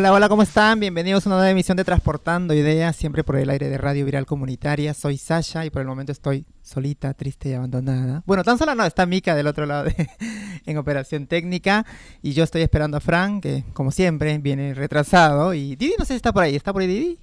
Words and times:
Hola, 0.00 0.14
hola, 0.14 0.28
¿cómo 0.30 0.40
están? 0.40 0.80
Bienvenidos 0.80 1.26
a 1.26 1.28
una 1.28 1.36
nueva 1.36 1.50
emisión 1.50 1.76
de 1.76 1.84
Transportando 1.84 2.54
Ideas, 2.54 2.96
siempre 2.96 3.22
por 3.22 3.36
el 3.36 3.50
aire 3.50 3.68
de 3.68 3.76
Radio 3.76 4.06
Viral 4.06 4.24
Comunitaria. 4.24 4.94
Soy 4.94 5.18
Sasha 5.18 5.66
y 5.66 5.68
por 5.68 5.82
el 5.82 5.88
momento 5.88 6.10
estoy 6.10 6.46
solita, 6.62 7.12
triste 7.12 7.50
y 7.50 7.52
abandonada. 7.52 8.22
Bueno, 8.24 8.42
tan 8.42 8.56
sola 8.56 8.74
no, 8.74 8.86
está 8.86 9.04
Mika 9.04 9.34
del 9.34 9.46
otro 9.46 9.66
lado 9.66 9.90
en 10.64 10.78
operación 10.78 11.26
técnica 11.26 11.84
y 12.22 12.32
yo 12.32 12.44
estoy 12.44 12.62
esperando 12.62 12.96
a 12.96 13.00
Fran, 13.00 13.42
que 13.42 13.66
como 13.74 13.90
siempre 13.90 14.38
viene 14.38 14.72
retrasado. 14.72 15.52
Y 15.52 15.76
Didi 15.76 15.96
no 15.98 16.06
sé 16.06 16.14
si 16.14 16.16
está 16.16 16.32
por 16.32 16.44
ahí, 16.44 16.56
¿está 16.56 16.72
por 16.72 16.80
ahí 16.80 16.88
Didi? 16.88 17.18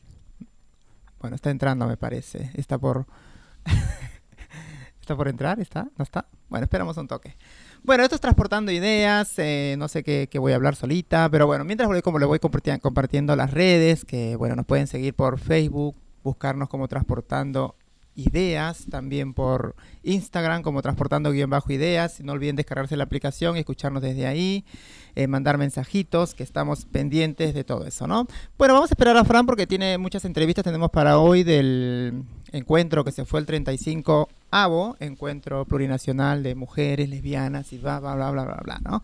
Bueno, 1.19 1.35
está 1.35 1.49
entrando 1.49 1.87
me 1.87 1.97
parece, 1.97 2.51
está 2.53 2.77
por... 2.77 3.07
¿Está 5.01 5.15
por 5.15 5.29
entrar? 5.29 5.59
¿Está? 5.59 5.87
¿No 5.97 6.03
está? 6.03 6.27
Bueno, 6.47 6.65
esperamos 6.65 6.95
un 6.97 7.07
toque. 7.07 7.35
Bueno, 7.83 8.03
esto 8.03 8.15
es 8.15 8.21
transportando 8.21 8.71
ideas, 8.71 9.33
eh, 9.37 9.75
no 9.77 9.87
sé 9.87 10.03
qué, 10.03 10.29
voy 10.39 10.51
a 10.51 10.55
hablar 10.55 10.75
solita, 10.75 11.29
pero 11.29 11.47
bueno, 11.47 11.63
mientras 11.63 11.87
voy, 11.87 12.01
como 12.01 12.19
le 12.19 12.25
voy 12.25 12.39
compartiendo 12.39 13.35
las 13.35 13.51
redes, 13.51 14.03
que 14.03 14.35
bueno, 14.35 14.55
nos 14.55 14.65
pueden 14.65 14.87
seguir 14.87 15.13
por 15.13 15.39
Facebook, 15.39 15.95
buscarnos 16.23 16.69
como 16.69 16.87
transportando 16.87 17.75
ideas, 18.17 18.85
también 18.89 19.33
por 19.33 19.75
Instagram 20.03 20.63
como 20.63 20.81
transportando 20.81 21.31
guion 21.31 21.49
bajo 21.49 21.71
ideas. 21.71 22.19
No 22.21 22.33
olviden 22.33 22.55
descargarse 22.55 22.97
la 22.97 23.03
aplicación 23.03 23.55
y 23.55 23.59
escucharnos 23.59 24.01
desde 24.01 24.25
ahí, 24.25 24.65
eh, 25.15 25.27
mandar 25.27 25.57
mensajitos, 25.57 26.33
que 26.33 26.43
estamos 26.43 26.85
pendientes 26.85 27.53
de 27.53 27.63
todo 27.63 27.85
eso, 27.85 28.07
¿no? 28.07 28.27
Bueno, 28.57 28.73
vamos 28.73 28.91
a 28.91 28.93
esperar 28.93 29.15
a 29.15 29.23
Fran 29.23 29.45
porque 29.45 29.67
tiene 29.67 29.97
muchas 29.97 30.25
entrevistas, 30.25 30.63
tenemos 30.63 30.89
para 30.89 31.19
hoy 31.19 31.43
del 31.43 32.23
encuentro 32.51 33.05
que 33.05 33.11
se 33.11 33.23
fue 33.23 33.39
el 33.39 33.45
35 33.45 34.27
AVO, 34.51 34.95
encuentro 34.99 35.65
plurinacional 35.65 36.43
de 36.43 36.55
mujeres 36.55 37.09
lesbianas 37.09 37.73
y 37.73 37.77
bla, 37.77 37.99
bla, 37.99 38.15
bla, 38.15 38.31
bla, 38.31 38.43
bla, 38.45 38.59
bla, 38.63 38.79
¿no? 38.83 39.03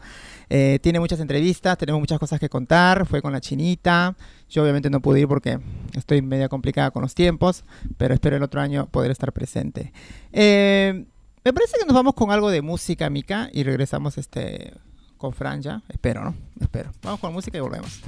Eh, 0.50 0.80
tiene 0.82 1.00
muchas 1.00 1.20
entrevistas, 1.20 1.78
tenemos 1.78 2.00
muchas 2.00 2.20
cosas 2.20 2.40
que 2.40 2.50
contar, 2.50 3.06
fue 3.06 3.22
con 3.22 3.34
la 3.34 3.42
chinita, 3.42 4.16
yo 4.50 4.64
obviamente 4.64 4.90
no 4.90 5.00
pude 5.00 5.22
ir 5.22 5.28
porque 5.28 5.60
estoy 5.96 6.22
media 6.22 6.50
complicada 6.50 6.92
con 6.92 7.02
los 7.02 7.16
tiempos, 7.16 7.64
pero 7.98 8.14
espero 8.14 8.36
el 8.36 8.44
otro 8.44 8.62
año 8.62 8.88
poder 8.88 9.12
estar 9.12 9.32
presente. 9.34 9.92
Eh, 10.32 11.06
me 11.44 11.54
parece 11.54 11.78
que 11.78 11.86
nos 11.86 11.94
vamos 11.94 12.14
con 12.14 12.32
algo 12.32 12.50
de 12.50 12.62
música, 12.62 13.10
Mica, 13.10 13.50
y 13.52 13.64
regresamos 13.64 14.18
este, 14.18 14.74
con 15.18 15.34
Fran 15.34 15.62
ya, 15.62 15.82
espero, 15.90 16.24
¿no? 16.24 16.36
Espero. 16.60 16.92
Vamos 17.02 17.20
con 17.20 17.34
música 17.34 17.58
y 17.58 17.62
volvemos. 17.62 18.02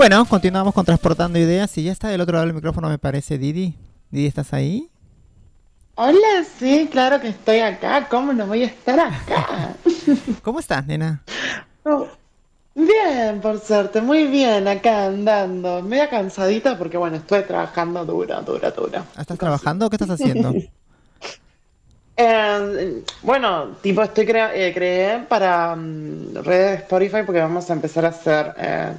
Bueno, 0.00 0.24
continuamos 0.24 0.72
con 0.72 0.86
Transportando 0.86 1.38
Ideas 1.38 1.76
y 1.76 1.82
ya 1.82 1.92
está 1.92 2.08
del 2.08 2.22
otro 2.22 2.32
lado 2.32 2.46
del 2.46 2.54
micrófono, 2.54 2.88
me 2.88 2.96
parece, 2.96 3.36
Didi. 3.36 3.76
Didi, 4.10 4.28
¿estás 4.28 4.54
ahí? 4.54 4.88
Hola, 5.94 6.42
sí, 6.58 6.88
claro 6.90 7.20
que 7.20 7.28
estoy 7.28 7.58
acá. 7.58 8.08
¿Cómo 8.08 8.32
no 8.32 8.46
voy 8.46 8.62
a 8.62 8.66
estar 8.68 8.98
acá? 8.98 9.74
¿Cómo 10.42 10.58
estás, 10.58 10.86
nena? 10.86 11.22
Oh, 11.84 12.08
bien, 12.74 13.42
por 13.42 13.60
suerte, 13.60 14.00
muy 14.00 14.26
bien, 14.26 14.68
acá 14.68 15.04
andando. 15.04 15.82
Media 15.82 16.08
cansadita 16.08 16.78
porque, 16.78 16.96
bueno, 16.96 17.18
estuve 17.18 17.42
trabajando 17.42 18.02
duro, 18.06 18.40
duro, 18.40 18.70
duro. 18.70 19.04
¿Estás 19.18 19.36
trabajando 19.36 19.84
o 19.84 19.90
qué 19.90 19.96
estás 19.96 20.12
haciendo? 20.12 20.54
Eh, 22.22 23.02
bueno, 23.22 23.76
tipo, 23.80 24.02
estoy 24.02 24.26
crea 24.26 24.54
eh, 24.54 24.74
creé 24.74 25.20
para 25.20 25.72
um, 25.72 26.34
redes 26.34 26.70
de 26.70 26.74
Spotify 26.74 27.22
porque 27.24 27.40
vamos 27.40 27.70
a 27.70 27.72
empezar 27.72 28.04
a 28.04 28.08
hacer 28.08 28.54
eh, 28.58 28.92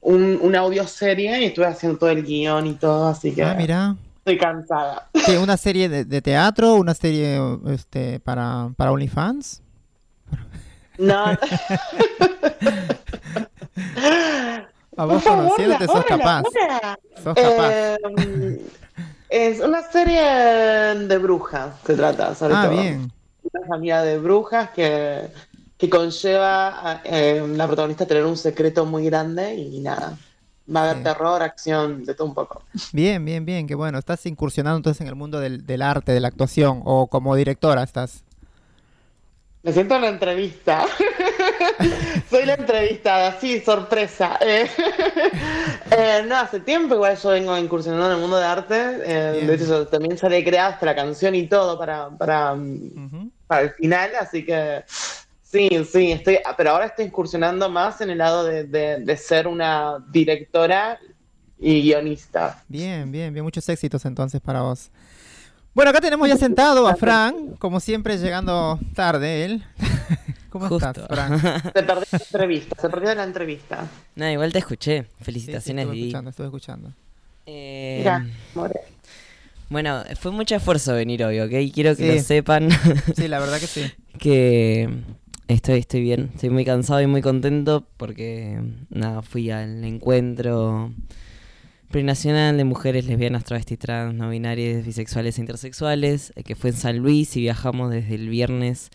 un, 0.00 0.38
una 0.42 0.60
audioserie 0.60 1.42
y 1.42 1.44
estuve 1.46 1.66
haciendo 1.66 1.98
todo 1.98 2.10
el 2.10 2.22
guion 2.24 2.66
y 2.66 2.74
todo, 2.74 3.08
así 3.08 3.32
que 3.34 3.42
Ah, 3.42 3.54
mira. 3.54 3.96
estoy 4.18 4.38
cansada. 4.38 5.08
¿Qué, 5.26 5.38
¿Una 5.38 5.56
serie 5.56 5.88
de, 5.88 6.04
de 6.04 6.22
teatro? 6.22 6.74
¿Una 6.74 6.94
serie 6.94 7.38
este, 7.68 8.20
para, 8.20 8.70
para 8.76 8.92
OnlyFans? 8.92 9.62
No. 10.98 11.24
A 14.96 15.04
vos 15.06 15.22
conociéndote 15.22 15.86
sos 15.86 16.04
capaz. 16.04 16.42
Sos 17.22 17.34
capaz. 17.34 17.70
Eh, 17.70 18.60
es 19.30 19.60
una 19.60 19.82
serie 19.82 20.22
de 21.06 21.18
brujas, 21.18 21.70
se 21.86 21.94
trata, 21.94 22.34
sobre 22.34 22.54
ah, 22.54 22.64
todo. 22.64 22.72
bien. 22.80 23.12
Una 23.52 23.66
familia 23.66 24.02
de 24.02 24.18
brujas 24.18 24.70
que, 24.70 25.28
que 25.80 25.88
conlleva 25.88 26.90
a 26.92 27.00
eh, 27.04 27.42
la 27.56 27.66
protagonista 27.66 28.06
tener 28.06 28.24
un 28.26 28.36
secreto 28.36 28.84
muy 28.84 29.06
grande 29.06 29.54
y 29.54 29.80
nada. 29.80 30.16
Va 30.74 30.80
a 30.80 30.84
haber 30.84 30.98
Sí. 30.98 31.02
terror, 31.04 31.42
acción, 31.42 32.04
de 32.04 32.14
todo 32.14 32.28
un 32.28 32.34
poco. 32.34 32.62
Bien, 32.92 33.24
bien, 33.24 33.44
bien. 33.44 33.66
Qué 33.66 33.74
bueno. 33.74 33.98
¿Estás 33.98 34.24
incursionando 34.26 34.76
entonces 34.76 35.00
en 35.00 35.08
el 35.08 35.16
mundo 35.16 35.40
del, 35.40 35.66
del 35.66 35.82
arte, 35.82 36.12
de 36.12 36.20
la 36.20 36.28
actuación? 36.28 36.82
¿O 36.84 37.08
como 37.08 37.34
directora 37.34 37.82
estás? 37.82 38.22
Me 39.62 39.72
siento 39.72 39.96
en 39.96 40.02
la 40.02 40.08
entrevista. 40.08 40.86
Soy 42.30 42.44
la 42.46 42.54
entrevistada, 42.54 43.38
sí, 43.40 43.60
sorpresa. 43.60 44.38
Eh, 45.92 46.20
eh, 46.22 46.24
no, 46.26 46.36
hace 46.36 46.60
tiempo 46.60 46.94
igual 46.94 47.16
yo 47.16 47.30
vengo 47.30 47.56
incursionando 47.58 48.06
en 48.06 48.12
el 48.12 48.20
mundo 48.20 48.36
de 48.36 48.44
arte. 48.44 48.74
eh, 49.04 49.44
de 49.46 49.54
hecho, 49.54 49.64
yo 49.66 49.86
también 49.88 50.16
salí 50.16 50.44
creada 50.44 50.74
hasta 50.74 50.86
la 50.86 50.94
canción 50.94 51.34
y 51.34 51.48
todo 51.48 51.76
para, 51.78 52.08
para, 52.10 52.54
para 53.46 53.62
el 53.62 53.70
final, 53.70 54.10
así 54.20 54.44
que 54.44 54.84
sí, 55.50 55.68
sí, 55.90 56.12
estoy, 56.12 56.38
pero 56.56 56.70
ahora 56.70 56.86
estoy 56.86 57.06
incursionando 57.06 57.68
más 57.70 58.00
en 58.00 58.10
el 58.10 58.18
lado 58.18 58.44
de, 58.44 58.64
de- 58.64 59.00
de 59.00 59.16
ser 59.16 59.46
una 59.48 59.98
directora 60.10 60.98
y 61.58 61.82
guionista. 61.82 62.62
Bien, 62.68 63.10
bien, 63.12 63.32
bien. 63.32 63.44
Muchos 63.44 63.68
éxitos 63.68 64.04
entonces 64.04 64.40
para 64.40 64.62
vos. 64.62 64.90
Bueno, 65.74 65.90
acá 65.90 66.00
tenemos 66.00 66.28
ya 66.28 66.36
sentado 66.36 66.88
a 66.88 66.96
Fran, 66.96 67.54
como 67.58 67.78
siempre 67.80 68.16
llegando 68.18 68.78
tarde 68.94 69.44
él. 69.44 69.64
¿Cómo 70.50 70.66
estás. 70.66 70.96
Fran? 71.08 71.38
Se 71.62 71.82
perdió 71.82 71.94
la 72.10 72.18
entrevista, 72.18 72.76
se 72.80 72.88
perdió 72.88 73.14
la 73.14 73.22
entrevista. 73.24 73.86
No, 74.16 74.28
igual 74.28 74.52
te 74.52 74.58
escuché. 74.58 75.02
Sí, 75.02 75.08
sí, 75.18 75.24
Felicitaciones, 75.24 75.84
estuve 75.84 76.00
escuchando, 76.00 76.30
estuve 76.30 76.46
escuchando. 76.48 76.92
Eh, 77.46 77.96
Mira, 77.98 78.26
more. 78.54 78.80
bueno, 79.68 80.02
fue 80.18 80.32
mucho 80.32 80.56
esfuerzo 80.56 80.92
venir 80.94 81.24
hoy, 81.24 81.38
¿ok? 81.40 81.72
Quiero 81.72 81.94
que 81.94 82.10
Sí. 82.10 82.16
lo 82.16 82.22
sepan 82.22 82.68
Sí, 83.16 83.28
la 83.28 83.38
verdad 83.38 83.60
que 83.60 83.66
sí. 83.68 83.92
que 84.18 84.88
estoy, 85.54 85.80
estoy 85.80 86.02
bien. 86.02 86.30
Estoy 86.34 86.50
muy 86.50 86.64
cansado 86.64 87.00
y 87.00 87.06
muy 87.06 87.22
contento 87.22 87.86
porque, 87.96 88.60
nada, 88.88 89.22
fui 89.22 89.50
al 89.50 89.84
encuentro 89.84 90.92
plurinacional 91.88 92.56
de 92.56 92.64
mujeres 92.64 93.06
lesbianas, 93.06 93.44
travestis, 93.44 93.78
trans, 93.78 94.14
no 94.14 94.30
binarias, 94.30 94.86
bisexuales 94.86 95.38
e 95.38 95.40
intersexuales, 95.40 96.32
eh, 96.36 96.44
que 96.44 96.54
fue 96.54 96.70
en 96.70 96.76
San 96.76 96.98
Luis 96.98 97.36
y 97.36 97.40
viajamos 97.40 97.90
desde 97.90 98.14
el 98.14 98.28
viernes 98.28 98.90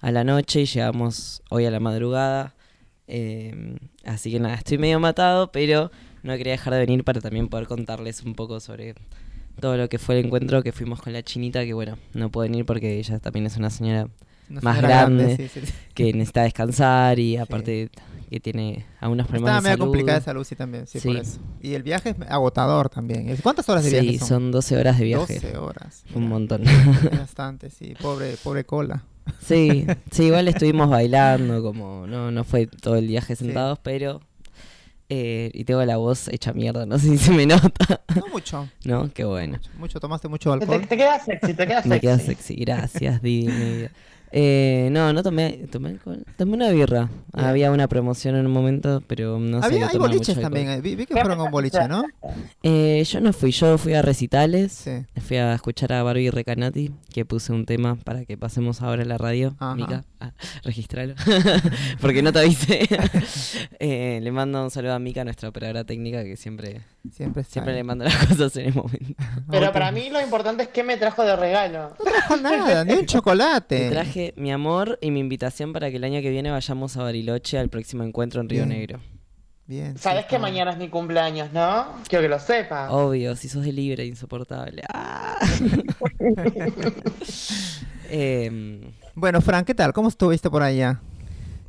a 0.00 0.12
la 0.12 0.22
noche 0.22 0.62
y 0.62 0.66
llegamos 0.66 1.42
hoy 1.50 1.64
a 1.64 1.70
la 1.70 1.80
madrugada. 1.80 2.54
Eh, 3.08 3.76
así 4.04 4.30
que 4.30 4.38
nada, 4.38 4.54
estoy 4.54 4.78
medio 4.78 5.00
matado, 5.00 5.50
pero 5.50 5.90
no 6.22 6.36
quería 6.36 6.52
dejar 6.52 6.74
de 6.74 6.80
venir 6.80 7.02
para 7.02 7.20
también 7.20 7.48
poder 7.48 7.66
contarles 7.66 8.22
un 8.22 8.34
poco 8.34 8.60
sobre 8.60 8.94
todo 9.60 9.76
lo 9.76 9.88
que 9.88 9.98
fue 9.98 10.18
el 10.18 10.26
encuentro 10.26 10.62
que 10.62 10.70
fuimos 10.70 11.02
con 11.02 11.12
la 11.12 11.22
chinita, 11.22 11.64
que 11.64 11.74
bueno, 11.74 11.98
no 12.14 12.30
puede 12.30 12.48
venir 12.48 12.64
porque 12.64 12.98
ella 12.98 13.18
también 13.18 13.46
es 13.46 13.56
una 13.56 13.70
señora 13.70 14.08
Una 14.48 14.60
Más 14.60 14.80
grande. 14.80 15.36
sí, 15.36 15.48
sí, 15.48 15.66
sí. 15.66 15.72
que 15.94 16.12
necesita 16.12 16.42
descansar 16.42 17.18
y 17.18 17.36
aparte 17.36 17.90
que 18.30 18.40
tiene 18.40 18.84
algunos 19.00 19.26
problemas 19.26 19.50
Estaba 19.50 19.60
de 19.60 19.62
medio 19.62 19.72
salud. 19.76 19.84
complicada 19.86 20.18
de 20.18 20.24
salud, 20.24 20.44
sí, 20.44 20.56
también. 20.56 20.86
Sí, 20.86 20.98
por 21.00 21.12
Sí. 21.12 21.18
eso. 21.20 21.38
Y 21.62 21.74
el 21.74 21.82
viaje 21.82 22.10
es 22.10 22.16
agotador 22.28 22.88
también. 22.88 23.28
¿Es- 23.28 23.40
¿Cuántas 23.42 23.68
horas 23.68 23.84
de 23.84 23.90
Sí, 23.90 24.00
viaje 24.00 24.18
son? 24.18 24.28
son? 24.28 24.52
12 24.52 24.76
horas 24.76 24.98
de 24.98 25.04
viaje. 25.04 25.34
12 25.40 25.56
horas. 25.58 26.04
Un 26.14 26.22
mira. 26.22 26.30
montón. 26.34 26.62
Bastante, 27.18 27.70
sí. 27.70 27.94
Pobre, 28.00 28.36
pobre 28.42 28.64
cola. 28.64 29.04
sí, 29.40 29.86
sí, 30.10 30.24
igual 30.24 30.46
estuvimos 30.48 30.88
bailando, 30.90 31.62
como 31.62 32.06
no, 32.06 32.30
no 32.30 32.44
fue 32.44 32.66
todo 32.66 32.96
el 32.96 33.06
viaje 33.08 33.34
Sí. 33.36 33.44
sentados, 33.44 33.78
pero... 33.82 34.20
eh, 35.08 35.50
y 35.54 35.62
tengo 35.64 35.84
la 35.84 35.96
voz 35.96 36.26
hecha 36.28 36.52
mierda, 36.52 36.84
no 36.84 36.98
sé 36.98 37.06
si 37.10 37.18
se 37.18 37.30
me 37.32 37.46
nota, 37.46 38.00
No 38.16 38.26
mucho. 38.32 38.68
¿no? 38.84 39.08
Qué 39.12 39.22
bueno. 39.24 39.52
Mucho, 39.58 39.70
mucho. 39.78 40.00
¿Tomaste 40.00 40.26
mucho 40.28 40.50
Te, 40.58 40.64
alcohol? 40.64 40.86
te 40.88 40.96
queda 40.96 41.20
sexy, 41.20 41.54
te 41.54 41.64
queda 41.66 41.76
sexy. 41.76 41.88
Me 41.88 42.00
queda 42.00 42.18
sexy, 42.18 42.54
gracias, 42.56 43.22
Didi. 43.22 43.88
Eh, 44.38 44.90
no, 44.92 45.14
no 45.14 45.22
tomé, 45.22 45.66
tomé 45.70 45.88
alcohol. 45.88 46.22
Tomé 46.36 46.52
una 46.56 46.68
birra. 46.68 47.08
Había 47.32 47.70
una 47.70 47.88
promoción 47.88 48.36
en 48.36 48.44
un 48.44 48.52
momento, 48.52 49.02
pero 49.06 49.38
no 49.38 49.60
sé. 49.60 49.66
Había, 49.66 49.80
no 49.80 49.86
hay 49.86 49.92
tomaba 49.94 50.12
boliches 50.12 50.38
también. 50.38 50.68
eh, 50.68 50.80
Vi, 50.82 50.94
vi 50.94 51.06
que 51.06 51.14
fueron 51.14 51.40
a 51.40 51.44
un 51.44 51.50
boliche, 51.50 51.88
¿no? 51.88 52.04
Eh, 52.62 53.02
yo 53.08 53.20
no 53.20 53.32
fui, 53.32 53.50
yo 53.52 53.78
fui 53.78 53.94
a 53.94 54.02
recitales. 54.02 54.72
Sí. 54.72 54.90
Fui 55.22 55.36
a 55.38 55.54
escuchar 55.54 55.92
a 55.94 56.02
Barbie 56.02 56.30
Recanati, 56.30 56.90
que 57.14 57.24
puse 57.24 57.52
un 57.52 57.64
tema 57.64 57.94
para 57.96 58.24
que 58.26 58.36
pasemos 58.36 58.82
ahora 58.82 59.02
en 59.02 59.08
la 59.08 59.16
radio. 59.16 59.54
Ajá. 59.58 59.74
Mica, 59.74 60.04
ah, 60.20 60.32
registralo. 60.64 61.14
Porque 62.02 62.20
no 62.22 62.30
te 62.32 62.40
avisé. 62.40 62.86
Eh, 63.78 64.20
le 64.22 64.32
mando 64.32 64.62
un 64.62 64.70
saludo 64.70 64.94
a 64.94 64.98
Mica, 64.98 65.24
nuestra 65.24 65.48
operadora 65.48 65.84
técnica, 65.84 66.24
que 66.24 66.36
siempre, 66.36 66.82
Siempre 67.12 67.44
siempre 67.44 67.72
le 67.72 67.84
mando 67.84 68.04
las 68.04 68.26
cosas 68.26 68.56
en 68.56 68.66
el 68.66 68.74
momento. 68.74 69.14
Pero 69.50 69.72
para 69.72 69.92
mí 69.92 70.10
lo 70.10 70.20
importante 70.20 70.64
es 70.64 70.68
qué 70.70 70.82
me 70.82 70.96
trajo 70.96 71.22
de 71.22 71.36
regalo. 71.36 71.94
No 71.98 72.04
trajo 72.04 72.36
nada, 72.36 72.84
ni 72.84 72.94
un 72.94 73.06
chocolate. 73.06 73.78
Te 73.78 73.90
traje 73.90 74.25
mi 74.36 74.50
amor 74.52 74.98
y 75.00 75.10
mi 75.10 75.20
invitación 75.20 75.72
para 75.72 75.90
que 75.90 75.96
el 75.96 76.04
año 76.04 76.20
que 76.20 76.30
viene 76.30 76.50
vayamos 76.50 76.96
a 76.96 77.02
Bariloche 77.02 77.58
al 77.58 77.68
próximo 77.68 78.02
encuentro 78.04 78.40
en 78.40 78.48
Río 78.48 78.64
Bien. 78.66 78.78
Negro. 78.78 79.00
Bien. 79.66 79.98
Sabes 79.98 80.26
que 80.26 80.38
mañana 80.38 80.70
es 80.70 80.78
mi 80.78 80.88
cumpleaños, 80.88 81.52
¿no? 81.52 81.86
Quiero 82.08 82.22
que 82.22 82.28
lo 82.28 82.38
sepas. 82.38 82.88
Obvio, 82.92 83.34
si 83.34 83.48
sos 83.48 83.64
de 83.64 83.72
libre, 83.72 84.04
insoportable. 84.06 84.82
Ah. 84.92 85.38
Em, 88.08 88.80
Bueno, 89.14 89.40
Fran, 89.40 89.64
¿qué 89.64 89.74
tal? 89.74 89.92
¿Cómo 89.92 90.08
estuviste 90.08 90.50
por 90.50 90.62
allá? 90.62 91.00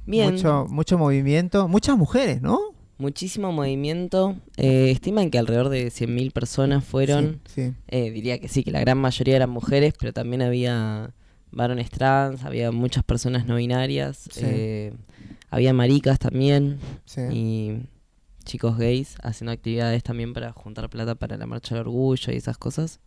bien, 0.06 0.34
Mucho, 0.34 0.66
mucho 0.70 0.98
movimiento. 0.98 1.68
Muchas 1.68 1.98
mujeres, 1.98 2.42
¿no? 2.42 2.60
muchísimo 3.00 3.52
movimiento. 3.52 4.36
Eh, 4.58 4.90
estiman 4.92 5.30
que 5.30 5.38
alrededor 5.38 5.70
de 5.70 5.88
100.000 5.92 6.32
personas 6.32 6.84
fueron. 6.84 7.42
Sí, 7.46 7.68
sí. 7.68 7.74
Eh, 7.90 8.10
diría 8.10 8.40
que 8.40 8.48
sí, 8.48 8.64
que 8.64 8.72
la 8.72 8.80
gran 8.80 8.98
mayoría 8.98 9.36
eran 9.36 9.52
mujeres, 9.52 9.94
pero 10.00 10.14
también 10.14 10.42
había 10.42 11.12
varones 11.52 11.90
trans, 11.90 12.44
había 12.44 12.72
muchas 12.72 13.04
personas 13.04 13.46
no 13.46 13.56
binarias, 13.56 14.28
Sí. 14.32 14.42
eh, 14.44 14.94
había 15.50 15.74
maricas 15.74 16.20
también 16.20 16.80
sí. 17.06 17.22
y 17.32 17.90
chicos 18.44 18.78
gays 18.78 19.16
haciendo 19.24 19.52
actividades 19.52 20.04
también 20.04 20.34
para 20.34 20.52
juntar 20.54 20.90
plata 20.90 21.16
para 21.16 21.38
la 21.38 21.46
marcha 21.46 21.76
del 21.76 21.82
orgullo 21.88 22.32
y 22.32 22.36
esas 22.38 22.58
cosas. 22.58 23.00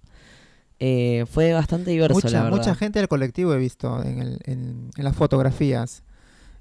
Eh, 0.79 1.27
fue 1.31 1.53
bastante 1.53 1.91
diverso, 1.91 2.15
la 2.21 2.25
Mucha, 2.25 2.43
verdad. 2.45 2.57
mucha 2.59 2.75
gente 2.75 2.99
del 2.99 3.09
colectivo 3.09 3.53
he 3.53 3.59
visto 3.59 4.03
en, 4.03 4.19
el- 4.21 4.39
en- 4.45 4.91
en 4.97 5.05
las 5.05 5.15
fotografías. 5.15 6.03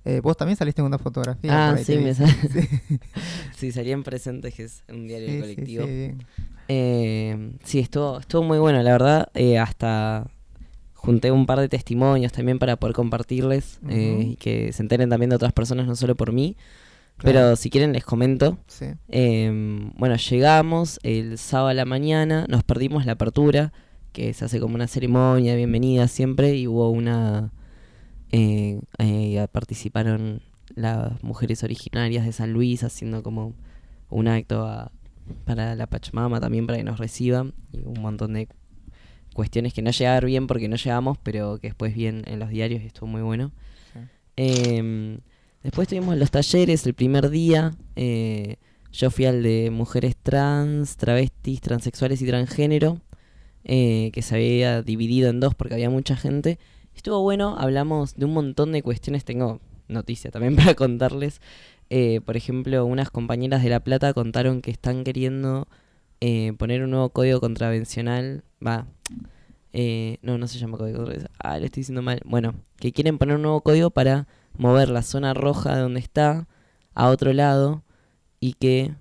Eh, 0.06 0.22
vos 0.22 0.36
también 0.38 0.56
saliste 0.58 0.82
en 0.82 0.88
una 0.88 0.98
fotografía. 0.98 1.72
Ah, 1.72 1.78
sí, 1.78 1.98
me 1.98 2.14
sal- 2.14 2.28
Sí, 2.52 3.00
Sí, 3.56 3.72
salían 3.72 4.04
presentes, 4.04 4.54
que 4.56 4.64
es 4.64 4.84
un 4.90 5.08
diario 5.08 5.28
sí, 5.28 5.32
del 5.34 5.42
colectivo. 5.42 5.86
sí. 5.86 6.16
Eh, 6.68 7.52
sí, 7.64 7.80
estuvo, 7.80 8.20
estuvo 8.20 8.44
muy 8.44 8.60
bueno, 8.60 8.82
la 8.84 8.92
verdad. 8.92 9.30
hasta 9.60 10.28
junté 11.02 11.32
un 11.32 11.46
par 11.46 11.60
de 11.60 11.70
testimonios 11.70 12.32
también 12.34 12.60
para 12.60 12.76
poder 12.76 12.94
compartirles 12.94 13.80
eh, 13.88 14.32
y 14.32 14.36
que 14.36 14.74
se 14.74 14.84
enteren 14.84 15.10
también 15.10 15.30
de 15.30 15.38
otras 15.38 15.54
personas, 15.54 15.88
no 15.88 15.96
solo 15.96 16.16
por 16.16 16.34
mí. 16.34 16.58
Claro. 17.18 17.34
Pero 17.40 17.56
si 17.56 17.70
quieren 17.70 17.94
les 17.94 18.04
comento. 18.04 18.58
Sí. 18.68 18.86
Eh, 19.08 19.50
bueno, 19.98 20.16
llegamos 20.16 21.00
el 21.04 21.38
sábado 21.38 21.70
a 21.70 21.74
la 21.74 21.86
mañana, 21.86 22.46
nos 22.50 22.64
perdimos 22.64 23.06
la 23.06 23.14
apertura, 23.14 23.72
que 24.12 24.34
se 24.34 24.44
hace 24.46 24.60
como 24.60 24.76
una 24.76 24.88
ceremonia 24.88 25.52
de 25.52 25.58
bienvenida 25.58 26.08
siempre, 26.08 26.56
y 26.56 26.68
hubo 26.68 26.90
una... 26.90 27.52
eh, 28.32 28.82
eh, 29.00 29.48
participaron 29.52 30.42
las 30.76 31.24
mujeres 31.24 31.64
originarias 31.64 32.26
de 32.26 32.32
San 32.32 32.54
Luis 32.54 32.84
haciendo 32.84 33.24
como 33.24 33.54
un 34.10 34.28
acto 34.28 34.66
a- 34.66 34.92
para 35.46 35.76
la 35.76 35.88
Pachamama 35.88 36.40
también 36.40 36.68
para 36.68 36.78
que 36.78 36.84
nos 36.84 37.00
reciban, 37.00 37.54
y 37.72 37.80
un 37.86 38.02
montón 38.02 38.34
de 38.34 38.48
cuestiones 39.40 39.74
que 39.74 39.82
no 39.82 39.92
llegaron 39.92 40.28
bien 40.28 40.48
porque 40.48 40.68
no 40.68 40.76
llegamos, 40.76 41.18
pero 41.24 41.58
que 41.60 41.68
después 41.70 41.96
bien 41.96 42.24
en 42.28 42.40
los 42.40 42.50
diarios 42.50 42.84
y 42.84 42.88
estuvo 42.88 43.08
muy 43.08 43.22
bueno. 43.22 43.52
Sí. 43.94 44.00
Eh, 44.38 45.18
después 45.64 45.88
tuvimos 45.88 46.18
los 46.18 46.30
talleres 46.30 46.86
el 46.86 46.94
primer 46.94 47.30
día. 47.30 47.74
eh, 47.96 48.58
Yo 48.92 49.10
fui 49.12 49.26
al 49.26 49.44
de 49.44 49.70
mujeres 49.72 50.16
trans, 50.22 50.98
travestis, 50.98 51.62
transexuales 51.62 52.22
y 52.22 52.26
transgénero, 52.28 53.00
eh, 53.64 54.10
que 54.14 54.22
se 54.22 54.36
había 54.36 54.82
dividido 54.82 55.30
en 55.30 55.40
dos 55.40 55.56
porque 55.56 55.76
había 55.76 55.90
mucha 55.90 56.16
gente. 56.16 56.58
Estuvo 56.96 57.22
bueno, 57.22 57.56
hablamos 57.58 58.16
de 58.16 58.26
un 58.26 58.34
montón 58.34 58.72
de 58.74 58.82
cuestiones, 58.82 59.24
tengo 59.24 59.62
noticia 59.88 60.32
también 60.32 60.56
para 60.60 60.74
contarles. 60.76 61.40
Eh, 61.90 62.20
por 62.26 62.36
ejemplo, 62.36 62.86
unas 62.86 63.10
compañeras 63.10 63.64
de 63.64 63.70
La 63.70 63.80
Plata 63.80 64.14
contaron 64.14 64.62
que 64.62 64.72
están 64.72 65.04
queriendo 65.04 65.68
eh, 66.22 66.54
poner 66.58 66.84
un 66.84 66.92
nuevo 66.92 67.10
código 67.10 67.40
contravencional. 67.40 68.44
Va. 68.66 68.86
Eh, 69.72 70.18
no, 70.22 70.38
no 70.38 70.48
se 70.48 70.58
llama 70.58 70.78
código 70.78 70.98
contravencional. 70.98 71.36
Ah, 71.40 71.60
le 71.60 71.66
estoy 71.66 71.82
diciendo 71.82 72.02
mal. 72.02 72.22
Bueno, 72.26 72.56
que 72.78 72.92
quieren 72.92 73.18
poner 73.18 73.36
un 73.36 73.44
nuevo 73.44 73.62
código 73.62 73.90
para 73.92 74.28
mover 74.58 74.90
la 74.90 75.02
zona 75.04 75.34
roja 75.34 75.76
de 75.76 75.82
donde 75.82 76.00
está 76.00 76.48
a 76.96 77.08
otro 77.10 77.34
lado 77.34 77.84
y 78.40 78.54
que 78.54 78.94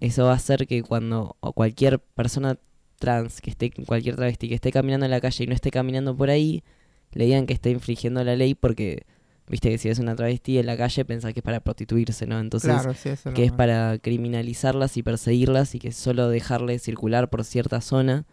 eso 0.00 0.24
va 0.24 0.32
a 0.32 0.36
hacer 0.36 0.66
que 0.66 0.82
cuando 0.82 1.36
o 1.40 1.52
cualquier 1.52 2.00
persona 2.00 2.58
trans 2.98 3.40
que 3.40 3.50
esté, 3.50 3.70
cualquier 3.86 4.16
travesti 4.16 4.48
que 4.48 4.54
esté 4.56 4.72
caminando 4.72 5.04
en 5.06 5.10
la 5.12 5.20
calle 5.20 5.44
y 5.44 5.46
no 5.46 5.54
esté 5.54 5.70
caminando 5.70 6.16
por 6.16 6.28
ahí, 6.30 6.64
le 7.12 7.26
digan 7.26 7.46
que 7.46 7.54
está 7.54 7.70
infringiendo 7.70 8.22
la 8.24 8.34
ley 8.36 8.54
porque 8.54 9.04
viste 9.48 9.70
que 9.70 9.78
si 9.78 9.88
es 9.88 9.98
una 10.00 10.16
travesti 10.16 10.58
en 10.58 10.66
la 10.66 10.76
calle 10.76 11.04
pensás 11.04 11.32
que 11.32 11.40
es 11.40 11.44
para 11.44 11.60
prostituirse, 11.60 12.26
¿no? 12.26 12.40
Entonces, 12.40 12.72
Claro, 12.74 12.94
sí, 12.94 13.10
eso 13.10 13.32
que 13.32 13.44
es 13.44 13.50
lo- 13.52 13.56
para 13.56 13.96
criminalizarlas 13.98 14.96
y 14.96 15.02
perseguirlas 15.02 15.74
y 15.74 15.78
que 15.78 15.92
solo 15.92 16.28
dejarles 16.28 16.82
circular 16.82 17.30
por 17.30 17.44
cierta 17.44 17.80
zona 17.80 18.26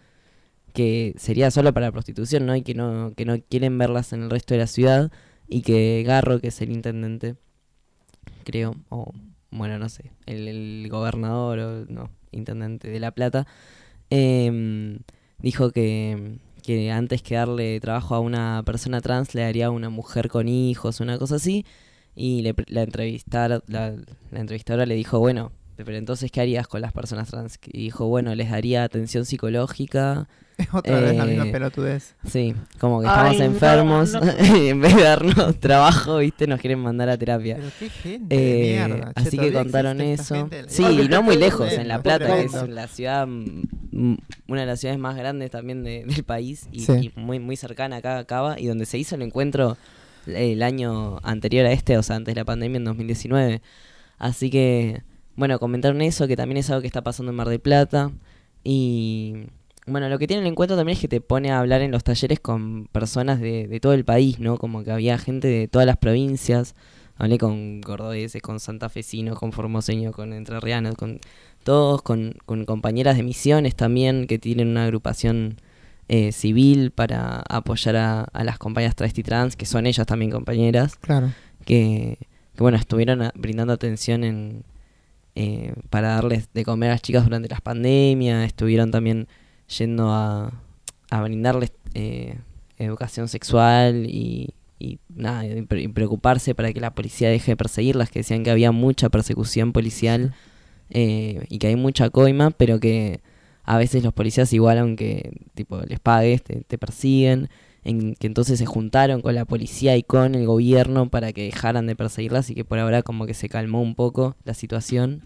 que 0.74 1.14
sería 1.18 1.52
solo 1.52 1.74
para 1.74 1.92
prostitución, 1.92 2.46
¿no? 2.46 2.56
Y 2.56 2.64
que 2.64 2.74
no, 2.74 3.14
que 3.16 3.26
no 3.26 3.40
quieren 3.42 3.78
verlas 3.78 4.14
en 4.14 4.24
el 4.24 4.30
resto 4.30 4.54
de 4.54 4.60
la 4.60 4.68
ciudad 4.68 5.12
y 5.48 5.62
que 5.62 6.04
Garro, 6.06 6.40
que 6.40 6.48
es 6.48 6.62
el 6.62 6.72
intendente, 6.72 7.36
creo, 8.44 8.76
o 8.90 9.14
bueno, 9.52 9.78
no 9.78 9.90
sé, 9.90 10.12
el, 10.26 10.88
gobernador 10.90 11.60
o 11.60 11.86
no, 11.86 12.10
intendente 12.32 12.90
de 12.90 13.00
La 13.00 13.12
Plata, 13.12 13.48
em, 14.10 15.00
dijo 15.40 15.72
que, 15.72 16.40
que 16.64 16.92
antes 16.92 17.22
que 17.22 17.36
darle 17.36 17.80
trabajo 17.80 18.16
a 18.16 18.20
una 18.20 18.64
persona 18.66 19.02
trans 19.02 19.36
le 19.36 19.42
daría 19.42 19.68
a 19.68 19.72
una 19.72 19.90
mujer 19.90 20.30
con 20.30 20.48
hijos, 20.50 21.00
una 21.00 21.18
cosa 21.20 21.36
así, 21.36 21.66
y 22.16 22.42
le, 22.42 22.56
la, 22.68 22.84
entrevistar, 22.84 23.64
la, 23.68 23.96
la 24.32 24.40
entrevistadora 24.40 24.86
le 24.86 24.96
dijo, 24.96 25.20
bueno, 25.20 25.52
pero 25.78 25.96
entonces, 25.98 26.32
¿qué 26.32 26.42
harías 26.42 26.68
con 26.68 26.82
las 26.82 26.92
personas 26.94 27.30
trans? 27.30 27.58
Y 27.66 27.80
dijo, 27.84 28.08
bueno, 28.08 28.34
les 28.36 28.50
daría 28.52 28.84
atención 28.84 29.26
psicológica, 29.26 30.28
Otra 30.72 31.00
vez 31.00 31.16
la 31.18 31.26
misma 31.26 31.48
Eh, 31.48 31.52
pelotudez. 31.52 32.14
Sí, 32.28 32.54
como 32.80 33.02
que 33.02 33.08
Ay, 33.08 33.14
estamos 33.36 33.38
no, 33.40 33.44
enfermos 33.46 34.14
no. 34.14 34.22
y 34.64 34.70
en 34.70 34.82
vez 34.82 34.96
de 34.96 35.02
darnos 35.02 35.60
trabajo, 35.60 36.18
viste, 36.20 36.46
nos 36.46 36.60
quieren 36.62 36.78
mandar 36.80 37.10
a 37.10 37.18
terapia. 37.18 37.56
Pero 37.56 37.70
qué 37.80 37.90
gente 37.90 38.36
de 38.36 38.76
Eh, 38.76 38.88
mierda. 38.88 39.14
che, 39.14 39.28
así 39.28 39.38
que 39.40 39.52
contaron 39.52 40.00
eso. 40.00 40.48
Sí, 40.68 40.84
Ay, 40.86 41.02
y 41.02 41.08
no 41.10 41.24
muy 41.24 41.38
lejos, 41.38 41.72
en 41.74 41.88
La 41.88 42.04
Plata, 42.04 42.28
que 42.28 42.44
es 42.44 42.54
la 42.70 42.88
ciudad, 42.88 43.26
mm, 43.26 44.16
una 44.48 44.62
de 44.62 44.68
las 44.68 44.80
ciudades 44.80 45.00
más 45.00 45.16
grandes 45.16 45.50
también 45.50 45.84
de- 45.84 46.06
del 46.06 46.24
país 46.24 46.68
y, 46.72 46.82
Sí. 46.82 47.12
y 47.16 47.20
muy, 47.20 47.40
muy 47.40 47.56
cercana 47.56 47.96
acá 47.98 48.20
a 48.20 48.26
Cava, 48.26 48.60
y 48.60 48.68
donde 48.68 48.86
se 48.86 49.00
hizo 49.00 49.16
el 49.16 49.24
encuentro 49.24 49.76
el 50.28 50.62
año 50.62 51.18
anterior 51.24 51.66
a 51.66 51.72
este, 51.72 51.98
o 51.98 52.04
sea, 52.04 52.16
antes 52.16 52.36
de 52.36 52.40
la 52.42 52.46
pandemia, 52.46 52.78
en 52.78 52.84
2019. 52.86 53.62
Así 54.20 54.52
que, 54.52 55.02
bueno, 55.36 55.60
comentaron 55.60 56.02
eso, 56.02 56.28
que 56.28 56.36
también 56.36 56.58
es 56.58 56.70
algo 56.70 56.82
que 56.82 56.88
está 56.88 57.02
pasando 57.04 57.32
en 57.32 57.36
Mar 57.36 57.50
del 57.50 57.60
Plata. 57.60 58.12
Y 58.64 59.34
bueno, 59.88 60.08
lo 60.10 60.18
que 60.20 60.28
tiene 60.28 60.42
el 60.42 60.48
encuentro 60.48 60.78
también 60.78 60.96
es 60.96 61.02
que 61.02 61.08
te 61.08 61.22
pone 61.22 61.52
a 61.52 61.60
hablar 61.60 61.82
en 61.82 61.92
los 61.92 62.04
talleres 62.04 62.40
con 62.40 62.88
personas 62.92 63.40
de, 63.40 63.68
de 63.68 63.80
todo 63.80 63.94
el 63.94 64.06
país, 64.06 64.40
¿no? 64.40 64.58
Como 64.58 64.84
que 64.84 64.92
había 64.92 65.18
gente 65.18 65.48
de 65.48 65.68
todas 65.68 65.86
las 65.86 65.98
provincias. 65.98 66.76
Hablé 67.18 67.38
con 67.38 67.82
cordobeses, 67.82 68.42
con 68.42 68.60
santafesinos, 68.60 69.38
con 69.38 69.52
formoseños, 69.52 70.16
con 70.16 70.34
entrerrianos, 70.34 70.96
con 70.96 71.20
todos, 71.64 72.02
con, 72.02 72.36
con 72.46 72.66
compañeras 72.66 73.18
de 73.18 73.24
misiones 73.24 73.76
también 73.76 74.26
que 74.28 74.40
tienen 74.40 74.70
una 74.70 74.86
agrupación 74.86 75.58
eh, 76.10 76.32
civil 76.32 76.92
para 76.92 77.44
apoyar 77.50 77.96
a, 77.98 78.22
a 78.24 78.44
las 78.44 78.58
compañeras 78.58 78.96
travesti 78.96 79.24
trans, 79.24 79.56
que 79.56 79.66
son 79.66 79.86
ellas 79.86 80.06
también 80.08 80.32
compañeras 80.32 80.96
Claro. 80.98 81.32
que, 81.66 82.18
que, 82.56 82.62
bueno, 82.64 82.78
estuvieron 82.78 83.22
a- 83.22 83.32
brindando 83.36 83.74
atención 83.74 84.24
en, 84.24 84.64
eh, 85.36 85.74
para 85.90 86.10
darles 86.10 86.50
de 86.54 86.64
comer 86.64 86.90
a 86.90 86.94
las 86.94 87.02
chicas 87.02 87.24
durante 87.24 87.50
las 87.50 87.62
pandemias, 87.62 88.46
estuvieron 88.46 88.92
también 88.92 89.28
yendo 89.78 90.12
a, 90.12 90.54
a 91.10 91.22
brindarles 91.22 91.72
eh, 91.94 92.38
educación 92.78 93.28
sexual 93.28 94.06
y, 94.08 94.54
y 94.80 95.00
nada, 95.16 95.46
y 95.46 95.62
pre- 95.64 95.84
y 95.84 95.88
preocuparse 95.88 96.54
para 96.56 96.72
que 96.74 96.80
la 96.80 96.94
policía 96.94 97.30
deje 97.30 97.52
de 97.52 97.58
perseguirlas, 97.58 98.10
que 98.10 98.20
decían 98.20 98.44
que 98.44 98.52
había 98.52 98.72
mucha 98.72 99.10
persecución 99.10 99.72
policial 99.74 100.34
eh, 100.90 101.46
y 101.50 101.58
que 101.60 101.68
hay 101.68 101.76
mucha 101.76 102.10
coima, 102.10 102.52
pero 102.52 102.80
que 102.80 103.22
a 103.64 103.78
veces 103.78 104.04
los 104.04 104.14
policías 104.14 104.52
igual 104.54 104.78
aunque 104.78 105.32
tipo 105.56 105.82
les 105.82 106.00
pagues, 106.00 106.44
te, 106.44 106.62
te 106.68 106.78
persiguen, 106.78 107.50
en 107.84 108.16
que 108.16 108.28
entonces 108.28 108.60
se 108.60 108.66
juntaron 108.66 109.22
con 109.22 109.36
la 109.36 109.46
policía 109.46 109.98
y 109.98 110.04
con 110.04 110.36
el 110.36 110.46
gobierno 110.46 111.10
para 111.10 111.34
que 111.34 111.44
dejaran 111.44 111.86
de 111.88 111.96
perseguirlas 111.96 112.50
y 112.50 112.56
que 112.56 112.66
por 112.66 112.80
ahora 112.80 113.04
como 113.04 113.26
que 113.26 113.34
se 113.34 113.50
calmó 113.50 113.82
un 113.82 113.96
poco 113.96 114.36
la 114.44 114.54
situación. 114.54 115.26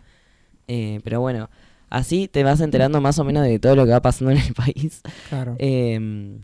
Eh, 0.67 0.99
pero 1.03 1.21
bueno, 1.21 1.49
así 1.89 2.27
te 2.27 2.43
vas 2.43 2.61
enterando 2.61 3.01
más 3.01 3.19
o 3.19 3.23
menos 3.23 3.43
de 3.43 3.59
todo 3.59 3.75
lo 3.75 3.85
que 3.85 3.91
va 3.91 4.01
pasando 4.01 4.31
en 4.31 4.39
el 4.39 4.53
país. 4.53 5.01
Claro. 5.29 5.55
Em, 5.59 6.41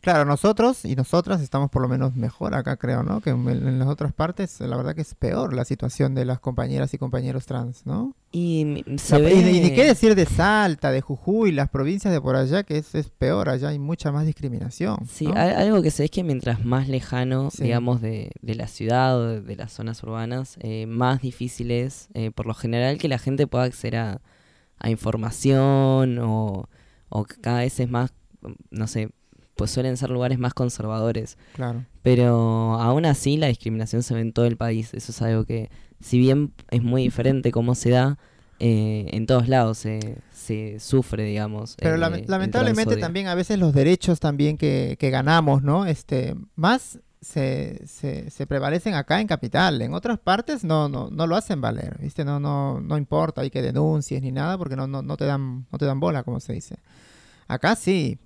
Claro, 0.00 0.24
nosotros 0.24 0.84
y 0.84 0.96
nosotras 0.96 1.40
estamos 1.42 1.70
por 1.70 1.82
lo 1.82 1.88
menos 1.88 2.14
mejor 2.16 2.54
acá, 2.54 2.76
creo, 2.76 3.02
¿no? 3.02 3.20
Que 3.20 3.30
en, 3.30 3.46
en 3.48 3.78
las 3.78 3.88
otras 3.88 4.12
partes, 4.12 4.58
la 4.60 4.76
verdad 4.76 4.94
que 4.94 5.02
es 5.02 5.14
peor 5.14 5.52
la 5.54 5.64
situación 5.64 6.14
de 6.14 6.24
las 6.24 6.40
compañeras 6.40 6.94
y 6.94 6.98
compañeros 6.98 7.46
trans, 7.46 7.84
¿no? 7.86 8.14
y 8.32 8.84
La- 8.86 8.98
se 8.98 9.20
ve... 9.20 9.34
y, 9.34 9.56
y 9.58 9.60
ni 9.60 9.74
qué 9.74 9.84
decir 9.84 10.14
de 10.14 10.24
Salta, 10.24 10.92
de 10.92 11.00
Jujuy, 11.00 11.50
las 11.50 11.68
provincias 11.68 12.12
de 12.14 12.20
por 12.20 12.36
allá, 12.36 12.62
que 12.62 12.78
es, 12.78 12.94
es 12.94 13.08
peor, 13.10 13.48
allá 13.48 13.68
hay 13.70 13.78
mucha 13.80 14.12
más 14.12 14.24
discriminación. 14.24 14.98
Sí, 15.10 15.26
¿no? 15.26 15.32
al- 15.34 15.56
algo 15.56 15.82
que 15.82 15.90
se 15.90 16.02
ve 16.02 16.04
es 16.04 16.10
que 16.12 16.22
mientras 16.24 16.64
más 16.64 16.88
lejano, 16.88 17.50
Sí. 17.50 17.64
digamos, 17.64 18.00
de, 18.00 18.30
de 18.40 18.54
la 18.54 18.68
ciudad 18.68 19.18
o 19.18 19.26
de, 19.26 19.40
de 19.40 19.56
las 19.56 19.72
zonas 19.72 20.02
urbanas, 20.04 20.56
eh, 20.60 20.86
más 20.86 21.20
difícil 21.22 21.72
es, 21.72 22.08
eh, 22.14 22.30
por 22.30 22.46
lo 22.46 22.54
general, 22.54 22.98
que 22.98 23.08
la 23.08 23.18
gente 23.18 23.46
pueda 23.48 23.64
acceder 23.64 23.96
a, 23.96 24.20
a 24.78 24.90
información 24.90 26.18
o, 26.20 26.68
o 27.08 27.24
cada 27.40 27.58
vez 27.60 27.80
es 27.80 27.90
más, 27.90 28.12
mm, 28.42 28.52
no 28.70 28.86
sé, 28.86 29.10
pues 29.60 29.72
suelen 29.72 29.98
ser 29.98 30.08
lugares 30.08 30.38
más 30.38 30.54
conservadores. 30.54 31.36
Claro. 31.52 31.84
Pero 32.00 32.80
aún 32.80 33.04
así 33.04 33.36
la 33.36 33.48
discriminación 33.48 34.02
se 34.02 34.14
ve 34.14 34.22
en 34.22 34.32
todo 34.32 34.46
el 34.46 34.56
país. 34.56 34.94
Eso 34.94 35.12
es 35.12 35.20
algo 35.20 35.44
que, 35.44 35.68
si 36.00 36.18
bien 36.18 36.54
es 36.70 36.82
muy 36.82 37.02
diferente 37.02 37.52
cómo 37.52 37.74
se 37.74 37.90
da, 37.90 38.16
eh, 38.58 39.10
en 39.12 39.26
todos 39.26 39.48
lados 39.48 39.76
se, 39.76 40.16
se 40.32 40.80
sufre, 40.80 41.24
digamos. 41.24 41.76
Pero 41.78 41.98
lamentablemente 41.98 42.96
también 42.96 43.26
a 43.26 43.34
veces 43.34 43.58
los 43.58 43.74
derechos 43.74 44.18
también 44.18 44.56
que, 44.56 44.96
que 44.98 45.10
ganamos, 45.10 45.62
¿no? 45.62 45.84
Este, 45.84 46.34
más 46.56 46.98
se, 47.20 47.86
se, 47.86 48.30
se 48.30 48.46
prevalecen 48.46 48.94
acá 48.94 49.20
en 49.20 49.26
Capital. 49.26 49.82
En 49.82 49.92
otras 49.92 50.18
partes 50.18 50.64
no, 50.64 50.88
no, 50.88 51.10
no 51.10 51.26
lo 51.26 51.36
hacen 51.36 51.60
valer, 51.60 51.98
¿viste? 52.00 52.24
No, 52.24 52.40
no, 52.40 52.80
no 52.80 52.96
importa, 52.96 53.42
hay 53.42 53.50
que 53.50 53.60
denuncies 53.60 54.22
ni 54.22 54.32
nada 54.32 54.56
porque 54.56 54.76
no, 54.76 54.86
no, 54.86 55.02
no 55.02 55.18
te 55.18 55.26
dan, 55.26 55.66
no 55.70 55.76
te 55.76 55.84
dan 55.84 56.00
bola, 56.00 56.22
como 56.22 56.40
se 56.40 56.54
dice. 56.54 56.78
Acá 57.46 57.76
sí. 57.76 58.18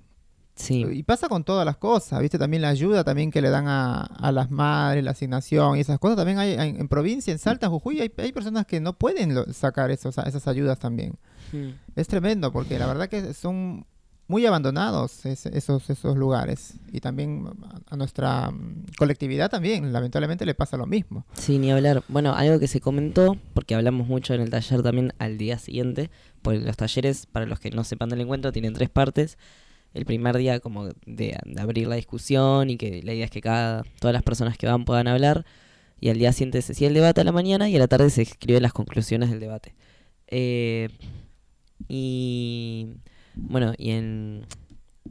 Sí. 0.57 0.85
Y 0.89 1.03
pasa 1.03 1.29
con 1.29 1.43
todas 1.43 1.67
las 1.67 1.77
cosas, 1.77 2.21
¿viste? 2.21 2.39
También 2.39 2.63
la 2.63 2.69
ayuda 2.69 3.03
también 3.03 3.31
que 3.33 3.43
le 3.43 3.51
dan 3.51 3.67
a, 3.67 4.03
a 4.03 4.31
las 4.31 4.51
madres, 4.51 5.03
la 5.03 5.11
asignación 5.11 5.77
y 5.77 5.81
esas 5.81 5.99
cosas. 5.99 6.17
También 6.17 6.39
hay 6.39 6.53
en, 6.53 6.81
en 6.81 6.89
provincia, 6.89 7.33
en 7.33 7.39
Salta, 7.39 7.67
en 7.67 7.73
Jujuy, 7.73 8.01
hay, 8.01 8.13
hay 8.19 8.33
personas 8.33 8.65
que 8.65 8.81
no 8.81 8.93
pueden 8.97 9.35
lo- 9.35 9.53
sacar 9.53 9.91
esos, 9.91 10.17
esas 10.19 10.47
ayudas 10.47 10.79
también. 10.79 11.17
Mm. 11.53 11.71
Es 11.97 12.07
tremendo 12.09 12.53
porque 12.53 12.79
la 12.79 12.87
verdad 12.87 13.09
que 13.09 13.35
son 13.35 13.85
muy 14.27 14.47
abandonados 14.47 15.27
es- 15.27 15.45
esos, 15.47 15.91
esos 15.91 16.17
lugares. 16.17 16.75
Y 16.93 17.01
también 17.01 17.47
a- 17.89 17.93
a 17.93 17.97
nuestra 17.97 18.51
mm, 18.53 18.85
colectividad 18.97 19.51
también, 19.51 19.93
lamentablemente, 19.93 20.47
le 20.47 20.55
pasa 20.55 20.77
lo 20.77 20.87
mismo. 20.87 21.27
Sí, 21.35 21.59
ni 21.59 21.73
hablar. 21.73 22.05
Bueno, 22.09 22.33
algo 22.35 22.61
que 22.61 22.69
se 22.69 22.81
comentó, 22.81 23.37
porque 23.55 23.75
hablamos 23.75 24.07
mucho 24.07 24.35
en 24.35 24.41
el 24.41 24.51
taller 24.51 24.83
también 24.85 25.13
al 25.19 25.37
día 25.37 25.59
siguiente, 25.59 26.11
porque 26.43 26.61
los 26.61 26.77
talleres, 26.77 27.27
para 27.27 27.45
los 27.45 27.59
que 27.59 27.71
no 27.71 27.83
sepan 27.83 28.09
del 28.09 28.21
encuentro, 28.21 28.53
tienen 28.53 28.73
tres 28.73 28.89
partes. 28.89 29.37
El 29.95 30.05
primer 30.05 30.37
día 30.37 30.61
como 30.61 30.87
de, 30.87 30.95
de 31.07 31.61
abrir 31.61 31.87
la 31.87 31.95
discusión 31.97 32.69
y 32.69 32.77
que 32.77 33.03
la 33.03 33.15
idea 33.15 33.25
es 33.25 33.31
que 33.31 33.41
cada, 33.41 33.85
todas 34.01 34.13
las 34.13 34.23
personas 34.23 34.59
que 34.59 34.67
van 34.67 34.85
puedan 34.85 35.07
hablar. 35.09 35.47
Y 36.01 36.09
al 36.11 36.19
día 36.19 36.33
siguiente 36.33 36.61
se 36.63 36.75
sigue 36.75 36.89
el 36.89 36.95
debate 36.95 37.21
a 37.23 37.25
la 37.25 37.33
mañana 37.33 37.69
y 37.71 37.77
a 37.77 37.79
la 37.79 37.87
tarde 37.89 38.11
se 38.11 38.23
escriben 38.23 38.63
las 38.63 38.73
conclusiones 38.73 39.31
del 39.31 39.41
debate. 39.41 39.75
Eh, 40.27 40.89
y 41.89 42.89
bueno, 43.35 43.73
y 43.79 43.91
en, 43.91 44.47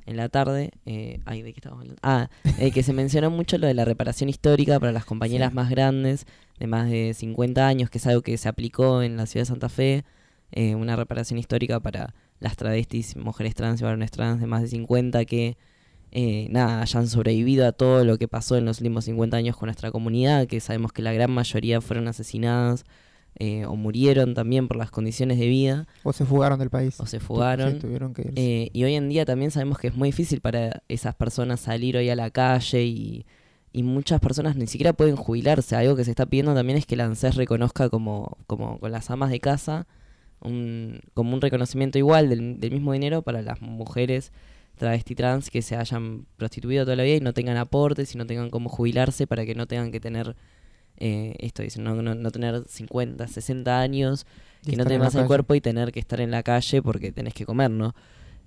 en 0.05 0.17
la 0.17 0.29
tarde, 0.29 0.71
eh, 0.85 1.19
ay, 1.25 1.41
¿de 1.41 1.53
qué 1.53 1.59
estamos 1.59 1.79
hablando? 1.79 1.99
Ah, 2.03 2.29
eh, 2.59 2.71
que 2.71 2.83
se 2.83 2.93
mencionó 2.93 3.29
mucho 3.29 3.57
lo 3.57 3.67
de 3.67 3.73
la 3.73 3.85
reparación 3.85 4.29
histórica 4.29 4.79
para 4.79 4.91
las 4.91 5.05
compañeras 5.05 5.49
Sí. 5.49 5.55
más 5.55 5.69
grandes, 5.69 6.25
de 6.59 6.67
más 6.67 6.89
de 6.89 7.13
50 7.13 7.67
años, 7.67 7.89
que 7.89 7.97
es 7.97 8.07
algo 8.07 8.21
que 8.21 8.37
se 8.37 8.49
aplicó 8.49 9.01
en 9.01 9.17
la 9.17 9.25
ciudad 9.25 9.43
de 9.43 9.47
Santa 9.47 9.69
Fe, 9.69 10.03
eh, 10.51 10.75
una 10.75 10.95
reparación 10.95 11.39
histórica 11.39 11.79
para 11.79 12.13
las 12.39 12.55
travestis, 12.57 13.15
mujeres 13.15 13.55
trans 13.55 13.81
y 13.81 13.83
varones 13.83 14.11
trans 14.11 14.39
de 14.39 14.47
más 14.47 14.61
de 14.61 14.67
50 14.67 15.25
que, 15.25 15.57
eh, 16.11 16.47
nada, 16.51 16.81
hayan 16.81 17.07
sobrevivido 17.07 17.65
a 17.65 17.71
todo 17.71 18.03
lo 18.05 18.17
que 18.17 18.27
pasó 18.27 18.55
en 18.57 18.65
los 18.65 18.79
últimos 18.79 19.05
50 19.05 19.37
años 19.37 19.57
con 19.57 19.67
nuestra 19.67 19.91
comunidad, 19.91 20.45
que 20.47 20.59
sabemos 20.59 20.91
que 20.93 21.01
la 21.01 21.13
gran 21.13 21.31
mayoría 21.31 21.81
fueron 21.81 22.07
asesinadas 22.07 22.85
eh, 23.39 23.65
o 23.65 23.75
murieron 23.75 24.35
también 24.35 24.67
por 24.67 24.77
las 24.77 24.91
condiciones 24.91 25.39
de 25.39 25.47
vida 25.47 25.87
O 26.03 26.13
se 26.13 26.23
fugaron 26.23 26.59
del 26.59 26.69
país. 26.69 26.99
o 26.99 27.07
se 27.07 27.19
fugaron. 27.19 27.71
sí, 27.71 27.79
tuvieron 27.79 28.13
que. 28.13 28.31
Eh, 28.35 28.69
y 28.73 28.83
hoy 28.83 28.93
en 28.93 29.09
día 29.09 29.25
también 29.25 29.49
sabemos 29.49 29.79
que 29.79 29.87
es 29.87 29.95
muy 29.95 30.09
difícil 30.09 30.39
para 30.39 30.83
esas 30.87 31.15
personas 31.15 31.59
salir 31.59 31.97
hoy 31.97 32.09
a 32.11 32.15
la 32.15 32.29
calle 32.29 32.83
y, 32.83 33.25
y 33.71 33.81
muchas 33.81 34.19
personas 34.19 34.55
ni 34.55 34.67
siquiera 34.67 34.93
pueden 34.93 35.15
jubilarse. 35.15 35.75
Algo 35.75 35.95
que 35.95 36.05
se 36.05 36.11
está 36.11 36.27
pidiendo 36.27 36.53
también 36.53 36.77
es 36.77 36.85
que 36.85 36.95
la 36.95 37.05
ANSES 37.05 37.35
reconozca 37.35 37.89
como, 37.89 38.37
como 38.45 38.79
con 38.79 38.91
las 38.91 39.09
amas 39.09 39.31
de 39.31 39.39
casa 39.39 39.87
un, 40.43 41.01
como 41.13 41.33
un 41.33 41.41
reconocimiento 41.41 41.97
igual 41.97 42.29
del, 42.29 42.59
del 42.59 42.71
mismo 42.71 42.93
dinero 42.93 43.21
para 43.21 43.41
las 43.41 43.61
mujeres 43.61 44.31
travesti 44.75 45.15
trans 45.15 45.49
que 45.49 45.61
se 45.61 45.75
hayan 45.75 46.25
prostituido 46.37 46.83
toda 46.83 46.95
la 46.95 47.03
vida 47.03 47.17
y 47.17 47.21
no 47.21 47.33
tengan 47.33 47.57
aportes 47.57 48.13
y 48.15 48.17
no 48.17 48.25
tengan 48.25 48.49
cómo 48.49 48.69
jubilarse 48.69 49.27
para 49.27 49.45
que 49.45 49.55
no 49.55 49.67
tengan 49.67 49.91
que 49.91 49.99
tener 49.99 50.35
eh, 50.97 51.35
esto 51.39 51.63
dicen, 51.63 51.83
no, 51.83 51.95
no, 51.95 52.15
no 52.15 52.31
tener 52.31 52.63
50, 52.67 53.27
60 53.27 53.79
años 53.79 54.25
Y 54.65 54.71
que 54.71 54.77
no 54.77 54.83
la 54.83 54.97
más 54.99 55.15
el 55.15 55.25
cuerpo 55.25 55.55
y 55.55 55.61
tener 55.61 55.91
que 55.91 55.99
estar 55.99 56.21
en 56.21 56.31
la 56.31 56.43
calle 56.43 56.81
porque 56.81 57.11
tenés 57.11 57.33
que 57.33 57.45
comer, 57.45 57.71
¿no? 57.71 57.95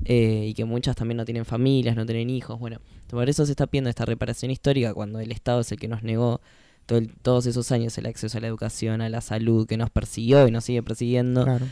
Eh, 0.05 0.47
y 0.49 0.55
que 0.55 0.65
muchas 0.65 0.95
también 0.95 1.17
no 1.17 1.25
tienen 1.25 1.45
familias, 1.45 1.97
no 1.97 2.07
tienen 2.07 2.31
hijos. 2.31 2.59
Bueno, 2.59 2.81
por 3.09 3.29
eso 3.29 3.45
se 3.47 3.53
está 3.53 3.67
pidiendo 3.67 3.91
esta 3.91 4.05
reparación 4.05 4.51
histórica 4.51 4.95
cuando 4.95 5.21
el 5.21 5.33
Estado 5.33 5.61
es 5.61 5.73
el 5.73 5.79
que 5.79 5.89
nos 5.89 6.03
negó 6.03 6.41
todo 6.87 6.99
el- 6.99 7.13
todos 7.23 7.47
esos 7.47 7.71
años 7.73 7.99
el 7.99 8.07
acceso 8.07 8.39
a 8.39 8.41
la 8.41 8.47
educación, 8.47 9.01
a 9.01 9.09
la 9.09 9.21
salud, 9.21 9.67
que 9.67 9.77
nos 9.77 9.91
persiguió 9.91 10.47
y 10.49 10.51
nos 10.51 10.65
sigue 10.65 10.83
persiguiendo. 10.83 11.45
Claro. 11.45 11.67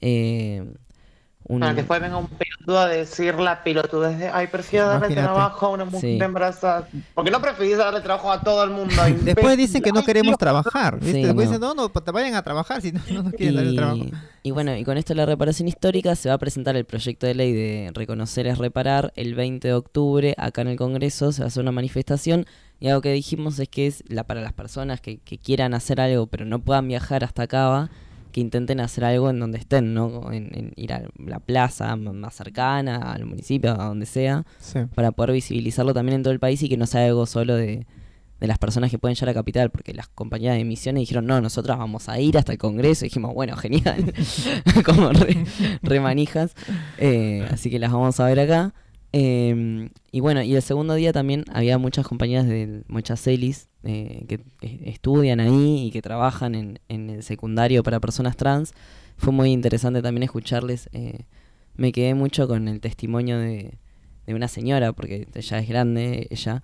Eh, 0.00 0.64
un- 1.48 1.60
Para 1.60 1.72
que 1.72 1.76
después 1.78 2.00
venga 2.00 2.16
un 2.18 2.28
pelotudo 2.28 2.78
a 2.78 2.86
decir 2.88 3.34
la 3.36 3.64
pelotudez 3.64 4.18
de, 4.18 4.28
ay, 4.28 4.46
prefiero 4.46 4.86
darle 4.86 5.06
Imagínate. 5.06 5.26
trabajo 5.26 5.66
a 5.66 5.68
una 5.70 5.84
mujer 5.86 6.00
Sí. 6.00 6.18
embarazada. 6.22 6.88
Porque 7.14 7.30
no 7.30 7.40
preferís 7.40 7.76
darle 7.78 8.00
trabajo 8.02 8.30
a 8.30 8.40
todo 8.40 8.62
el 8.62 8.70
mundo. 8.70 8.94
Después 9.22 9.56
dicen 9.56 9.82
que 9.82 9.90
no 9.90 10.02
queremos 10.04 10.36
trabajar. 10.38 10.96
¿viste? 11.00 11.12
Sí, 11.12 11.22
Después 11.24 11.46
no. 11.48 11.52
dicen, 11.52 11.60
no, 11.60 11.74
no, 11.74 11.88
te 11.88 12.10
vayan 12.12 12.34
a 12.34 12.42
trabajar 12.42 12.82
si 12.82 12.92
no, 12.92 13.00
no 13.10 13.22
nos 13.24 13.32
quieren 13.32 13.56
dar 13.56 13.64
el 13.64 13.74
trabajo. 13.76 13.96
Y, 13.96 14.12
y 14.42 14.50
bueno, 14.52 14.76
y 14.76 14.84
con 14.84 14.96
esto 14.96 15.12
de 15.12 15.16
la 15.16 15.26
reparación 15.26 15.66
histórica 15.66 16.14
se 16.14 16.28
va 16.28 16.36
a 16.36 16.38
presentar 16.38 16.76
el 16.76 16.84
proyecto 16.84 17.26
de 17.26 17.34
ley 17.34 17.52
de 17.52 17.90
reconocer 17.94 18.46
es 18.46 18.58
reparar 18.58 19.12
el 19.16 19.34
20 19.34 19.66
de 19.68 19.74
octubre 19.74 20.34
acá 20.38 20.60
en 20.62 20.68
el 20.68 20.76
Congreso, 20.76 21.32
se 21.32 21.40
va 21.42 21.46
a 21.46 21.48
hacer 21.48 21.62
una 21.62 21.72
manifestación 21.72 22.46
y 22.78 22.88
algo 22.88 23.00
que 23.02 23.12
dijimos 23.12 23.58
es 23.58 23.68
que 23.68 23.86
es 23.86 24.04
la 24.08 24.24
para 24.24 24.40
las 24.40 24.52
personas 24.52 25.00
que, 25.00 25.18
que 25.18 25.36
quieran 25.38 25.74
hacer 25.74 26.00
algo 26.00 26.26
pero 26.28 26.44
no 26.46 26.60
puedan 26.60 26.86
viajar 26.88 27.24
hasta 27.24 27.46
Cava, 27.46 27.90
que 28.30 28.40
intenten 28.40 28.80
hacer 28.80 29.04
algo 29.04 29.30
en 29.30 29.38
donde 29.40 29.58
estén, 29.58 29.94
¿no? 29.94 30.32
En, 30.32 30.50
en 30.56 30.72
ir 30.76 30.92
a 30.92 31.02
la 31.18 31.40
plaza 31.40 31.96
más 31.96 32.34
cercana, 32.34 33.12
al 33.12 33.24
municipio, 33.26 33.72
a 33.72 33.84
donde 33.86 34.06
sea, 34.06 34.44
Sí. 34.58 34.80
para 34.94 35.12
poder 35.12 35.32
visibilizarlo 35.32 35.92
también 35.94 36.16
en 36.16 36.22
todo 36.22 36.32
el 36.32 36.40
país 36.40 36.62
y 36.62 36.68
que 36.68 36.76
no 36.76 36.86
sea 36.86 37.04
algo 37.06 37.26
solo 37.26 37.54
de, 37.56 37.86
de 38.40 38.46
las 38.46 38.58
personas 38.58 38.90
que 38.90 38.98
pueden 38.98 39.14
llegar 39.16 39.28
a 39.30 39.34
capital, 39.34 39.70
porque 39.70 39.92
las 39.92 40.08
compañías 40.08 40.54
de 40.54 40.60
emisiones 40.60 41.00
dijeron, 41.02 41.26
no, 41.26 41.40
nosotras 41.42 41.76
vamos 41.76 42.08
a 42.08 42.18
ir 42.20 42.38
hasta 42.38 42.52
el 42.52 42.58
Congreso, 42.58 43.04
y 43.04 43.08
dijimos, 43.08 43.34
bueno, 43.34 43.54
genial, 43.56 44.12
como 44.84 45.10
re, 45.12 45.44
re 45.82 46.00
manijas, 46.00 46.54
Eh, 46.98 47.46
así 47.50 47.68
que 47.70 47.78
las 47.78 47.92
vamos 47.92 48.18
a 48.20 48.26
ver 48.26 48.40
acá. 48.40 48.72
Eh, 49.12 49.90
y 50.12 50.20
bueno, 50.20 50.42
y 50.42 50.54
el 50.54 50.62
segundo 50.62 50.94
día 50.94 51.12
también 51.12 51.44
había 51.52 51.78
muchas 51.78 52.06
compañías 52.06 52.46
de 52.46 52.84
muchas 52.86 53.20
celis 53.20 53.68
eh, 53.82 54.24
que 54.28 54.40
estudian 54.60 55.40
ahí 55.40 55.86
y 55.86 55.90
que 55.90 56.02
trabajan 56.02 56.54
en, 56.54 56.80
en 56.88 57.10
el 57.10 57.22
secundario 57.22 57.82
para 57.82 58.00
personas 58.00 58.36
trans. 58.36 58.72
Fue 59.16 59.32
muy 59.32 59.50
interesante 59.50 60.02
también 60.02 60.22
escucharles. 60.24 60.88
eh, 60.92 61.26
me 61.74 61.92
quedé 61.92 62.14
mucho 62.14 62.46
con 62.46 62.68
el 62.68 62.80
testimonio 62.80 63.38
de, 63.38 63.78
de 64.26 64.34
una 64.34 64.48
señora, 64.48 64.92
porque 64.92 65.28
ella 65.34 65.58
es 65.58 65.68
grande, 65.68 66.26
ella, 66.30 66.62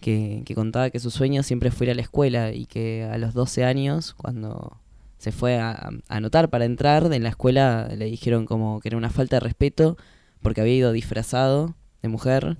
que, 0.00 0.42
que 0.44 0.54
contaba 0.54 0.90
que 0.90 0.98
su 0.98 1.10
sueño 1.10 1.42
siempre 1.42 1.70
fue 1.70 1.86
ir 1.86 1.92
a 1.92 1.94
la 1.94 2.02
escuela 2.02 2.52
y 2.52 2.66
que 2.66 3.04
a 3.04 3.16
los 3.18 3.32
12 3.32 3.64
años, 3.64 4.14
cuando 4.14 4.80
se 5.18 5.32
fue 5.32 5.58
a, 5.58 5.70
a 5.72 5.90
anotar 6.08 6.50
para 6.50 6.64
entrar, 6.64 7.10
en 7.12 7.22
la 7.22 7.28
escuela 7.30 7.88
le 7.96 8.06
dijeron 8.06 8.44
como 8.44 8.80
que 8.80 8.88
era 8.88 8.96
una 8.98 9.10
falta 9.10 9.36
de 9.36 9.40
respeto 9.40 9.96
porque 10.42 10.60
había 10.60 10.74
ido 10.74 10.92
disfrazado 10.92 11.74
de 12.06 12.12
mujer 12.12 12.56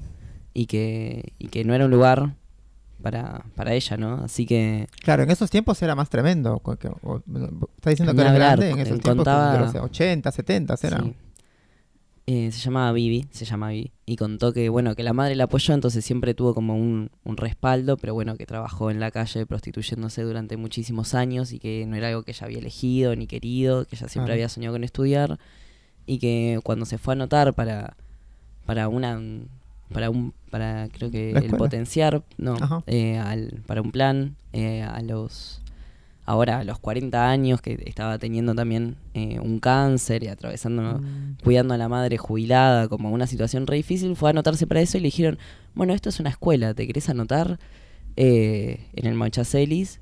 y 0.54 0.66
que, 0.66 1.32
y 1.38 1.48
que 1.48 1.64
no 1.64 1.74
era 1.74 1.84
un 1.86 1.90
lugar 1.90 2.34
para, 3.02 3.44
para 3.54 3.74
ella, 3.74 3.96
¿no? 3.96 4.14
Así 4.24 4.46
que 4.46 4.86
Claro, 5.02 5.22
en 5.22 5.30
esos 5.30 5.50
tiempos 5.50 5.80
era 5.82 5.94
más 5.94 6.08
tremendo. 6.10 6.60
o- 6.64 6.72
Está 7.76 7.90
diciendo 7.90 8.14
que 8.14 8.20
era 8.20 8.30
hablar, 8.32 8.58
grande 8.58 8.70
en 8.70 8.78
esos 8.80 8.98
eh, 8.98 9.02
tiempos, 9.02 9.24
contaba- 9.24 9.52
de 9.52 9.58
los 9.58 9.74
80, 9.90 10.32
70 10.32 10.74
era. 10.82 10.98
Sí. 11.02 11.14
Eh, 12.28 12.50
se 12.50 12.58
llamaba 12.58 12.90
Vivi, 12.90 13.24
se 13.30 13.44
llama 13.44 13.68
Vivi, 13.68 13.92
y 14.04 14.16
contó 14.16 14.52
que, 14.52 14.68
bueno, 14.68 14.96
que 14.96 15.04
la 15.04 15.12
madre 15.12 15.36
la 15.36 15.44
apoyó, 15.44 15.74
entonces 15.74 16.04
siempre 16.04 16.34
tuvo 16.34 16.54
como 16.54 16.74
un, 16.74 17.08
un 17.22 17.36
respaldo, 17.36 17.96
pero 17.98 18.14
bueno, 18.14 18.34
que 18.36 18.46
trabajó 18.46 18.90
en 18.90 18.98
la 18.98 19.12
calle 19.12 19.46
prostituyéndose 19.46 20.22
durante 20.22 20.56
muchísimos 20.56 21.14
años 21.14 21.52
y 21.52 21.60
que 21.60 21.86
no 21.86 21.94
era 21.94 22.08
algo 22.08 22.24
que 22.24 22.32
ella 22.32 22.46
había 22.46 22.58
elegido 22.58 23.14
ni 23.14 23.28
querido, 23.28 23.84
que 23.84 23.94
ella 23.94 24.08
siempre 24.08 24.32
había 24.32 24.48
soñado 24.48 24.74
con 24.74 24.82
estudiar, 24.82 25.38
y 26.04 26.18
que 26.18 26.58
cuando 26.64 26.84
se 26.84 26.98
fue 26.98 27.12
a 27.12 27.14
anotar 27.14 27.54
para, 27.54 27.96
para 28.66 28.88
una, 28.88 29.20
para 29.92 30.10
un, 30.10 30.34
para 30.50 30.88
creo 30.90 31.10
que 31.10 31.30
el 31.30 31.50
potenciar, 31.56 32.22
no, 32.36 32.56
eh, 32.86 33.18
al, 33.18 33.62
para 33.66 33.80
un 33.80 33.92
plan, 33.92 34.36
eh, 34.52 34.82
a 34.82 35.00
los 35.02 35.62
ahora 36.28 36.58
a 36.58 36.64
los 36.64 36.80
40 36.80 37.30
años 37.30 37.60
que 37.62 37.80
estaba 37.86 38.18
teniendo 38.18 38.52
también 38.52 38.96
eh, 39.14 39.38
un 39.38 39.60
cáncer 39.60 40.24
y 40.24 40.28
atravesando 40.28 40.98
Mm. 40.98 41.36
cuidando 41.44 41.72
a 41.74 41.78
la 41.78 41.88
madre 41.88 42.18
jubilada 42.18 42.88
como 42.88 43.12
una 43.12 43.28
situación 43.28 43.64
re 43.68 43.76
difícil, 43.76 44.16
fue 44.16 44.28
a 44.28 44.32
anotarse 44.32 44.66
para 44.66 44.80
eso 44.80 44.98
y 44.98 45.02
le 45.02 45.06
dijeron, 45.06 45.38
bueno, 45.74 45.94
esto 45.94 46.08
es 46.08 46.18
una 46.18 46.30
escuela, 46.30 46.74
¿te 46.74 46.84
querés 46.86 47.08
anotar 47.08 47.60
eh, 48.16 48.88
en 48.94 49.06
el 49.06 49.14
Monchacelis? 49.14 50.00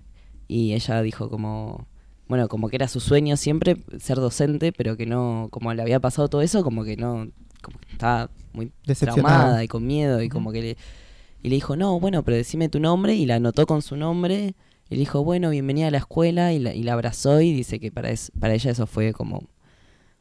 Y 0.48 0.72
ella 0.72 1.02
dijo 1.02 1.28
como, 1.28 1.86
bueno, 2.26 2.48
como 2.48 2.70
que 2.70 2.76
era 2.76 2.88
su 2.88 3.00
sueño 3.00 3.36
siempre 3.36 3.76
ser 3.98 4.16
docente, 4.16 4.72
pero 4.72 4.96
que 4.96 5.04
no, 5.04 5.48
como 5.50 5.74
le 5.74 5.82
había 5.82 6.00
pasado 6.00 6.28
todo 6.28 6.40
eso, 6.40 6.62
como 6.62 6.84
que 6.84 6.96
no, 6.96 7.28
como 7.60 7.78
que 7.80 7.92
estaba 7.92 8.30
muy 8.54 8.72
traumada 9.14 9.64
y 9.64 9.68
con 9.68 9.86
miedo 9.86 10.22
y 10.22 10.28
como 10.28 10.52
que 10.52 10.62
le, 10.62 10.76
y 11.42 11.48
le 11.48 11.54
dijo, 11.56 11.76
no, 11.76 12.00
bueno, 12.00 12.22
pero 12.22 12.36
decime 12.36 12.68
tu 12.68 12.80
nombre 12.80 13.14
y 13.14 13.26
la 13.26 13.34
anotó 13.36 13.66
con 13.66 13.82
su 13.82 13.96
nombre 13.96 14.54
y 14.88 14.94
le 14.94 14.98
dijo, 15.00 15.22
bueno, 15.24 15.50
bienvenida 15.50 15.88
a 15.88 15.90
la 15.90 15.98
escuela 15.98 16.52
y 16.52 16.58
la, 16.58 16.72
y 16.74 16.82
la 16.82 16.92
abrazó 16.94 17.40
y 17.40 17.52
dice 17.52 17.78
que 17.80 17.90
para, 17.92 18.10
es- 18.10 18.32
para 18.38 18.54
ella 18.54 18.70
eso 18.70 18.86
fue 18.86 19.12
como 19.12 19.42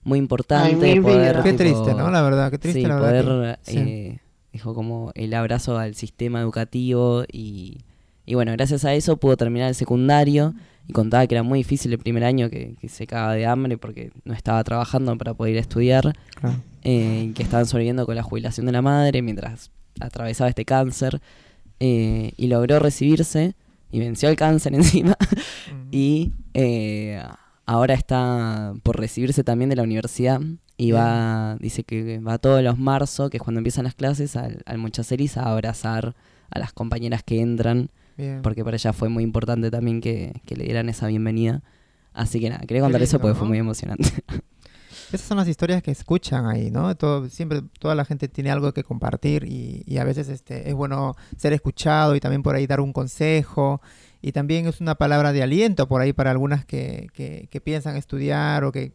muy 0.03 0.19
importante. 0.19 0.95
mi 0.95 0.99
poder. 1.01 1.35
Qué 1.43 1.51
tipo, 1.51 1.57
triste, 1.63 1.93
¿no? 1.93 2.09
La 2.11 2.21
verdad, 2.21 2.51
qué 2.51 2.57
triste 2.57 2.81
sí, 2.81 2.87
la 2.87 2.95
verdad. 2.99 3.23
poder, 3.23 3.59
que- 3.63 3.71
sí. 3.71 3.77
eh, 3.77 4.19
dijo 4.51 4.73
como 4.73 5.11
el 5.15 5.33
abrazo 5.33 5.77
al 5.77 5.95
sistema 5.95 6.41
educativo 6.41 7.23
y, 7.31 7.79
y 8.25 8.33
bueno, 8.35 8.51
gracias 8.51 8.83
a 8.85 8.93
eso 8.93 9.17
pudo 9.17 9.37
terminar 9.37 9.69
el 9.69 9.75
secundario 9.75 10.53
y 10.87 10.91
contaba 10.93 11.25
que 11.27 11.35
era 11.35 11.43
muy 11.43 11.59
difícil 11.59 11.91
el 11.93 11.99
primer 11.99 12.23
año 12.25 12.49
que, 12.49 12.75
que 12.81 12.89
se 12.89 13.07
cagaba 13.07 13.33
de 13.35 13.45
hambre 13.45 13.77
porque 13.77 14.11
no 14.25 14.33
estaba 14.33 14.61
trabajando 14.65 15.17
para 15.17 15.33
poder 15.33 15.53
ir 15.53 15.57
a 15.59 15.61
estudiar 15.61 16.13
Claro. 16.35 16.57
Eh, 16.83 17.31
que 17.35 17.43
estaban 17.43 17.65
sobreviviendo 17.65 18.05
con 18.05 18.15
la 18.15 18.23
jubilación 18.23 18.65
de 18.65 18.71
la 18.71 18.81
madre 18.81 19.21
mientras 19.21 19.71
atravesaba 19.99 20.49
este 20.49 20.65
cáncer 20.65 21.21
eh, 21.79 22.33
y 22.35 22.47
logró 22.47 22.79
recibirse 22.79 23.55
y 23.91 23.99
venció 23.99 24.29
el 24.29 24.35
cáncer 24.35 24.73
encima 24.75 25.17
y 25.91 26.33
eh, 26.53 27.21
ahora 27.65 27.93
está 27.93 28.73
por 28.83 28.99
recibirse 28.99 29.43
también 29.43 29.69
de 29.69 29.75
la 29.75 29.83
universidad 29.83 30.41
y 30.75 30.91
va, 30.91 31.55
dice 31.59 31.83
que 31.83 32.19
va 32.19 32.37
todos 32.37 32.63
los 32.63 32.79
marzo, 32.79 33.29
que 33.29 33.37
es 33.37 33.43
cuando 33.43 33.59
empiezan 33.59 33.85
las 33.85 33.95
clases, 33.95 34.35
al, 34.35 34.63
al 34.65 34.77
Monchaceris 34.79 35.37
a 35.37 35.51
abrazar 35.51 36.15
a 36.49 36.59
las 36.59 36.73
compañeras 36.73 37.23
que 37.23 37.41
entran, 37.41 37.89
Bien. 38.17 38.41
porque 38.41 38.63
para 38.63 38.75
ella 38.75 38.91
fue 38.91 39.07
muy 39.09 39.23
importante 39.23 39.71
también 39.71 40.01
que, 40.01 40.41
que 40.45 40.55
le 40.55 40.65
dieran 40.65 40.89
esa 40.89 41.07
bienvenida. 41.07 41.61
Así 42.11 42.39
que 42.39 42.49
nada, 42.49 42.65
quería 42.65 42.81
contar 42.81 43.01
eso 43.01 43.19
porque 43.19 43.35
fue 43.35 43.47
muy 43.47 43.57
emocionante. 43.57 44.09
Esas 45.13 45.27
son 45.27 45.37
las 45.37 45.47
historias 45.47 45.83
que 45.83 45.91
escuchan 45.91 46.47
ahí, 46.47 46.71
¿no? 46.71 46.95
Todo, 46.95 47.29
siempre 47.29 47.61
toda 47.79 47.93
la 47.93 48.03
gente 48.03 48.27
tiene 48.27 48.49
algo 48.49 48.73
que 48.73 48.83
compartir 48.83 49.43
y, 49.45 49.97
a 49.97 50.03
veces 50.03 50.27
este, 50.27 50.67
es 50.67 50.73
bueno 50.73 51.15
ser 51.37 51.53
escuchado 51.53 52.15
y 52.15 52.19
también 52.19 52.41
por 52.41 52.55
ahí 52.55 52.65
dar 52.65 52.81
un 52.81 52.93
consejo 52.93 53.79
y 54.21 54.31
también 54.31 54.67
es 54.67 54.81
una 54.81 54.95
palabra 54.95 55.31
de 55.31 55.43
aliento 55.43 55.87
por 55.87 56.01
ahí 56.01 56.13
para 56.13 56.31
algunas 56.31 56.65
que, 56.65 57.09
que, 57.13 57.47
que 57.51 57.61
piensan 57.61 57.95
estudiar 57.95 58.63
o 58.63 58.71
que 58.71 58.91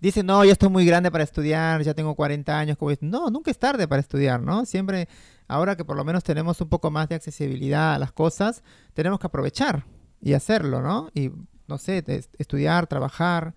dicen, 0.00 0.26
no, 0.26 0.44
yo 0.44 0.52
estoy 0.52 0.70
muy 0.70 0.84
grande 0.84 1.10
para 1.10 1.24
estudiar, 1.24 1.82
ya 1.82 1.94
tengo 1.94 2.14
40 2.14 2.58
años. 2.58 2.76
Como 2.76 2.90
no, 3.02 3.30
nunca 3.30 3.50
es 3.50 3.58
tarde 3.58 3.86
para 3.86 4.00
estudiar, 4.00 4.42
¿no? 4.42 4.64
Siempre, 4.64 5.08
ahora 5.46 5.76
que 5.76 5.84
por 5.84 5.96
lo 5.96 6.04
menos 6.04 6.24
tenemos 6.24 6.60
un 6.60 6.68
poco 6.68 6.90
más 6.90 7.08
de 7.08 7.14
accesibilidad 7.14 7.94
a 7.94 7.98
las 7.98 8.12
cosas, 8.12 8.62
tenemos 8.94 9.20
que 9.20 9.26
aprovechar 9.26 9.84
y 10.20 10.32
hacerlo, 10.32 10.82
¿no? 10.82 11.10
Y, 11.14 11.30
no 11.68 11.78
sé, 11.78 12.04
estudiar, 12.38 12.86
trabajar. 12.86 13.54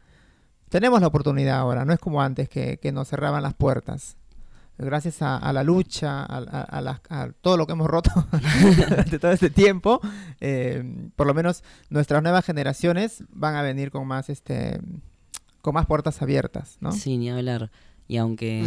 Tenemos 0.73 1.01
la 1.01 1.07
oportunidad 1.07 1.59
ahora, 1.59 1.85
no 1.85 1.93
es 1.93 1.99
como 1.99 2.19
antes 2.19 2.49
que, 2.49 2.77
que 2.79 2.91
nos 2.91 3.07
cerraban 3.07 3.43
las 3.43 3.53
puertas. 3.53 4.17
Gracias 4.79 5.21
a, 5.21 5.37
a 5.37 5.53
la 5.53 5.63
lucha, 5.63 6.23
a, 6.23 6.37
a- 6.37 6.61
a 6.63 6.81
las- 6.81 6.99
a 7.09 7.29
todo 7.41 7.57
lo 7.57 7.67
que 7.67 7.73
hemos 7.73 7.85
roto 7.87 8.09
durante 8.75 9.19
todo 9.19 9.31
este 9.31 9.51
tiempo, 9.51 10.01
eh, 10.41 10.83
por 11.15 11.27
lo 11.27 11.35
menos 11.35 11.63
nuestras 11.91 12.23
nuevas 12.23 12.43
generaciones 12.43 13.23
van 13.29 13.53
a 13.55 13.61
venir 13.61 13.91
con 13.91 14.07
más, 14.07 14.31
este, 14.31 14.79
con 15.61 15.75
más 15.75 15.85
puertas 15.85 16.23
abiertas, 16.23 16.77
¿no? 16.81 16.91
Sí, 16.91 17.19
ni 17.19 17.29
hablar. 17.29 17.69
Y 18.07 18.17
aunque, 18.17 18.65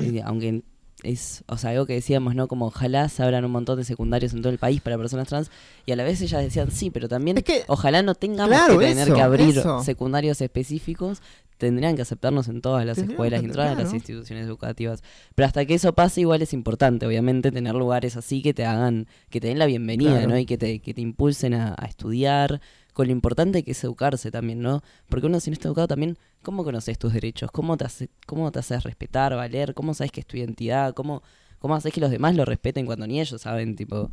y 0.00 0.20
aunque 0.20 0.62
es, 1.02 1.42
o 1.48 1.56
sea, 1.56 1.70
algo 1.70 1.86
que 1.86 1.94
decíamos, 1.94 2.34
¿no? 2.34 2.48
Como 2.48 2.66
ojalá 2.66 3.08
se 3.08 3.22
abran 3.22 3.44
un 3.44 3.50
montón 3.50 3.76
de 3.78 3.84
secundarios 3.84 4.32
en 4.34 4.42
todo 4.42 4.52
el 4.52 4.58
país 4.58 4.80
para 4.80 4.96
personas 4.98 5.28
trans. 5.28 5.50
Y 5.86 5.92
a 5.92 5.96
la 5.96 6.04
vez 6.04 6.20
ellas 6.20 6.42
decían, 6.42 6.70
sí, 6.70 6.90
pero 6.90 7.08
también 7.08 7.38
Es 7.38 7.44
que- 7.44 7.64
ojalá 7.66 8.02
no 8.02 8.14
tengamos 8.14 8.56
Claro, 8.56 8.78
que 8.78 8.86
tener 8.86 9.06
eso, 9.08 9.14
que 9.14 9.20
abrir 9.20 9.58
eso. 9.58 9.82
secundarios 9.82 10.40
específicos. 10.40 11.20
Tendrían 11.58 11.94
que 11.94 12.02
aceptarnos 12.02 12.48
en 12.48 12.60
todas 12.60 12.84
las 12.84 12.96
Tendrían 12.96 13.12
escuelas 13.14 13.42
y 13.42 13.44
en 13.44 13.52
todas 13.52 13.78
las 13.78 13.94
instituciones 13.94 14.46
educativas. 14.46 15.02
Pero 15.36 15.46
hasta 15.46 15.64
que 15.64 15.74
eso 15.74 15.92
pase, 15.92 16.20
igual 16.22 16.42
es 16.42 16.52
importante, 16.52 17.06
obviamente, 17.06 17.52
tener 17.52 17.74
lugares 17.74 18.16
así 18.16 18.42
que 18.42 18.52
te 18.52 18.64
hagan, 18.64 19.06
que 19.30 19.40
te 19.40 19.46
den 19.46 19.60
la 19.60 19.66
bienvenida, 19.66 20.10
Claro. 20.12 20.28
¿no? 20.30 20.38
Y 20.38 20.44
que 20.46 20.58
te, 20.58 20.80
que 20.80 20.92
te 20.92 21.00
impulsen 21.02 21.54
a, 21.54 21.74
a 21.78 21.86
estudiar, 21.86 22.60
con 22.92 23.06
lo 23.06 23.12
importante 23.12 23.62
que 23.64 23.72
es 23.72 23.84
educarse 23.84 24.30
también, 24.30 24.60
¿no? 24.60 24.82
Porque 25.08 25.26
uno 25.26 25.40
si 25.40 25.50
no 25.50 25.54
está 25.54 25.68
educado 25.68 25.88
también, 25.88 26.18
¿cómo 26.42 26.64
conoces 26.64 26.98
tus 26.98 27.12
derechos? 27.12 27.50
¿Cómo 27.50 27.76
te, 27.76 27.84
hace, 27.84 28.10
cómo 28.26 28.50
te 28.52 28.58
haces 28.60 28.82
respetar, 28.84 29.34
valer? 29.34 29.74
¿Cómo 29.74 29.94
sabes 29.94 30.12
que 30.12 30.20
es 30.20 30.26
tu 30.26 30.36
identidad? 30.36 30.94
¿Cómo, 30.94 31.22
cómo 31.58 31.74
haces 31.74 31.92
que 31.92 32.00
los 32.00 32.10
demás 32.10 32.36
lo 32.36 32.44
respeten 32.44 32.86
cuando 32.86 33.06
ni 33.06 33.20
ellos 33.20 33.40
saben, 33.40 33.76
tipo... 33.76 34.10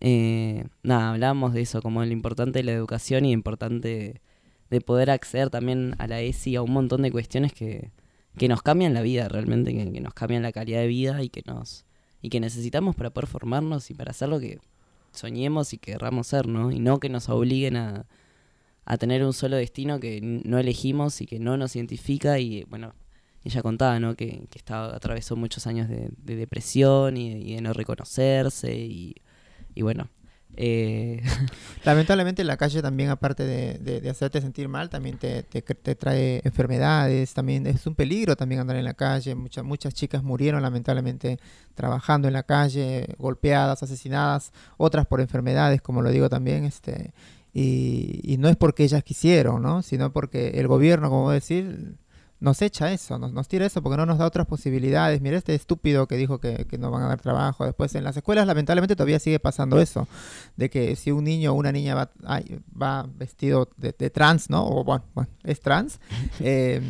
eh, 0.00 0.64
nada, 0.82 1.10
hablábamos 1.10 1.52
de 1.54 1.62
eso, 1.62 1.82
como 1.82 2.04
lo 2.04 2.12
importante 2.12 2.60
de 2.60 2.64
la 2.64 2.72
educación 2.72 3.24
y 3.24 3.28
lo 3.28 3.34
importante 3.34 4.20
de 4.70 4.80
poder 4.80 5.10
acceder 5.10 5.50
también 5.50 5.94
a 5.98 6.06
la 6.06 6.20
ESI, 6.20 6.56
a 6.56 6.62
un 6.62 6.72
montón 6.72 7.02
de 7.02 7.12
cuestiones 7.12 7.52
que, 7.52 7.90
que 8.38 8.48
nos 8.48 8.62
cambian 8.62 8.94
la 8.94 9.02
vida 9.02 9.28
realmente, 9.28 9.72
que, 9.74 9.92
que 9.92 10.00
nos 10.00 10.14
cambian 10.14 10.42
la 10.42 10.52
calidad 10.52 10.80
de 10.80 10.86
vida 10.86 11.22
y 11.22 11.28
que 11.28 11.42
nos 11.46 11.84
y 12.22 12.30
que 12.30 12.40
necesitamos 12.40 12.94
para 12.96 13.10
poder 13.10 13.28
formarnos 13.28 13.90
y 13.90 13.94
para 13.94 14.12
hacer 14.12 14.28
lo 14.28 14.38
que 14.40 14.60
soñemos 15.12 15.72
y 15.72 15.78
querramos 15.78 16.26
ser, 16.28 16.46
¿no? 16.46 16.70
Y 16.72 16.80
no 16.80 17.00
que 17.00 17.08
nos 17.08 17.28
obliguen 17.28 17.76
a, 17.76 18.06
tener 18.98 19.24
un 19.24 19.32
solo 19.32 19.56
destino 19.56 20.00
que 20.00 20.20
no 20.22 20.58
elegimos 20.58 21.20
y 21.20 21.26
que 21.26 21.38
no 21.38 21.56
nos 21.56 21.76
identifica 21.76 22.38
y 22.38 22.64
bueno, 22.64 22.94
ella 23.44 23.62
contaba, 23.62 23.98
¿no? 24.00 24.16
Que, 24.16 24.46
que 24.50 24.58
estaba, 24.58 24.94
atravesó 24.94 25.36
muchos 25.36 25.66
años 25.66 25.88
de, 25.88 26.10
de 26.16 26.36
depresión 26.36 27.16
y, 27.16 27.54
de 27.54 27.60
no 27.62 27.72
reconocerse 27.72 28.74
y 28.74 29.14
bueno, 29.76 30.08
eh, 30.56 31.22
Lamentablemente 31.84 32.44
la 32.44 32.56
calle 32.56 32.82
también, 32.82 33.10
aparte 33.10 33.44
de, 33.44 34.10
hacerte 34.10 34.40
sentir 34.40 34.68
mal, 34.68 34.90
también 34.90 35.18
te, 35.18 35.42
te, 35.42 35.62
te 35.62 35.94
trae 35.94 36.40
enfermedades, 36.44 37.32
también 37.34 37.66
es 37.66 37.86
un 37.86 37.94
peligro 37.94 38.36
también 38.36 38.60
andar 38.60 38.76
en 38.76 38.84
la 38.84 38.94
calle. 38.94 39.34
Muchas, 39.34 39.64
muchas 39.64 39.94
chicas 39.94 40.22
murieron 40.22 40.62
lamentablemente 40.62 41.38
trabajando 41.74 42.28
en 42.28 42.34
la 42.34 42.42
calle, 42.42 43.14
golpeadas, 43.18 43.82
asesinadas, 43.82 44.52
otras 44.76 45.06
por 45.06 45.20
enfermedades, 45.20 45.80
como 45.80 46.02
lo 46.02 46.10
digo 46.10 46.28
también, 46.28 46.64
este, 46.64 47.14
y, 47.52 48.20
y 48.22 48.36
no 48.36 48.48
es 48.48 48.56
porque 48.56 48.84
ellas 48.84 49.02
quisieron, 49.02 49.62
¿no? 49.62 49.82
Sino 49.82 50.12
porque 50.12 50.50
el 50.60 50.68
gobierno, 50.68 51.10
como 51.10 51.30
decir, 51.30 51.96
nos 52.42 52.60
echa 52.60 52.90
eso, 52.92 53.18
nos, 53.18 53.32
nos 53.32 53.46
tira 53.46 53.64
eso 53.64 53.80
porque 53.82 53.96
no 53.96 54.04
nos 54.04 54.18
da 54.18 54.26
otras 54.26 54.46
posibilidades. 54.48 55.20
Mira 55.20 55.36
este 55.38 55.54
estúpido 55.54 56.08
que 56.08 56.16
dijo 56.16 56.40
que, 56.40 56.66
que 56.66 56.76
no 56.76 56.90
van 56.90 57.04
a 57.04 57.06
dar 57.08 57.20
trabajo. 57.20 57.64
Después 57.64 57.94
en 57.94 58.02
las 58.02 58.16
escuelas 58.16 58.46
lamentablemente 58.48 58.96
todavía 58.96 59.20
sigue 59.20 59.38
pasando 59.38 59.80
eso, 59.80 60.08
de 60.56 60.68
que 60.68 60.96
si 60.96 61.12
un 61.12 61.22
niño 61.22 61.52
o 61.52 61.54
una 61.54 61.70
niña 61.70 61.94
va, 61.94 62.10
ay, 62.26 62.60
va 62.80 63.06
vestido 63.16 63.68
de, 63.76 63.94
de 63.96 64.10
trans, 64.10 64.50
¿no? 64.50 64.66
O 64.66 64.82
bueno, 64.82 65.04
bueno, 65.14 65.30
es 65.44 65.60
trans. 65.60 66.00
eh, 66.40 66.82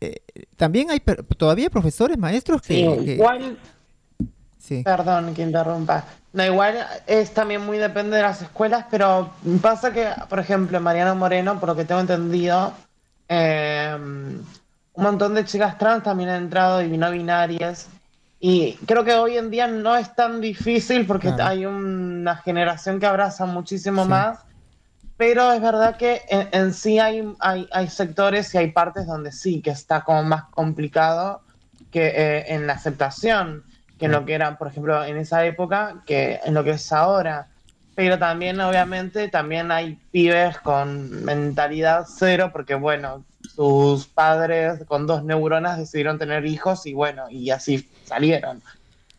eh, 0.00 0.16
también 0.56 0.90
hay 0.90 0.98
per- 1.00 1.22
todavía 1.24 1.70
profesores, 1.70 2.18
maestros 2.18 2.60
que... 2.62 2.74
Sí, 2.74 3.04
que- 3.04 3.14
igual, 3.14 3.56
sí. 4.58 4.82
perdón 4.82 5.32
que 5.34 5.42
interrumpa. 5.42 6.04
No, 6.32 6.44
igual 6.44 6.76
es 7.06 7.32
también 7.34 7.64
muy 7.64 7.78
depende 7.78 8.16
de 8.16 8.22
las 8.22 8.42
escuelas, 8.42 8.86
pero 8.90 9.30
pasa 9.60 9.92
que, 9.92 10.08
por 10.28 10.38
ejemplo, 10.38 10.80
Mariano 10.80 11.14
Moreno, 11.14 11.58
por 11.60 11.68
lo 11.70 11.76
que 11.76 11.84
tengo 11.84 12.00
entendido, 12.00 12.72
eh, 13.30 13.96
un 13.96 14.44
montón 15.04 15.34
de 15.34 15.44
chicas 15.44 15.78
trans 15.78 16.02
también 16.02 16.28
han 16.30 16.42
entrado 16.42 16.82
y 16.82 16.98
no 16.98 17.10
binarias. 17.10 17.88
Y 18.40 18.74
creo 18.86 19.04
que 19.04 19.14
hoy 19.14 19.36
en 19.38 19.50
día 19.50 19.66
no 19.66 19.96
es 19.96 20.14
tan 20.14 20.40
difícil 20.40 21.06
porque 21.06 21.28
Claro. 21.28 21.44
hay 21.46 21.64
una 21.66 22.36
generación 22.36 22.98
que 22.98 23.06
abraza 23.06 23.46
muchísimo 23.46 24.02
Sí. 24.04 24.10
más. 24.10 24.38
Pero 25.16 25.52
es 25.52 25.60
verdad 25.60 25.96
que 25.96 26.22
en, 26.28 26.48
en 26.50 26.72
sí 26.74 26.98
hay, 26.98 27.22
hay, 27.40 27.68
hay 27.72 27.88
sectores 27.88 28.54
y 28.54 28.58
hay 28.58 28.72
partes 28.72 29.06
donde 29.06 29.30
sí, 29.32 29.60
que 29.60 29.70
está 29.70 30.02
como 30.02 30.22
más 30.24 30.44
complicado 30.50 31.42
que 31.90 32.06
eh, 32.08 32.54
en 32.54 32.66
la 32.66 32.72
aceptación, 32.74 33.62
que 33.98 34.06
en 34.06 34.12
lo 34.12 34.24
que 34.24 34.32
era, 34.34 34.56
por 34.56 34.68
ejemplo, 34.68 35.04
en 35.04 35.18
esa 35.18 35.44
época, 35.44 35.96
que 36.06 36.40
en 36.44 36.54
lo 36.54 36.64
que 36.64 36.70
es 36.70 36.90
ahora. 36.92 37.48
Pero 37.94 38.18
también, 38.18 38.60
obviamente, 38.60 39.28
también 39.28 39.70
hay 39.72 39.96
pibes 40.10 40.58
con 40.60 41.10
mentalidad 41.24 42.06
cero, 42.08 42.50
porque 42.52 42.74
bueno, 42.74 43.26
sus 43.44 44.06
padres 44.08 44.84
con 44.86 45.06
dos 45.06 45.24
neuronas 45.24 45.78
decidieron 45.78 46.18
tener 46.18 46.46
hijos 46.46 46.86
y 46.86 46.94
bueno, 46.94 47.28
y 47.30 47.50
así 47.50 47.90
salieron. 48.04 48.62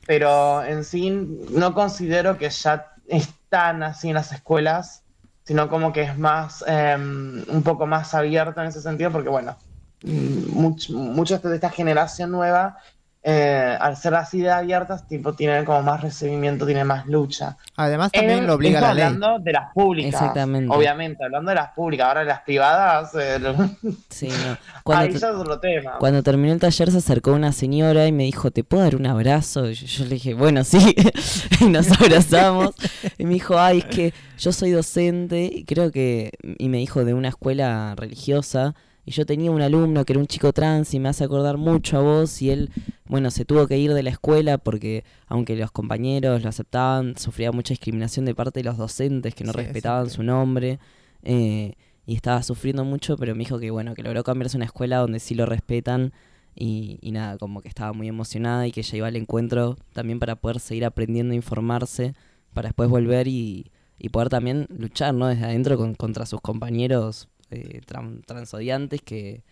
Pero 0.05 0.63
en 0.65 0.84
sí 0.84 1.10
no 1.12 1.73
considero 1.73 2.38
que 2.38 2.49
ya 2.49 2.88
están 3.07 3.84
así 3.84 4.10
en 4.10 4.15
las 4.15 4.31
escuelas, 4.31 5.03
sino 5.45 5.69
como 5.69 5.93
que 5.93 6.03
es 6.03 6.17
más, 6.17 6.63
eh, 6.67 6.95
un 6.97 7.62
poco 7.63 7.86
más 7.88 8.13
abierto 8.13 8.62
en 8.62 8.67
ese 8.67 8.81
sentido, 8.81 9.12
porque 9.12 9.29
bueno, 9.29 9.57
much- 10.01 10.89
muchos 10.91 11.41
de 11.43 11.55
esta 11.55 11.69
generación 11.69 12.31
nueva, 12.31 12.77
eh, 13.23 13.77
al 13.79 13.95
ser 13.97 14.15
así 14.15 14.41
de 14.41 14.49
abiertas, 14.49 15.07
tipo, 15.07 15.34
tienen 15.34 15.63
como 15.63 15.84
más 15.84 16.01
recibimiento, 16.01 16.65
tienen 16.65 16.88
más 16.88 17.05
lucha. 17.05 17.55
Además 17.75 18.12
también 18.12 18.39
Eh, 18.39 18.47
lo 18.47 18.55
obliga 18.55 18.81
la 18.81 18.93
ley. 18.95 19.03
hablando 19.03 19.38
de 19.39 19.51
las 19.51 19.71
públicas. 19.73 20.13
Exactamente. 20.13 20.73
Obviamente, 20.75 21.23
hablando 21.23 21.49
de 21.49 21.55
las 21.55 21.71
públicas. 21.73 22.07
Ahora 22.07 22.21
de 22.21 22.25
las 22.27 22.41
privadas, 22.41 23.12
eh, 23.13 23.38
sí, 24.10 24.27
no. 24.27 24.57
Cuando 24.84 25.05
ahí 25.05 25.12
ya 25.19 25.29
es 25.29 25.36
otro 25.36 25.60
tema. 25.60 25.97
Cuando 25.99 26.23
terminó 26.23 26.51
el 26.53 26.60
taller 26.60 26.89
se 26.91 26.97
acercó 26.97 27.34
una 27.34 27.51
señora 27.51 28.07
y 28.07 28.12
me 28.12 28.23
dijo, 28.23 28.49
¿te 28.49 28.63
puedo 28.63 28.84
dar 28.84 28.95
un 28.95 29.05
abrazo? 29.05 29.69
Y 29.69 29.75
yo, 29.75 29.86
yo 29.86 30.03
le 30.05 30.15
dije, 30.15 30.34
bueno, 30.34 30.63
sí, 30.63 30.95
y 31.62 31.65
nos 31.65 31.91
abrazamos. 31.91 32.73
Y 33.19 33.25
me 33.25 33.34
dijo, 33.36 33.60
ay, 33.60 33.79
es 33.79 33.86
que 33.86 34.13
yo 34.39 34.51
soy 34.51 34.71
docente 34.71 35.43
y 35.43 35.63
creo 35.65 35.91
que, 35.91 36.31
y 36.57 36.69
me 36.69 36.77
dijo 36.79 37.05
de 37.05 37.13
una 37.13 37.27
escuela 37.29 37.93
religiosa, 37.95 38.73
y 39.05 39.11
yo 39.11 39.25
tenía 39.25 39.51
un 39.51 39.61
alumno 39.61 40.05
que 40.05 40.13
era 40.13 40.19
un 40.19 40.27
chico 40.27 40.53
trans 40.53 40.93
y 40.93 40.99
me 40.99 41.09
hace 41.09 41.23
acordar 41.23 41.57
mucho 41.57 41.97
a 41.97 42.01
vos 42.01 42.41
y 42.41 42.49
él, 42.51 42.69
bueno, 43.07 43.31
se 43.31 43.45
tuvo 43.45 43.67
que 43.67 43.77
ir 43.77 43.93
de 43.93 44.03
la 44.03 44.09
escuela 44.11 44.57
porque 44.57 45.03
aunque 45.27 45.55
los 45.55 45.71
compañeros 45.71 46.43
lo 46.43 46.49
aceptaban, 46.49 47.17
sufría 47.17 47.51
mucha 47.51 47.73
discriminación 47.73 48.25
de 48.25 48.35
parte 48.35 48.59
de 48.59 48.63
los 48.65 48.77
docentes 48.77 49.33
que 49.35 49.43
no 49.43 49.51
Sí, 49.53 49.57
respetaban 49.59 50.09
su 50.09 50.23
nombre. 50.23 50.79
eh, 51.23 51.73
y 52.05 52.15
estaba 52.15 52.41
sufriendo 52.43 52.83
mucho, 52.83 53.15
pero 53.15 53.33
me 53.35 53.39
dijo 53.39 53.59
que 53.59 53.69
bueno, 53.71 53.93
que 53.93 54.01
logró 54.03 54.23
cambiarse 54.23 54.57
a 54.57 54.59
una 54.59 54.65
escuela 54.65 54.97
donde 54.97 55.19
sí 55.19 55.35
lo 55.35 55.45
respetan 55.45 56.13
y, 56.55 56.97
y 57.01 57.11
nada, 57.11 57.37
como 57.37 57.61
que 57.61 57.69
estaba 57.69 57.93
muy 57.93 58.07
emocionada 58.07 58.65
y 58.67 58.71
que 58.71 58.81
ya 58.81 58.97
iba 58.97 59.07
al 59.07 59.15
encuentro 59.15 59.77
también 59.93 60.19
para 60.19 60.35
poder 60.35 60.59
seguir 60.59 60.83
aprendiendo 60.85 61.33
a 61.33 61.35
informarse, 61.35 62.13
para 62.53 62.69
después 62.69 62.89
volver 62.89 63.27
y, 63.27 63.71
y 63.99 64.09
poder 64.09 64.29
también 64.29 64.65
luchar, 64.75 65.13
¿no? 65.13 65.27
Desde 65.27 65.45
adentro 65.45 65.77
con- 65.77 65.93
contra 65.95 66.25
sus 66.25 66.41
compañeros 66.41 67.29
eh, 67.51 67.81
tran- 67.85 68.23
transodiantes 68.25 69.01
que, 69.01 69.43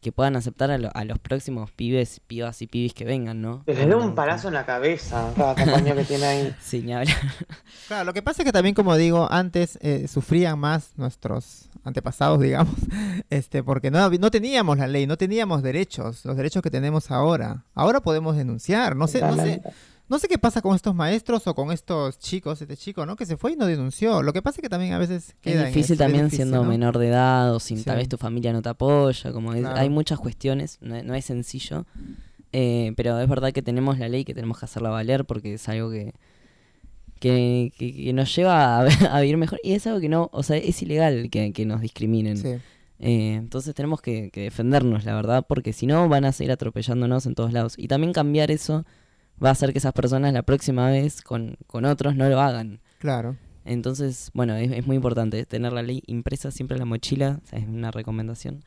que 0.00 0.12
puedan 0.12 0.34
aceptar 0.36 0.70
a, 0.70 0.78
lo- 0.78 0.90
a 0.94 1.04
los 1.04 1.18
próximos 1.18 1.70
pibes, 1.72 2.20
pibas 2.26 2.62
y 2.62 2.66
pibis 2.66 2.94
que 2.94 3.04
vengan, 3.04 3.40
¿no? 3.42 3.62
Les 3.66 3.76
dé 3.78 3.94
un 3.94 4.14
palazo 4.14 4.48
en 4.48 4.54
la 4.54 4.64
cabeza 4.66 5.32
cada 5.36 5.54
compañero 5.54 5.96
que 5.96 6.04
tiene 6.04 6.24
ahí. 6.24 6.54
Sí, 6.62 6.82
ni 6.82 6.92
hablar. 6.94 7.16
Claro, 7.88 8.04
lo 8.04 8.12
que 8.12 8.22
pasa 8.22 8.42
es 8.42 8.46
que 8.46 8.52
también, 8.52 8.74
como 8.74 8.96
digo, 8.96 9.26
antes 9.30 9.78
eh, 9.82 10.06
sufrían 10.08 10.58
más 10.58 10.92
nuestros 10.96 11.68
antepasados, 11.84 12.40
digamos, 12.42 12.74
este, 13.30 13.62
porque 13.62 13.90
no, 13.90 14.08
no 14.10 14.30
teníamos 14.30 14.78
la 14.78 14.86
ley, 14.86 15.06
no 15.06 15.16
teníamos 15.16 15.62
derechos, 15.62 16.24
los 16.24 16.36
derechos 16.36 16.62
que 16.62 16.70
tenemos 16.70 17.10
ahora. 17.10 17.64
Ahora 17.74 18.00
podemos 18.00 18.36
denunciar, 18.36 18.96
no 18.96 19.06
sé, 19.06 19.20
no 19.20 19.34
sé. 19.36 19.62
No 20.10 20.18
sé 20.18 20.28
qué 20.28 20.36
pasa 20.38 20.60
con 20.60 20.74
estos 20.76 20.94
maestros 20.94 21.46
o 21.46 21.54
con 21.54 21.70
estos 21.72 22.18
chicos, 22.18 22.60
este 22.60 22.76
chico, 22.76 23.06
¿no? 23.06 23.16
Que 23.16 23.24
se 23.24 23.36
fue 23.38 23.52
y 23.52 23.56
no 23.56 23.64
denunció. 23.66 24.22
Lo 24.22 24.32
que 24.34 24.42
pasa 24.42 24.56
es 24.58 24.62
que 24.62 24.68
también 24.68 24.92
a 24.92 24.98
veces 24.98 25.34
queda 25.40 25.60
Es 25.62 25.66
difícil 25.68 25.84
eso, 25.84 25.92
es 25.94 25.98
también 26.00 26.24
difícil, 26.26 26.44
siendo 26.46 26.62
¿no? 26.64 26.68
menor 26.68 26.98
de 26.98 27.08
edad 27.08 27.54
o 27.54 27.60
sin 27.60 27.82
tal 27.84 27.96
vez 27.96 28.08
tu 28.08 28.18
familia 28.18 28.52
no 28.52 28.60
te 28.60 28.68
apoya, 28.68 29.32
como 29.32 29.54
es- 29.54 29.60
Claro. 29.60 29.76
hay 29.78 29.88
muchas 29.88 30.18
cuestiones, 30.18 30.76
no, 30.82 31.02
no 31.02 31.14
es 31.14 31.24
sencillo, 31.24 31.86
eh, 32.52 32.92
pero 32.96 33.18
es 33.20 33.28
verdad 33.28 33.52
que 33.52 33.62
tenemos 33.62 33.98
la 33.98 34.08
ley 34.08 34.24
que 34.24 34.34
tenemos 34.34 34.58
que 34.58 34.64
hacerla 34.66 34.90
valer 34.90 35.24
porque 35.24 35.54
es 35.54 35.68
algo 35.68 35.90
que 35.90 36.12
que, 37.18 37.72
que- 37.78 37.94
que 37.94 38.12
nos 38.12 38.34
lleva 38.34 38.80
a, 38.80 38.86
a 39.16 39.20
vivir 39.20 39.36
mejor 39.36 39.60
y 39.62 39.72
es 39.72 39.86
algo 39.86 40.00
que 40.00 40.08
no, 40.08 40.30
o 40.32 40.42
sea, 40.42 40.56
es 40.56 40.80
ilegal 40.82 41.28
que, 41.30 41.52
que 41.52 41.66
nos 41.66 41.80
discriminen. 41.80 42.36
Sí. 42.36 42.48
Eh, 43.02 43.34
entonces 43.34 43.74
tenemos 43.74 44.00
que, 44.02 44.30
que 44.30 44.42
defendernos, 44.42 45.04
la 45.04 45.14
verdad, 45.14 45.44
porque 45.48 45.72
si 45.72 45.86
no 45.86 46.08
van 46.08 46.24
a 46.24 46.32
seguir 46.32 46.52
atropellándonos 46.52 47.26
en 47.26 47.34
todos 47.34 47.52
lados. 47.52 47.74
Y 47.78 47.88
también 47.88 48.12
cambiar 48.12 48.50
eso 48.50 48.84
va 49.42 49.50
a 49.50 49.52
hacer 49.52 49.72
que 49.72 49.78
esas 49.78 49.92
personas 49.92 50.32
la 50.32 50.42
próxima 50.42 50.88
vez 50.90 51.22
con, 51.22 51.56
con 51.66 51.84
otros 51.84 52.16
no 52.16 52.28
lo 52.28 52.40
hagan. 52.40 52.80
Claro. 52.98 53.36
Entonces, 53.64 54.30
bueno, 54.34 54.54
es, 54.56 54.70
es 54.72 54.86
muy 54.86 54.96
importante 54.96 55.44
tener 55.46 55.72
la 55.72 55.82
ley 55.82 56.02
impresa 56.06 56.50
siempre 56.50 56.76
en 56.76 56.80
la 56.80 56.86
mochila, 56.86 57.40
o 57.42 57.46
sea, 57.46 57.58
es 57.58 57.68
una 57.68 57.90
recomendación. 57.90 58.64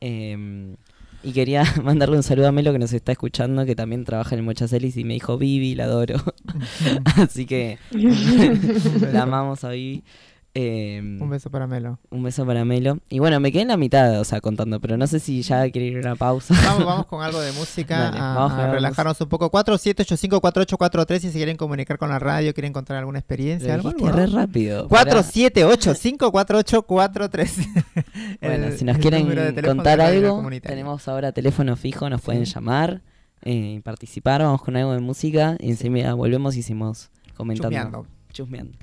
Eh, 0.00 0.76
y 1.22 1.32
quería 1.32 1.64
mandarle 1.82 2.16
un 2.16 2.22
saludo 2.22 2.48
a 2.48 2.52
Melo 2.52 2.72
que 2.72 2.78
nos 2.78 2.92
está 2.92 3.12
escuchando, 3.12 3.64
que 3.64 3.76
también 3.76 4.04
trabaja 4.04 4.34
en 4.34 4.40
el 4.40 4.44
Mochacelis 4.44 4.96
y 4.96 5.04
me 5.04 5.14
dijo, 5.14 5.38
Vivi, 5.38 5.74
la 5.74 5.84
adoro. 5.84 6.16
Así 7.16 7.46
que 7.46 7.78
la 9.12 9.22
amamos 9.22 9.64
a 9.64 9.70
Vivi. 9.70 10.04
Em, 10.54 11.22
Un 11.22 11.30
beso 11.30 11.48
para 11.50 11.66
Melo. 11.66 11.98
un 12.10 12.22
beso 12.22 12.44
para 12.44 12.62
Melo. 12.66 12.98
Y 13.08 13.20
bueno, 13.20 13.40
me 13.40 13.50
quedé 13.50 13.62
en 13.62 13.68
la 13.68 13.78
mitad, 13.78 14.20
o 14.20 14.24
sea, 14.24 14.42
contando, 14.42 14.80
pero 14.80 14.98
no 14.98 15.06
sé 15.06 15.18
si 15.18 15.40
ya 15.40 15.70
quiere 15.70 15.86
ir 15.88 15.96
a 15.96 16.00
una 16.00 16.14
pausa. 16.16 16.54
Vamos, 16.64 16.84
vamos 16.86 17.06
con 17.06 17.22
algo 17.22 17.40
de 17.40 17.52
música, 17.52 17.98
Dale, 17.98 18.18
a, 18.18 18.34
vamos 18.34 18.52
a 18.58 18.70
relajarnos 18.70 19.18
un 19.22 19.28
poco. 19.30 19.50
47854843 19.50 21.18
si 21.20 21.28
se 21.30 21.38
quieren 21.38 21.56
comunicar 21.56 21.96
con 21.96 22.10
la 22.10 22.18
radio, 22.18 22.52
quieren 22.52 22.74
contar 22.74 22.98
alguna 22.98 23.18
experiencia. 23.18 23.72
Algo, 23.74 23.92
¿no? 23.92 24.12
re 24.12 24.26
rápido. 24.26 24.88
Pará. 24.88 25.22
47854843. 25.22 27.68
Bueno, 28.42 28.72
si 28.76 28.84
nos 28.84 28.98
quieren 28.98 29.26
contar 29.64 30.00
algo, 30.00 30.42
tenemos 30.62 31.06
ahora 31.08 31.32
teléfono 31.32 31.76
fijo, 31.76 32.10
nos 32.10 32.20
pueden 32.20 32.44
Sí. 32.44 32.52
llamar 32.54 33.00
eh, 33.42 33.74
y 33.76 33.80
participar. 33.80 34.42
Vamos 34.42 34.62
con 34.62 34.76
algo 34.76 34.92
de 34.92 35.00
música 35.00 35.56
y 35.60 35.70
enseguida 35.70 36.12
volvemos 36.14 36.56
y 36.56 36.58
hicimos 36.60 37.10
comentando. 37.36 38.04
Chusmeando. 38.32 38.32
Chusmeando. 38.32 38.78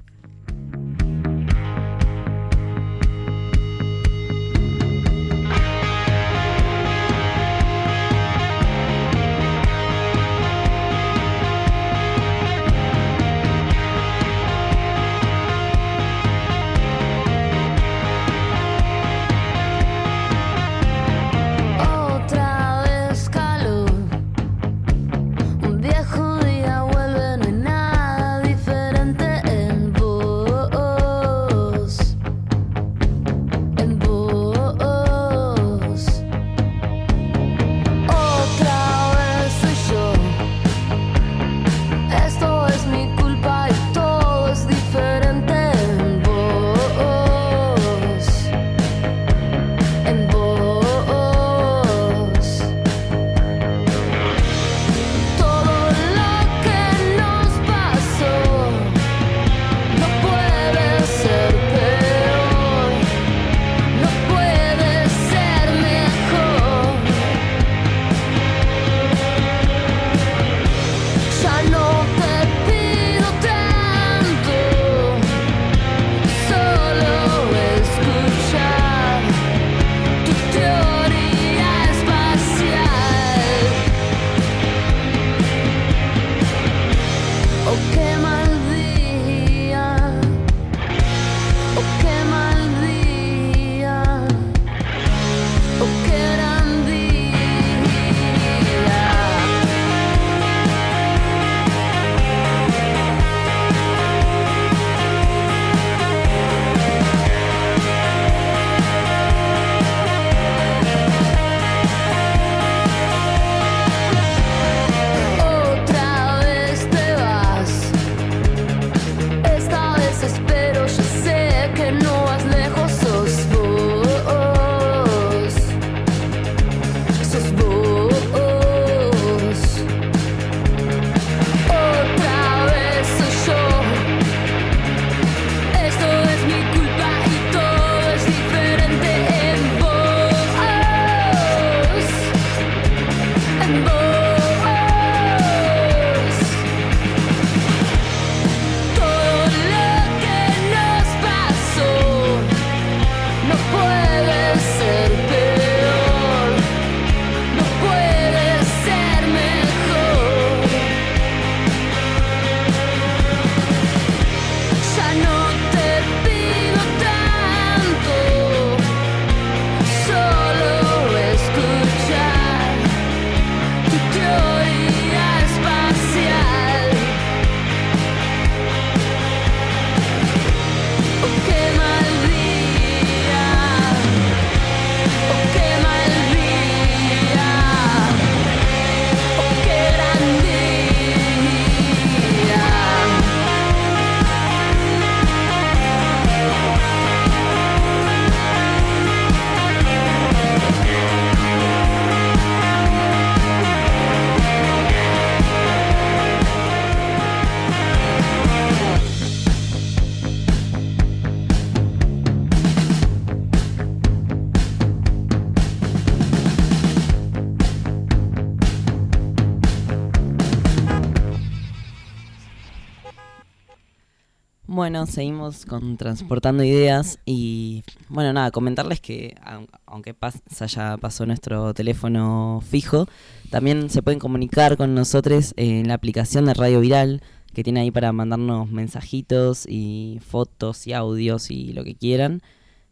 Seguimos 225.23 225.65
con 225.65 225.97
Transportando 225.97 226.63
Ideas 226.63 227.19
y 227.25 227.83
bueno, 228.07 228.31
nada, 228.31 228.51
comentarles 228.51 229.01
que 229.01 229.35
aun- 229.43 229.67
aunque 229.85 230.15
pas- 230.15 230.39
ya 230.65 230.95
pasó 230.95 231.25
nuestro 231.25 231.73
teléfono 231.73 232.61
fijo, 232.65 233.05
también 233.49 233.89
se 233.89 234.01
pueden 234.01 234.17
comunicar 234.21 234.77
con 234.77 234.95
nosotros 234.95 235.53
en 235.57 235.89
la 235.89 235.95
aplicación 235.95 236.45
de 236.45 236.53
Radio 236.53 236.79
Viral 236.79 237.21
que 237.53 237.65
tiene 237.65 237.81
ahí 237.81 237.91
para 237.91 238.13
mandarnos 238.13 238.69
mensajitos 238.71 239.65
y 239.67 240.21
fotos 240.25 240.87
y 240.87 240.93
audios 240.93 241.51
y 241.51 241.73
lo 241.73 241.83
que 241.83 241.95
quieran. 241.95 242.41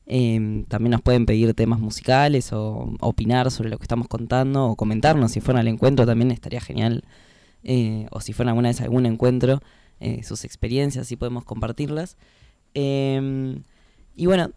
Em, 0.06 0.66
también 0.66 0.92
nos 0.92 1.02
pueden 1.02 1.26
pedir 1.26 1.54
temas 1.54 1.80
musicales 1.80 2.52
o 2.52 2.94
opinar 3.00 3.52
sobre 3.52 3.70
lo 3.70 3.78
que 3.78 3.86
estamos 3.86 4.10
contando 4.10 4.66
o 4.66 4.76
comentarnos 4.76 5.32
si 5.32 5.40
fueron 5.40 5.62
al 5.62 5.70
encuentro 5.70 6.06
también 6.06 6.32
estaría 6.32 6.60
genial. 6.60 7.06
Eh, 7.64 8.08
o 8.12 8.20
si 8.20 8.34
fueron 8.34 8.50
alguna 8.50 8.68
vez 8.68 8.82
a 8.82 8.84
algún 8.84 9.06
encuentro, 9.06 9.62
eh, 10.00 10.24
sus 10.24 10.44
experiencias, 10.46 11.08
si 11.08 11.16
podemos 11.16 11.44
compartirlas. 11.44 12.18
Em, 12.74 13.64
y 14.16 14.26
bueno, 14.26 14.52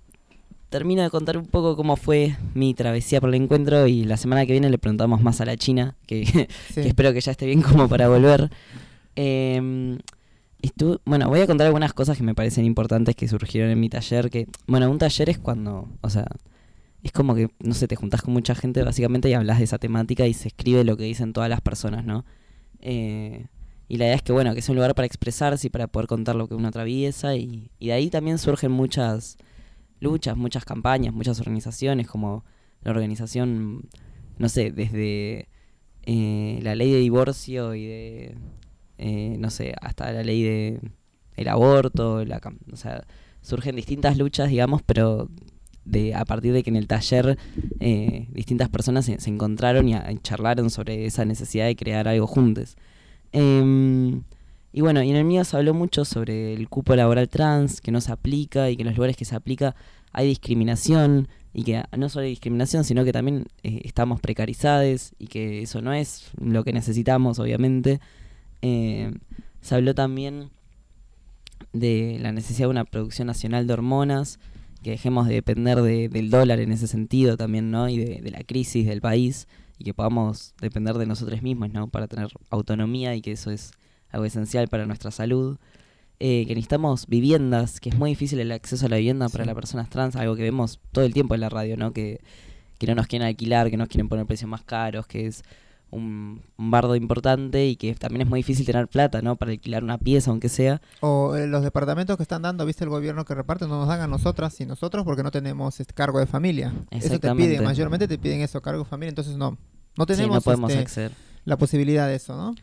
termino 0.68 1.02
de 1.02 1.10
contar 1.10 1.36
un 1.36 1.46
poco 1.46 1.76
cómo 1.76 1.96
fue 1.96 2.36
mi 2.54 2.74
travesía 2.74 3.20
por 3.20 3.30
el 3.30 3.36
encuentro 3.36 3.86
y 3.86 4.04
la 4.04 4.16
semana 4.16 4.46
que 4.46 4.52
viene 4.52 4.70
le 4.70 4.78
preguntamos 4.78 5.20
más 5.22 5.40
a 5.40 5.44
la 5.44 5.56
China, 5.56 5.96
que, 6.06 6.24
Sí. 6.68 6.82
que 6.82 6.88
espero 6.88 7.12
que 7.12 7.20
ya 7.20 7.32
esté 7.32 7.46
bien 7.46 7.62
como 7.62 7.88
para 7.88 8.08
volver. 8.08 8.50
Em, 9.16 9.98
estu- 10.62 11.00
bueno, 11.04 11.28
voy 11.28 11.40
a 11.40 11.46
contar 11.46 11.66
algunas 11.66 11.92
cosas 11.92 12.16
que 12.16 12.22
me 12.22 12.34
parecen 12.34 12.64
importantes 12.64 13.16
que 13.16 13.28
surgieron 13.28 13.70
en 13.70 13.80
mi 13.80 13.88
taller. 13.88 14.30
Que, 14.30 14.46
bueno, 14.66 14.90
un 14.90 14.98
taller 14.98 15.28
es 15.30 15.38
cuando, 15.38 15.88
o 16.00 16.10
sea, 16.10 16.26
es 17.02 17.12
como 17.12 17.34
que, 17.34 17.48
no 17.60 17.74
sé, 17.74 17.88
te 17.88 17.96
juntás 17.96 18.22
con 18.22 18.32
mucha 18.34 18.54
gente 18.54 18.82
básicamente 18.82 19.28
y 19.30 19.32
hablas 19.34 19.58
de 19.58 19.64
esa 19.64 19.78
temática 19.78 20.26
y 20.26 20.34
se 20.34 20.48
escribe 20.48 20.84
lo 20.84 20.96
que 20.96 21.04
dicen 21.04 21.32
todas 21.32 21.48
las 21.50 21.60
personas, 21.62 22.04
¿no? 22.04 22.24
Eh, 22.80 23.46
y 23.90 23.96
la 23.96 24.04
idea 24.04 24.14
es 24.14 24.22
que, 24.22 24.30
bueno, 24.30 24.52
que 24.54 24.60
es 24.60 24.68
un 24.68 24.76
lugar 24.76 24.94
para 24.94 25.04
expresarse 25.04 25.66
y 25.66 25.70
para 25.70 25.88
poder 25.88 26.06
contar 26.06 26.36
lo 26.36 26.46
que 26.46 26.54
uno 26.54 26.68
atraviesa. 26.68 27.34
Y, 27.34 27.72
de 27.80 27.92
ahí 27.92 28.08
también 28.08 28.38
surgen 28.38 28.70
muchas 28.70 29.36
luchas, 29.98 30.36
muchas 30.36 30.64
campañas, 30.64 31.12
muchas 31.12 31.40
organizaciones, 31.40 32.06
como 32.06 32.44
la 32.82 32.92
organización, 32.92 33.88
no 34.38 34.48
sé, 34.48 34.70
desde 34.70 35.48
eh, 36.04 36.60
la 36.62 36.76
ley 36.76 36.92
de 36.92 36.98
divorcio 37.00 37.74
y 37.74 37.84
de, 37.84 38.38
eh, 38.98 39.36
no 39.40 39.50
sé, 39.50 39.74
hasta 39.82 40.12
la 40.12 40.22
ley 40.22 40.44
de 40.44 40.80
el 41.34 41.48
aborto, 41.48 42.24
la, 42.24 42.40
o 42.72 42.76
sea, 42.76 43.04
surgen 43.40 43.74
distintas 43.74 44.16
luchas, 44.16 44.50
digamos, 44.50 44.82
pero 44.82 45.28
de 45.84 46.14
a 46.14 46.24
partir 46.24 46.52
de 46.52 46.62
que 46.62 46.70
en 46.70 46.76
el 46.76 46.86
taller 46.86 47.38
eh, 47.80 48.28
distintas 48.30 48.68
personas 48.68 49.06
se, 49.06 49.16
encontraron 49.28 49.88
y, 49.88 49.96
y 49.96 50.18
charlaron 50.22 50.70
sobre 50.70 51.06
esa 51.06 51.24
necesidad 51.24 51.66
de 51.66 51.74
crear 51.74 52.06
algo 52.06 52.28
juntos. 52.28 52.76
Em, 53.32 54.22
y 54.72 54.80
bueno, 54.80 55.02
y 55.02 55.10
en 55.10 55.16
el 55.16 55.24
mío 55.24 55.44
se 55.44 55.56
habló 55.56 55.74
mucho 55.74 56.04
sobre 56.04 56.54
el 56.54 56.68
cupo 56.68 56.94
laboral 56.96 57.28
trans, 57.28 57.80
que 57.80 57.90
no 57.90 58.00
se 58.00 58.12
aplica 58.12 58.70
y 58.70 58.76
que 58.76 58.82
en 58.82 58.88
los 58.88 58.96
lugares 58.96 59.16
que 59.16 59.24
se 59.24 59.34
aplica 59.36 59.74
hay 60.12 60.26
discriminación 60.28 61.28
y 61.52 61.64
que 61.64 61.82
no 61.96 62.08
solo 62.08 62.24
hay 62.24 62.30
discriminación, 62.30 62.84
sino 62.84 63.04
que 63.04 63.12
también 63.12 63.46
eh, 63.62 63.80
estamos 63.84 64.20
precarizados 64.20 65.12
y 65.18 65.26
que 65.26 65.62
eso 65.62 65.82
no 65.82 65.92
es 65.92 66.30
lo 66.40 66.62
que 66.64 66.72
necesitamos, 66.72 67.38
obviamente. 67.38 68.00
Eh, 68.62 69.12
se 69.60 69.74
habló 69.74 69.94
también 69.94 70.50
de 71.72 72.18
la 72.20 72.32
necesidad 72.32 72.66
de 72.66 72.70
una 72.70 72.84
producción 72.84 73.26
nacional 73.26 73.66
de 73.66 73.72
hormonas, 73.72 74.38
que 74.82 74.90
dejemos 74.90 75.28
de 75.28 75.34
depender 75.34 75.82
de- 75.82 76.08
del 76.08 76.30
dólar 76.30 76.58
en 76.60 76.72
ese 76.72 76.86
sentido 76.86 77.36
también, 77.36 77.70
¿no? 77.70 77.88
Y 77.88 77.98
de, 77.98 78.20
de 78.22 78.30
la 78.30 78.42
crisis 78.44 78.86
del 78.86 79.00
país 79.00 79.46
y 79.80 79.84
que 79.84 79.94
podamos 79.94 80.54
depender 80.60 80.98
de 80.98 81.06
nosotros 81.06 81.40
mismos, 81.40 81.70
¿no? 81.70 81.88
Para 81.88 82.06
tener 82.06 82.28
autonomía 82.50 83.16
y 83.16 83.22
que 83.22 83.32
eso 83.32 83.50
es 83.50 83.72
algo 84.10 84.26
esencial 84.26 84.68
para 84.68 84.84
nuestra 84.84 85.10
salud. 85.10 85.56
Eh, 86.18 86.44
que 86.46 86.54
necesitamos 86.54 87.06
viviendas, 87.06 87.80
que 87.80 87.88
es 87.88 87.96
muy 87.96 88.10
difícil 88.10 88.38
el 88.40 88.52
acceso 88.52 88.84
a 88.84 88.88
la 88.90 88.98
vivienda 88.98 89.30
para 89.30 89.46
las 89.46 89.54
personas 89.54 89.88
trans, 89.88 90.16
algo 90.16 90.36
que 90.36 90.42
vemos 90.42 90.80
todo 90.92 91.06
el 91.06 91.14
tiempo 91.14 91.34
en 91.34 91.40
la 91.40 91.48
radio, 91.48 91.78
¿no? 91.78 91.94
Que, 91.94 92.20
que 92.76 92.86
no 92.88 92.94
nos 92.94 93.06
quieren 93.06 93.26
alquilar, 93.26 93.70
que 93.70 93.78
nos 93.78 93.88
quieren 93.88 94.10
poner 94.10 94.26
precios 94.26 94.50
más 94.50 94.62
caros, 94.62 95.06
que 95.06 95.26
es 95.26 95.42
un, 95.90 96.42
un 96.56 96.70
bardo 96.70 96.96
importante 96.96 97.66
y 97.66 97.76
que 97.76 97.94
también 97.94 98.22
es 98.22 98.28
muy 98.28 98.40
difícil 98.40 98.64
tener 98.66 98.88
plata, 98.88 99.22
¿no? 99.22 99.36
Para 99.36 99.52
alquilar 99.52 99.82
una 99.84 99.98
pieza, 99.98 100.30
aunque 100.30 100.48
sea. 100.48 100.80
O 101.00 101.34
eh, 101.36 101.46
los 101.46 101.62
departamentos 101.62 102.16
que 102.16 102.22
están 102.22 102.42
dando, 102.42 102.64
viste 102.66 102.84
el 102.84 102.90
gobierno 102.90 103.24
que 103.24 103.34
reparte, 103.34 103.66
no 103.66 103.78
nos 103.78 103.88
dan 103.88 104.00
a 104.00 104.06
nosotras 104.06 104.60
y 104.60 104.66
nosotros 104.66 105.04
porque 105.04 105.22
no 105.22 105.30
tenemos 105.30 105.80
este 105.80 105.94
cargo 105.94 106.18
de 106.18 106.26
familia. 106.26 106.72
Eso 106.90 107.18
te 107.18 107.34
piden, 107.34 107.64
mayormente 107.64 108.08
te 108.08 108.18
piden 108.18 108.40
eso, 108.40 108.60
cargo 108.62 108.84
de 108.84 108.88
familia, 108.88 109.10
entonces 109.10 109.36
no, 109.36 109.58
no 109.96 110.04
Sí, 110.04 110.14
tenemos 110.14 110.36
no 110.36 110.40
podemos 110.40 110.70
este, 110.70 110.82
acceder. 110.82 111.12
la 111.44 111.56
posibilidad 111.56 112.06
de 112.06 112.14
eso, 112.16 112.36
¿no? 112.36 112.54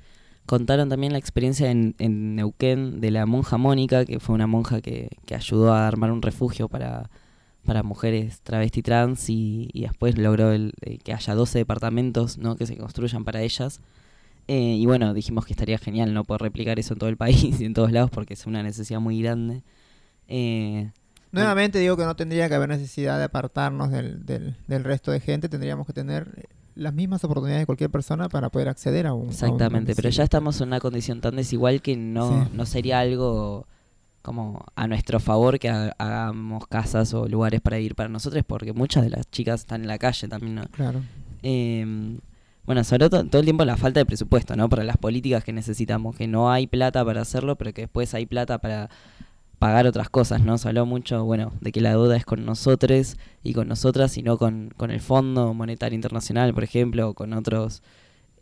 Contaron 0.46 0.88
también 0.88 1.12
la 1.12 1.20
experiencia 1.20 1.70
en, 1.72 1.94
en 2.00 2.36
Neuquén 2.36 3.02
de 3.02 3.12
la 3.12 3.26
monja 3.26 3.58
Mónica, 3.58 4.06
que 4.06 4.22
fue 4.22 4.34
una 4.34 4.48
monja 4.48 4.80
que, 4.82 5.10
que 5.26 5.36
ayudó 5.36 5.74
a 5.74 5.86
armar 5.88 6.12
un 6.12 6.22
refugio 6.22 6.70
para, 6.70 7.10
para 7.68 7.84
mujeres 7.84 8.40
travesti 8.42 8.82
trans 8.82 9.30
y, 9.30 9.70
y 9.74 9.82
después 9.84 10.18
logró 10.18 10.52
el, 10.52 10.74
eh, 10.82 10.98
que 10.98 11.14
haya 11.14 11.36
12 11.36 11.60
departamentos 11.60 12.40
¿no? 12.40 12.56
que 12.56 12.66
se 12.66 12.76
construyan 12.78 13.24
para 13.24 13.44
ellas. 13.44 13.82
Eh, 14.48 14.76
y 14.80 14.86
bueno, 14.88 15.14
dijimos 15.14 15.46
que 15.46 15.54
estaría 15.54 15.78
genial 15.78 16.14
no 16.14 16.24
poder 16.24 16.42
replicar 16.42 16.80
eso 16.80 16.94
en 16.94 17.00
todo 17.00 17.10
el 17.10 17.18
país 17.26 17.60
y 17.62 17.66
en 17.66 17.74
todos 17.76 17.92
lados 17.92 18.10
porque 18.10 18.34
es 18.34 18.46
una 18.48 18.64
necesidad 18.64 19.00
muy 19.00 19.22
grande. 19.22 19.62
Eh, 20.28 20.90
Nuevamente 21.32 21.80
digo 21.80 21.98
que 21.98 22.06
no 22.06 22.16
tendría 22.16 22.48
que 22.50 22.56
haber 22.56 22.70
necesidad 22.70 23.18
de 23.18 23.26
apartarnos 23.26 23.92
del, 23.92 24.26
del, 24.26 24.56
del 24.68 24.84
resto 24.84 25.12
de 25.12 25.20
gente, 25.20 25.50
tendríamos 25.50 25.86
que 25.86 25.94
tener 25.94 26.34
eh, 26.38 26.44
las 26.76 26.94
mismas 26.94 27.24
oportunidades 27.26 27.64
de 27.64 27.66
cualquier 27.66 27.90
persona 27.90 28.30
para 28.30 28.50
poder 28.50 28.70
acceder 28.70 29.06
a 29.08 29.14
un... 29.14 29.22
a 29.22 29.24
un 29.26 29.30
Exactamente, 29.32 29.94
pero 29.96 30.10
ya 30.10 30.24
estamos 30.24 30.62
en 30.62 30.70
una 30.70 30.80
condición 30.80 31.20
tan 31.22 31.36
desigual 31.36 31.82
que 31.82 31.98
no, 31.98 32.46
Sí. 32.46 32.52
no 32.54 32.66
sería 32.66 33.00
algo 33.02 33.68
como 34.28 34.64
a 34.76 34.88
nuestro 34.88 35.20
favor 35.20 35.58
que 35.58 35.70
ha- 35.70 35.96
hagamos 35.98 36.68
casas 36.68 37.14
o 37.16 37.28
lugares 37.28 37.62
para 37.62 37.80
ir 37.80 37.96
para 37.96 38.10
nosotros, 38.10 38.44
porque 38.46 38.74
muchas 38.74 39.04
de 39.04 39.10
las 39.10 39.30
chicas 39.32 39.62
están 39.62 39.82
en 39.82 39.88
la 39.88 39.98
calle 39.98 40.28
también, 40.28 40.56
¿no? 40.56 40.64
Claro. 40.68 41.02
Eh, 41.44 42.18
bueno, 42.66 42.84
se 42.84 42.96
habló 42.96 43.10
to- 43.10 43.26
todo 43.26 43.40
el 43.40 43.46
tiempo 43.46 43.64
la 43.66 43.78
falta 43.78 44.00
de 44.00 44.06
presupuesto, 44.06 44.56
¿no? 44.56 44.68
Para 44.70 44.84
las 44.84 44.98
políticas 44.98 45.44
que 45.44 45.54
necesitamos, 45.54 46.16
que 46.16 46.28
no 46.28 46.52
hay 46.52 46.68
plata 46.68 47.04
para 47.06 47.22
hacerlo, 47.22 47.56
pero 47.56 47.74
que 47.74 47.82
después 47.84 48.14
hay 48.14 48.26
plata 48.26 48.58
para 48.60 48.90
pagar 49.58 49.88
otras 49.88 50.10
cosas, 50.10 50.42
¿no? 50.44 50.58
Se 50.58 50.68
habló 50.68 50.86
mucho, 50.86 51.24
bueno, 51.26 51.52
de 51.62 51.72
que 51.72 51.82
la 51.82 51.92
deuda 51.92 52.16
es 52.18 52.26
con 52.26 52.46
nosotros 52.46 53.18
y 53.44 53.54
con 53.54 53.68
nosotras 53.68 54.18
y 54.18 54.22
no 54.22 54.38
con, 54.38 54.72
con 54.78 54.92
el 54.92 55.00
Fondo 55.00 55.54
Monetario 55.54 55.96
Internacional, 55.96 56.54
por 56.54 56.64
ejemplo, 56.64 57.10
o 57.10 57.14
con 57.16 57.34
otros 57.34 57.82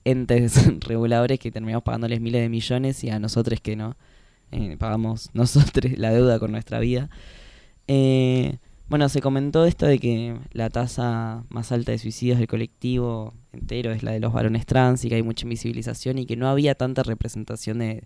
entes 0.04 0.56
reguladores 0.88 1.40
que 1.40 1.52
terminamos 1.52 1.84
pagándoles 1.84 2.20
miles 2.20 2.42
de 2.42 2.50
millones 2.50 3.04
y 3.04 3.10
a 3.12 3.20
nosotros 3.20 3.60
que 3.62 3.76
no. 3.76 3.96
Eh, 4.56 4.78
pagamos 4.78 5.30
nosotros 5.34 5.98
la 5.98 6.12
deuda 6.12 6.40
con 6.40 6.52
nuestra 6.52 6.80
vida. 6.80 7.10
Eh, 7.88 8.58
bueno, 8.88 9.10
se 9.10 9.20
comentó 9.20 9.66
esto 9.66 9.86
de 9.86 10.00
que 10.00 10.40
la 10.54 10.70
tasa 10.70 11.44
más 11.50 11.72
alta 11.72 11.92
de 11.92 11.98
suicidios 11.98 12.38
del 12.38 12.48
colectivo 12.48 13.34
entero 13.52 13.92
es 13.92 14.04
la 14.04 14.12
de 14.12 14.20
los 14.20 14.32
varones 14.32 14.66
trans 14.66 15.04
y 15.04 15.10
que 15.10 15.16
hay 15.16 15.24
mucha 15.24 15.46
invisibilización 15.46 16.20
y 16.20 16.26
que 16.26 16.38
no 16.38 16.48
había 16.48 16.76
tanta 16.76 17.04
representación 17.04 17.80
de, 17.80 18.04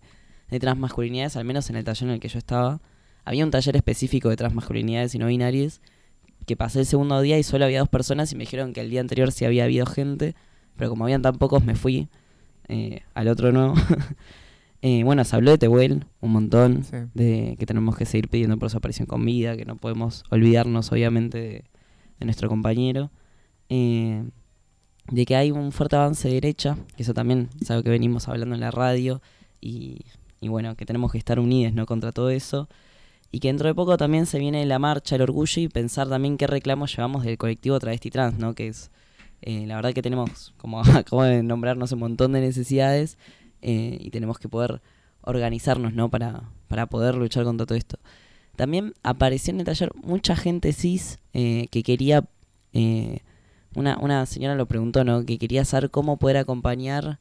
de 0.50 0.60
transmasculinidades, 0.60 1.36
al 1.36 1.46
menos 1.46 1.70
en 1.70 1.76
el 1.76 1.84
taller 1.84 2.08
en 2.10 2.14
el 2.16 2.20
que 2.20 2.30
yo 2.30 2.40
estaba. 2.40 2.82
Había 3.26 3.46
un 3.46 3.52
taller 3.52 3.76
específico 3.76 4.30
de 4.30 4.38
transmasculinidades 4.38 5.14
y 5.14 5.20
no 5.20 5.28
binarias 5.28 5.82
que 6.48 6.58
pasé 6.58 6.80
el 6.80 6.86
segundo 6.88 7.22
día 7.22 7.38
y 7.38 7.44
solo 7.44 7.66
había 7.66 7.80
dos 7.80 7.90
personas 7.90 8.32
y 8.32 8.36
me 8.36 8.42
dijeron 8.46 8.74
que 8.74 8.82
el 8.82 8.90
día 8.90 9.02
anterior 9.02 9.32
sí 9.32 9.46
había 9.46 9.66
habido 9.66 9.86
gente, 9.86 10.34
pero 10.78 10.90
como 10.90 11.04
habían 11.04 11.22
tan 11.22 11.36
pocos 11.36 11.64
me 11.64 11.76
fui, 11.76 12.08
eh, 12.70 13.04
al 13.14 13.28
otro 13.28 13.52
no. 13.52 13.76
Eh, 14.82 15.04
bueno, 15.04 15.24
se 15.26 15.36
habló 15.36 15.52
de 15.52 15.58
Tehuel 15.58 16.06
un 16.22 16.32
montón, 16.32 16.84
Sí. 16.86 16.96
de 17.14 17.56
que 17.60 17.66
tenemos 17.66 17.98
que 17.98 18.06
seguir 18.06 18.30
pidiendo 18.30 18.58
por 18.58 18.70
su 18.70 18.78
aparición 18.78 19.08
con 19.08 19.26
vida, 19.26 19.58
que 19.58 19.66
no 19.66 19.76
podemos 19.76 20.24
olvidarnos 20.30 20.92
obviamente 20.92 21.38
de, 21.38 21.64
de 22.20 22.26
nuestro 22.26 22.48
compañero. 22.48 23.12
Eh, 23.70 24.24
de 25.12 25.26
que 25.26 25.36
hay 25.36 25.52
un 25.52 25.72
fuerte 25.72 25.96
avance 25.96 26.28
de 26.28 26.36
derecha, 26.36 26.78
que 26.96 27.04
eso 27.04 27.14
también 27.14 27.50
es 27.60 27.70
algo 27.72 27.84
que 27.84 27.90
venimos 27.90 28.28
hablando 28.28 28.54
en 28.56 28.62
la 28.62 28.72
radio, 28.72 29.22
y, 29.60 30.02
y 30.40 30.48
bueno, 30.48 30.76
que 30.76 30.86
tenemos 30.86 31.12
que 31.12 31.18
estar 31.18 31.40
unidos 31.40 31.74
¿no? 31.74 31.86
contra 31.86 32.12
todo 32.12 32.30
eso. 32.30 32.70
Y 33.32 33.40
que 33.42 33.48
dentro 33.50 33.68
de 33.68 33.76
poco 33.76 33.98
también 33.98 34.26
se 34.28 34.40
viene 34.40 34.66
la 34.66 34.80
marcha, 34.80 35.16
el 35.16 35.22
orgullo 35.24 35.62
y 35.62 35.68
pensar 35.68 36.08
también 36.10 36.38
qué 36.38 36.48
reclamos 36.48 36.96
llevamos 36.96 37.24
del 37.24 37.38
colectivo 37.38 37.78
travesti 37.80 38.10
trans, 38.10 38.40
¿no? 38.40 38.56
Que 38.56 38.68
es, 38.70 38.90
eh, 39.42 39.66
la 39.68 39.76
verdad 39.76 39.94
que 39.94 40.02
tenemos, 40.02 40.54
como 40.58 40.80
acabo 40.82 41.24
de 41.24 41.44
nombrarnos, 41.44 41.92
un 41.92 42.00
montón 42.00 42.32
de 42.32 42.42
necesidades 42.42 43.18
eh, 43.62 43.98
y 44.00 44.10
tenemos 44.12 44.40
que 44.40 44.50
poder 44.50 44.82
organizarnos, 45.22 45.94
¿no? 45.94 46.10
Para, 46.10 46.44
para 46.68 46.88
poder 46.88 47.16
luchar 47.16 47.44
contra 47.44 47.66
todo 47.66 47.78
esto. 47.78 48.00
También 48.56 48.94
apareció 49.04 49.54
en 49.54 49.60
el 49.60 49.66
taller 49.66 49.92
mucha 49.96 50.36
gente 50.36 50.74
cis 50.74 51.20
eh, 51.34 51.68
que 51.72 51.84
quería, 51.84 52.26
eh, 52.74 53.20
una, 53.76 53.98
una 54.00 54.26
señora 54.26 54.56
lo 54.56 54.66
preguntó, 54.66 55.04
¿no? 55.04 55.26
Que 55.26 55.38
quería 55.38 55.64
saber 55.66 55.92
cómo 55.92 56.18
poder 56.18 56.38
acompañar 56.38 57.20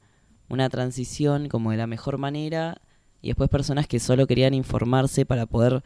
una 0.48 0.68
transición 0.68 1.48
como 1.48 1.70
de 1.70 1.76
la 1.76 1.86
mejor 1.86 2.18
manera 2.18 2.80
y 3.20 3.28
después 3.28 3.50
personas 3.50 3.86
que 3.86 4.00
solo 4.00 4.26
querían 4.26 4.54
informarse 4.54 5.26
para 5.26 5.46
poder 5.46 5.82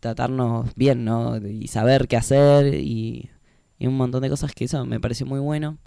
tratarnos 0.00 0.74
bien, 0.74 1.04
¿no? 1.04 1.36
Y 1.36 1.68
saber 1.68 2.08
qué 2.08 2.16
hacer 2.16 2.74
y, 2.74 3.30
y 3.78 3.86
un 3.86 3.96
montón 3.96 4.22
de 4.22 4.30
cosas 4.30 4.52
que 4.54 4.64
eso 4.64 4.84
me 4.86 5.00
pareció 5.00 5.26
muy 5.26 5.40
bueno, 5.40 5.78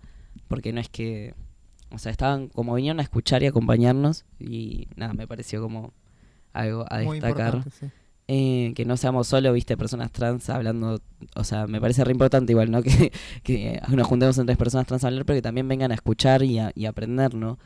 porque 0.47 0.73
no 0.73 0.81
es 0.81 0.89
que, 0.89 1.35
o 1.93 1.97
sea, 1.97 2.11
estaban 2.11 2.47
como 2.49 2.73
vinieron 2.75 2.99
a 2.99 3.03
escuchar 3.03 3.43
y 3.43 3.47
acompañarnos 3.47 4.25
y 4.39 4.87
nada, 4.95 5.13
me 5.13 5.27
pareció 5.27 5.61
como 5.61 5.93
algo 6.51 6.85
a 6.89 6.99
Muy 7.01 7.19
destacar. 7.19 7.63
sí. 7.71 7.87
Eh, 8.29 8.71
que 8.75 8.85
no 8.85 8.95
seamos 8.95 9.27
solo, 9.27 9.51
viste, 9.51 9.75
personas 9.75 10.09
trans 10.11 10.49
hablando, 10.49 11.01
o 11.35 11.43
sea, 11.43 11.67
me 11.67 11.81
parece 11.81 12.05
re 12.05 12.13
importante 12.13 12.53
igual, 12.53 12.71
¿no? 12.71 12.81
Que, 12.83 13.11
que 13.43 13.81
nos 13.89 14.07
juntemos 14.07 14.37
entre 14.37 14.55
personas 14.55 14.87
trans 14.87 15.03
a 15.03 15.07
hablar, 15.07 15.25
pero 15.25 15.37
que 15.37 15.41
también 15.41 15.67
vengan 15.67 15.91
a 15.91 15.95
escuchar 15.95 16.41
y 16.41 16.57
a, 16.57 16.71
y 16.73 16.85
aprender, 16.85 17.35
¿no? 17.35 17.59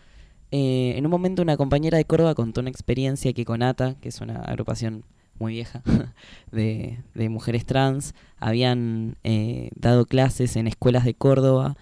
Eh, 0.50 0.94
en 0.98 1.06
un 1.06 1.12
momento 1.12 1.42
una 1.44 1.58
compañera 1.58 1.98
de 1.98 2.06
Córdoba 2.06 2.34
contó 2.34 2.62
una 2.62 2.70
experiencia 2.72 3.34
que 3.34 3.46
con 3.46 3.62
ATA, 3.62 3.96
que 4.02 4.10
es 4.10 4.20
una 4.20 4.40
agrupación 4.40 5.04
muy 5.38 5.54
vieja 5.54 5.84
de, 6.52 7.04
de 7.14 7.30
mujeres 7.30 7.66
trans, 7.66 8.16
habían 8.40 9.18
eh, 9.24 9.70
dado 9.76 10.06
clases 10.08 10.56
en 10.56 10.66
escuelas 10.68 11.06
de 11.06 11.14
Córdoba 11.14 11.78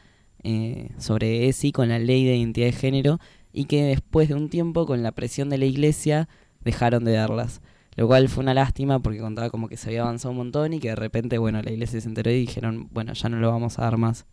eh, 0.48 0.92
sobre 1.00 1.48
ESI 1.48 1.72
con 1.72 1.90
la 1.90 1.98
ley 1.98 2.24
de 2.24 2.36
identidad 2.36 2.68
de 2.68 2.72
género 2.72 3.20
y 3.52 3.66
que 3.66 3.84
después 3.84 4.30
de 4.30 4.36
un 4.36 4.50
tiempo 4.50 4.86
con 4.86 5.02
la 5.02 5.12
presión 5.12 5.50
de 5.50 5.58
la 5.58 5.66
iglesia 5.66 6.30
dejaron 6.62 7.04
de 7.04 7.14
darlas. 7.14 7.62
Lo 7.96 8.08
cual 8.08 8.30
fue 8.30 8.44
una 8.44 8.54
lástima 8.54 9.00
porque 9.00 9.20
contaba 9.20 9.50
como 9.50 9.70
que 9.70 9.78
se 9.78 9.90
había 9.90 10.04
avanzado 10.04 10.32
un 10.32 10.38
montón 10.38 10.74
y 10.74 10.80
que 10.80 10.90
de 10.90 10.96
repente, 10.96 11.40
bueno, 11.40 11.62
la 11.62 11.72
iglesia 11.72 12.00
se 12.00 12.08
enteró 12.08 12.30
y 12.30 12.40
dijeron, 12.42 12.90
bueno, 12.92 13.14
ya 13.14 13.28
no 13.28 13.38
lo 13.40 13.50
vamos 13.50 13.80
a 13.80 13.84
dar 13.84 13.98
más. 13.98 14.26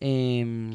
Em, 0.00 0.74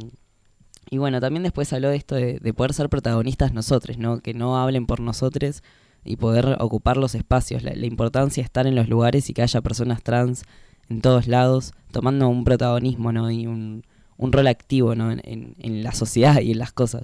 y 0.89 0.97
bueno, 0.97 1.19
también 1.19 1.43
después 1.43 1.71
habló 1.73 1.89
de 1.89 1.97
esto 1.97 2.15
de, 2.15 2.39
de 2.39 2.53
poder 2.53 2.73
ser 2.73 2.89
protagonistas 2.89 3.53
nosotros, 3.53 3.97
¿no? 3.99 4.21
Que 4.21 4.33
no 4.33 4.57
hablen 4.57 4.87
por 4.87 5.01
nosotros, 5.01 5.61
y 6.03 6.15
poder 6.15 6.57
ocupar 6.59 6.97
los 6.97 7.13
espacios, 7.15 7.63
la, 7.63 7.75
la 7.75 7.85
importancia 7.85 8.41
de 8.41 8.45
estar 8.45 8.65
en 8.65 8.75
los 8.75 8.87
lugares 8.89 9.29
y 9.29 9.33
que 9.33 9.41
haya 9.41 9.61
personas 9.61 10.01
trans 10.01 10.43
en 10.89 11.01
todos 11.01 11.27
lados, 11.27 11.73
tomando 11.91 12.29
un 12.29 12.45
protagonismo 12.45 13.11
¿no? 13.11 13.29
y 13.29 13.45
un, 13.45 13.83
un 14.17 14.31
rol 14.31 14.47
activo 14.47 14.95
¿no? 14.95 15.11
en, 15.11 15.21
en- 15.59 15.83
la 15.83 15.91
sociedad 15.93 16.41
y 16.41 16.51
en 16.51 16.59
las 16.59 16.71
cosas. 16.73 17.03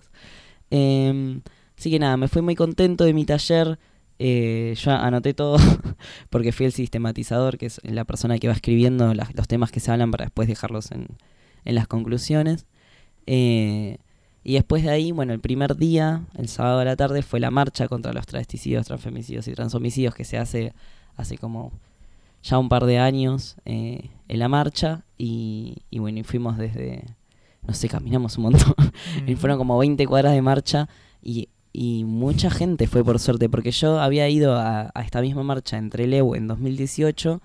Em, 0.70 1.42
así 1.78 1.92
que 1.92 2.00
nada, 2.00 2.18
me 2.18 2.28
fui 2.28 2.42
muy 2.42 2.56
contento 2.56 3.04
de 3.04 3.14
mi 3.14 3.26
taller. 3.26 3.78
eh, 4.20 4.76
yo 4.78 4.92
anoté 4.92 5.34
todo 5.34 5.58
porque 6.30 6.52
fui 6.52 6.66
el 6.66 6.72
sistematizador, 6.72 7.58
que 7.58 7.66
es 7.68 7.80
la 7.84 8.06
persona 8.06 8.38
que 8.40 8.48
va 8.48 8.54
escribiendo 8.54 9.14
los 9.14 9.48
temas 9.48 9.72
que 9.72 9.80
se 9.80 9.92
hablan 9.92 10.12
para 10.12 10.26
después 10.26 10.48
dejarlos 10.48 10.92
en, 10.92 11.08
en 11.66 11.76
las 11.76 11.88
conclusiones. 11.88 12.66
Eh, 13.26 13.98
y 14.44 14.54
después 14.56 14.84
de 14.84 14.90
ahí, 14.90 15.12
bueno, 15.12 15.34
el 15.34 15.40
primer 15.40 15.78
día, 15.78 16.24
el 16.38 16.50
sábado 16.50 16.80
a 16.80 16.86
la 16.86 16.96
tarde, 16.98 17.22
fue 17.22 17.40
la 17.40 17.50
marcha 17.52 17.88
contra 17.88 18.12
los 18.14 18.26
travesticidios, 18.26 18.86
transfemicidios 18.88 19.48
y 19.48 19.54
transhomicidios 19.54 20.14
que 20.16 20.26
se 20.26 20.38
hace 20.38 20.74
hace 21.16 21.38
como 21.38 21.72
ya 22.44 22.60
un 22.60 22.70
par 22.70 22.86
de 22.86 23.00
años 23.00 23.56
eh, 23.66 24.10
en 24.28 24.40
la 24.40 24.48
marcha. 24.48 25.04
Y, 25.18 25.78
y 25.90 26.00
bueno, 26.00 26.20
y 26.20 26.24
fuimos 26.24 26.58
desde, 26.58 27.06
no 27.66 27.74
sé, 27.74 27.90
caminamos 27.90 28.38
un 28.38 28.44
montón. 28.44 28.76
Y 29.28 29.36
fueron 29.36 29.58
como 29.58 29.78
20 29.78 30.06
cuadras 30.06 30.34
de 30.34 30.42
marcha 30.42 30.90
y, 31.22 31.50
y 31.72 32.04
mucha 32.04 32.50
gente 32.52 32.88
fue 32.88 33.04
por 33.04 33.20
suerte, 33.20 33.50
porque 33.50 33.72
yo 33.72 34.00
había 34.00 34.30
ido 34.30 34.56
a, 34.56 34.92
a 34.94 35.02
esta 35.02 35.22
misma 35.22 35.44
marcha 35.44 35.78
en 35.78 35.90
Trelew 35.90 36.36
en 36.36 36.48
2018 36.48 37.42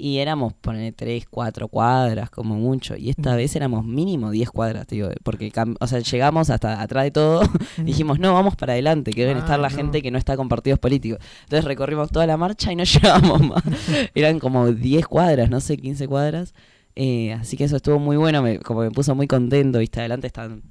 y 0.00 0.18
éramos, 0.18 0.54
poner 0.54 0.94
3, 0.94 1.26
4 1.30 1.68
cuadras 1.68 2.30
como 2.30 2.56
mucho. 2.56 2.96
Y 2.96 3.10
esta 3.10 3.36
vez 3.36 3.54
éramos 3.56 3.84
mínimo 3.84 4.30
10 4.30 4.50
cuadras, 4.50 4.86
digo, 4.86 5.08
porque 5.22 5.52
o 5.78 5.86
sea, 5.86 5.98
llegamos 6.00 6.50
hasta 6.50 6.80
atrás 6.80 7.04
de 7.04 7.10
todo. 7.10 7.42
Dijimos, 7.84 8.18
no, 8.18 8.32
vamos 8.34 8.56
para 8.56 8.72
adelante, 8.72 9.12
que 9.12 9.22
deben 9.22 9.38
Ah, 9.38 9.40
estar 9.40 9.60
la 9.60 9.68
no. 9.68 9.76
gente 9.76 10.02
que 10.02 10.10
no 10.10 10.18
está 10.18 10.36
con 10.36 10.48
partidos 10.48 10.78
políticos. 10.78 11.18
Entonces 11.42 11.64
recorrimos 11.64 12.10
toda 12.10 12.26
la 12.26 12.36
marcha 12.36 12.72
y 12.72 12.76
no 12.76 12.84
llegábamos 12.84 13.40
más. 13.42 13.62
Eran 14.14 14.38
como 14.38 14.72
10 14.72 15.06
cuadras, 15.06 15.50
no 15.50 15.60
sé, 15.60 15.76
15 15.76 16.08
cuadras. 16.08 16.54
Eh, 16.96 17.32
así 17.34 17.56
que 17.56 17.64
eso 17.64 17.76
estuvo 17.76 17.98
muy 17.98 18.16
bueno, 18.16 18.42
me, 18.42 18.58
como 18.58 18.80
me 18.80 18.90
puso 18.90 19.14
muy 19.14 19.26
contento. 19.26 19.78
Viste, 19.78 20.00
adelante 20.00 20.26
están 20.26 20.62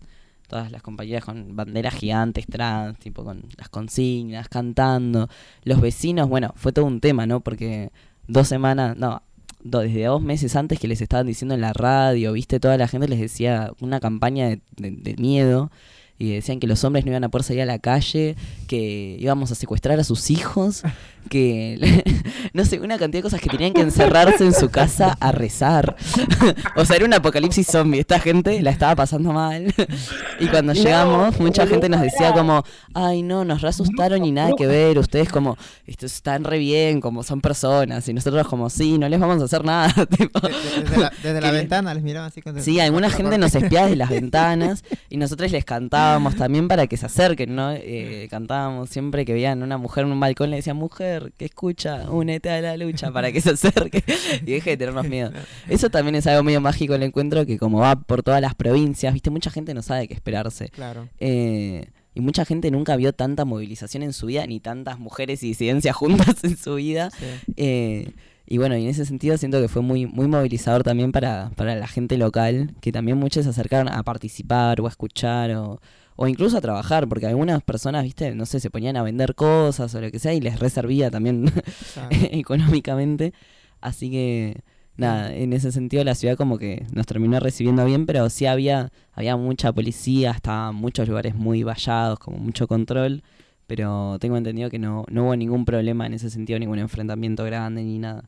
todas 0.47 0.71
las 0.71 0.81
compañeras 0.81 1.23
con 1.23 1.55
banderas 1.55 1.93
gigantes 1.93 2.45
trans, 2.47 2.97
tipo 2.99 3.23
con 3.23 3.43
las 3.57 3.69
consignas, 3.69 4.49
cantando. 4.49 5.29
Los 5.63 5.79
vecinos, 5.79 6.27
bueno, 6.27 6.53
fue 6.55 6.71
todo 6.73 6.85
un 6.85 6.99
tema, 6.99 7.25
¿no? 7.27 7.39
Porque 7.41 7.91
dos 8.29 8.47
semanas, 8.47 8.95
no, 8.97 9.21
desde 9.63 10.05
dos 10.05 10.21
meses 10.21 10.55
antes 10.55 10.79
que 10.79 10.87
les 10.87 11.01
estaban 11.01 11.27
diciendo 11.27 11.55
en 11.55 11.61
la 11.61 11.73
radio, 11.73 12.31
viste, 12.33 12.59
toda 12.59 12.77
la 12.77 12.87
gente 12.87 13.07
les 13.09 13.19
decía 13.19 13.71
una 13.81 13.99
campaña 13.99 14.47
de, 14.47 14.61
de- 14.77 14.91
de 14.91 15.15
miedo 15.17 15.69
y 16.17 16.33
decían 16.33 16.59
que 16.59 16.67
los 16.67 16.83
hombres 16.83 17.05
no 17.05 17.11
iban 17.11 17.23
a 17.23 17.29
poder 17.29 17.43
salir 17.45 17.61
a 17.61 17.65
la 17.65 17.79
calle, 17.79 18.35
que 18.67 19.15
íbamos 19.19 19.51
a 19.51 19.55
secuestrar 19.55 19.99
a 19.99 20.03
sus 20.03 20.29
hijos, 20.29 20.83
que 21.29 22.03
no 22.53 22.65
sé, 22.65 22.79
una 22.79 22.97
cantidad 22.97 23.19
de 23.19 23.23
cosas 23.23 23.41
que 23.41 23.49
tenían 23.49 23.73
que 23.73 23.81
encerrarse 23.81 24.43
en 24.45 24.53
su 24.53 24.69
casa 24.69 25.17
a 25.19 25.31
rezar. 25.31 25.95
o 26.75 26.85
sea, 26.85 26.95
era 26.95 27.05
un 27.05 27.13
apocalipsis 27.13 27.67
zombie. 27.67 27.99
Esta 27.99 28.19
gente 28.19 28.61
la 28.61 28.71
estaba 28.71 28.95
pasando 28.95 29.33
mal. 29.33 29.73
y 30.39 30.47
cuando 30.47 30.73
No, 30.73 30.81
llegamos, 30.81 31.39
mucha 31.39 31.67
gente 31.67 31.89
nos 31.89 32.01
decía 32.01 32.33
como, 32.33 32.63
ay 32.93 33.21
no, 33.23 33.45
nos 33.45 33.61
re 33.61 33.69
asustaron 33.69 34.25
y 34.25 34.31
nada 34.31 34.51
que 34.57 34.67
ver. 34.67 34.97
Ustedes 34.97 35.29
como, 35.29 35.57
"Esto 35.85 36.05
están 36.05 36.43
re 36.43 36.57
bien, 36.57 37.01
como 37.01 37.23
son 37.23 37.41
personas. 37.41 38.07
Y 38.07 38.13
nosotros 38.13 38.47
como, 38.47 38.69
sí, 38.69 38.97
no 38.97 39.07
les 39.09 39.19
vamos 39.19 39.41
a 39.41 39.45
hacer 39.45 39.63
nada. 39.63 39.93
tipo. 40.05 40.39
Desde 40.39 40.97
la, 40.97 41.11
desde 41.23 41.41
la 41.41 41.51
ventana 41.51 41.93
les 41.93 42.03
miraban 42.03 42.29
así 42.29 42.41
con 42.41 42.61
Sí, 42.61 42.79
alguna 42.79 43.09
gente 43.09 43.37
nos 43.37 43.53
espiaba 43.55 43.85
desde 43.85 43.97
las 43.97 44.09
ventanas 44.09 44.83
y 45.09 45.17
nosotros 45.17 45.51
les 45.51 45.65
cantábamos 45.65 46.35
también 46.35 46.67
para 46.67 46.87
que 46.87 46.97
se 46.97 47.05
acerquen, 47.05 47.55
¿no? 47.55 47.71
Eh, 47.71 48.27
cantábamos 48.29 48.89
siempre 48.89 49.25
que 49.25 49.33
veían 49.33 49.63
una 49.63 49.77
mujer 49.77 50.05
en 50.05 50.11
un 50.11 50.19
balcón, 50.19 50.49
le 50.49 50.57
decían, 50.57 50.77
mujer, 50.77 51.08
que 51.37 51.45
escucha, 51.45 52.09
únete 52.09 52.49
a 52.49 52.61
la 52.61 52.77
lucha 52.77 53.11
para 53.11 53.31
que 53.31 53.41
se 53.41 53.51
acerque 53.51 54.03
y 54.45 54.51
deje 54.51 54.71
de 54.71 54.77
tenernos 54.77 55.07
miedo. 55.07 55.31
Eso 55.69 55.89
también 55.89 56.15
es 56.15 56.27
algo 56.27 56.43
medio 56.43 56.61
mágico 56.61 56.95
el 56.95 57.03
encuentro 57.03 57.45
que 57.45 57.57
como 57.57 57.79
va 57.79 57.95
por 57.95 58.23
todas 58.23 58.41
las 58.41 58.55
provincias, 58.55 59.13
viste, 59.13 59.29
mucha 59.29 59.51
gente 59.51 59.73
no 59.73 59.81
sabe 59.81 60.07
qué 60.07 60.13
esperarse. 60.13 60.69
Claro. 60.69 61.09
Eh, 61.19 61.87
y 62.15 62.21
mucha 62.21 62.43
gente 62.45 62.71
nunca 62.71 62.95
vio 62.95 63.13
tanta 63.13 63.45
movilización 63.45 64.03
en 64.03 64.13
su 64.13 64.27
vida, 64.27 64.45
ni 64.47 64.59
tantas 64.59 64.99
mujeres 64.99 65.43
y 65.43 65.47
disidencias 65.49 65.95
juntas 65.95 66.35
en 66.43 66.57
su 66.57 66.75
vida. 66.75 67.11
Sí. 67.11 67.25
Eh, 67.57 68.11
y 68.51 68.57
bueno, 68.57 68.75
y 68.75 68.83
en 68.83 68.89
ese 68.89 69.05
sentido 69.05 69.37
siento 69.37 69.61
que 69.61 69.67
fue 69.67 69.83
muy, 69.83 70.07
muy 70.07 70.27
movilizador 70.27 70.83
también 70.83 71.11
para, 71.11 71.51
para 71.55 71.75
la 71.75 71.87
gente 71.87 72.17
local, 72.17 72.73
que 72.81 72.91
también 72.91 73.17
muchos 73.17 73.43
se 73.43 73.51
acercaron 73.51 73.87
a 73.89 74.01
participar 74.01 74.81
o 74.81 74.87
a 74.87 74.89
escuchar 74.89 75.51
o, 75.51 75.79
o 76.21 76.27
incluso 76.27 76.57
a 76.57 76.61
trabajar, 76.61 77.07
porque 77.07 77.27
algunas 77.27 77.63
personas, 77.63 78.03
viste, 78.03 78.35
no 78.35 78.45
sé, 78.45 78.59
se 78.59 78.69
ponían 78.69 78.97
a 78.97 79.03
vender 79.03 79.35
cosas 79.35 79.95
o 79.95 80.01
lo 80.01 80.11
que 80.11 80.19
sea 80.19 80.33
y 80.33 80.41
les 80.41 80.59
reservía 80.59 81.09
también 81.09 81.49
económicamente. 82.09 83.31
Así 83.79 84.11
que, 84.11 84.59
nada, 84.97 85.33
en 85.33 85.53
ese 85.53 85.71
sentido 85.71 86.03
la 86.03 86.15
ciudad 86.15 86.35
como 86.35 86.57
que 86.57 86.85
nos 86.91 87.05
terminó 87.05 87.39
recibiendo 87.39 87.85
bien, 87.85 88.05
pero 88.05 88.29
sí 88.29 88.47
había, 88.47 88.91
había 89.13 89.37
mucha 89.37 89.71
policía, 89.71 90.31
estaban 90.31 90.75
muchos 90.75 91.07
lugares 91.07 91.35
muy 91.35 91.63
vallados, 91.63 92.19
como 92.19 92.37
mucho 92.37 92.67
control. 92.67 93.23
Pero 93.65 94.17
tengo 94.19 94.35
entendido 94.35 94.69
que 94.69 94.77
no, 94.77 95.05
no 95.09 95.23
hubo 95.23 95.37
ningún 95.37 95.63
problema 95.63 96.05
en 96.05 96.15
ese 96.15 96.29
sentido, 96.29 96.59
ningún 96.59 96.79
enfrentamiento 96.79 97.45
grande 97.45 97.81
ni 97.81 97.97
nada. 97.97 98.25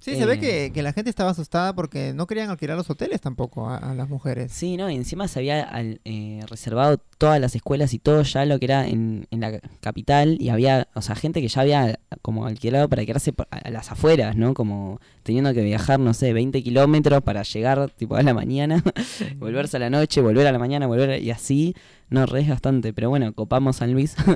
Sí, 0.00 0.16
se 0.16 0.26
ve 0.26 0.34
Eh, 0.34 0.38
que, 0.38 0.70
que 0.74 0.82
la 0.82 0.92
gente 0.92 1.08
estaba 1.08 1.30
asustada 1.30 1.74
porque 1.74 2.12
no 2.12 2.26
querían 2.26 2.50
alquilar 2.50 2.76
los 2.76 2.90
hoteles 2.90 3.22
tampoco 3.22 3.70
a, 3.70 3.78
a 3.78 3.94
las 3.94 4.06
mujeres. 4.10 4.52
Sí, 4.52 4.76
no, 4.76 4.90
y 4.90 4.96
encima 4.96 5.28
se 5.28 5.38
había 5.38 5.62
al- 5.62 6.02
eh, 6.04 6.40
reservado 6.46 6.98
todas 7.16 7.40
las 7.40 7.54
escuelas 7.56 7.94
y 7.94 7.98
todo 7.98 8.22
ya 8.22 8.44
lo 8.44 8.58
que 8.58 8.66
era 8.66 8.86
en, 8.86 9.26
en 9.30 9.40
la 9.40 9.60
capital 9.80 10.36
y 10.38 10.50
había, 10.50 10.88
o 10.94 11.00
sea, 11.00 11.14
gente 11.16 11.40
que 11.40 11.48
ya 11.48 11.62
había 11.62 11.98
como 12.20 12.44
alquilado 12.44 12.86
para 12.90 13.06
quedarse 13.06 13.32
a 13.50 13.70
las 13.70 13.90
afueras, 13.92 14.36
¿no? 14.36 14.52
Como 14.52 15.00
teniendo 15.22 15.54
que 15.54 15.62
viajar, 15.62 15.98
no 16.00 16.12
sé, 16.12 16.34
20 16.34 16.62
kilómetros 16.62 17.22
para 17.22 17.42
llegar 17.42 17.88
tipo 17.90 18.16
a 18.16 18.22
la 18.22 18.34
mañana, 18.34 18.82
volverse 19.38 19.78
a 19.78 19.80
la 19.80 19.88
noche, 19.88 20.20
volver 20.20 20.46
a 20.46 20.52
la 20.52 20.58
mañana, 20.58 20.86
volver 20.86 21.10
a- 21.10 21.18
y 21.18 21.30
así, 21.30 21.74
no, 22.10 22.26
re 22.26 22.44
bastante, 22.46 22.92
pero 22.92 23.08
bueno, 23.08 23.32
copamos 23.32 23.76
San 23.76 23.92
Luis. 23.94 24.14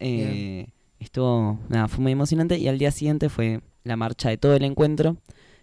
Eh, 0.00 0.66
estuvo, 1.04 1.58
nada, 1.68 1.88
fue 1.88 2.02
muy 2.02 2.12
emocionante 2.12 2.58
y 2.58 2.68
al 2.68 2.78
día 2.78 2.90
siguiente 2.90 3.28
fue 3.28 3.60
la 3.84 3.96
marcha 3.96 4.28
de 4.28 4.38
todo 4.38 4.54
el 4.54 4.64
encuentro, 4.64 5.16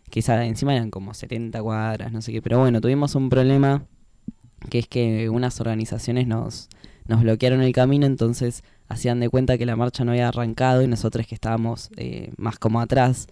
que 0.10 0.20
esa, 0.20 0.46
encima 0.46 0.76
eran 0.76 0.92
como 0.92 1.14
70 1.14 1.62
cuadras, 1.62 2.12
no 2.12 2.22
sé 2.22 2.32
qué, 2.32 2.42
pero 2.42 2.60
bueno, 2.60 2.82
tuvimos 2.82 3.16
un 3.16 3.30
problema 3.30 3.86
que 4.70 4.80
es 4.80 4.88
que 4.88 5.30
unas 5.30 5.60
organizaciones 5.60 6.28
nos, 6.28 6.70
nos 7.08 7.22
bloquearon 7.22 7.62
el 7.62 7.74
camino, 7.74 8.06
entonces 8.06 8.64
hacían 8.88 9.20
de 9.20 9.30
cuenta 9.30 9.58
que 9.58 9.66
la 9.66 9.76
marcha 9.76 10.04
no 10.06 10.12
había 10.12 10.28
arrancado 10.28 10.82
y 10.82 10.88
nosotros 10.88 11.26
que 11.26 11.36
estábamos 11.36 11.90
eh, 11.98 12.32
más 12.38 12.60
como 12.60 12.80
atrás, 12.80 13.28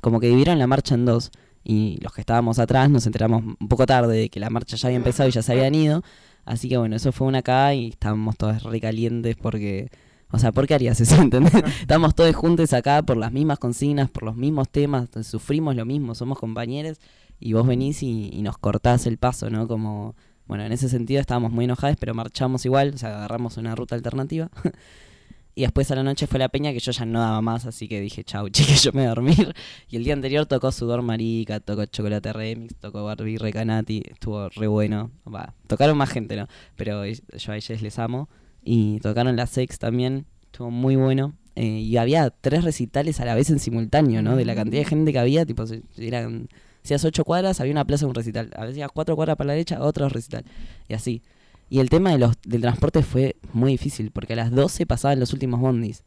como 0.00 0.20
que 0.20 0.28
dividieron 0.28 0.58
la 0.58 0.66
marcha 0.66 0.94
en 0.94 1.04
dos 1.04 1.32
y 1.64 1.98
los 2.00 2.12
que 2.12 2.20
estábamos 2.22 2.58
atrás 2.58 2.88
nos 2.88 3.06
enteramos 3.06 3.42
un 3.42 3.68
poco 3.68 3.84
tarde 3.86 4.16
de 4.16 4.28
que 4.30 4.40
la 4.40 4.50
marcha 4.50 4.76
ya 4.76 4.88
había 4.88 4.96
empezado 4.96 5.28
y 5.28 5.32
ya 5.32 5.42
se 5.42 5.52
habían 5.52 5.74
ido, 5.74 6.02
así 6.44 6.68
que 6.68 6.78
bueno, 6.78 6.96
eso 6.96 7.12
fue 7.12 7.26
una 7.26 7.38
acá 7.38 7.74
y 7.74 7.88
estábamos 7.88 8.36
todos 8.36 8.62
recalientes 8.62 9.36
porque... 9.36 9.90
O 10.32 10.38
sea, 10.38 10.52
¿por 10.52 10.66
qué 10.66 10.74
harías 10.74 11.00
eso? 11.00 11.16
¿Entendés? 11.20 11.54
Estamos 11.80 12.14
todos 12.14 12.34
juntos 12.34 12.72
acá 12.72 13.02
por 13.02 13.16
las 13.16 13.32
mismas 13.32 13.58
consignas, 13.58 14.10
por 14.10 14.22
los 14.22 14.36
mismos 14.36 14.68
temas, 14.68 15.08
sufrimos 15.22 15.76
lo 15.76 15.84
mismo, 15.84 16.14
somos 16.14 16.38
compañeros 16.38 16.98
y 17.40 17.54
vos 17.54 17.66
venís 17.66 18.02
y, 18.02 18.40
nos 18.42 18.58
cortás 18.58 19.06
el 19.06 19.16
paso, 19.16 19.50
¿no? 19.50 19.66
Como, 19.66 20.14
bueno, 20.46 20.64
en 20.64 20.72
ese 20.72 20.88
sentido 20.88 21.20
estábamos 21.20 21.50
muy 21.52 21.64
enojados, 21.64 21.96
pero 21.98 22.14
marchamos 22.14 22.64
igual, 22.66 22.92
o 22.94 22.98
sea, 22.98 23.16
agarramos 23.16 23.56
una 23.56 23.74
ruta 23.74 23.94
alternativa. 23.94 24.50
y 25.54 25.62
después 25.62 25.90
a 25.90 25.94
la 25.94 26.02
noche 26.02 26.26
fue 26.26 26.38
la 26.38 26.50
peña 26.50 26.72
que 26.72 26.80
yo 26.80 26.92
ya 26.92 27.04
no 27.06 27.18
daba 27.18 27.40
más, 27.40 27.64
así 27.64 27.88
que 27.88 27.98
dije, 28.00 28.24
chau, 28.24 28.48
chique, 28.50 28.74
yo 28.74 28.92
me 28.92 29.00
voy 29.00 29.06
a 29.06 29.08
dormir. 29.08 29.54
Y 29.88 29.96
el 29.96 30.04
día 30.04 30.12
anterior 30.12 30.44
tocó 30.44 30.70
Sudor 30.70 31.00
Marica, 31.00 31.60
tocó 31.60 31.86
Chocolate 31.86 32.32
Remix, 32.32 32.76
tocó 32.76 33.04
Barbie 33.04 33.38
Recanati, 33.38 34.02
estuvo 34.06 34.50
re 34.50 34.66
bueno. 34.66 35.10
Va, 35.26 35.54
tocaron 35.66 35.96
más 35.96 36.10
gente, 36.10 36.36
¿no? 36.36 36.46
Pero 36.76 37.04
yo 37.06 37.52
a 37.52 37.56
ellos 37.56 37.80
les 37.80 37.98
amo. 37.98 38.28
Y 38.62 39.00
tocaron 39.00 39.36
la 39.36 39.46
Sex 39.46 39.78
también, 39.78 40.26
estuvo 40.44 40.70
muy 40.70 40.96
bueno. 40.96 41.34
Eh, 41.56 41.80
y 41.80 41.96
había 41.96 42.30
tres 42.30 42.64
recitales 42.64 43.20
a 43.20 43.24
la 43.24 43.34
vez 43.34 43.50
en 43.50 43.58
simultáneo, 43.58 44.22
¿no? 44.22 44.36
De 44.36 44.44
la 44.44 44.54
cantidad 44.54 44.80
de 44.82 44.88
gente 44.88 45.12
que 45.12 45.18
había, 45.18 45.44
tipo, 45.44 45.66
se- 45.66 45.82
eran 45.98 46.48
hacías 46.84 47.04
ocho 47.04 47.24
cuadras, 47.24 47.60
había 47.60 47.72
una 47.72 47.84
plaza, 47.84 48.06
un 48.06 48.14
recital. 48.14 48.50
A 48.56 48.64
veces 48.64 48.82
cuatro 48.94 49.16
cuadras 49.16 49.36
para 49.36 49.48
la 49.48 49.52
derecha, 49.54 49.82
otro 49.82 50.08
recital. 50.08 50.44
Y 50.88 50.94
así. 50.94 51.22
Y 51.68 51.80
el 51.80 51.90
tema 51.90 52.10
de 52.12 52.18
los, 52.18 52.34
del 52.46 52.62
transporte 52.62 53.02
fue 53.02 53.36
muy 53.52 53.72
difícil, 53.72 54.10
porque 54.10 54.32
a 54.32 54.36
las 54.36 54.50
12 54.50 54.86
pasaban 54.86 55.20
los 55.20 55.32
últimos 55.32 55.60
bondis. 55.60 56.02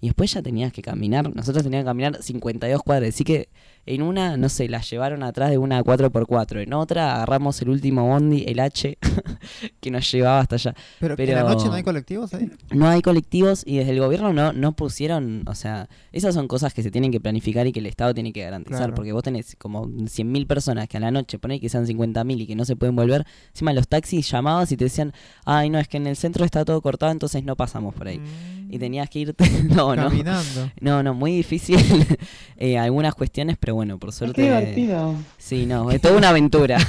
Y 0.00 0.06
después 0.08 0.32
ya 0.32 0.40
tenías 0.42 0.72
que 0.72 0.80
caminar, 0.82 1.34
nosotros 1.34 1.62
teníamos 1.62 1.84
que 1.84 1.88
caminar 1.90 2.22
52 2.22 2.82
cuadras. 2.82 3.10
Así 3.10 3.22
que 3.24 3.48
en 3.86 4.02
una, 4.02 4.36
no 4.36 4.48
sé, 4.48 4.68
la 4.68 4.80
llevaron 4.80 5.22
atrás 5.22 5.50
de 5.50 5.58
una 5.58 5.82
4x4. 5.82 6.62
En 6.62 6.72
otra 6.72 7.16
agarramos 7.16 7.60
el 7.62 7.68
último 7.70 8.06
bondi, 8.06 8.44
el 8.46 8.60
H, 8.60 8.96
que 9.80 9.90
nos 9.90 10.10
llevaba 10.10 10.40
hasta 10.40 10.56
allá. 10.56 10.74
Pero, 11.00 11.16
que 11.16 11.24
en 11.24 11.30
la 11.34 11.42
Pero- 11.44 11.54
noche 11.54 11.66
no 11.68 11.74
hay 11.74 11.82
colectivos 11.82 12.32
ahí. 12.34 12.50
No 12.72 12.88
hay 12.88 13.02
colectivos 13.02 13.62
y 13.66 13.78
desde 13.78 13.92
el 13.92 14.00
gobierno 14.00 14.32
no, 14.32 14.52
no 14.52 14.72
pusieron, 14.72 15.42
o 15.46 15.54
sea, 15.54 15.88
esas 16.12 16.34
son 16.34 16.48
cosas 16.48 16.72
que 16.74 16.82
se 16.82 16.90
tienen 16.90 17.10
que 17.12 17.20
planificar 17.20 17.66
y 17.66 17.72
que 17.72 17.80
el 17.80 17.86
Estado 17.86 18.14
tiene 18.14 18.32
que 18.32 18.42
garantizar, 18.42 18.78
Claro. 18.80 18.94
porque 18.94 19.12
vos 19.12 19.22
tenés 19.22 19.56
como 19.58 19.86
100.000 19.86 20.46
personas 20.46 20.88
que 20.88 20.96
a 20.96 21.00
la 21.00 21.10
noche 21.10 21.38
ponéis 21.38 21.60
que 21.60 21.68
sean 21.68 21.86
50.000 21.86 22.40
y 22.40 22.46
que 22.46 22.56
no 22.56 22.64
se 22.64 22.76
pueden 22.76 22.96
volver, 22.96 23.26
encima 23.50 23.72
los 23.72 23.88
taxis 23.88 24.30
llamabas 24.30 24.70
y 24.72 24.76
te 24.76 24.84
decían, 24.84 25.12
ay 25.44 25.68
no, 25.70 25.78
es 25.78 25.88
que 25.88 25.96
en 25.96 26.06
el 26.06 26.16
centro 26.16 26.44
está 26.44 26.64
todo 26.64 26.80
cortado, 26.80 27.12
entonces 27.12 27.44
no 27.44 27.56
pasamos 27.56 27.94
por 27.94 28.08
ahí. 28.08 28.18
Mm. 28.18 28.72
Y 28.72 28.78
tenías 28.78 29.10
que 29.10 29.18
irte, 29.20 29.44
no, 29.64 29.89
no, 29.96 30.02
no. 30.04 30.08
Caminando. 30.10 30.70
No, 30.80 31.02
no, 31.02 31.14
muy 31.14 31.32
difícil 31.36 31.78
eh, 32.56 32.78
algunas 32.78 33.14
cuestiones, 33.14 33.56
pero 33.58 33.74
bueno, 33.74 33.98
por 33.98 34.12
suerte. 34.12 34.36
Qué 34.36 34.42
divertido. 34.42 35.14
Sí, 35.38 35.66
no, 35.66 35.90
es 35.90 36.00
toda 36.00 36.16
una 36.16 36.30
aventura. 36.30 36.78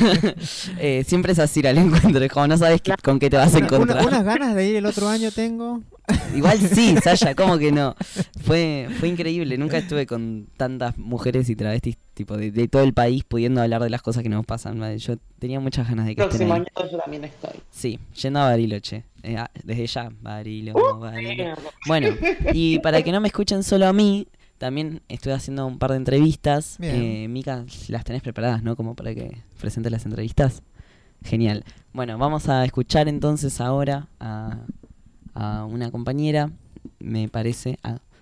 Eh, 0.80 1.04
siempre 1.08 1.34
es 1.34 1.40
así 1.40 1.60
ir 1.60 1.68
al 1.68 1.78
encuentro, 1.78 2.24
es 2.24 2.32
como 2.32 2.48
no 2.48 2.58
sabes 2.58 2.82
qué- 2.82 2.94
con 3.04 3.20
qué 3.20 3.30
te 3.30 3.38
vas 3.38 3.54
a 3.54 3.58
Una- 3.58 3.68
una- 3.68 3.76
encontrar. 3.76 4.06
unas 4.08 4.24
ganas 4.24 4.56
de 4.56 4.68
ir 4.70 4.76
el 4.76 4.86
otro 4.86 5.08
año 5.10 5.32
tengo. 5.32 5.82
Igual 6.36 6.60
sí, 6.60 6.96
Sasha, 7.04 7.36
¿cómo 7.36 7.58
que 7.58 7.72
no? 7.72 7.96
Fue, 8.42 8.88
fue 9.00 9.08
increíble, 9.10 9.58
nunca 9.58 9.78
estuve 9.78 10.06
con 10.08 10.48
tantas 10.58 10.98
mujeres 10.98 11.50
y 11.50 11.56
travestis 11.56 11.98
tipo 12.14 12.38
de, 12.38 12.52
de 12.52 12.68
todo 12.68 12.84
el 12.84 12.94
país 12.94 13.24
pudiendo 13.24 13.62
hablar 13.62 13.82
de 13.82 13.90
las 13.90 14.02
cosas 14.02 14.24
que 14.24 14.30
nos 14.30 14.46
pasan. 14.46 14.78
madre. 14.80 14.98
Yo 14.98 15.16
tenía 15.40 15.60
muchas 15.60 15.88
ganas 15.88 16.06
de 16.08 16.16
que 16.16 16.22
estén 16.24 16.48
Próximo 16.48 16.54
ahí. 16.54 16.60
año 16.82 16.92
yo 16.92 16.98
también 16.98 17.24
estoy. 17.24 17.52
Sí, 17.70 18.00
yendo 18.22 18.40
a 18.40 18.46
Bariloche. 18.46 19.06
Eh, 19.24 19.38
ah, 19.38 19.50
desde 19.64 19.88
ya, 19.88 20.12
Barilo, 20.22 20.74
Uh, 20.74 21.00
Barilo. 21.00 21.56
Bueno, 21.88 22.08
y 22.54 22.80
para 22.80 23.02
que 23.04 23.12
no 23.12 23.22
me 23.22 23.28
escuchen 23.28 23.64
solo 23.64 23.88
a 23.88 23.94
mí, 23.94 24.28
también 24.58 25.02
estoy 25.08 25.32
haciendo 25.34 25.66
un 25.66 25.78
par 25.80 25.92
de 25.92 25.98
entrevistas. 25.98 26.78
Eh, 26.82 27.28
Mica, 27.30 27.66
las 27.88 28.04
tenés 28.04 28.22
preparadas, 28.22 28.64
¿no? 28.64 28.76
Como 28.76 28.96
para 28.96 29.14
que 29.14 29.38
presentes 29.60 29.92
las 29.92 30.06
entrevistas. 30.06 30.62
Genial. 31.24 31.64
Bueno, 31.94 32.18
vamos 32.18 32.50
a 32.50 32.66
escuchar 32.66 33.08
entonces 33.08 33.62
ahora 33.62 34.08
a, 34.20 34.58
a 35.34 35.66
una 35.66 35.92
compañera, 35.92 36.50
me 37.00 37.28
parece. 37.30 37.78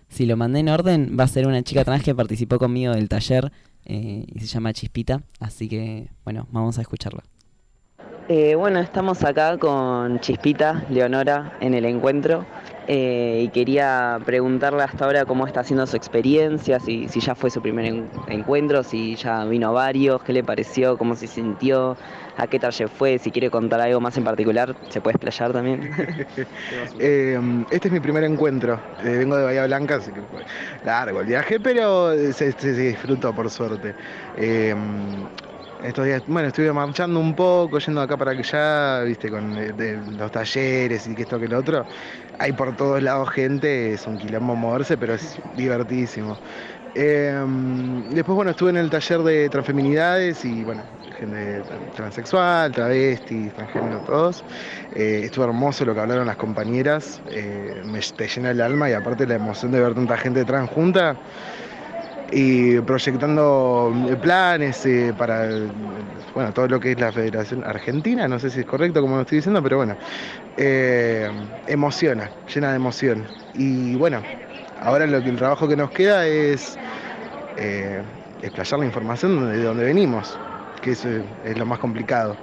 si 0.10 0.26
lo 0.26 0.36
mandé 0.38 0.60
en 0.60 0.70
orden, 0.70 1.16
va 1.20 1.24
a 1.26 1.28
ser 1.28 1.48
una 1.48 1.62
chica 1.64 1.84
trans 1.86 2.04
que 2.04 2.16
participó 2.16 2.58
conmigo 2.60 2.94
del 2.94 3.08
taller 3.10 3.52
eh, 3.86 4.26
y 4.34 4.40
se 4.40 4.48
llama 4.48 4.74
Chispita. 4.74 5.22
Así 5.40 5.68
que, 5.70 6.10
bueno, 6.24 6.48
vamos 6.52 6.78
a 6.78 6.82
escucharla. 6.82 7.24
Eh, 8.28 8.54
bueno, 8.54 8.80
estamos 8.80 9.24
acá 9.24 9.58
con 9.58 10.20
Chispita, 10.20 10.86
Leonora, 10.92 11.58
en 11.62 11.74
el 11.74 11.86
encuentro. 11.86 12.46
eh, 12.92 13.44
y 13.46 13.50
quería 13.50 14.20
preguntarle 14.26 14.82
hasta 14.82 15.06
ahora 15.06 15.24
cómo 15.26 15.46
está 15.46 15.60
haciendo 15.60 15.86
su 15.86 15.96
experiencia, 15.96 16.80
si, 16.80 17.08
si 17.08 17.20
ya 17.20 17.36
fue 17.36 17.52
su 17.52 17.62
primer 17.62 17.86
en- 17.86 18.10
encuentro, 18.28 18.84
si 18.84 19.16
ya 19.16 19.46
vino 19.46 19.72
varios, 19.74 20.24
qué 20.24 20.34
le 20.34 20.44
pareció, 20.44 20.98
cómo 20.98 21.16
se 21.16 21.28
sintió, 21.28 21.98
a 22.40 22.48
qué 22.48 22.58
taller 22.60 22.90
fue, 22.90 23.20
si 23.20 23.32
quiere 23.32 23.50
contar 23.50 23.82
algo 23.82 24.00
más 24.00 24.16
en 24.18 24.24
particular, 24.24 24.76
se 24.90 25.02
puede 25.02 25.16
explayar 25.18 25.52
también. 25.54 25.92
Eh, 27.00 27.40
este 27.70 27.88
es 27.88 27.92
mi 27.94 28.00
primer 28.00 28.24
encuentro. 28.24 28.80
Eh, 29.04 29.18
vengo 29.18 29.36
de 29.38 29.44
Bahía 29.44 29.66
Blanca, 29.66 29.96
así 29.96 30.12
que 30.12 30.22
fue 30.22 30.44
largo 30.84 31.22
el 31.22 31.28
viaje, 31.28 31.60
pero 31.60 32.14
se, 32.14 32.34
se- 32.34 32.52
se 32.54 32.74
disfrutó 32.74 33.34
por 33.34 33.50
suerte. 33.50 33.94
Eh, 34.38 34.76
estos 35.84 36.06
días, 36.06 36.24
bueno, 36.28 36.48
estuve 36.50 36.72
marchando 36.74 37.20
un 37.20 37.34
poco, 37.36 37.80
yendo 37.80 38.02
acá 38.02 38.18
para 38.18 38.32
allá, 38.32 39.04
viste, 39.04 39.30
con 39.30 39.58
eh, 39.58 39.74
los 40.18 40.32
talleres 40.32 41.08
y 41.08 41.16
que 41.16 41.22
esto 41.24 41.40
que 41.40 41.48
lo 41.48 41.58
otro. 41.60 41.86
Hay 42.38 42.52
por 42.54 42.76
todos 42.76 43.02
lados 43.02 43.30
gente, 43.30 43.94
es 43.94 44.06
un 44.08 44.18
quilombo 44.18 44.56
moverse, 44.56 44.98
pero 44.98 45.14
es 45.14 45.42
divertidísimo. 45.56 46.38
Eh, 46.96 47.34
después, 48.10 48.36
bueno, 48.36 48.52
estuve 48.52 48.72
en 48.72 48.78
el 48.78 48.90
taller 48.90 49.20
de 49.22 49.50
transfeminidades 49.50 50.44
y, 50.44 50.64
bueno, 50.64 50.84
gente 51.20 51.64
tran- 51.66 51.92
transexual, 51.94 52.74
travesti, 52.74 53.52
transgénero, 53.52 54.02
todos. 54.02 54.46
Eh, 54.92 55.22
estuvo 55.26 55.46
hermoso 55.46 55.86
lo 55.86 55.94
que 55.94 56.02
hablaron 56.02 56.28
las 56.28 56.38
compañeras, 56.38 57.22
eh, 57.28 57.82
me 57.86 58.00
te 58.16 58.28
llena 58.28 58.52
el 58.52 58.62
alma 58.62 58.90
y 58.90 58.94
aparte 58.94 59.28
la 59.28 59.36
emoción 59.36 59.72
de 59.72 59.82
ver 59.82 59.94
tanta 59.96 60.18
gente 60.18 60.46
trans 60.46 60.70
junta 60.70 61.20
y 62.32 62.80
proyectando 62.82 63.92
eh, 64.08 64.18
planes 64.18 64.88
para 65.18 65.48
bueno, 66.34 66.54
todo 66.54 66.68
lo 66.68 66.80
que 66.80 66.92
es 66.92 67.00
la 67.00 67.12
Federación 67.12 67.64
Argentina, 67.64 68.28
no 68.28 68.40
sé 68.40 68.52
si 68.52 68.60
es 68.62 68.66
correcto 68.66 69.02
como 69.02 69.16
lo 69.16 69.22
estoy 69.22 69.38
diciendo, 69.40 69.64
pero 69.64 69.78
bueno, 69.78 69.98
emociona, 71.66 72.34
llena 72.54 72.70
de 72.72 72.76
emoción. 72.76 73.32
Y 73.54 73.96
bueno, 73.96 74.28
ahora 74.76 75.08
lo 75.08 75.22
que 75.24 75.30
el 75.30 75.38
trabajo 75.38 75.68
que 75.68 75.76
nos 75.76 75.92
queda 75.92 76.28
es 76.28 76.80
eh, 77.56 78.04
explayar 78.40 78.80
la 78.82 78.86
información 78.88 79.52
de 79.52 79.62
donde 79.64 79.86
venimos, 79.86 80.42
que 80.80 80.92
eso 80.92 81.10
es 81.44 81.58
lo 81.58 81.66
más 81.66 81.80
complicado. 81.80 82.42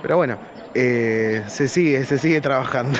Pero 0.00 0.16
bueno, 0.16 0.40
eh, 0.74 1.44
se 1.48 1.68
sigue, 1.68 2.04
se 2.06 2.18
sigue 2.18 2.40
trabajando. 2.40 2.98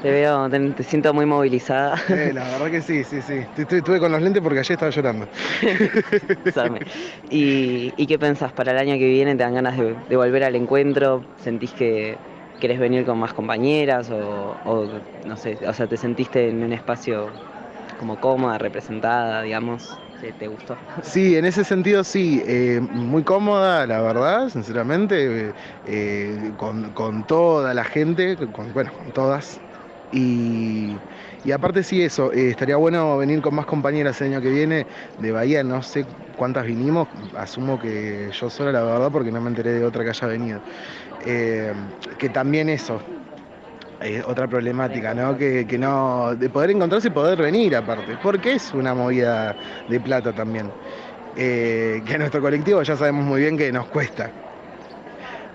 Te 0.00 0.10
veo, 0.10 0.48
te, 0.50 0.72
te 0.74 0.82
siento 0.84 1.12
muy 1.14 1.26
movilizada. 1.26 1.96
Eh, 2.12 2.32
la 2.32 2.48
verdad 2.50 2.70
que 2.70 2.82
sí, 2.82 3.04
sí, 3.04 3.22
sí. 3.22 3.32
Estu- 3.54 3.76
Estuve 3.76 4.00
con 4.00 4.10
los 4.10 4.20
lentes 4.22 4.42
porque 4.42 4.58
ayer 4.60 4.72
estaba 4.74 4.90
llorando. 4.90 5.28
¿Y, 7.22 7.94
¿Y 7.96 8.06
qué 8.06 8.18
pensás 8.18 8.52
para 8.52 8.72
el 8.72 8.78
año 8.78 8.94
que 8.98 9.08
viene? 9.08 9.36
¿Te 9.36 9.42
dan 9.44 9.54
ganas 9.54 9.76
de, 9.78 9.94
de 10.06 10.16
volver 10.16 10.44
al 10.44 10.56
encuentro? 10.56 11.28
¿Sentís 11.36 11.74
que 11.74 12.20
querés 12.58 12.78
venir 12.78 13.04
con 13.04 13.18
más 13.18 13.34
compañeras? 13.34 14.10
O, 14.10 14.60
o, 14.62 15.00
no 15.24 15.36
sé, 15.36 15.58
o 15.66 15.72
sea, 15.74 15.86
¿te 15.88 15.96
sentiste 15.96 16.48
en 16.48 16.62
un 16.64 16.72
espacio 16.72 17.40
como 17.96 18.18
cómoda, 18.20 18.58
representada, 18.58 19.42
digamos? 19.42 20.00
¿Te, 20.20 20.32
te 20.34 20.46
gustó? 20.48 20.78
Sí, 21.02 21.36
en 21.36 21.44
ese 21.44 21.64
sentido 21.64 22.04
sí, 22.04 22.42
eh, 22.46 22.80
muy 22.80 23.24
cómoda, 23.24 23.86
la 23.86 24.00
verdad, 24.02 24.48
sinceramente, 24.48 25.50
eh, 25.50 25.54
eh, 25.84 26.52
con, 26.56 26.92
con 26.92 27.24
toda 27.24 27.74
la 27.74 27.84
gente, 27.84 28.36
bueno, 28.72 28.92
con 28.92 29.12
todas. 29.12 29.62
Y, 30.12 31.00
y 31.44 31.52
aparte 31.52 31.84
sí 31.84 32.02
eso, 32.02 32.32
estaría 32.32 32.76
bueno 32.76 33.16
venir 33.16 33.40
con 33.40 33.54
más 33.54 33.66
compañeras 33.66 34.20
el 34.20 34.28
año 34.32 34.40
que 34.42 34.50
viene 34.50 34.88
de 35.16 35.30
Bahía, 35.32 35.62
no 35.62 35.82
sé 35.82 36.06
cuántas 36.36 36.66
vinimos, 36.66 37.08
asumo 37.34 37.78
que 37.78 38.30
yo 38.32 38.50
sola 38.50 38.72
la 38.72 38.82
verdad 38.82 39.10
porque 39.12 39.30
no 39.30 39.40
me 39.40 39.48
enteré 39.48 39.70
de 39.72 39.84
otra 39.84 40.02
que 40.02 40.10
haya 40.10 40.26
venido. 40.26 40.62
Que 42.18 42.30
también 42.30 42.68
eso, 42.68 43.02
es 44.02 44.24
otra 44.24 44.46
problemática, 44.48 45.14
¿no? 45.14 45.36
Que, 45.36 45.66
que 45.66 45.78
no, 45.78 46.34
de 46.34 46.48
poder 46.48 46.70
encontrarse 46.70 47.08
y 47.08 47.10
poder 47.10 47.40
venir 47.40 47.76
aparte, 47.76 48.16
porque 48.22 48.54
es 48.54 48.72
una 48.74 48.94
movida 48.94 49.56
de 49.88 50.00
plata 50.00 50.32
también. 50.32 50.70
Eh, 51.36 52.02
que 52.04 52.14
a 52.14 52.18
nuestro 52.18 52.40
colectivo 52.40 52.82
ya 52.82 52.96
sabemos 52.96 53.24
muy 53.24 53.40
bien 53.40 53.56
que 53.56 53.70
nos 53.70 53.86
cuesta. 53.86 54.30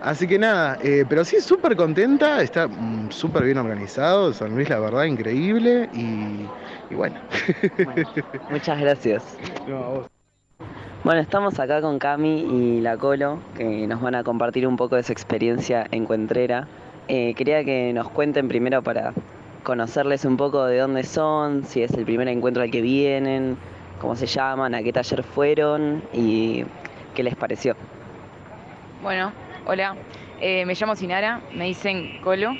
Así 0.02 0.28
que 0.28 0.38
nada, 0.38 0.78
eh, 0.84 1.04
pero 1.08 1.26
sí 1.26 1.42
súper 1.42 1.76
contenta, 1.76 2.42
está 2.42 2.68
mm, 2.68 3.10
súper 3.12 3.44
bien 3.44 3.58
organizado, 3.58 4.34
San 4.34 4.54
Luis 4.54 4.70
la 4.70 4.80
verdad 4.80 5.06
increíble 5.06 5.90
y, 5.94 6.46
y 6.92 6.96
bueno. 6.96 7.20
Bueno, 7.84 8.08
muchas 8.50 8.80
gracias. 8.80 9.38
Bueno, 11.04 11.22
estamos 11.22 11.60
acá 11.60 11.82
con 11.82 12.00
Cami 12.00 12.40
y 12.40 12.82
la 12.82 12.98
Colo, 12.98 13.40
que 13.56 13.86
nos 13.86 14.02
van 14.02 14.16
a 14.16 14.24
compartir 14.24 14.66
un 14.66 14.76
poco 14.76 14.96
de 14.96 15.04
su 15.04 15.12
experiencia 15.12 15.86
encuentrera. 15.92 16.68
Eh, 17.08 17.34
quería 17.36 17.64
que 17.64 17.92
nos 17.94 18.10
cuenten 18.10 18.48
primero 18.48 18.82
para 18.82 19.14
conocerles 19.64 20.26
un 20.26 20.38
poco 20.38 20.66
de 20.66 20.80
dónde 20.80 21.04
son, 21.04 21.64
si 21.64 21.82
es 21.84 21.92
el 21.94 22.04
primer 22.06 22.28
encuentro 22.28 22.64
al 22.64 22.72
que 22.72 22.82
vienen, 22.82 23.58
cómo 24.00 24.16
se 24.16 24.26
llaman, 24.26 24.74
a 24.74 24.82
qué 24.82 24.92
taller 24.92 25.24
fueron 25.24 26.04
y 26.14 26.64
qué 27.14 27.24
les 27.24 27.36
pareció. 27.36 27.76
Bueno, 29.02 29.32
hola, 29.66 29.96
Eh, 30.42 30.66
me 30.66 30.74
llamo 30.74 30.96
Sinara, 30.98 31.40
me 31.56 31.66
dicen 31.66 32.20
Colo, 32.22 32.58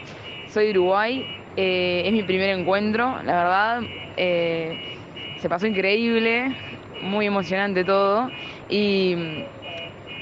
soy 0.48 0.66
de 0.68 0.72
Uruguay, 0.72 1.26
eh, 1.58 2.04
es 2.06 2.14
mi 2.14 2.24
primer 2.24 2.50
encuentro, 2.52 3.22
la 3.24 3.34
verdad, 3.34 3.82
se 4.16 5.50
pasó 5.50 5.68
increíble, 5.68 6.56
muy 7.02 7.26
emocionante 7.26 7.84
todo 7.84 8.32
y, 8.70 9.14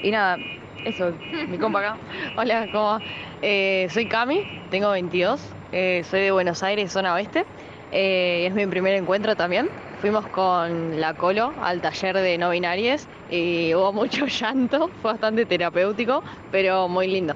y 0.02 0.10
nada, 0.10 0.38
eso, 0.84 1.12
mi 1.48 1.58
compa 1.58 1.78
acá. 1.78 1.96
Hola, 2.36 2.66
¿cómo 2.72 2.84
va? 2.84 3.02
Eh, 3.46 3.88
soy 3.90 4.06
Cami, 4.06 4.40
tengo 4.70 4.90
22, 4.90 5.38
eh, 5.72 6.02
soy 6.08 6.20
de 6.22 6.30
Buenos 6.30 6.62
Aires, 6.62 6.90
zona 6.90 7.12
oeste. 7.12 7.44
Eh, 7.92 8.46
es 8.46 8.54
mi 8.54 8.66
primer 8.66 8.94
encuentro 8.94 9.36
también. 9.36 9.68
Fuimos 10.00 10.26
con 10.28 10.98
la 10.98 11.12
Colo 11.12 11.52
al 11.60 11.82
taller 11.82 12.16
de 12.16 12.38
no 12.38 12.48
binarias 12.48 13.06
y 13.30 13.74
hubo 13.74 13.92
mucho 13.92 14.24
llanto, 14.40 14.88
fue 15.02 15.12
bastante 15.12 15.44
terapéutico, 15.44 16.22
pero 16.50 16.88
muy 16.88 17.06
lindo. 17.06 17.34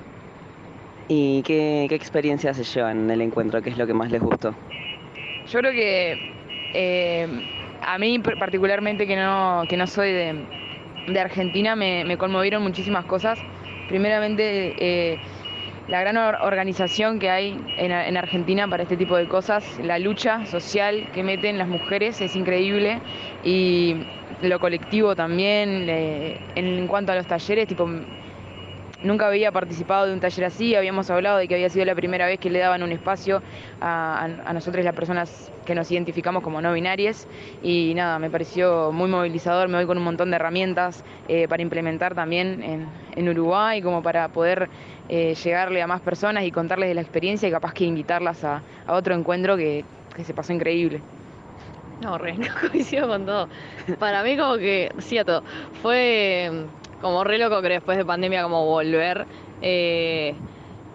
¿Y 1.09 1.43
qué, 1.43 1.85
qué 1.91 1.95
experiencias 1.95 2.57
se 2.57 2.65
llevan 2.65 3.01
en 3.01 3.11
el 3.11 3.21
encuentro? 3.21 3.61
¿Qué 3.61 3.69
es 3.69 3.77
lo 3.77 3.87
que 3.87 3.93
más 3.93 4.11
les 4.11 4.23
gustó? 4.23 4.55
Yo 5.47 5.59
creo 5.59 5.73
que 5.73 6.33
eh, 6.73 7.29
a 7.83 7.99
mí 7.99 8.19
particularmente 8.19 9.07
que 9.07 9.17
no, 9.17 9.65
que 9.69 9.77
no 9.77 9.87
soy 9.87 10.11
de, 10.11 10.35
de 11.07 11.21
Argentina 11.21 11.77
me, 11.77 12.07
me 12.07 12.17
conmovieron 12.17 12.63
muchísimas 12.63 13.05
cosas. 13.05 13.39
Primeramente 13.89 14.75
eh, 14.79 15.19
la 15.89 16.01
gran 16.01 16.17
or- 16.17 16.39
organización 16.43 17.19
que 17.19 17.31
hay 17.31 17.59
en, 17.77 17.91
en 17.93 18.17
Argentina 18.17 18.69
para 18.69 18.83
este 18.83 18.97
tipo 18.97 19.17
de 19.17 19.27
cosas, 19.27 19.65
la 19.83 19.99
lucha 19.99 20.45
social 20.47 21.09
que 21.15 21.23
meten 21.23 21.59
las 21.59 21.69
mujeres 21.69 22.21
es 22.21 22.37
increíble 22.37 23.01
y 23.43 23.97
lo 24.43 24.61
colectivo 24.61 25.17
también, 25.17 25.87
eh, 25.89 26.39
en 26.55 26.87
cuanto 26.87 27.13
a 27.13 27.17
los 27.17 27.27
talleres, 27.27 27.67
tipo 27.67 27.89
Nunca 29.03 29.29
había 29.29 29.53
participado 29.53 30.07
de 30.07 30.13
un 30.13 30.19
taller 30.19 30.47
así, 30.47 30.75
habíamos 30.75 31.09
hablado 31.09 31.39
de 31.39 31.47
que 31.47 31.55
había 31.55 31.71
sido 31.71 31.85
la 31.85 31.95
primera 31.95 32.27
vez 32.27 32.41
que 32.41 32.51
le 32.51 32.59
daban 32.59 32.83
un 32.83 32.91
espacio 32.91 33.41
a, 33.81 34.25
a, 34.45 34.53
nosotros 34.53 34.85
las 34.85 34.95
personas 34.95 35.53
que 35.65 35.77
nos 35.77 35.89
identificamos 35.93 36.43
como 36.43 36.61
no 36.61 36.73
binarias 36.73 37.29
y 37.63 37.93
nada, 37.95 38.19
me 38.19 38.29
pareció 38.29 38.91
muy 38.91 39.09
movilizador, 39.09 39.69
me 39.69 39.77
voy 39.77 39.87
con 39.87 39.99
un 39.99 40.05
montón 40.05 40.31
de 40.31 40.37
herramientas 40.37 41.05
eh, 41.29 41.47
para 41.47 41.63
implementar 41.63 42.17
también 42.17 42.61
en, 42.61 42.89
en, 43.15 43.29
Uruguay, 43.29 43.81
como 43.83 44.03
para 44.03 44.29
poder 44.31 44.69
eh, 45.09 45.37
llegarle 45.37 45.81
a 45.81 45.87
más 45.87 46.01
personas 46.01 46.43
y 46.43 46.51
contarles 46.51 46.89
de 46.89 46.95
la 46.97 47.03
experiencia 47.03 47.49
y 47.49 47.53
capaz 47.53 47.73
que 47.75 47.85
invitarlas 47.85 48.43
a, 48.43 48.63
a 48.85 48.95
otro 48.95 49.15
encuentro 49.15 49.57
que, 49.57 49.85
que 50.17 50.25
se 50.25 50.35
pasó 50.35 50.53
increíble. 50.53 51.01
No, 52.03 52.19
re, 52.19 52.35
no 52.39 52.49
coincido 52.69 53.09
con 53.09 53.27
todo. 53.27 53.49
Para 53.99 54.23
mí 54.23 54.37
como 54.37 54.57
que, 54.57 54.93
todo. 55.25 55.43
Fue 55.83 56.51
como 57.01 57.25
re 57.25 57.39
loco 57.39 57.61
que 57.63 57.69
después 57.69 57.97
de 57.99 58.05
pandemia 58.05 58.43
como 58.43 58.65
volver. 58.67 59.27
eh, 59.63 60.35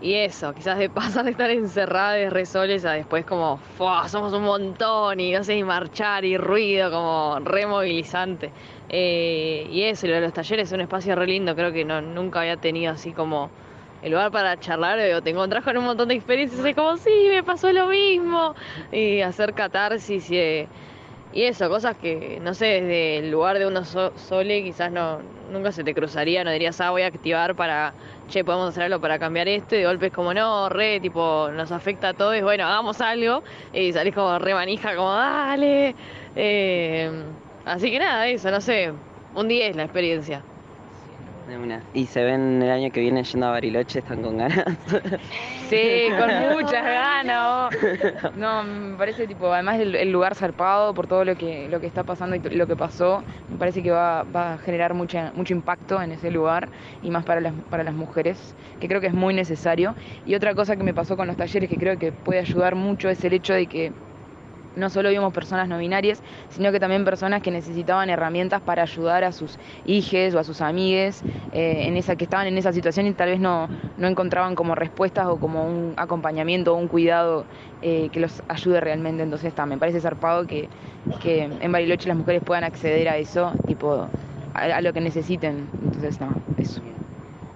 y 0.01 0.15
eso, 0.15 0.53
quizás 0.53 0.77
de 0.77 0.89
pasar 0.89 1.23
de 1.23 1.31
estar 1.31 1.49
encerrada 1.49 2.13
de 2.13 2.29
resoles 2.29 2.83
a 2.83 2.91
después 2.91 3.23
como, 3.25 3.57
"Fua, 3.77 4.09
somos 4.09 4.33
un 4.33 4.43
montón 4.43 5.17
y 5.21 5.31
no 5.31 5.43
sé, 5.45 5.55
y 5.55 5.63
marchar 5.63 6.25
y 6.25 6.35
ruido, 6.37 6.91
como 6.91 7.39
re 7.41 7.65
movilizante. 7.65 8.51
Eh, 8.89 9.65
y 9.71 9.83
eso, 9.83 10.05
y 10.05 10.09
lo 10.09 10.15
de 10.15 10.21
los 10.21 10.33
talleres 10.33 10.67
es 10.67 10.73
un 10.73 10.81
espacio 10.81 11.15
re 11.15 11.25
lindo, 11.27 11.55
creo 11.55 11.71
que 11.71 11.85
no, 11.85 12.01
nunca 12.01 12.41
había 12.41 12.57
tenido 12.57 12.91
así 12.91 13.13
como 13.13 13.49
el 14.01 14.11
lugar 14.11 14.29
para 14.31 14.59
charlar, 14.59 14.99
o 15.13 15.21
te 15.21 15.29
encontrás 15.29 15.63
con 15.63 15.77
un 15.77 15.85
montón 15.85 16.09
de 16.09 16.15
experiencias, 16.15 16.65
es 16.65 16.75
como, 16.75 16.97
sí, 16.97 17.27
me 17.29 17.41
pasó 17.41 17.71
lo 17.71 17.87
mismo, 17.87 18.53
y 18.91 19.21
hacer 19.21 19.53
catarsis 19.53 20.29
y, 20.29 20.37
eh, 20.37 20.67
y 21.33 21.43
eso, 21.43 21.67
cosas 21.69 21.97
que, 21.97 22.39
no 22.41 22.53
sé, 22.53 22.65
desde 22.65 23.17
el 23.19 23.31
lugar 23.31 23.59
de 23.59 23.65
uno 23.67 23.83
so- 23.85 24.13
sole 24.17 24.63
quizás 24.63 24.91
no, 24.91 25.19
nunca 25.51 25.71
se 25.71 25.83
te 25.83 25.93
cruzaría, 25.93 26.43
no 26.43 26.51
dirías, 26.51 26.79
ah, 26.81 26.91
voy 26.91 27.01
a 27.01 27.07
activar 27.07 27.55
para, 27.55 27.93
che, 28.27 28.43
podemos 28.43 28.69
hacer 28.69 28.83
algo 28.83 28.99
para 29.01 29.19
cambiar 29.19 29.47
esto, 29.47 29.75
y 29.75 29.79
de 29.79 29.85
golpe 29.85 30.11
como, 30.11 30.33
no, 30.33 30.69
re, 30.69 30.99
tipo, 30.99 31.49
nos 31.53 31.71
afecta 31.71 32.09
a 32.09 32.13
todos, 32.13 32.39
bueno, 32.41 32.65
hagamos 32.65 33.01
algo, 33.01 33.43
y 33.73 33.91
salís 33.93 34.13
como 34.13 34.37
re 34.39 34.53
manija, 34.53 34.95
como, 34.95 35.11
dale. 35.13 35.95
Eh, 36.35 37.11
así 37.65 37.91
que 37.91 37.99
nada, 37.99 38.27
eso, 38.27 38.51
no 38.51 38.61
sé, 38.61 38.93
un 39.35 39.47
día 39.47 39.67
es 39.67 39.75
la 39.75 39.83
experiencia. 39.83 40.43
Y 41.93 42.05
se 42.05 42.23
ven 42.23 42.61
el 42.61 42.71
año 42.71 42.91
que 42.91 43.01
viene 43.01 43.23
yendo 43.23 43.47
a 43.47 43.51
Bariloche, 43.51 43.99
están 43.99 44.21
con 44.21 44.37
ganas. 44.37 44.65
Sí, 45.69 46.03
con 46.19 46.29
muchas 46.53 46.83
ganas. 46.83 47.71
oh. 47.73 48.29
No, 48.35 48.63
me 48.63 48.95
parece 48.95 49.25
tipo, 49.25 49.51
además 49.51 49.79
el, 49.79 50.11
lugar 50.11 50.35
zarpado 50.35 50.93
por 50.93 51.07
todo 51.07 51.25
lo 51.25 51.35
que, 51.35 51.67
lo 51.67 51.79
que 51.79 51.87
está 51.87 52.03
pasando 52.03 52.35
y 52.35 52.39
lo 52.39 52.67
que 52.67 52.75
pasó, 52.75 53.23
me 53.49 53.57
parece 53.57 53.81
que 53.81 53.89
va, 53.89 54.21
va 54.23 54.53
a 54.53 54.57
generar 54.59 54.93
mucha, 54.93 55.31
mucho 55.33 55.53
impacto 55.53 55.99
en 55.99 56.11
ese 56.11 56.29
lugar 56.29 56.69
y 57.01 57.09
más 57.09 57.25
para 57.25 57.41
las, 57.41 57.53
para 57.71 57.83
las 57.83 57.95
mujeres, 57.95 58.55
que 58.79 58.87
creo 58.87 59.01
que 59.01 59.07
es 59.07 59.15
muy 59.15 59.33
necesario. 59.33 59.95
Y 60.27 60.35
otra 60.35 60.53
cosa 60.53 60.75
que 60.75 60.83
me 60.83 60.93
pasó 60.93 61.17
con 61.17 61.25
los 61.25 61.37
talleres 61.37 61.69
que 61.69 61.77
creo 61.77 61.97
que 61.97 62.11
puede 62.11 62.39
ayudar 62.39 62.75
mucho 62.75 63.09
es 63.09 63.23
el 63.23 63.33
hecho 63.33 63.53
de 63.53 63.65
que 63.65 63.91
no 64.75 64.89
solo 64.89 65.09
vimos 65.09 65.33
personas 65.33 65.67
no 65.67 65.77
binarias, 65.77 66.21
sino 66.49 66.71
que 66.71 66.79
también 66.79 67.05
personas 67.05 67.41
que 67.41 67.51
necesitaban 67.51 68.09
herramientas 68.09 68.61
para 68.61 68.83
ayudar 68.83 69.23
a 69.23 69.31
sus 69.31 69.57
hijes 69.85 70.33
o 70.35 70.39
a 70.39 70.43
sus 70.43 70.61
amigues 70.61 71.21
eh, 71.53 71.85
en 71.87 71.97
esa, 71.97 72.15
que 72.15 72.23
estaban 72.23 72.47
en 72.47 72.57
esa 72.57 72.73
situación 72.73 73.07
y 73.07 73.13
tal 73.13 73.29
vez 73.29 73.39
no, 73.39 73.67
no 73.97 74.07
encontraban 74.07 74.55
como 74.55 74.75
respuestas 74.75 75.27
o 75.27 75.37
como 75.37 75.65
un 75.65 75.93
acompañamiento 75.97 76.73
o 76.73 76.77
un 76.77 76.87
cuidado 76.87 77.45
eh, 77.81 78.09
que 78.11 78.19
los 78.19 78.41
ayude 78.47 78.79
realmente. 78.81 79.23
Entonces 79.23 79.49
está, 79.49 79.65
me 79.65 79.77
parece 79.77 79.99
zarpado 80.01 80.47
que, 80.47 80.69
que 81.21 81.43
en 81.43 81.71
Bariloche 81.71 82.07
las 82.07 82.17
mujeres 82.17 82.41
puedan 82.43 82.63
acceder 82.63 83.09
a 83.09 83.17
eso, 83.17 83.53
tipo, 83.67 84.07
a, 84.53 84.61
a 84.61 84.81
lo 84.81 84.93
que 84.93 85.01
necesiten. 85.01 85.67
Entonces, 85.83 86.19
no, 86.19 86.33
eso. 86.57 86.81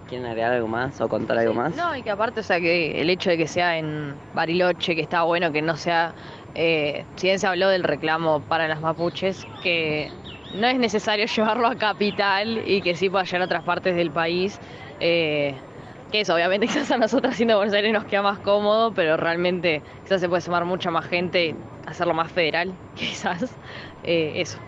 ¿Quieren 0.08 0.26
agregar 0.26 0.54
algo 0.54 0.70
más 0.70 1.02
o 1.02 1.10
contar 1.10 1.38
algo 1.38 1.54
más? 1.54 1.76
No, 1.76 1.94
y 1.94 2.02
que 2.02 2.10
aparte, 2.10 2.40
o 2.40 2.44
sea, 2.44 2.62
que 2.62 3.02
el 3.02 3.10
hecho 3.10 3.30
de 3.30 3.38
que 3.38 3.46
sea 3.46 3.78
en 3.78 4.16
Bariloche, 4.34 4.96
que 4.96 5.02
está 5.02 5.24
bueno 5.24 5.52
que 5.52 5.62
no 5.62 5.76
sea, 5.76 6.14
eh, 6.54 7.08
si 7.16 7.28
bien 7.28 7.40
se 7.40 7.48
habló 7.48 7.70
del 7.70 7.84
reclamo 7.84 8.48
para 8.48 8.68
las 8.68 8.82
mapuches, 8.82 9.48
que 9.60 10.14
no 10.52 10.68
es 10.68 10.78
necesario 10.80 11.26
llevarlo 11.36 11.68
a 11.68 11.78
capital 11.78 12.62
y 12.66 12.82
que 12.82 12.96
sí 12.96 13.10
pueda 13.10 13.24
llegar 13.26 13.42
a 13.42 13.46
otras 13.46 13.64
partes 13.64 13.96
del 13.96 14.12
país. 14.12 14.60
eh, 15.00 15.64
que 16.12 16.22
eso, 16.22 16.34
obviamente 16.36 16.68
quizás 16.68 16.90
a 16.92 16.98
nosotras 16.98 17.36
siendo 17.36 17.58
Buenos 17.58 17.76
nos 17.94 18.06
queda 18.06 18.22
más 18.22 18.40
cómodo, 18.40 18.94
pero 18.94 19.18
realmente 19.18 19.84
quizás 20.04 20.22
se 20.22 20.30
puede 20.30 20.42
sumar 20.42 20.66
mucha 20.66 20.90
más 20.92 21.06
gente, 21.06 21.56
hacerlo 21.86 22.14
más 22.14 22.32
federal, 22.32 22.80
quizás. 22.94 23.60
eh, 24.04 24.34
eso. 24.42 24.60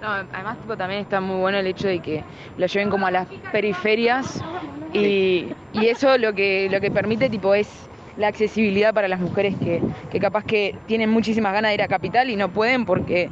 No, 0.00 0.08
además 0.12 0.60
tipo, 0.60 0.76
también 0.76 1.00
está 1.00 1.20
muy 1.20 1.36
bueno 1.40 1.58
el 1.58 1.66
hecho 1.66 1.88
de 1.88 2.00
que 2.00 2.26
lo 2.56 2.66
lleven 2.66 2.88
como 2.90 3.06
a 3.06 3.10
las 3.10 3.28
periferias 3.50 4.44
y, 4.92 5.56
y 5.72 5.86
eso 5.88 6.16
lo 6.18 6.32
que, 6.34 6.68
lo 6.70 6.80
que 6.80 6.92
permite 6.92 7.28
tipo 7.30 7.54
es 7.54 7.90
la 8.18 8.28
accesibilidad 8.28 8.92
para 8.92 9.08
las 9.08 9.20
mujeres 9.20 9.54
que, 9.56 9.80
que 10.10 10.20
capaz 10.20 10.44
que 10.44 10.76
tienen 10.86 11.08
muchísimas 11.08 11.52
ganas 11.52 11.70
de 11.70 11.74
ir 11.76 11.82
a 11.82 11.88
capital 11.88 12.28
y 12.30 12.36
no 12.36 12.50
pueden 12.50 12.84
porque 12.84 13.30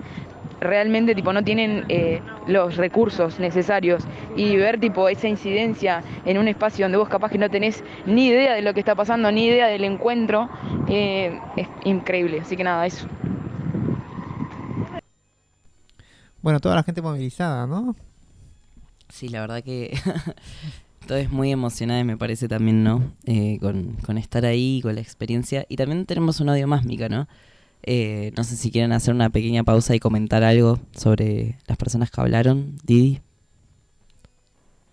realmente 0.61 1.15
tipo 1.15 1.33
no 1.33 1.43
tienen 1.45 1.85
eh, 1.89 2.21
los 2.47 2.77
recursos 2.77 3.39
necesarios. 3.39 4.05
Y 4.37 4.57
ver 4.57 4.81
tipo 4.81 5.09
esa 5.09 5.29
incidencia 5.29 6.03
en 6.25 6.39
un 6.39 6.49
espacio 6.49 6.85
donde 6.85 6.99
vos 6.99 7.09
capaz 7.09 7.31
que 7.31 7.39
no 7.39 7.51
tenés 7.51 7.83
ni 8.07 8.29
idea 8.29 8.55
de 8.55 8.63
lo 8.63 8.75
que 8.75 8.81
está 8.81 8.95
pasando 8.95 9.31
ni 9.33 9.47
idea 9.47 9.67
del 9.67 9.85
encuentro 9.85 10.49
eh, 10.89 11.39
es 11.57 11.69
increíble. 11.85 12.41
Así 12.41 12.57
que 12.57 12.65
nada 12.65 12.87
eso. 12.87 13.07
Bueno, 16.43 16.61
toda 16.61 16.77
la 16.77 16.83
gente 16.85 17.03
movilizada, 17.03 17.67
¿no? 17.67 17.97
Sí, 19.09 19.29
la 19.29 19.41
verdad 19.41 19.63
que 19.63 19.99
todo 21.07 21.19
es 21.19 21.31
muy 21.31 21.53
emocionante, 21.53 22.05
me 22.05 22.17
parece 22.17 22.49
también, 22.49 22.85
¿no? 22.85 23.13
Eh, 23.25 23.59
con, 23.61 23.97
con 24.05 24.19
estar 24.19 24.45
ahí, 24.45 24.81
con 24.83 24.95
la 24.95 25.01
experiencia. 25.01 25.65
Y 25.69 25.77
también 25.77 26.05
tenemos 26.05 26.41
un 26.41 26.51
audio 26.51 26.67
más, 26.67 26.85
Mica, 26.85 27.09
¿no? 27.09 27.29
Eh, 27.83 28.33
no 28.37 28.45
sé 28.45 28.57
si 28.57 28.71
quieren 28.71 28.93
hacer 28.93 29.15
una 29.15 29.31
pequeña 29.31 29.63
pausa 29.63 29.95
y 29.95 30.01
comentar 30.01 30.43
algo 30.43 30.81
sobre 30.91 31.57
las 31.67 31.79
personas 31.79 32.11
que 32.11 32.21
hablaron. 32.21 32.79
Didi. 32.85 33.21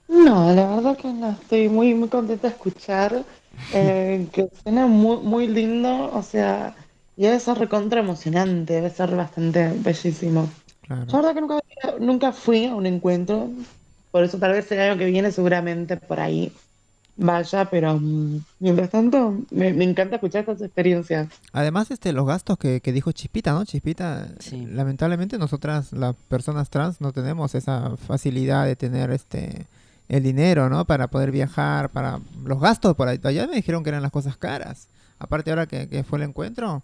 No, 0.07 0.53
la 0.53 0.75
verdad 0.75 0.95
que 0.95 1.11
no, 1.11 1.31
estoy 1.31 1.69
muy, 1.69 1.95
muy 1.95 2.07
contenta 2.07 2.47
de 2.47 2.53
escuchar, 2.53 3.25
eh, 3.73 4.27
que 4.33 4.47
suena 4.61 4.85
muy, 4.85 5.17
muy 5.17 5.47
lindo, 5.47 6.11
o 6.13 6.21
sea, 6.21 6.75
y 7.17 7.23
debe 7.23 7.39
ser 7.39 7.57
recontra 7.57 8.01
emocionante, 8.01 8.73
debe 8.73 8.91
ser 8.91 9.15
bastante 9.15 9.73
bellísimo. 9.77 10.49
Claro. 10.81 11.05
Yo 11.07 11.21
la 11.21 11.33
verdad 11.33 11.33
que 11.33 11.41
nunca, 11.41 11.59
nunca 11.99 12.31
fui 12.31 12.65
a 12.65 12.75
un 12.75 12.85
encuentro, 12.85 13.49
por 14.13 14.23
eso 14.23 14.37
tal 14.37 14.51
vez 14.53 14.71
el 14.71 14.79
año 14.79 14.97
que 14.97 15.05
viene 15.07 15.31
seguramente 15.31 15.97
por 15.97 16.19
ahí 16.19 16.53
vaya, 17.15 17.65
pero 17.65 17.95
mm, 17.99 18.41
mientras 18.59 18.89
tanto 18.91 19.37
me, 19.51 19.73
me 19.73 19.83
encanta 19.83 20.15
escuchar 20.15 20.41
estas 20.41 20.61
experiencias. 20.61 21.27
Además, 21.51 21.89
este, 21.91 22.13
los 22.13 22.25
gastos 22.25 22.57
que, 22.57 22.79
que 22.79 22.91
dijo 22.91 23.11
Chispita, 23.11 23.53
¿no? 23.53 23.65
Chispita, 23.65 24.27
Sí. 24.39 24.65
lamentablemente 24.67 25.37
nosotras, 25.37 25.91
las 25.93 26.15
personas 26.27 26.69
trans, 26.69 27.01
no 27.01 27.11
tenemos 27.11 27.55
esa 27.55 27.97
facilidad 27.97 28.65
de 28.65 28.75
tener 28.75 29.09
este 29.11 29.65
el 30.09 30.21
dinero, 30.21 30.69
¿no? 30.69 30.85
Para 30.85 31.07
poder 31.07 31.31
viajar, 31.31 31.89
para 31.89 32.19
los 32.45 32.59
gastos 32.59 32.95
por 32.95 33.07
ahí. 33.07 33.19
Allá 33.23 33.47
me 33.47 33.55
dijeron 33.55 33.83
que 33.83 33.89
eran 33.89 34.03
las 34.03 34.11
cosas 34.11 34.37
caras. 34.37 34.87
Aparte 35.17 35.49
ahora 35.49 35.65
que, 35.65 35.87
que 35.89 36.03
fue 36.03 36.19
el 36.19 36.23
encuentro, 36.23 36.83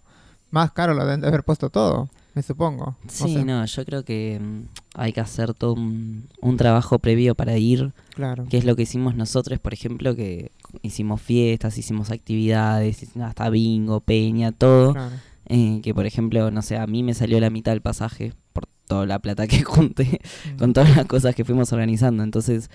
más 0.50 0.72
caro 0.72 0.94
lo 0.94 1.04
deben 1.04 1.20
de 1.20 1.28
haber 1.28 1.42
puesto 1.44 1.70
todo, 1.70 2.08
me 2.34 2.42
supongo. 2.42 2.96
No 3.04 3.10
Sí, 3.10 3.34
sé. 3.34 3.44
no, 3.44 3.64
yo 3.64 3.84
creo 3.84 4.04
que 4.04 4.38
mm, 4.40 4.62
hay 4.94 5.12
que 5.12 5.20
hacer 5.20 5.54
todo 5.54 5.74
un, 5.74 6.28
un 6.40 6.56
trabajo 6.56 6.98
previo 6.98 7.34
para 7.34 7.56
ir, 7.58 7.92
Claro. 8.14 8.46
que 8.48 8.58
es 8.58 8.64
lo 8.64 8.76
que 8.76 8.82
hicimos 8.82 9.14
nosotros, 9.16 9.58
por 9.58 9.72
ejemplo, 9.72 10.14
que 10.14 10.52
hicimos 10.82 11.20
fiestas, 11.20 11.76
hicimos 11.78 12.10
actividades, 12.10 13.04
hasta 13.20 13.50
bingo, 13.50 14.00
peña, 14.00 14.52
todo. 14.52 14.92
Claro. 14.92 15.14
Eh, 15.46 15.80
que 15.82 15.92
por 15.94 16.06
ejemplo, 16.06 16.50
no 16.52 16.62
sé, 16.62 16.76
a 16.76 16.86
mí 16.86 17.02
me 17.02 17.12
salió 17.14 17.40
la 17.40 17.50
mitad 17.50 17.72
del 17.72 17.80
pasaje 17.82 18.32
por 18.52 18.66
toda 18.86 19.06
la 19.06 19.18
plata 19.18 19.46
que 19.48 19.62
junté 19.64 20.20
Mm. 20.54 20.56
con 20.58 20.72
todas 20.72 20.96
las 20.96 21.06
cosas 21.06 21.34
que 21.34 21.44
fuimos 21.44 21.72
organizando. 21.72 22.22
Entonces, 22.22 22.70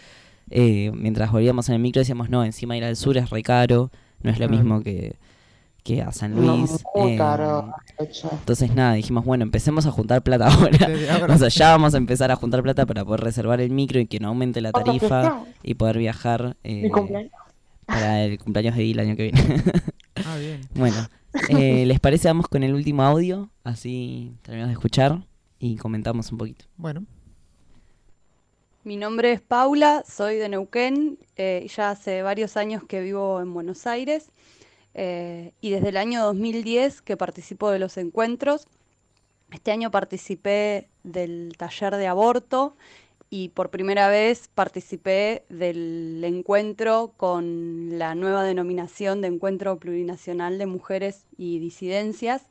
eh, 0.50 0.92
mientras 0.94 1.32
volvíamos 1.32 1.70
en 1.70 1.76
el 1.76 1.82
micro 1.82 2.00
decíamos, 2.02 2.30
no, 2.30 2.44
encima 2.44 2.76
ir 2.78 2.84
al 2.84 2.96
sur 2.98 3.18
es 3.18 3.30
re 3.30 3.44
caro, 3.44 3.92
no 4.22 4.30
es 4.30 4.40
lo 4.40 4.48
Claro. 4.48 4.62
mismo 4.64 4.82
que, 4.84 5.18
que 5.86 6.02
a 6.02 6.12
San 6.12 6.34
No, 6.36 6.58
Luis. 6.58 6.84
muy 6.96 7.12
eh, 7.12 7.20
entonces 8.32 8.74
nada, 8.74 8.96
dijimos, 8.96 9.24
bueno, 9.24 9.44
empecemos 9.44 9.86
a 9.86 9.92
juntar 9.92 10.24
plata 10.24 10.48
ahora. 10.52 11.34
O 11.34 11.38
sea, 11.38 11.48
ya 11.48 11.70
vamos 11.70 11.94
a 11.94 11.98
empezar 11.98 12.32
a 12.32 12.36
juntar 12.36 12.64
plata 12.64 12.86
para 12.88 13.06
poder 13.06 13.22
reservar 13.22 13.62
el 13.62 13.70
micro 13.70 14.00
y 14.00 14.08
que 14.08 14.20
no 14.20 14.30
aumente 14.30 14.62
la 14.62 14.72
tarifa 14.72 15.44
y 15.62 15.76
poder 15.76 16.00
viajar 16.00 16.58
eh, 16.64 16.82
mi 16.82 16.90
cumpleaños. 16.90 17.32
para 17.86 18.24
el 18.24 18.40
cumpleaños 18.40 18.76
de 18.76 18.82
Di 18.82 18.92
el 18.92 19.00
año 19.00 19.16
que 19.16 19.24
viene. 19.32 19.64
Ah, 20.26 20.38
bien. 20.38 20.62
Bueno, 20.74 20.98
eh, 21.50 21.86
¿les 21.86 22.00
parece? 22.00 22.28
Vamos 22.30 22.48
con 22.48 22.64
el 22.64 22.74
último 22.74 23.04
audio, 23.04 23.52
así 23.64 24.34
terminamos 24.42 24.70
de 24.70 24.74
escuchar 24.74 25.20
y 25.60 25.76
comentamos 25.76 26.32
un 26.32 26.40
poquito. 26.40 26.66
Bueno, 26.78 27.06
Mi 28.84 28.98
nombre 28.98 29.34
es 29.34 29.42
Paula, 29.42 30.04
soy 30.08 30.38
de 30.38 30.50
Neuquén 30.50 31.20
eh, 31.38 31.62
y 31.66 31.68
ya 31.68 31.92
hace 31.92 32.24
varios 32.24 32.58
años 32.58 32.84
que 32.88 33.02
vivo 33.02 33.40
en 33.40 33.54
Buenos 33.54 33.86
Aires 33.86 34.32
eh, 34.96 35.52
y 35.60 35.72
desde 35.72 35.90
el 35.90 35.98
año 35.98 36.24
2010 36.24 37.02
que 37.02 37.18
participo 37.18 37.70
de 37.70 37.80
los 37.80 37.98
encuentros. 37.98 38.66
Este 39.52 39.72
año 39.72 39.92
participé 39.92 40.90
del 41.04 41.54
taller 41.58 41.96
de 41.98 42.08
aborto 42.08 42.76
y 43.30 43.50
por 43.50 43.70
primera 43.70 44.08
vez 44.08 44.50
participé 44.56 45.44
del 45.50 46.24
encuentro 46.24 47.14
con 47.18 48.00
la 48.00 48.16
nueva 48.16 48.44
denominación 48.44 49.22
de 49.22 49.28
Encuentro 49.28 49.78
Plurinacional 49.78 50.58
de 50.58 50.66
Mujeres 50.66 51.26
y 51.38 51.60
Disidencias. 51.60 52.44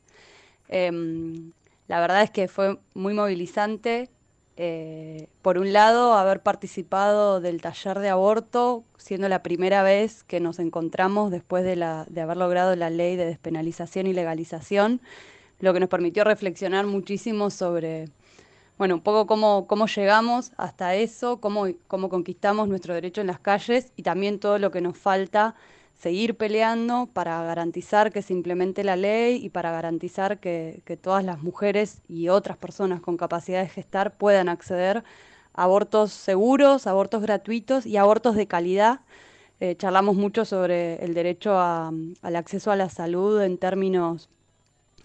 Em, 0.68 1.52
la 1.88 2.00
verdad 2.00 2.22
es 2.22 2.30
que 2.30 2.48
fue 2.48 2.78
muy 2.92 3.14
movilizante. 3.14 4.10
Eh, 4.56 5.28
por 5.42 5.58
un 5.58 5.72
lado, 5.72 6.14
haber 6.14 6.40
participado 6.40 7.40
del 7.40 7.60
taller 7.60 7.98
de 7.98 8.08
aborto, 8.08 8.84
siendo 8.98 9.28
la 9.28 9.42
primera 9.42 9.82
vez 9.82 10.22
que 10.22 10.38
nos 10.38 10.60
encontramos 10.60 11.32
después 11.32 11.64
de, 11.64 11.74
la, 11.74 12.02
haber 12.02 12.36
logrado 12.36 12.76
la 12.76 12.88
ley 12.88 13.16
de 13.16 13.26
despenalización 13.26 14.06
y 14.06 14.12
legalización, 14.12 15.00
lo 15.58 15.72
que 15.72 15.80
nos 15.80 15.88
permitió 15.88 16.22
reflexionar 16.22 16.86
muchísimo 16.86 17.50
sobre, 17.50 18.10
bueno, 18.78 18.96
un 18.96 19.00
poco 19.00 19.26
cómo, 19.26 19.66
cómo 19.66 19.86
llegamos 19.86 20.52
hasta 20.56 20.94
eso, 20.94 21.40
cómo, 21.40 21.66
cómo 21.88 22.08
conquistamos 22.08 22.68
nuestro 22.68 22.94
derecho 22.94 23.22
en 23.22 23.26
las 23.26 23.40
calles 23.40 23.92
y 23.96 24.02
también 24.02 24.38
todo 24.38 24.58
lo 24.58 24.70
que 24.70 24.80
nos 24.80 24.96
falta 24.96 25.56
seguir 25.98 26.36
peleando 26.36 27.08
para 27.12 27.42
garantizar 27.42 28.12
que 28.12 28.22
se 28.22 28.32
implemente 28.32 28.84
la 28.84 28.96
ley 28.96 29.44
y 29.44 29.48
para 29.50 29.72
garantizar 29.72 30.38
que, 30.38 30.82
todas 31.00 31.24
las 31.24 31.42
mujeres 31.42 32.02
y 32.08 32.28
otras 32.28 32.56
personas 32.56 33.00
con 33.00 33.16
capacidad 33.16 33.62
de 33.62 33.68
gestar 33.68 34.16
puedan 34.16 34.48
acceder 34.48 35.04
a 35.54 35.62
abortos 35.62 36.12
seguros, 36.12 36.86
abortos 36.86 37.22
gratuitos 37.22 37.86
y 37.86 37.96
abortos 37.96 38.36
de 38.36 38.46
calidad. 38.46 39.00
Eh, 39.60 39.76
charlamos 39.76 40.16
mucho 40.16 40.44
sobre 40.44 41.02
el 41.04 41.14
derecho 41.14 41.58
al 41.58 42.36
acceso 42.36 42.70
a 42.70 42.76
la 42.76 42.90
salud 42.90 43.40
en 43.40 43.56
términos 43.56 44.28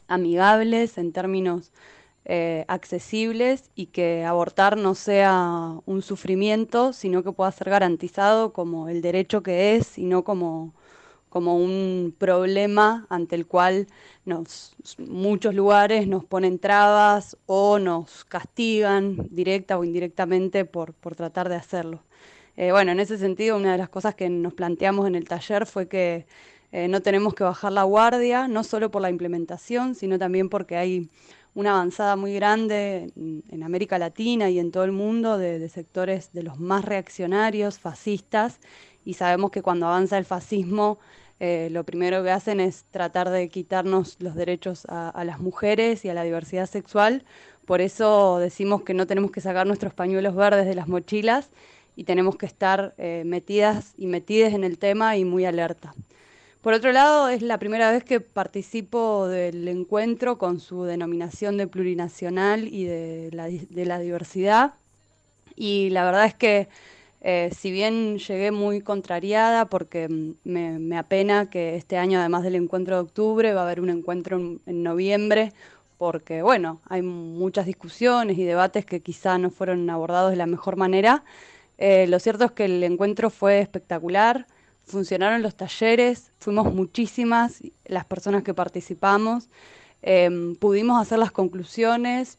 amigables, 0.07 0.97
en 0.97 1.13
términos 1.13 1.71
eh, 2.25 2.65
accesibles 2.67 3.71
y 3.75 3.87
que 3.87 4.25
abortar 4.25 4.77
no 4.77 4.95
sea 4.95 5.79
un 5.85 6.01
sufrimiento, 6.01 6.93
sino 6.93 7.23
que 7.23 7.31
pueda 7.31 7.51
ser 7.51 7.69
garantizado 7.69 8.53
como 8.53 8.89
el 8.89 9.01
derecho 9.01 9.41
que 9.43 9.75
es 9.75 9.97
y 9.97 10.03
no 10.05 10.23
como, 10.23 10.73
como 11.29 11.57
un 11.57 12.13
problema 12.17 13.07
ante 13.09 13.35
el 13.35 13.47
cual 13.47 13.87
nos, 14.25 14.75
muchos 14.97 15.55
lugares 15.55 16.07
nos 16.07 16.25
ponen 16.25 16.59
trabas 16.59 17.37
o 17.45 17.79
nos 17.79 18.25
castigan 18.25 19.27
directa 19.31 19.77
o 19.77 19.83
indirectamente 19.83 20.65
por, 20.65 20.93
por 20.93 21.15
tratar 21.15 21.49
de 21.49 21.55
hacerlo. 21.55 22.03
Eh, 22.57 22.71
bueno, 22.71 22.91
en 22.91 22.99
ese 22.99 23.17
sentido, 23.17 23.55
una 23.55 23.71
de 23.71 23.77
las 23.77 23.89
cosas 23.89 24.15
que 24.15 24.29
nos 24.29 24.53
planteamos 24.53 25.07
en 25.07 25.15
el 25.15 25.27
taller 25.27 25.65
fue 25.65 25.87
que 25.87 26.27
eh, 26.71 26.87
no 26.87 27.01
tenemos 27.01 27.33
que 27.33 27.45
bajar 27.45 27.71
la 27.71 27.83
guardia, 27.83 28.47
no 28.47 28.63
solo 28.63 28.91
por 28.91 29.01
la 29.01 29.09
implementación, 29.09 29.95
sino 29.95 30.19
también 30.19 30.49
porque 30.49 30.75
hay 30.75 31.09
una 31.53 31.71
avanzada 31.71 32.15
muy 32.15 32.33
grande 32.33 33.11
en, 33.15 33.63
América 33.63 33.97
Latina 33.99 34.49
y 34.49 34.59
en 34.59 34.71
todo 34.71 34.83
el 34.83 34.91
mundo 34.91 35.37
de, 35.37 35.67
sectores 35.69 36.31
de 36.33 36.43
los 36.43 36.59
más 36.59 36.85
reaccionarios, 36.85 37.79
fascistas, 37.79 38.59
y 39.05 39.13
sabemos 39.13 39.51
que 39.51 39.61
cuando 39.61 39.87
avanza 39.87 40.17
el 40.17 40.25
fascismo, 40.25 40.99
eh, 41.39 41.69
lo 41.71 41.83
primero 41.83 42.23
que 42.23 42.31
hacen 42.31 42.59
es 42.59 42.85
tratar 42.91 43.29
de 43.29 43.49
quitarnos 43.49 44.17
los 44.19 44.35
derechos 44.35 44.85
a, 44.89 45.09
a 45.09 45.23
las 45.23 45.39
mujeres 45.39 46.03
y 46.05 46.09
a 46.09 46.13
la 46.13 46.23
diversidad 46.23 46.67
sexual. 46.67 47.23
Por 47.65 47.81
eso 47.81 48.39
decimos 48.39 48.81
que 48.83 48.93
no 48.93 49.07
tenemos 49.07 49.31
que 49.31 49.41
sacar 49.41 49.67
nuestros 49.67 49.93
pañuelos 49.93 50.35
verdes 50.35 50.65
de 50.65 50.75
las 50.75 50.87
mochilas 50.87 51.49
y 51.99 52.05
tenemos 52.05 52.37
que 52.37 52.45
estar 52.45 52.93
eh, 52.97 53.23
metidas 53.25 53.93
y 53.97 54.07
metidas 54.07 54.53
en 54.53 54.63
el 54.63 54.77
tema 54.77 55.17
y 55.17 55.25
muy 55.25 55.43
alerta. 55.43 55.93
Por 56.61 56.73
otro 56.73 56.91
lado, 56.91 57.29
es 57.29 57.41
la 57.41 57.57
primera 57.57 57.89
vez 57.89 58.03
que 58.03 58.19
participo 58.19 59.27
del 59.29 59.65
encuentro 59.69 60.37
con 60.37 60.59
su 60.59 60.83
denominación 60.83 61.55
de 61.55 61.67
plurinacional 61.67 62.67
y 62.67 62.83
de 62.83 63.29
la, 63.31 63.99
diversidad. 63.99 64.73
Y 65.55 65.89
la 65.91 66.03
verdad 66.03 66.25
es 66.25 66.33
que 66.35 66.67
eh, 67.21 67.49
si 67.57 67.71
bien 67.71 68.17
llegué 68.17 68.51
muy 68.51 68.81
contrariada 68.81 69.65
porque 69.69 70.09
mm, 70.09 70.33
me, 70.43 70.97
apena 70.97 71.49
que 71.49 71.75
este 71.75 71.97
año, 71.97 72.19
además 72.19 72.43
del 72.43 72.55
encuentro 72.55 72.95
de 72.95 73.01
octubre, 73.03 73.53
va 73.53 73.61
a 73.61 73.63
haber 73.63 73.79
un 73.79 73.89
encuentro 73.89 74.37
en, 74.37 74.61
en 74.65 74.83
noviembre, 74.83 75.53
porque 75.97 76.41
bueno, 76.41 76.81
hay 76.89 77.01
muchas 77.01 77.67
discusiones 77.67 78.37
y 78.37 78.43
debates 78.43 78.85
que 78.85 79.01
quizá 79.01 79.37
no 79.37 79.49
fueron 79.49 79.89
abordados 79.89 80.31
de 80.31 80.37
la 80.37 80.45
mejor 80.45 80.75
manera. 80.75 81.23
Eh, 81.77 82.07
lo 82.07 82.19
cierto 82.19 82.45
es 82.45 82.51
que 82.51 82.65
el 82.65 82.83
encuentro 82.83 83.29
fue 83.29 83.59
espectacular, 83.61 84.45
funcionaron 84.89 85.41
los 85.41 85.55
talleres, 85.55 86.31
fuimos 86.39 86.73
muchísimas 86.73 87.61
las 87.85 88.05
personas 88.05 88.43
que 88.43 88.53
participamos, 88.53 89.49
em, 90.01 90.55
pudimos 90.55 91.01
hacer 91.01 91.19
las 91.19 91.31
conclusiones, 91.31 92.37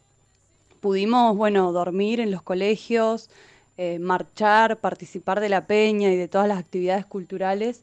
pudimos, 0.80 1.36
bueno, 1.36 1.72
dormir 1.72 2.20
en 2.20 2.30
los 2.30 2.42
colegios, 2.42 3.30
eh, 3.76 3.98
marchar, 3.98 4.78
participar 4.80 5.40
de 5.40 5.48
la 5.48 5.66
peña 5.66 6.10
y 6.10 6.16
de 6.16 6.28
todas 6.28 6.48
las 6.48 6.58
actividades 6.58 7.06
culturales. 7.06 7.82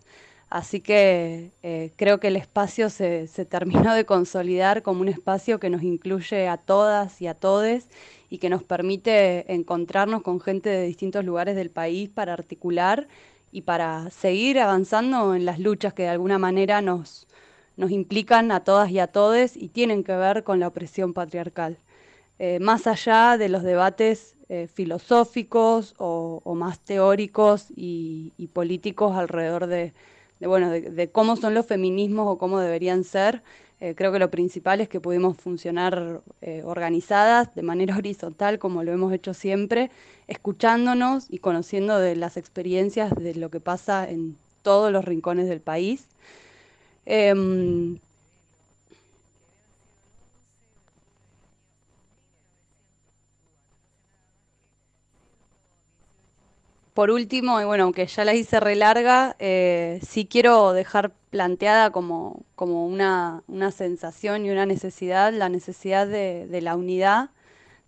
Así 0.50 0.80
que 0.80 1.52
eh, 1.64 1.92
creo 1.98 2.20
que 2.20 2.28
el 2.30 2.38
espacio 2.38 2.90
se, 2.90 3.28
se 3.28 3.46
terminó 3.46 3.94
de 3.94 4.06
consolidar 4.06 4.82
como 4.84 5.02
un 5.02 5.10
espacio 5.10 5.60
que 5.60 5.70
nos 5.70 5.84
incluye 5.84 6.48
a 6.48 6.58
todas 6.58 7.22
y 7.22 7.28
a 7.28 7.34
todes 7.34 7.90
y 8.30 8.38
que 8.40 8.50
nos 8.50 8.64
permite 8.64 9.52
encontrarnos 9.54 10.22
con 10.22 10.40
gente 10.40 10.70
de 10.70 10.84
distintos 10.86 11.26
lugares 11.26 11.56
del 11.56 11.70
país 11.70 12.10
para 12.10 12.34
articular 12.34 13.08
y 13.52 13.62
para 13.62 14.10
seguir 14.10 14.60
avanzando 14.60 15.36
en 15.36 15.46
las 15.46 15.60
luchas 15.60 15.94
que 15.94 16.04
de 16.04 16.10
alguna 16.10 16.38
manera 16.38 16.82
nos, 16.82 17.28
nos 17.78 17.92
implican 17.92 18.52
a 18.52 18.64
todas 18.64 18.90
y 18.92 19.00
a 19.00 19.08
todes 19.08 19.56
y 19.56 19.70
tienen 19.70 20.04
que 20.04 20.16
ver 20.16 20.44
con 20.44 20.60
la 20.60 20.68
opresión 20.68 21.14
patriarcal. 21.14 21.78
Eh, 22.40 22.60
más 22.60 22.86
allá 22.88 23.38
de 23.38 23.50
los 23.50 23.64
debates 23.64 24.36
eh, 24.50 24.68
filosóficos 24.68 25.96
o, 25.98 26.42
más 26.56 26.80
teóricos 26.80 27.68
y, 27.76 28.32
políticos 28.54 29.16
alrededor 29.16 29.68
de, 29.68 29.94
de, 30.40 30.48
bueno, 30.48 30.70
de, 30.70 30.82
de 30.82 31.12
cómo 31.12 31.36
son 31.36 31.54
los 31.54 31.66
feminismos 31.66 32.28
o 32.28 32.38
cómo 32.38 32.60
deberían 32.60 33.04
ser, 33.04 33.44
eh, 33.80 33.94
creo 33.96 34.12
que 34.12 34.20
lo 34.20 34.32
principal 34.32 34.82
es 34.82 34.90
que 34.90 35.00
pudimos 35.00 35.38
funcionar 35.38 36.22
eh, 36.42 36.64
organizadas 36.66 37.54
de 37.54 37.62
manera 37.62 37.96
horizontal, 37.98 38.60
como 38.60 38.84
lo 38.84 38.92
hemos 38.92 39.14
hecho 39.14 39.34
siempre, 39.34 39.92
escuchándonos 40.28 41.28
y 41.30 41.40
conociendo 41.40 42.00
de 42.00 42.16
las 42.16 42.38
experiencias 42.38 43.14
de 43.16 43.36
lo 43.36 43.50
que 43.50 43.60
pasa 43.60 44.10
en 44.10 44.38
todos 44.64 44.92
los 44.92 45.06
rincones 45.06 45.48
del 45.48 45.62
país. 45.62 46.08
Em, 47.06 48.00
Por 56.98 57.12
último, 57.12 57.62
y 57.62 57.64
bueno, 57.64 57.84
aunque 57.84 58.08
ya 58.08 58.26
la 58.26 58.34
hice 58.34 58.60
re 58.60 58.76
larga, 58.76 59.36
eh, 59.38 60.00
sí 60.02 60.26
quiero 60.26 60.74
dejar 60.74 61.12
planteada 61.30 61.92
como, 61.92 62.42
como 62.56 62.88
una, 62.88 63.44
una 63.46 63.70
sensación 63.70 64.48
y 64.48 64.50
una 64.50 64.66
necesidad, 64.66 65.32
la 65.32 65.48
necesidad 65.48 66.08
de, 66.08 66.48
de 66.48 66.60
la 66.60 66.76
unidad, 66.76 67.30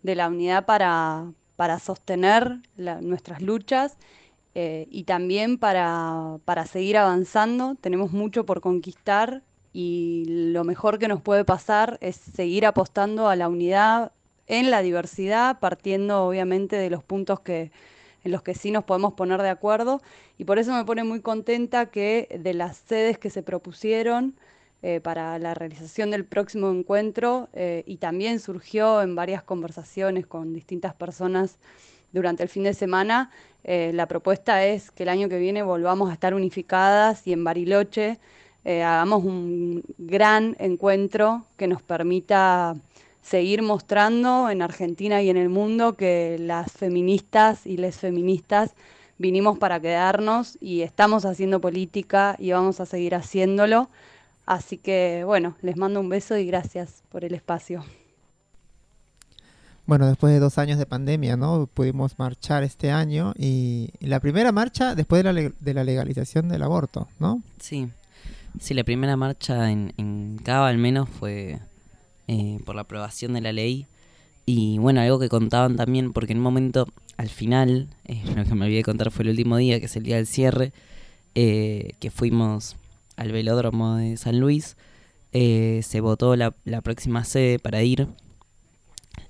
de 0.03 0.14
la 0.14 0.28
unidad 0.28 0.68
para, 0.68 1.26
para 1.55 1.80
sostener 1.80 2.60
nuestras 2.78 3.41
luchas 3.41 3.97
eh, 4.53 4.86
y 4.91 5.05
también 5.05 5.57
para, 5.57 6.38
para 6.45 6.68
seguir 6.68 6.95
avanzando. 6.95 7.74
Tenemos 7.82 8.12
mucho 8.12 8.45
por 8.45 8.62
conquistar 8.62 9.41
y 9.74 10.26
lo 10.28 10.64
mejor 10.64 10.99
que 10.99 11.07
nos 11.07 11.20
puede 11.20 11.45
pasar 11.45 11.97
es 11.99 12.16
seguir 12.16 12.64
apostando 12.64 13.28
a 13.28 13.36
la 13.36 13.49
unidad 13.49 14.12
en 14.45 14.70
la 14.70 14.84
diversidad, 14.84 15.57
partiendo 15.60 16.28
obviamente 16.28 16.76
de 16.76 16.91
los 16.91 17.03
puntos 17.03 17.39
que 17.39 17.72
en 18.24 18.32
los 18.32 18.41
que 18.41 18.53
sí 18.53 18.72
nos 18.72 18.84
podemos 18.84 19.13
poner 19.13 19.41
de 19.41 19.49
acuerdo. 19.49 20.01
Y 20.38 20.45
por 20.45 20.59
eso 20.59 20.74
me 20.74 20.86
pone 20.86 21.03
muy 21.03 21.22
contenta 21.22 21.88
que 21.88 22.39
de 22.39 22.53
las 22.53 22.78
sedes 22.78 23.17
que 23.17 23.30
se 23.30 23.43
propusieron 23.43 24.36
eh, 24.82 25.01
para 25.01 25.38
la 25.39 25.53
realización 25.53 26.09
del 26.09 26.24
próximo 26.24 26.72
encuentro 26.72 27.49
eh, 27.51 27.84
y 27.86 27.97
también 27.97 28.39
surgió 28.39 29.01
en 29.01 29.13
varias 29.13 29.43
conversaciones 29.43 30.26
con 30.26 30.53
distintas 30.53 30.93
personas 30.93 31.57
durante 32.13 32.43
el 32.43 32.49
fin 32.49 32.63
de 32.63 32.74
semana, 32.74 33.30
eh, 33.65 33.91
la 33.93 34.07
propuesta 34.07 34.63
es 34.63 34.89
que 34.89 35.03
el 35.03 35.09
año 35.09 35.28
que 35.28 35.38
viene 35.38 35.63
volvamos 35.63 36.09
a 36.09 36.13
estar 36.13 36.34
unificadas 36.34 37.28
y 37.28 37.34
en 37.34 37.43
Bariloche 37.43 38.20
hagamos 38.65 39.24
un 39.24 39.84
gran 39.97 40.55
encuentro 40.59 41.45
que 41.57 41.67
nos 41.67 41.82
permita 41.82 42.76
seguir 43.22 43.61
mostrando 43.61 44.49
en 44.49 44.61
Argentina 44.61 45.22
y 45.22 45.30
en 45.30 45.38
el 45.38 45.49
mundo 45.49 45.95
que 45.95 46.38
las 46.39 46.72
feministas 46.72 47.65
y 47.65 47.78
les 47.78 47.97
feministas 47.97 48.74
vinimos 49.17 49.57
para 49.59 49.80
quedarnos 49.80 50.57
y 50.61 50.82
estamos 50.82 51.26
haciendo 51.26 51.59
política 51.61 52.36
y 52.39 52.51
vamos 52.51 52.80
a 52.80 52.86
seguir 52.86 53.15
haciéndolo. 53.15 53.89
Así 54.45 54.78
que 54.78 55.24
bueno, 55.26 55.55
les 55.61 55.78
mando 55.78 55.99
un 55.99 56.09
beso 56.09 56.38
y 56.38 56.45
gracias 56.45 57.03
por 57.09 57.24
el 57.24 57.36
espacio. 57.36 57.84
Bueno, 59.86 60.07
después 60.07 60.32
de 60.32 60.39
dos 60.39 60.57
años 60.59 60.78
de 60.78 60.86
pandemia, 60.86 61.36
¿no? 61.36 61.67
Pudimos 61.72 62.20
marchar 62.20 62.63
este 62.63 62.91
año 62.91 63.34
y, 63.36 63.89
y 63.99 64.05
la 64.05 64.20
primera 64.20 64.51
marcha 64.51 64.93
después 64.93 65.24
de 65.24 65.34
la, 65.34 65.51
de 65.59 65.74
la 65.74 65.84
legalización 65.84 66.47
del 66.47 66.61
aborto, 66.61 67.07
¿no? 67.20 67.41
Sí. 67.59 67.89
Sí, 68.59 68.74
la 68.74 68.84
primera 68.84 69.15
marcha 69.15 69.72
en, 69.72 69.93
en 69.97 70.39
Cava 70.43 70.67
al 70.67 70.78
menos 70.78 71.09
fue 71.09 71.59
eh, 72.32 72.59
por 72.63 72.75
la 72.75 72.82
aprobación 72.82 73.34
de 73.34 73.41
la 73.41 73.51
ley. 73.51 73.88
Y 74.45 74.77
bueno, 74.77 75.01
algo 75.01 75.17
que 75.17 75.30
contaban 75.30 75.75
también, 75.75 76.13
porque 76.13 76.34
en 76.34 76.38
un 76.38 76.43
momento, 76.43 76.88
al 77.17 77.30
final, 77.30 77.89
eh, 78.05 78.21
lo 78.36 78.43
que 78.45 78.53
me 78.53 78.65
olvidé 78.65 78.84
contar 78.84 79.09
fue 79.09 79.23
el 79.23 79.32
último 79.32 79.57
día, 79.57 79.80
que 79.80 79.88
es 79.88 79.95
el 79.95 80.03
día 80.03 80.17
del 80.17 80.27
cierre, 80.27 80.71
eh, 81.34 81.93
que 81.99 82.11
fuimos 82.11 82.75
al 83.17 83.32
velódromo 83.32 83.95
de 83.95 84.15
San 84.15 84.39
Luis, 84.39 84.77
se 85.32 86.01
votó 86.01 86.36
la, 86.36 86.51
próxima 86.84 87.23
sede 87.23 87.57
para 87.57 87.82
ir 87.82 88.07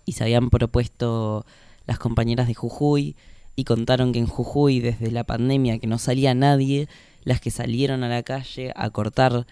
y 0.05 0.11
se 0.13 0.25
habían 0.25 0.49
propuesto 0.49 1.45
las 1.87 1.99
compañeras 1.99 2.47
de 2.47 2.53
Jujuy 2.53 3.15
y 3.55 3.63
contaron 3.63 4.11
que 4.11 4.19
en 4.19 4.27
Jujuy 4.27 4.81
desde 4.81 5.09
la 5.09 5.23
pandemia 5.23 5.79
que 5.79 5.87
no 5.87 5.99
salía 5.99 6.33
nadie, 6.33 6.89
las 7.23 7.39
que 7.39 7.49
salieron 7.49 8.03
a 8.03 8.09
la 8.09 8.23
calle 8.23 8.73
a 8.75 8.89
cortar 8.89 9.47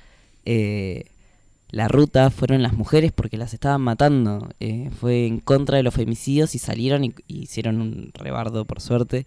la 1.70 1.88
ruta 1.88 2.30
fueron 2.30 2.64
las 2.64 2.74
mujeres 2.74 3.12
porque 3.12 3.38
las 3.38 3.54
estaban 3.54 3.82
matando. 3.82 4.50
Eh, 4.60 4.90
fue 5.00 5.28
en 5.28 5.40
contra 5.40 5.78
de 5.78 5.84
los 5.84 5.94
femicidios 5.94 6.56
y 6.56 6.60
salieron 6.60 7.04
y, 7.04 7.14
hicieron 7.28 7.82
un 7.82 8.12
rebardo, 8.14 8.66
por 8.66 8.82
suerte. 8.82 9.26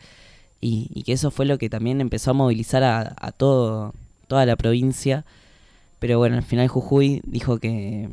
Y, 0.60 1.02
que 1.04 1.12
eso 1.12 1.30
fue 1.30 1.46
lo 1.46 1.58
que 1.58 1.70
también 1.70 2.00
empezó 2.00 2.30
a 2.32 2.34
movilizar 2.34 2.82
a, 2.82 3.14
a 3.20 3.32
todo, 3.32 3.94
toda 4.28 4.46
la 4.46 4.56
provincia. 4.56 5.24
Pero 5.98 6.18
bueno, 6.18 6.36
al 6.36 6.42
final 6.42 6.68
Jujuy 6.68 7.20
dijo 7.24 7.58
que 7.58 8.04
eh, 8.04 8.08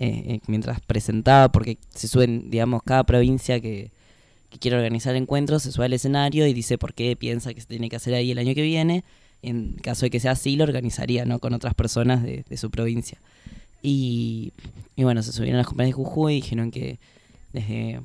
eh, 0.00 0.40
mientras 0.46 0.80
presentaba, 0.80 1.50
porque 1.50 1.78
se 1.94 2.08
suben, 2.08 2.50
digamos, 2.50 2.82
cada 2.84 3.04
provincia 3.04 3.60
que, 3.60 3.90
que 4.48 4.58
quiere 4.58 4.76
organizar 4.76 5.16
encuentros, 5.16 5.64
se 5.64 5.72
sube 5.72 5.86
al 5.86 5.92
escenario 5.92 6.46
y 6.46 6.54
dice 6.54 6.78
por 6.78 6.94
qué 6.94 7.16
piensa 7.16 7.52
que 7.52 7.60
se 7.60 7.66
tiene 7.66 7.88
que 7.88 7.96
hacer 7.96 8.14
ahí 8.14 8.30
el 8.30 8.38
año 8.38 8.54
que 8.54 8.62
viene. 8.62 9.04
En 9.42 9.74
caso 9.74 10.06
de 10.06 10.10
que 10.10 10.20
sea 10.20 10.32
así, 10.32 10.56
lo 10.56 10.64
organizaría 10.64 11.24
¿no? 11.24 11.38
con 11.38 11.52
otras 11.54 11.74
personas 11.74 12.22
de, 12.22 12.44
de 12.48 12.56
su 12.56 12.70
provincia. 12.70 13.18
Y, 13.82 14.52
y 14.96 15.04
bueno, 15.04 15.22
se 15.22 15.32
subieron 15.32 15.58
las 15.58 15.66
compañías 15.66 15.96
de 15.96 16.02
Jujuy 16.02 16.34
y 16.34 16.40
dijeron 16.40 16.70
que 16.70 16.98
desde 17.52 18.00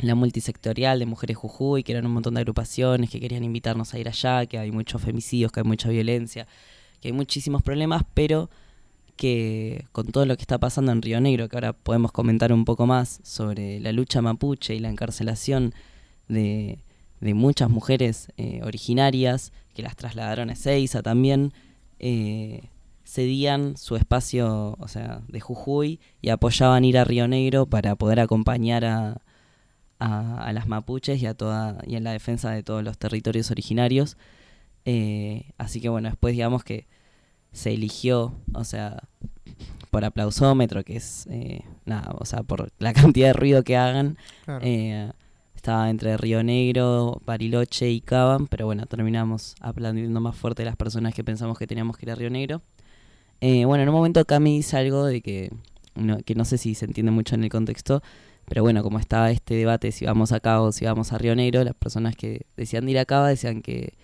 la 0.00 0.14
multisectorial 0.14 0.98
de 0.98 1.06
Mujeres 1.06 1.36
Jujuy, 1.36 1.82
que 1.82 1.92
eran 1.92 2.06
un 2.06 2.12
montón 2.12 2.34
de 2.34 2.40
agrupaciones 2.40 3.10
que 3.10 3.20
querían 3.20 3.44
invitarnos 3.44 3.92
a 3.92 3.98
ir 3.98 4.08
allá, 4.08 4.46
que 4.46 4.58
hay 4.58 4.70
muchos 4.70 5.02
femicidios, 5.02 5.52
que 5.52 5.60
hay 5.60 5.64
mucha 5.66 5.88
violencia, 5.88 6.46
que 7.00 7.08
hay 7.08 7.12
muchísimos 7.12 7.62
problemas, 7.62 8.04
pero 8.14 8.50
que 9.16 9.84
con 9.92 10.06
todo 10.06 10.24
lo 10.24 10.36
que 10.36 10.42
está 10.42 10.58
pasando 10.58 10.92
en 10.92 11.02
Río 11.02 11.20
Negro, 11.20 11.48
que 11.48 11.56
ahora 11.56 11.74
podemos 11.74 12.12
comentar 12.12 12.52
un 12.52 12.64
poco 12.64 12.86
más 12.86 13.20
sobre 13.22 13.78
la 13.80 13.92
lucha 13.92 14.22
mapuche 14.22 14.74
y 14.74 14.78
la 14.78 14.88
encarcelación 14.88 15.74
de, 16.28 16.78
de 17.20 17.34
muchas 17.34 17.68
mujeres 17.68 18.28
eh, 18.38 18.60
originarias, 18.64 19.52
que 19.74 19.82
las 19.82 19.96
trasladaron 19.96 20.48
a 20.48 20.54
Ezeiza 20.54 21.02
también, 21.02 21.52
eh, 21.98 22.62
cedían 23.10 23.76
su 23.76 23.96
espacio, 23.96 24.76
o 24.78 24.88
sea, 24.88 25.22
de 25.26 25.40
Jujuy 25.40 25.98
y 26.22 26.28
apoyaban 26.28 26.84
ir 26.84 26.96
a 26.96 27.04
Río 27.04 27.26
Negro 27.26 27.66
para 27.66 27.96
poder 27.96 28.20
acompañar 28.20 28.84
a, 28.84 29.20
a, 29.98 30.44
a 30.44 30.52
las 30.52 30.68
mapuches 30.68 31.20
y 31.20 31.26
a 31.26 31.34
toda 31.34 31.78
y 31.86 31.96
en 31.96 32.04
la 32.04 32.12
defensa 32.12 32.52
de 32.52 32.62
todos 32.62 32.84
los 32.84 32.98
territorios 32.98 33.50
originarios. 33.50 34.16
Eh, 34.84 35.50
así 35.58 35.80
que 35.80 35.88
bueno, 35.88 36.08
después 36.08 36.32
digamos 36.32 36.62
que 36.62 36.86
se 37.52 37.74
eligió, 37.74 38.32
o 38.54 38.62
sea, 38.62 39.02
por 39.90 40.04
aplausómetro, 40.04 40.84
que 40.84 40.96
es 40.96 41.26
eh, 41.30 41.64
nada, 41.84 42.12
o 42.16 42.24
sea, 42.24 42.44
por 42.44 42.70
la 42.78 42.92
cantidad 42.94 43.28
de 43.28 43.32
ruido 43.32 43.64
que 43.64 43.76
hagan. 43.76 44.18
Claro. 44.44 44.64
eh, 44.64 45.10
estaba 45.56 45.90
entre 45.90 46.16
Río 46.16 46.42
Negro, 46.44 47.20
Bariloche 47.26 47.90
y 47.90 48.00
Caban, 48.00 48.46
pero 48.46 48.66
bueno, 48.66 48.86
terminamos 48.86 49.56
aplaudiendo 49.60 50.18
más 50.20 50.34
fuerte 50.36 50.64
las 50.64 50.76
personas 50.76 51.12
que 51.12 51.22
pensamos 51.24 51.58
que 51.58 51.66
teníamos 51.66 51.98
que 51.98 52.06
ir 52.06 52.12
a 52.12 52.14
Río 52.14 52.30
Negro. 52.30 52.62
Eh, 53.40 53.64
bueno, 53.64 53.82
en 53.82 53.88
un 53.88 53.94
momento 53.94 54.24
Cami 54.24 54.56
dice 54.56 54.76
algo 54.76 55.06
de 55.06 55.20
que 55.22 55.50
no, 55.94 56.18
que 56.22 56.34
no 56.34 56.44
sé 56.44 56.58
si 56.58 56.74
se 56.74 56.84
entiende 56.84 57.10
mucho 57.10 57.34
en 57.34 57.44
el 57.44 57.50
contexto, 57.50 58.02
pero 58.46 58.62
bueno, 58.62 58.82
como 58.82 58.98
estaba 58.98 59.30
este 59.30 59.54
debate 59.54 59.92
si 59.92 60.04
vamos 60.04 60.32
a 60.32 60.40
Cabo 60.40 60.66
o 60.66 60.72
si 60.72 60.84
vamos 60.84 61.12
a 61.12 61.18
Río 61.18 61.34
Negro, 61.34 61.64
las 61.64 61.74
personas 61.74 62.16
que 62.16 62.46
decían 62.56 62.84
de 62.84 62.92
ir 62.92 62.98
a 62.98 63.04
Cabo 63.04 63.26
decían 63.26 63.62
que, 63.62 63.94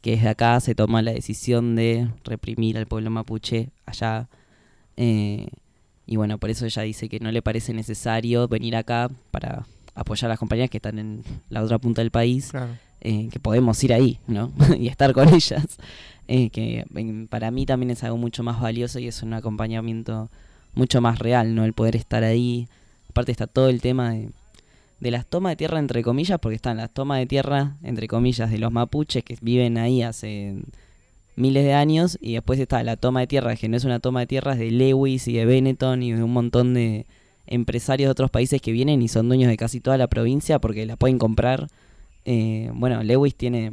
que 0.00 0.12
desde 0.12 0.28
acá 0.28 0.60
se 0.60 0.74
toma 0.74 1.02
la 1.02 1.12
decisión 1.12 1.74
de 1.74 2.08
reprimir 2.24 2.78
al 2.78 2.86
pueblo 2.86 3.10
mapuche 3.10 3.70
allá. 3.86 4.28
eh, 4.96 5.48
y 6.06 6.16
bueno, 6.16 6.38
por 6.38 6.48
eso 6.48 6.64
ella 6.64 6.82
dice 6.82 7.08
que 7.10 7.20
no 7.20 7.30
le 7.30 7.42
parece 7.42 7.74
necesario 7.74 8.48
venir 8.48 8.76
acá 8.76 9.10
para 9.30 9.66
apoyar 9.94 10.30
a 10.30 10.32
las 10.32 10.38
compañías 10.38 10.70
que 10.70 10.78
están 10.78 10.98
en 10.98 11.22
la 11.50 11.62
otra 11.62 11.78
punta 11.78 12.00
del 12.00 12.10
país 12.10 12.50
Claro. 12.50 12.72
Eh, 13.00 13.28
que 13.30 13.38
podemos 13.40 13.82
ir 13.84 13.92
ahí, 13.92 14.18
¿no? 14.26 14.52
y 14.78 14.88
estar 14.88 15.12
con 15.12 15.28
ellas. 15.32 15.78
Eh, 16.26 16.50
que 16.50 16.84
para 17.30 17.50
mí 17.50 17.64
también 17.64 17.90
es 17.90 18.04
algo 18.04 18.18
mucho 18.18 18.42
más 18.42 18.60
valioso 18.60 18.98
y 18.98 19.08
es 19.08 19.22
un 19.22 19.32
acompañamiento 19.32 20.28
mucho 20.74 21.00
más 21.00 21.18
real, 21.18 21.54
¿no? 21.54 21.64
El 21.64 21.72
poder 21.72 21.96
estar 21.96 22.22
ahí. 22.24 22.68
Aparte 23.08 23.32
está 23.32 23.46
todo 23.46 23.68
el 23.68 23.80
tema 23.80 24.12
de, 24.12 24.30
de 25.00 25.10
las 25.10 25.26
tomas 25.26 25.52
de 25.52 25.56
tierra, 25.56 25.78
entre 25.78 26.02
comillas, 26.02 26.38
porque 26.38 26.56
están 26.56 26.76
las 26.76 26.90
tomas 26.90 27.18
de 27.18 27.26
tierra, 27.26 27.76
entre 27.82 28.08
comillas, 28.08 28.50
de 28.50 28.58
los 28.58 28.72
mapuches 28.72 29.24
que 29.24 29.38
viven 29.40 29.78
ahí 29.78 30.02
hace 30.02 30.56
miles 31.38 31.64
de 31.64 31.72
años 31.72 32.18
y 32.20 32.34
después 32.34 32.58
está 32.58 32.82
la 32.82 32.96
toma 32.96 33.20
de 33.20 33.28
tierra, 33.28 33.54
que 33.56 33.68
no 33.68 33.76
es 33.76 33.84
una 33.84 34.00
toma 34.00 34.20
de 34.20 34.26
tierras 34.26 34.58
de 34.58 34.70
Lewis 34.70 35.28
y 35.28 35.32
de 35.34 35.46
Benetton 35.46 36.02
y 36.02 36.12
de 36.12 36.22
un 36.22 36.32
montón 36.32 36.74
de 36.74 37.06
empresarios 37.46 38.08
de 38.08 38.10
otros 38.10 38.30
países 38.30 38.60
que 38.60 38.72
vienen 38.72 39.00
y 39.00 39.08
son 39.08 39.28
dueños 39.28 39.48
de 39.48 39.56
casi 39.56 39.80
toda 39.80 39.96
la 39.96 40.08
provincia 40.08 40.58
porque 40.58 40.84
la 40.84 40.96
pueden 40.96 41.18
comprar. 41.18 41.68
Eh, 42.30 42.70
bueno, 42.74 43.02
Lewis 43.02 43.34
tiene 43.34 43.72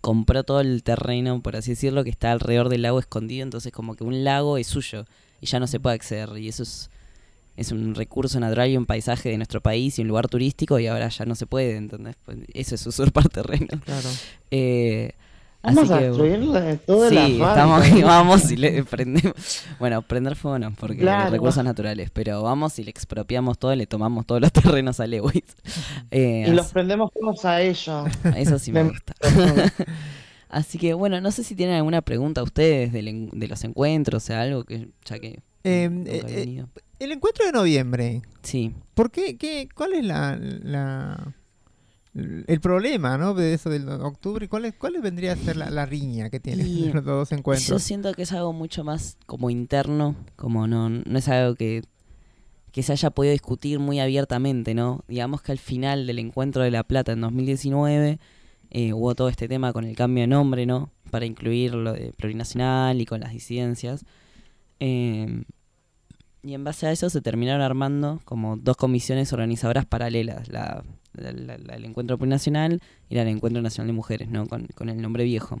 compró 0.00 0.42
todo 0.42 0.60
el 0.60 0.82
terreno, 0.82 1.42
por 1.42 1.54
así 1.54 1.72
decirlo, 1.72 2.02
que 2.02 2.08
está 2.08 2.32
alrededor 2.32 2.70
del 2.70 2.80
lago 2.80 2.98
escondido, 2.98 3.42
entonces 3.42 3.72
como 3.72 3.94
que 3.94 4.04
un 4.04 4.24
lago 4.24 4.56
es 4.56 4.68
suyo 4.68 5.04
y 5.42 5.46
ya 5.46 5.60
no 5.60 5.66
se 5.66 5.78
puede 5.78 5.96
acceder 5.96 6.38
y 6.38 6.48
eso 6.48 6.62
es 6.62 6.88
es 7.54 7.70
un 7.70 7.94
recurso 7.94 8.40
natural 8.40 8.70
y 8.70 8.78
un 8.78 8.86
paisaje 8.86 9.28
de 9.28 9.36
nuestro 9.36 9.60
país 9.60 9.98
y 9.98 10.02
un 10.02 10.08
lugar 10.08 10.28
turístico 10.28 10.78
y 10.78 10.86
ahora 10.86 11.10
ya 11.10 11.26
no 11.26 11.34
se 11.34 11.46
puede, 11.46 11.76
¿entendés? 11.76 12.16
Pues 12.24 12.38
eso 12.54 12.74
es 12.74 12.86
usurpar 12.86 13.28
terreno. 13.28 13.68
Claro. 13.84 14.08
Eh, 14.50 15.12
Vamos 15.62 15.84
así 15.90 15.92
a 15.92 16.06
destruirle 16.08 16.76
toda 16.78 17.08
sí, 17.08 17.14
la 17.14 17.26
estamos 17.28 17.86
fábrica. 17.86 18.06
vamos 18.06 18.50
y 18.50 18.56
le 18.56 18.82
prendemos. 18.84 19.34
Bueno, 19.78 20.02
prender 20.02 20.34
fuego 20.36 20.58
no, 20.58 20.72
porque 20.74 20.98
Claro. 20.98 21.30
recursos 21.30 21.62
naturales, 21.64 22.10
pero 22.10 22.42
vamos 22.42 22.78
y 22.78 22.84
le 22.84 22.90
expropiamos 22.90 23.58
todo, 23.58 23.74
le 23.76 23.86
tomamos 23.86 24.26
todos 24.26 24.40
los 24.40 24.52
terrenos 24.52 24.98
a 25.00 25.06
Lewis. 25.06 25.44
Eh, 26.10 26.46
Y 26.48 26.50
los 26.50 26.66
así- 26.66 26.74
prendemos 26.74 27.10
todos 27.12 27.44
a 27.44 27.60
ellos. 27.62 28.06
eso 28.36 28.58
sí 28.58 28.72
me 28.72 28.84
gusta. 28.84 29.14
Así 30.48 30.78
que 30.78 30.92
bueno, 30.94 31.20
no 31.20 31.30
sé 31.30 31.44
si 31.44 31.54
tienen 31.54 31.76
alguna 31.76 32.02
pregunta 32.02 32.42
ustedes 32.42 32.92
del 32.92 33.30
de 33.32 33.48
los 33.48 33.64
encuentros, 33.64 34.22
o 34.22 34.26
sea, 34.26 34.42
algo 34.42 34.64
que 34.64 34.88
ya 35.04 35.18
que 35.18 35.40
Eh, 35.64 35.88
nunca 35.90 36.10
eh, 36.28 36.44
ido. 36.46 36.68
El 36.98 37.12
encuentro 37.12 37.46
de 37.46 37.52
noviembre, 37.52 38.22
Sí. 38.42 38.72
¿por 38.94 39.10
qué, 39.10 39.36
qué, 39.38 39.68
cuál 39.74 39.94
es 39.94 40.04
la, 40.04 40.36
la- 40.40 41.34
el 42.14 42.60
problema, 42.60 43.16
¿no? 43.16 43.32
De 43.32 43.54
eso 43.54 43.70
del 43.70 43.88
octubre, 43.88 44.48
¿cuál, 44.48 44.66
es, 44.66 44.74
cuál 44.74 45.00
vendría 45.00 45.32
a 45.32 45.36
ser 45.36 45.56
la, 45.56 45.70
la 45.70 45.86
riña 45.86 46.28
que 46.28 46.40
tienen 46.40 46.92
los 46.94 47.04
dos 47.04 47.30
Yo 47.30 47.36
encuentros? 47.36 47.82
siento 47.82 48.12
que 48.12 48.22
es 48.22 48.32
algo 48.32 48.52
mucho 48.52 48.84
más 48.84 49.16
como 49.26 49.48
interno, 49.48 50.14
como 50.36 50.66
no, 50.66 50.90
no 50.90 51.18
es 51.18 51.28
algo 51.28 51.54
que, 51.54 51.82
que 52.70 52.82
se 52.82 52.92
haya 52.92 53.10
podido 53.10 53.32
discutir 53.32 53.78
muy 53.78 53.98
abiertamente, 53.98 54.74
¿no? 54.74 55.04
Digamos 55.08 55.40
que 55.40 55.52
al 55.52 55.58
final 55.58 56.06
del 56.06 56.18
encuentro 56.18 56.62
de 56.62 56.70
La 56.70 56.84
Plata 56.84 57.12
en 57.12 57.22
2019 57.22 58.18
eh, 58.70 58.92
hubo 58.92 59.14
todo 59.14 59.28
este 59.28 59.48
tema 59.48 59.72
con 59.72 59.84
el 59.84 59.96
cambio 59.96 60.22
de 60.22 60.28
nombre, 60.28 60.66
¿no? 60.66 60.90
Para 61.10 61.24
incluir 61.24 61.74
lo 61.74 61.94
de 61.94 62.12
plurinacional 62.12 63.00
y 63.00 63.06
con 63.06 63.20
las 63.20 63.32
disidencias. 63.32 64.04
Eh, 64.80 65.44
y 66.42 66.54
en 66.54 66.64
base 66.64 66.86
a 66.86 66.92
eso 66.92 67.08
se 67.08 67.22
terminaron 67.22 67.62
armando 67.62 68.20
como 68.24 68.56
dos 68.56 68.76
comisiones 68.76 69.32
organizadoras 69.32 69.86
paralelas, 69.86 70.48
la, 70.48 70.82
la- 71.14 71.58
del 71.58 71.84
Encuentro 71.84 72.16
Plurinacional 72.18 72.80
y 73.08 73.14
la 73.14 73.24
del 73.24 73.34
Encuentro 73.36 73.60
Nacional 73.62 73.88
de 73.88 73.92
Mujeres, 73.92 74.28
¿no? 74.28 74.46
Con, 74.46 74.66
con 74.74 74.88
el 74.88 75.00
nombre 75.00 75.24
viejo. 75.24 75.60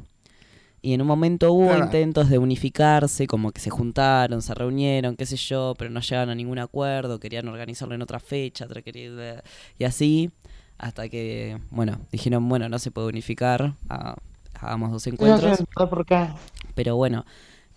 Y 0.84 0.94
en 0.94 1.00
un 1.00 1.06
momento 1.06 1.52
hubo 1.52 1.68
Claro. 1.68 1.84
intentos 1.84 2.28
de 2.28 2.38
unificarse, 2.38 3.28
como 3.28 3.52
que 3.52 3.60
se 3.60 3.70
juntaron, 3.70 4.42
se 4.42 4.52
reunieron, 4.52 5.14
qué 5.14 5.26
sé 5.26 5.36
yo, 5.36 5.74
pero 5.78 5.90
no 5.90 6.00
llegaron 6.00 6.30
a 6.30 6.34
ningún 6.34 6.58
acuerdo, 6.58 7.20
querían 7.20 7.46
organizarlo 7.46 7.94
en 7.94 8.02
otra 8.02 8.18
fecha, 8.18 8.64
otra 8.64 8.82
quería- 8.82 9.44
y 9.78 9.84
así, 9.84 10.30
hasta 10.78 11.08
que, 11.08 11.58
bueno, 11.70 12.00
dijeron, 12.10 12.48
bueno, 12.48 12.68
no 12.68 12.80
se 12.80 12.90
puede 12.90 13.06
unificar, 13.06 13.74
ah, 13.88 14.16
hagamos 14.54 14.90
dos 14.90 15.06
no 15.06 15.12
encuentros, 15.12 15.58
sé 15.58 15.64
por 15.72 16.04
qué. 16.04 16.26
pero 16.74 16.96
bueno. 16.96 17.24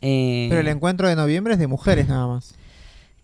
eh, 0.02 0.48
Pero 0.50 0.62
el 0.62 0.68
encuentro 0.68 1.08
de 1.08 1.16
noviembre 1.16 1.54
es 1.54 1.60
de 1.60 1.68
mujeres 1.68 2.08
nada 2.08 2.26
más. 2.28 2.56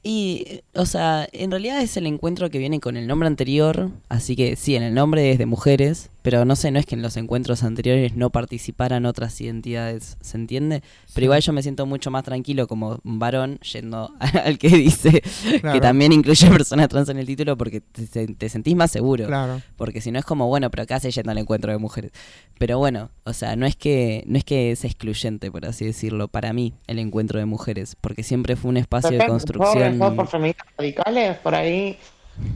Y, 0.03 0.61
o 0.73 0.85
sea, 0.85 1.27
en 1.31 1.51
realidad 1.51 1.81
es 1.81 1.95
el 1.95 2.07
encuentro 2.07 2.49
que 2.49 2.57
viene 2.57 2.79
con 2.79 2.97
el 2.97 3.07
nombre 3.07 3.27
anterior, 3.27 3.91
así 4.09 4.35
que 4.35 4.55
sí, 4.55 4.75
en 4.75 4.83
el 4.83 4.93
nombre 4.93 5.31
es 5.31 5.37
de 5.37 5.45
mujeres, 5.45 6.09
pero 6.21 6.45
no 6.45 6.55
sé, 6.55 6.71
no 6.71 6.79
es 6.79 6.85
que 6.85 6.95
en 6.95 7.01
los 7.01 7.17
encuentros 7.17 7.63
anteriores 7.63 8.15
no 8.15 8.29
participaran 8.29 9.05
otras 9.05 9.39
identidades, 9.41 10.17
¿se 10.21 10.37
entiende? 10.37 10.83
Pero 11.13 11.25
igual 11.25 11.41
yo 11.41 11.53
me 11.53 11.63
siento 11.63 11.85
mucho 11.85 12.11
más 12.11 12.23
tranquilo 12.23 12.67
como 12.67 12.99
un 13.03 13.19
varón 13.19 13.59
yendo 13.59 14.13
al 14.45 14.57
que 14.57 14.69
dice 14.69 15.21
Claro. 15.61 15.73
que 15.73 15.81
también 15.81 16.11
incluye 16.13 16.47
personas 16.49 16.89
trans 16.89 17.09
en 17.09 17.17
el 17.17 17.25
título 17.25 17.57
porque 17.57 17.81
te, 17.81 18.05
te- 18.07 18.27
te 18.27 18.49
sentís 18.49 18.75
más 18.75 18.91
seguro. 18.91 19.25
Claro. 19.27 19.61
Porque 19.77 20.01
si 20.01 20.11
no 20.11 20.19
es 20.19 20.25
como, 20.25 20.47
bueno, 20.47 20.69
pero 20.69 20.83
acá 20.83 20.99
se 20.99 21.11
yendo 21.11 21.31
al 21.31 21.37
encuentro 21.39 21.71
de 21.71 21.77
mujeres. 21.77 22.11
Pero 22.57 22.77
bueno, 22.77 23.09
o 23.23 23.33
sea, 23.33 23.55
no 23.55 23.65
es 23.65 23.75
que 23.75 24.23
no 24.27 24.37
es 24.37 24.43
que 24.43 24.71
es 24.71 24.85
excluyente, 24.85 25.49
por 25.51 25.65
así 25.65 25.85
decirlo, 25.85 26.27
para 26.27 26.53
mí, 26.53 26.73
el 26.87 26.99
encuentro 26.99 27.39
de 27.39 27.45
mujeres, 27.45 27.95
porque 27.99 28.21
siempre 28.23 28.55
fue 28.55 28.69
un 28.69 28.77
espacio 28.77 29.11
de 29.17 29.25
construcción. 29.25 29.97
Por, 29.97 30.15
por 30.15 30.27
feministas 30.27 30.67
radicales, 30.77 31.37
por 31.39 31.55
ahí, 31.55 31.97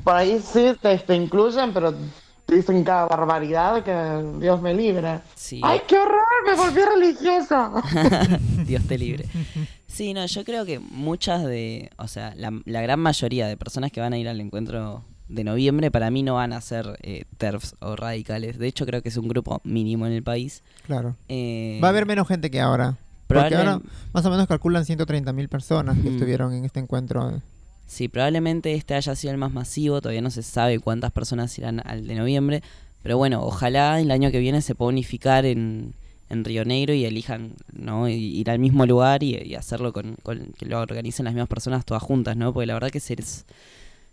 por 0.03 0.13
ahí 0.15 0.39
sí 0.43 0.73
te, 0.81 0.97
te 0.99 1.15
incluyen, 1.15 1.73
pero 1.73 1.95
dicen 2.47 2.83
cada 2.83 3.05
barbaridad 3.07 3.83
que 3.83 4.39
Dios 4.39 4.61
me 4.61 4.73
libre. 4.73 5.19
Sí. 5.35 5.59
¡Ay, 5.63 5.81
qué 5.87 5.97
horror! 5.97 6.21
Me 6.45 6.55
volví 6.55 6.81
religiosa. 6.81 7.71
Dios 8.65 8.83
te 8.87 8.97
libre. 8.97 9.25
Sí, 9.87 10.13
no, 10.13 10.25
yo 10.25 10.43
creo 10.43 10.65
que 10.65 10.79
muchas 10.79 11.43
de, 11.45 11.89
o 11.97 12.07
sea, 12.07 12.33
la, 12.35 12.51
la 12.65 12.81
gran 12.81 12.99
mayoría 12.99 13.47
de 13.47 13.57
personas 13.57 13.91
que 13.91 14.01
van 14.01 14.13
a 14.13 14.17
ir 14.17 14.27
al 14.27 14.39
encuentro 14.41 15.03
de 15.27 15.43
noviembre 15.43 15.89
para 15.89 16.11
mí 16.11 16.21
no 16.21 16.35
van 16.35 16.53
a 16.53 16.61
ser 16.61 16.99
eh, 17.01 17.23
TERFs 17.37 17.75
o 17.79 17.95
radicales. 17.95 18.59
De 18.59 18.67
hecho, 18.67 18.85
creo 18.85 19.01
que 19.01 19.09
es 19.09 19.17
un 19.17 19.27
grupo 19.27 19.61
mínimo 19.63 20.05
en 20.05 20.13
el 20.13 20.21
país. 20.21 20.61
Claro. 20.85 21.15
Eh, 21.29 21.79
Va 21.83 21.87
a 21.87 21.91
haber 21.91 22.05
menos 22.05 22.27
gente 22.27 22.51
que 22.51 22.61
ahora. 22.61 22.97
Porque 23.27 23.55
ahora 23.55 23.79
más 24.13 24.23
o 24.25 24.29
menos 24.29 24.45
calculan 24.47 24.83
130.000 24.85 25.47
personas 25.49 25.97
que 25.97 26.09
Mm. 26.11 26.13
estuvieron 26.13 26.53
en 26.53 26.63
este 26.65 26.79
encuentro. 26.79 27.41
Sí, 27.87 28.07
probablemente 28.07 28.73
este 28.73 28.95
haya 28.95 29.15
sido 29.15 29.31
el 29.31 29.37
más 29.37 29.53
masivo, 29.53 30.01
todavía 30.01 30.21
no 30.21 30.31
se 30.31 30.41
sabe 30.43 30.79
cuántas 30.79 31.11
personas 31.11 31.57
irán 31.59 31.81
al 31.85 32.07
de 32.07 32.15
noviembre, 32.15 32.63
pero 33.03 33.17
bueno, 33.17 33.43
ojalá 33.43 33.99
el 34.01 34.09
año 34.11 34.31
que 34.31 34.39
viene 34.39 34.61
se 34.61 34.73
pueda 34.73 34.89
unificar 34.89 35.45
en, 35.45 35.93
en 36.29 36.43
Río 36.43 36.65
Negro 36.65 36.93
y 36.95 37.05
elijan 37.05 37.53
¿no? 37.71 38.09
Y- 38.09 38.13
ir 38.39 38.49
al 38.49 38.57
mismo 38.59 38.85
lugar 38.87 39.21
y, 39.21 39.35
y 39.35 39.53
hacerlo 39.55 39.93
con, 39.93 40.15
con- 40.23 40.51
que 40.57 40.65
lo 40.65 40.79
organicen 40.81 41.25
las 41.25 41.33
mismas 41.35 41.47
personas 41.47 41.85
todas 41.85 42.01
juntas, 42.01 42.35
¿no? 42.35 42.53
Porque 42.53 42.65
la 42.65 42.73
verdad 42.73 42.89
que 42.89 42.99
se- 42.99 43.13
es, 43.13 43.45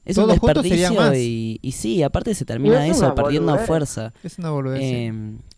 es 0.05 0.16
un 0.18 0.29
desperdicio 0.33 1.14
y, 1.16 1.59
y 1.62 1.73
sí, 1.73 2.03
aparte 2.03 2.35
se 2.35 2.45
termina 2.45 2.87
es 2.87 2.97
eso, 2.97 3.14
perdiendo 3.14 3.53
boludez. 3.53 3.66
fuerza. 3.66 4.12
Es 4.23 4.39
una 4.39 4.51
boludez. 4.51 4.81
sí. 4.81 4.87
Eh, 4.95 5.12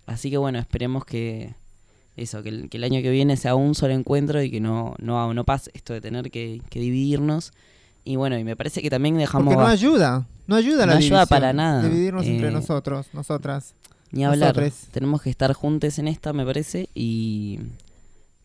así 0.06 0.30
que 0.30 0.36
bueno, 0.36 0.60
esperemos 0.60 1.04
que 1.04 1.54
eso, 2.16 2.44
que 2.44 2.50
el, 2.50 2.68
que 2.68 2.76
el 2.76 2.84
año 2.84 3.02
que 3.02 3.10
viene 3.10 3.36
sea 3.36 3.56
un 3.56 3.74
solo 3.74 3.92
encuentro 3.94 4.40
y 4.40 4.52
que 4.52 4.60
no, 4.60 4.94
no, 5.00 5.34
no 5.34 5.42
pase 5.44 5.72
esto 5.74 5.92
de 5.94 6.00
tener 6.00 6.30
que, 6.30 6.60
que 6.70 6.78
dividirnos. 6.78 7.52
Y 8.04 8.16
bueno, 8.16 8.38
y 8.38 8.44
me 8.44 8.54
parece 8.56 8.82
que 8.82 8.90
también 8.90 9.16
dejamos 9.16 9.54
Porque 9.54 9.64
no 9.66 9.70
ayuda. 9.70 10.26
No 10.46 10.56
ayuda 10.56 10.80
la 10.86 10.92
No 10.94 10.98
ayuda 10.98 11.20
división, 11.20 11.26
para 11.28 11.52
nada. 11.54 11.82
Dividirnos 11.82 12.26
entre 12.26 12.48
Eh, 12.48 12.50
nosotros, 12.50 13.06
nosotras. 13.14 13.74
ni 14.12 14.24
hablar. 14.24 14.54
nosotres. 14.54 14.88
Tenemos 14.92 15.22
que 15.22 15.30
estar 15.30 15.52
juntos 15.54 15.98
en 15.98 16.08
esta, 16.08 16.32
me 16.34 16.44
parece, 16.44 16.88
y, 16.94 17.58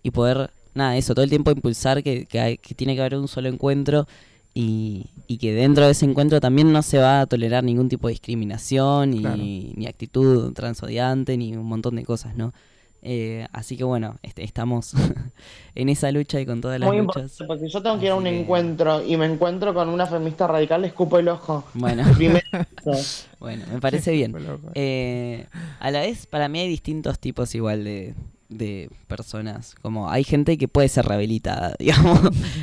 y 0.01 0.11
poder, 0.11 0.51
nada, 0.73 0.95
eso, 0.97 1.13
todo 1.13 1.23
el 1.23 1.29
tiempo 1.29 1.51
impulsar 1.51 2.01
que, 2.03 2.25
que, 2.25 2.39
hay- 2.39 2.57
que 2.57 2.73
tiene 2.73 2.95
que 2.95 3.01
haber 3.01 3.15
un 3.17 3.27
solo 3.27 3.49
encuentro 3.49 4.07
y, 4.53 5.07
y 5.27 5.37
que 5.37 5.53
dentro 5.53 5.85
de 5.85 5.91
ese 5.91 6.05
encuentro 6.05 6.39
también 6.39 6.71
no 6.71 6.81
se 6.81 6.97
va 6.97 7.21
a 7.21 7.25
tolerar 7.27 7.63
ningún 7.63 7.89
tipo 7.89 8.07
de 8.07 8.13
discriminación, 8.13 9.11
ni, 9.11 9.19
Claro. 9.19 9.37
ni 9.37 9.85
actitud 9.87 10.53
transodiante, 10.53 11.37
ni 11.37 11.55
un 11.55 11.65
montón 11.65 11.95
de 11.97 12.03
cosas, 12.05 12.35
¿no? 12.35 12.53
Eh, 13.01 13.47
así 13.53 13.77
que 13.77 13.83
bueno, 13.83 14.17
este, 14.23 14.43
estamos 14.43 14.93
en 15.75 15.89
esa 15.89 16.11
lucha 16.11 16.39
y 16.39 16.45
con 16.45 16.59
todas 16.59 16.79
las 16.79 16.87
Muy 16.87 16.97
luchas. 16.97 17.37
porque 17.47 17.65
si 17.65 17.69
yo 17.69 17.81
tengo 17.81 17.97
que 17.99 18.05
ir 18.05 18.11
a 18.11 18.15
un 18.15 18.27
encuentro 18.27 19.05
y 19.05 19.15
me 19.15 19.25
encuentro 19.25 19.73
con 19.73 19.89
una 19.89 20.05
feminista 20.05 20.47
radical, 20.47 20.81
le 20.81 20.87
escupo 20.87 21.17
el 21.17 21.29
ojo. 21.29 21.63
Bueno, 21.73 22.03
bueno, 23.39 23.65
me 23.71 23.79
parece 23.79 24.11
bien. 24.11 24.35
Eh, 24.75 25.47
a 25.79 25.91
la 25.91 26.01
vez, 26.01 26.25
para 26.27 26.49
mí 26.49 26.59
hay 26.59 26.67
distintos 26.67 27.19
tipos 27.19 27.55
igual 27.55 27.83
de, 27.83 28.15
de 28.49 28.89
personas. 29.07 29.75
Como 29.81 30.09
hay 30.09 30.23
gente 30.23 30.57
que 30.57 30.67
puede 30.67 30.89
ser 30.89 31.05
rehabilitada, 31.05 31.75
digamos. 31.79 32.19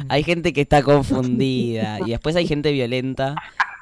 hay 0.09 0.23
gente 0.23 0.53
que 0.53 0.61
está 0.63 0.83
confundida. 0.83 1.99
Y 2.05 2.11
después 2.11 2.37
hay 2.37 2.47
gente 2.47 2.73
violenta 2.73 3.37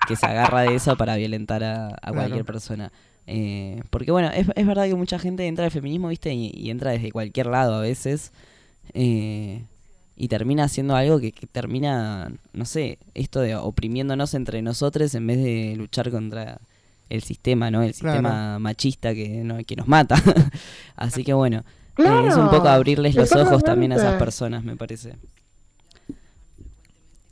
que 0.07 0.17
se 0.17 0.27
agarra 0.27 0.63
de 0.63 0.77
eso 0.77 0.97
para 0.97 1.17
violentar 1.17 1.65
a, 1.65 1.89
a 2.01 2.13
cualquier 2.13 2.45
persona. 2.45 2.93
Eh, 3.27 3.83
porque 3.91 4.11
bueno, 4.13 4.31
es, 4.35 4.47
es 4.55 4.67
verdad 4.67 4.87
que 4.87 4.95
mucha 4.95 5.19
gente 5.19 5.47
entra 5.47 5.65
al 5.65 5.71
feminismo, 5.71 6.09
viste, 6.09 6.33
y, 6.35 6.51
y 6.55 6.71
entra 6.71 6.91
desde 6.93 7.13
cualquier 7.13 7.47
lado 7.47 7.75
a 7.75 7.81
veces. 7.81 8.33
eh, 8.95 9.65
y 10.17 10.29
termina 10.29 10.65
haciendo 10.65 10.95
algo 10.95 11.19
que, 11.21 11.33
que 11.33 11.47
termina, 11.49 12.31
no 12.53 12.65
sé, 12.67 12.99
esto 13.15 13.41
de 13.41 13.57
oprimiéndonos 13.57 14.35
entre 14.35 14.63
nosotros 14.63 15.15
en 15.17 15.27
vez 15.27 15.39
de 15.39 15.75
luchar 15.77 16.11
contra 16.13 16.61
el 17.11 17.23
sistema, 17.25 17.71
¿no? 17.71 17.83
El 17.83 17.95
Claro. 17.95 18.17
sistema 18.19 18.59
machista 18.61 19.13
que, 19.15 19.29
no- 19.45 19.59
que 19.65 19.77
nos 19.77 19.89
mata. 19.89 20.17
Así 20.97 21.25
que 21.25 21.33
bueno, 21.35 21.65
eh, 22.05 22.25
es 22.29 22.37
un 22.37 22.49
poco 22.49 22.69
abrirles 22.69 23.17
los 23.17 23.35
ojos 23.35 23.65
también 23.65 23.93
a 23.93 23.97
esas 23.97 24.15
personas, 24.15 24.63
me 24.65 24.77
parece. 24.77 25.15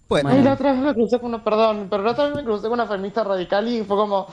Bueno, 0.09 0.31
Ay, 0.31 0.43
la 0.43 0.55
otra 0.55 0.73
vez 0.73 0.83
me 0.83 0.95
crucé 0.95 1.19
con 1.19 1.29
una, 1.31 1.43
perdón, 1.43 1.87
pero 1.89 2.03
la 2.03 2.11
otra 2.13 2.27
vez 2.27 2.35
me 2.37 2.45
crucé 2.45 2.65
con 2.65 2.75
una 2.75 2.87
feminista 2.87 3.25
radical 3.25 3.67
y 3.69 3.83
fue 3.83 3.97
como, 3.97 4.27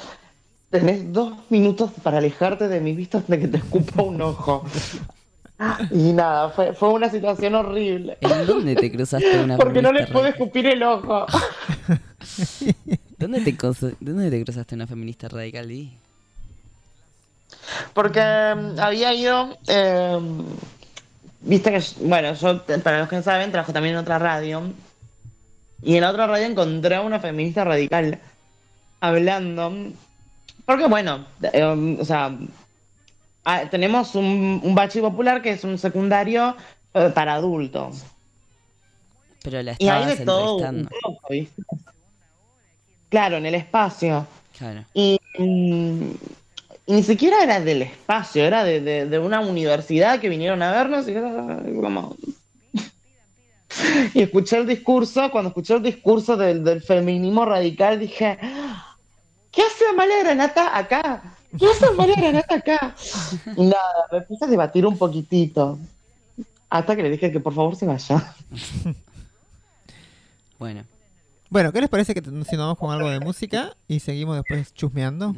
tenés 0.69 1.11
dos 1.11 1.33
minutos 1.49 1.91
para 2.03 2.19
alejarte 2.19 2.67
de 2.67 2.79
mi 2.79 2.93
vista 2.93 3.23
de 3.27 3.39
que 3.39 3.47
te 3.47 3.57
escupa 3.57 4.03
un 4.03 4.21
ojo. 4.21 4.65
Y 5.91 6.13
nada, 6.13 6.49
fue, 6.49 6.73
fue 6.73 6.89
una 6.89 7.09
situación 7.09 7.55
horrible. 7.55 8.17
¿En 8.21 8.45
dónde 8.45 8.75
te 8.75 8.91
cruzaste 8.91 9.39
una 9.43 9.57
Porque 9.57 9.81
no 9.81 9.91
le 9.91 10.07
pude 10.07 10.29
escupir 10.29 10.67
el 10.67 10.83
ojo. 10.83 11.25
¿Dónde 13.17 13.41
te, 13.41 13.57
¿Dónde 13.99 14.29
te 14.29 14.43
cruzaste 14.43 14.75
una 14.75 14.87
feminista 14.87 15.27
radical, 15.27 15.67
Di? 15.67 15.91
Porque 17.93 18.21
mm, 18.21 18.79
había 18.79 19.13
ido, 19.13 19.57
eh, 19.67 20.17
viste 21.41 21.71
que, 21.71 21.83
bueno, 22.05 22.33
yo, 22.33 22.63
para 22.81 22.99
los 22.99 23.09
que 23.09 23.17
no 23.17 23.23
saben, 23.23 23.51
trabajo 23.51 23.73
también 23.73 23.95
en 23.95 24.01
otra 24.01 24.19
radio. 24.19 24.61
Y 25.81 25.95
en 25.95 26.01
la 26.01 26.11
otra 26.11 26.27
radio 26.27 26.45
encontré 26.45 26.95
a 26.95 27.01
una 27.01 27.19
feminista 27.19 27.63
radical 27.63 28.19
hablando. 29.01 29.91
Porque, 30.69 30.85
bueno, 30.85 31.25
eh, 31.51 31.97
o 31.99 32.05
sea, 32.05 32.37
ah, 33.43 33.63
tenemos 33.71 34.13
un, 34.13 34.61
un 34.63 34.75
bachi 34.75 35.01
popular 35.01 35.41
que 35.41 35.49
es 35.49 35.63
un 35.63 35.79
secundario 35.79 36.55
eh, 36.93 37.09
para 37.11 37.33
adultos. 37.33 38.03
Pero 39.41 39.63
la 39.63 39.71
Y 39.79 39.87
hay 39.87 40.03
estabas 40.03 40.19
de 40.19 40.25
todo 40.25 40.57
un 40.57 40.61
entrevistando. 40.61 40.89
poco, 41.01 41.27
¿viste? 41.31 41.63
Claro, 43.09 43.37
en 43.37 43.47
el 43.47 43.55
espacio. 43.55 44.27
Claro. 44.55 44.85
Y, 44.93 45.19
mm, 45.39 46.11
y 46.85 46.93
ni 46.93 47.01
siquiera 47.01 47.41
era 47.41 47.59
del 47.59 47.81
espacio, 47.81 48.45
era 48.45 48.63
de, 48.63 48.79
de- 48.79 49.05
de 49.07 49.17
una 49.17 49.39
universidad 49.39 50.19
que 50.19 50.29
vinieron 50.29 50.61
a 50.61 50.69
vernos 50.71 51.07
y 51.07 51.13
era 51.13 51.63
como... 51.81 52.15
Y 54.13 54.21
escuché 54.21 54.57
el 54.57 54.67
discurso, 54.67 55.31
cuando 55.31 55.47
escuché 55.49 55.73
el 55.73 55.81
discurso 55.81 56.37
del, 56.37 56.63
del 56.63 56.83
feminismo 56.83 57.43
radical 57.43 57.99
dije, 57.99 58.37
¿qué 59.51 59.61
hace 59.61 59.85
Amalia 59.87 60.23
Granata 60.23 60.77
acá? 60.77 61.21
¿Qué 61.57 61.65
hace 61.65 61.85
Amalia 61.87 62.15
Granata 62.15 62.55
acá? 62.55 62.95
Y 63.57 63.63
nada, 63.63 64.07
me 64.11 64.21
puse 64.21 64.45
a 64.45 64.47
debatir 64.47 64.85
un 64.85 64.97
poquitito. 64.97 65.79
Hasta 66.69 66.95
que 66.95 67.03
le 67.03 67.09
dije 67.09 67.31
que 67.31 67.39
por 67.39 67.53
favor 67.53 67.75
se 67.75 67.85
vaya. 67.85 68.35
Bueno, 70.59 70.83
bueno, 71.49 71.71
¿qué 71.71 71.79
les 71.79 71.89
parece 71.89 72.13
que 72.13 72.21
nos 72.21 72.47
vamos 72.51 72.77
con 72.77 72.91
algo 72.91 73.09
de 73.09 73.21
música 73.21 73.75
y 73.87 74.01
seguimos 74.01 74.35
después 74.35 74.73
chusmeando? 74.73 75.33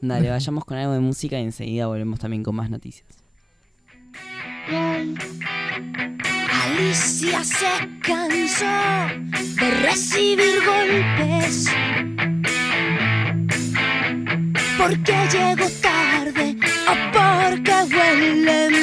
dale, 0.00 0.28
vayamos 0.28 0.64
con 0.64 0.76
algo 0.76 0.92
de 0.92 1.00
música 1.00 1.38
y 1.38 1.44
enseguida 1.44 1.86
volvemos 1.86 2.18
también 2.18 2.42
con 2.42 2.56
más 2.56 2.68
noticias. 2.68 3.06
Alicia 6.50 7.44
se 7.44 8.00
cansó 8.02 8.66
de 9.60 9.70
recibir 9.82 10.56
golpes. 10.66 11.70
Porque 14.86 15.14
llegó 15.32 15.68
tarde 15.82 16.56
o 16.86 16.94
porque 17.12 17.72
huele 17.92 18.75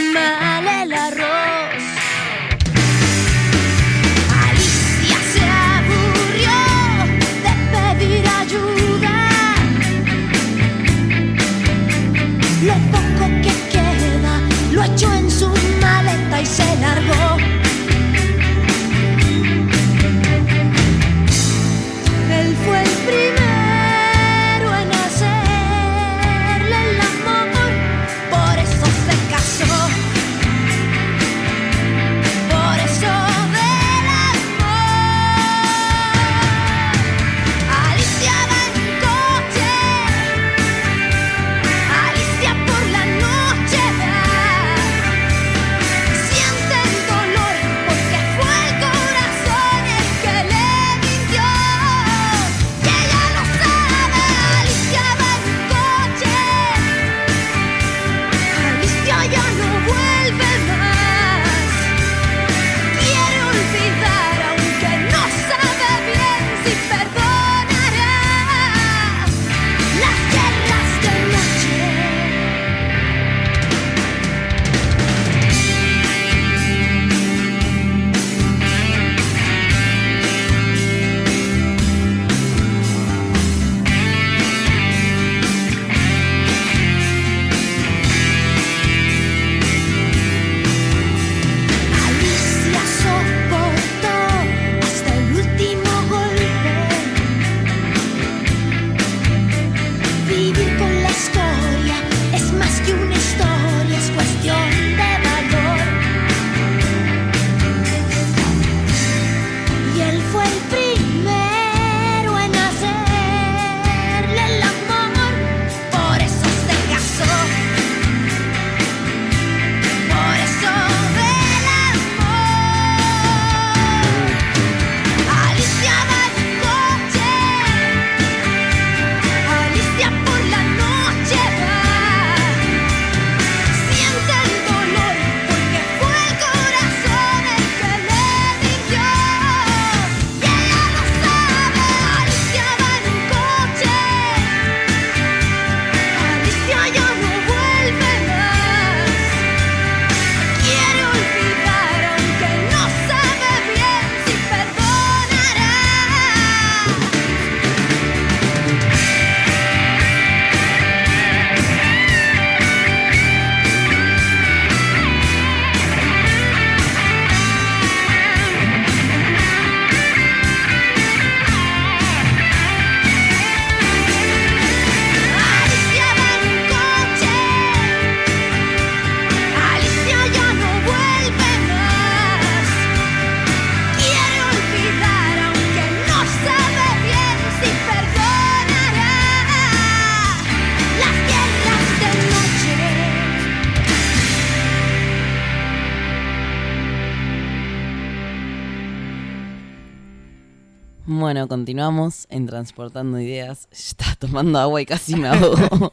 Bueno, 201.34 201.48
continuamos 201.48 202.28
en 202.30 202.46
Transportando 202.46 203.20
Ideas. 203.20 203.68
Estaba 203.72 204.14
tomando 204.14 204.60
agua 204.60 204.80
y 204.84 204.86
casi 204.86 205.16
me 205.16 205.30
ahogo. 205.30 205.92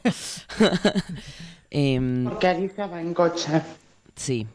Porque 2.29 2.47
Alicia 2.47 2.85
va 2.85 3.01
en 3.01 3.15
coche. 3.15 3.49
sí. 4.15 4.45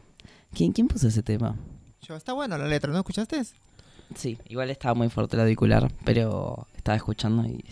¿Quién, 0.53 0.71
¿Quién 0.71 0.87
puso 0.87 1.09
ese 1.09 1.21
tema? 1.21 1.57
Yo, 2.03 2.15
está 2.15 2.31
buena 2.31 2.57
la 2.57 2.67
letra, 2.67 2.89
¿no 2.93 2.99
escuchaste? 2.99 3.41
Sí, 4.15 4.37
igual 4.47 4.69
estaba 4.69 4.93
muy 4.93 5.09
fuerte 5.09 5.35
el 5.35 5.41
auricular, 5.41 5.91
pero 6.05 6.65
estaba 6.77 6.95
escuchando 6.95 7.45
y 7.45 7.65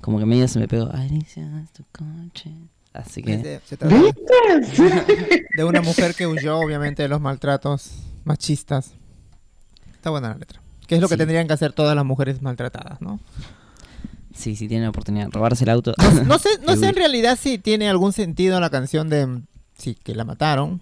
como 0.00 0.18
que 0.18 0.24
medio 0.24 0.48
se 0.48 0.58
me 0.58 0.66
pegó. 0.66 0.90
Alicia, 0.94 1.60
es 1.62 1.70
tu 1.74 1.84
coche. 1.92 2.52
Así 2.94 3.22
que... 3.22 3.60
Se 3.66 3.76
trata 3.76 3.94
de 5.54 5.64
una 5.64 5.82
mujer 5.82 6.14
que 6.14 6.26
huyó, 6.26 6.58
obviamente, 6.58 7.02
de 7.02 7.10
los 7.10 7.20
maltratos 7.20 7.92
machistas. 8.24 8.94
Está 9.92 10.08
buena 10.08 10.30
la 10.30 10.38
letra. 10.38 10.62
Que 10.86 10.96
es 10.96 11.00
lo 11.00 11.08
que 11.08 11.16
tendrían 11.16 11.46
que 11.46 11.52
hacer 11.54 11.72
todas 11.72 11.94
las 11.96 12.04
mujeres 12.04 12.42
maltratadas, 12.42 13.00
¿no? 13.00 13.18
Sí, 14.34 14.54
sí, 14.54 14.68
tiene 14.68 14.84
la 14.84 14.90
oportunidad 14.90 15.26
de 15.26 15.30
robarse 15.32 15.64
el 15.64 15.70
auto. 15.70 15.94
No 16.26 16.38
sé, 16.38 16.50
no 16.66 16.76
sé 16.76 16.88
en 16.88 16.94
realidad 16.94 17.38
si 17.40 17.58
tiene 17.58 17.88
algún 17.88 18.12
sentido 18.12 18.60
la 18.60 18.70
canción 18.70 19.08
de 19.08 19.40
sí, 19.78 19.94
que 20.02 20.14
la 20.14 20.24
mataron. 20.24 20.80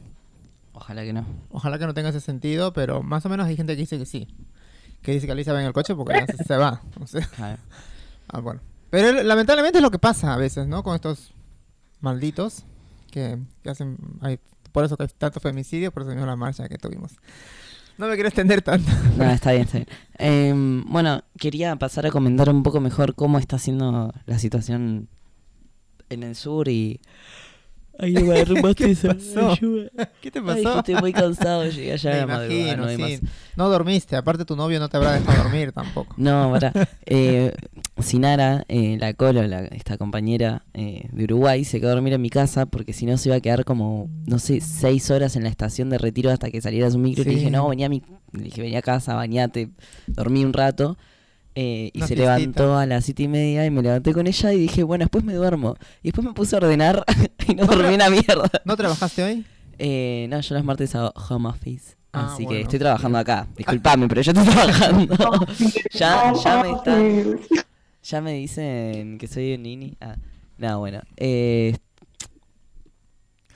Ojalá 0.72 1.02
que 1.05 1.12
no. 1.12 1.24
Ojalá 1.50 1.78
que 1.78 1.86
no 1.86 1.94
tenga 1.94 2.09
ese 2.09 2.20
sentido, 2.20 2.72
pero 2.72 3.02
más 3.02 3.24
o 3.26 3.28
menos 3.28 3.46
hay 3.46 3.57
gente 3.57 3.74
que 3.74 3.80
dice 3.82 3.96
que 3.98 4.07
sí. 4.07 4.26
Que 5.02 5.12
dice 5.12 5.26
que 5.26 5.32
Alicia 5.32 5.52
va 5.52 5.61
en 5.61 5.66
el 5.66 5.72
coche 5.72 5.94
porque 5.94 6.14
ya 6.14 6.26
se, 6.26 6.42
se 6.44 6.57
va. 6.57 6.82
O 7.00 7.07
sea, 7.07 7.24
Claro. 7.28 7.59
ah, 8.28 8.40
bueno. 8.40 8.61
Pero 8.90 9.22
lamentablemente 9.22 9.78
es 9.78 9.82
lo 9.82 9.90
que 9.90 9.98
pasa 10.00 10.34
a 10.34 10.36
veces, 10.36 10.66
¿no? 10.66 10.82
Con 10.82 10.94
estos 10.96 11.32
malditos 12.00 12.64
que, 13.11 13.38
que 13.62 13.70
hacen... 13.70 13.96
hay- 14.20 14.38
por 14.72 14.84
eso 14.84 14.96
que 14.96 15.05
hay 15.05 15.09
tanto 15.16 15.38
femicidio, 15.38 15.92
por 15.92 16.02
eso 16.02 16.11
vino 16.11 16.26
la 16.26 16.34
marcha 16.34 16.68
que 16.68 16.76
tuvimos. 16.78 17.12
No 17.99 18.09
me 18.09 18.14
quiero 18.14 18.28
extender 18.28 18.62
tanto. 18.62 18.90
No, 19.16 19.30
está 19.30 19.53
bien, 19.53 19.62
está 19.62 19.78
bien. 19.78 19.88
Em, 20.18 20.84
bueno, 20.86 21.22
quería 21.38 21.76
pasar 21.76 22.07
a 22.07 22.11
comentar 22.11 22.51
un 22.51 22.62
poco 22.62 22.80
mejor 22.80 23.14
cómo 23.14 23.38
está 23.38 23.59
siendo 23.59 24.12
la 24.26 24.38
situación 24.38 25.09
en 26.11 26.22
el 26.22 26.34
sur 26.34 26.68
y... 26.68 27.01
Ay, 27.99 28.12
me 28.24 28.34
derrumbaste 28.34 28.84
¿Qué 28.84 28.90
esa 28.92 29.14
pasó? 29.14 29.53
ayuda. 29.53 29.90
¿Qué 30.20 30.30
te 30.30 30.38
Ay, 30.40 30.45
pasó? 30.62 30.72
que 30.72 30.78
estoy 30.92 30.95
muy 30.97 31.12
cansado, 31.12 31.64
llegué 31.68 31.92
allá 31.92 32.11
Me 32.11 32.16
a 32.16 32.20
la 32.20 32.26
madrugada, 32.26 32.76
no 32.76 32.84
hay 32.86 32.97
sí. 32.97 33.03
más. 33.03 33.20
No 33.57 33.68
dormiste, 33.68 34.16
aparte 34.16 34.45
tu 34.45 34.57
novio 34.57 34.80
no 34.80 34.88
te 34.88 34.97
habrá 34.97 35.12
dejado 35.12 35.45
dormir 35.45 35.72
tampoco. 35.72 36.14
No, 36.18 36.51
para. 36.53 36.72
Eh, 37.07 37.53
Sinara, 38.01 38.64
eh, 38.68 38.97
la 38.99 39.14
Colo, 39.14 39.47
la- 39.47 39.66
esta 39.66 39.97
compañera 39.99 40.62
eh, 40.74 41.09
de 41.12 41.24
Uruguay, 41.24 41.64
se 41.64 41.78
quedó 41.80 41.90
a 41.90 41.95
dormir 41.95 42.12
en 42.14 42.22
mi 42.22 42.30
casa 42.30 42.66
porque 42.66 42.93
si 42.93 43.06
no 43.06 43.16
se 43.19 43.28
iba 43.28 43.36
a 43.36 43.40
quedar 43.40 43.64
como, 43.64 44.09
no 44.27 44.39
sé, 44.39 44.60
seis 44.60 45.10
horas 45.10 45.36
en 45.36 45.44
la 45.44 45.48
estación 45.51 45.90
de 45.90 45.98
retiro 45.98 46.31
hasta 46.31 46.51
que 46.51 46.60
saliera 46.60 46.90
su 46.90 46.98
micro. 46.98 47.23
Y 47.23 47.27
le 47.27 47.31
Sí. 47.32 47.36
dije, 47.39 47.51
no, 47.51 47.69
venía 47.69 47.86
a 47.86 47.89
mi, 47.90 48.02
le 48.32 48.44
dije, 48.44 48.60
venía 48.62 48.81
a 48.81 48.82
casa, 48.82 49.14
bañate, 49.14 49.69
dormí 50.09 50.44
un 50.44 50.52
rato. 50.52 50.97
Eh, 51.55 51.90
y 51.93 51.98
Una 51.98 52.06
se 52.09 52.16
levantó 52.16 52.76
a 52.76 52.86
las 52.86 53.05
siete 53.05 53.24
y 53.24 53.28
media 53.28 53.64
y 53.64 53.70
me 53.70 53.82
levanté 53.82 54.12
con 54.12 54.26
ella 54.26 54.52
y 54.52 54.59
dije, 54.59 54.82
bueno, 54.82 55.05
después 55.05 55.24
me 55.24 55.35
duermo. 55.35 55.76
Y 56.02 56.09
después 56.09 56.26
me 56.26 56.32
puse 56.32 56.56
a 56.56 56.59
ordenar 56.59 57.05
y 57.48 57.55
no 57.55 57.66
dormí 57.66 57.94
una 57.94 58.10
mierda. 58.10 58.51
¿No 58.64 58.76
trabajaste 58.76 59.22
hoy? 59.22 59.47
Eh, 59.78 60.26
no, 60.31 60.40
yo 60.40 60.55
los 60.55 60.64
martes 60.64 60.94
hago 60.94 61.12
home 61.28 61.48
office. 61.48 61.97
Ah, 62.12 62.32
así 62.32 62.47
que 62.47 62.60
estoy 62.60 62.78
trabajando 62.78 63.18
acá. 63.18 63.48
Disculpame, 63.56 64.09
pero 64.09 64.22
yo 64.22 64.32
estoy 64.32 64.47
trabajando. 64.47 65.16
ya, 65.93 66.32
ya 66.32 66.62
me 66.62 66.72
están. 66.72 67.40
Ya 68.02 68.20
me 68.20 68.32
dicen 68.35 69.18
que 69.18 69.26
soy 69.26 69.55
un 69.55 69.62
nini. 69.62 69.97
Ah, 70.01 70.16
nada, 70.59 70.76
bueno. 70.76 71.01
Eh, 71.16 71.76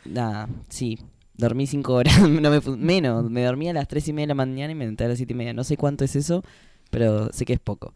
nada, 0.04 0.48
sí. 0.68 0.98
Dormí 1.34 1.68
cinco 1.68 1.94
horas. 1.94 2.18
no 2.28 2.50
me 2.50 2.60
menos. 2.76 3.30
Me 3.30 3.44
dormí 3.44 3.68
a 3.68 3.72
las 3.72 3.86
tres 3.86 4.08
y 4.08 4.12
media 4.12 4.26
de 4.26 4.28
la 4.28 4.34
mañana 4.34 4.72
y 4.72 4.74
me 4.74 4.84
levanté 4.84 5.04
a 5.04 5.08
las 5.08 5.18
siete 5.18 5.34
y 5.34 5.36
media. 5.36 5.52
No 5.52 5.62
sé 5.62 5.76
cuánto 5.76 6.04
es 6.04 6.16
eso, 6.16 6.42
pero 6.90 7.32
sé 7.32 7.44
que 7.44 7.54
es 7.54 7.60
poco. 7.60 7.92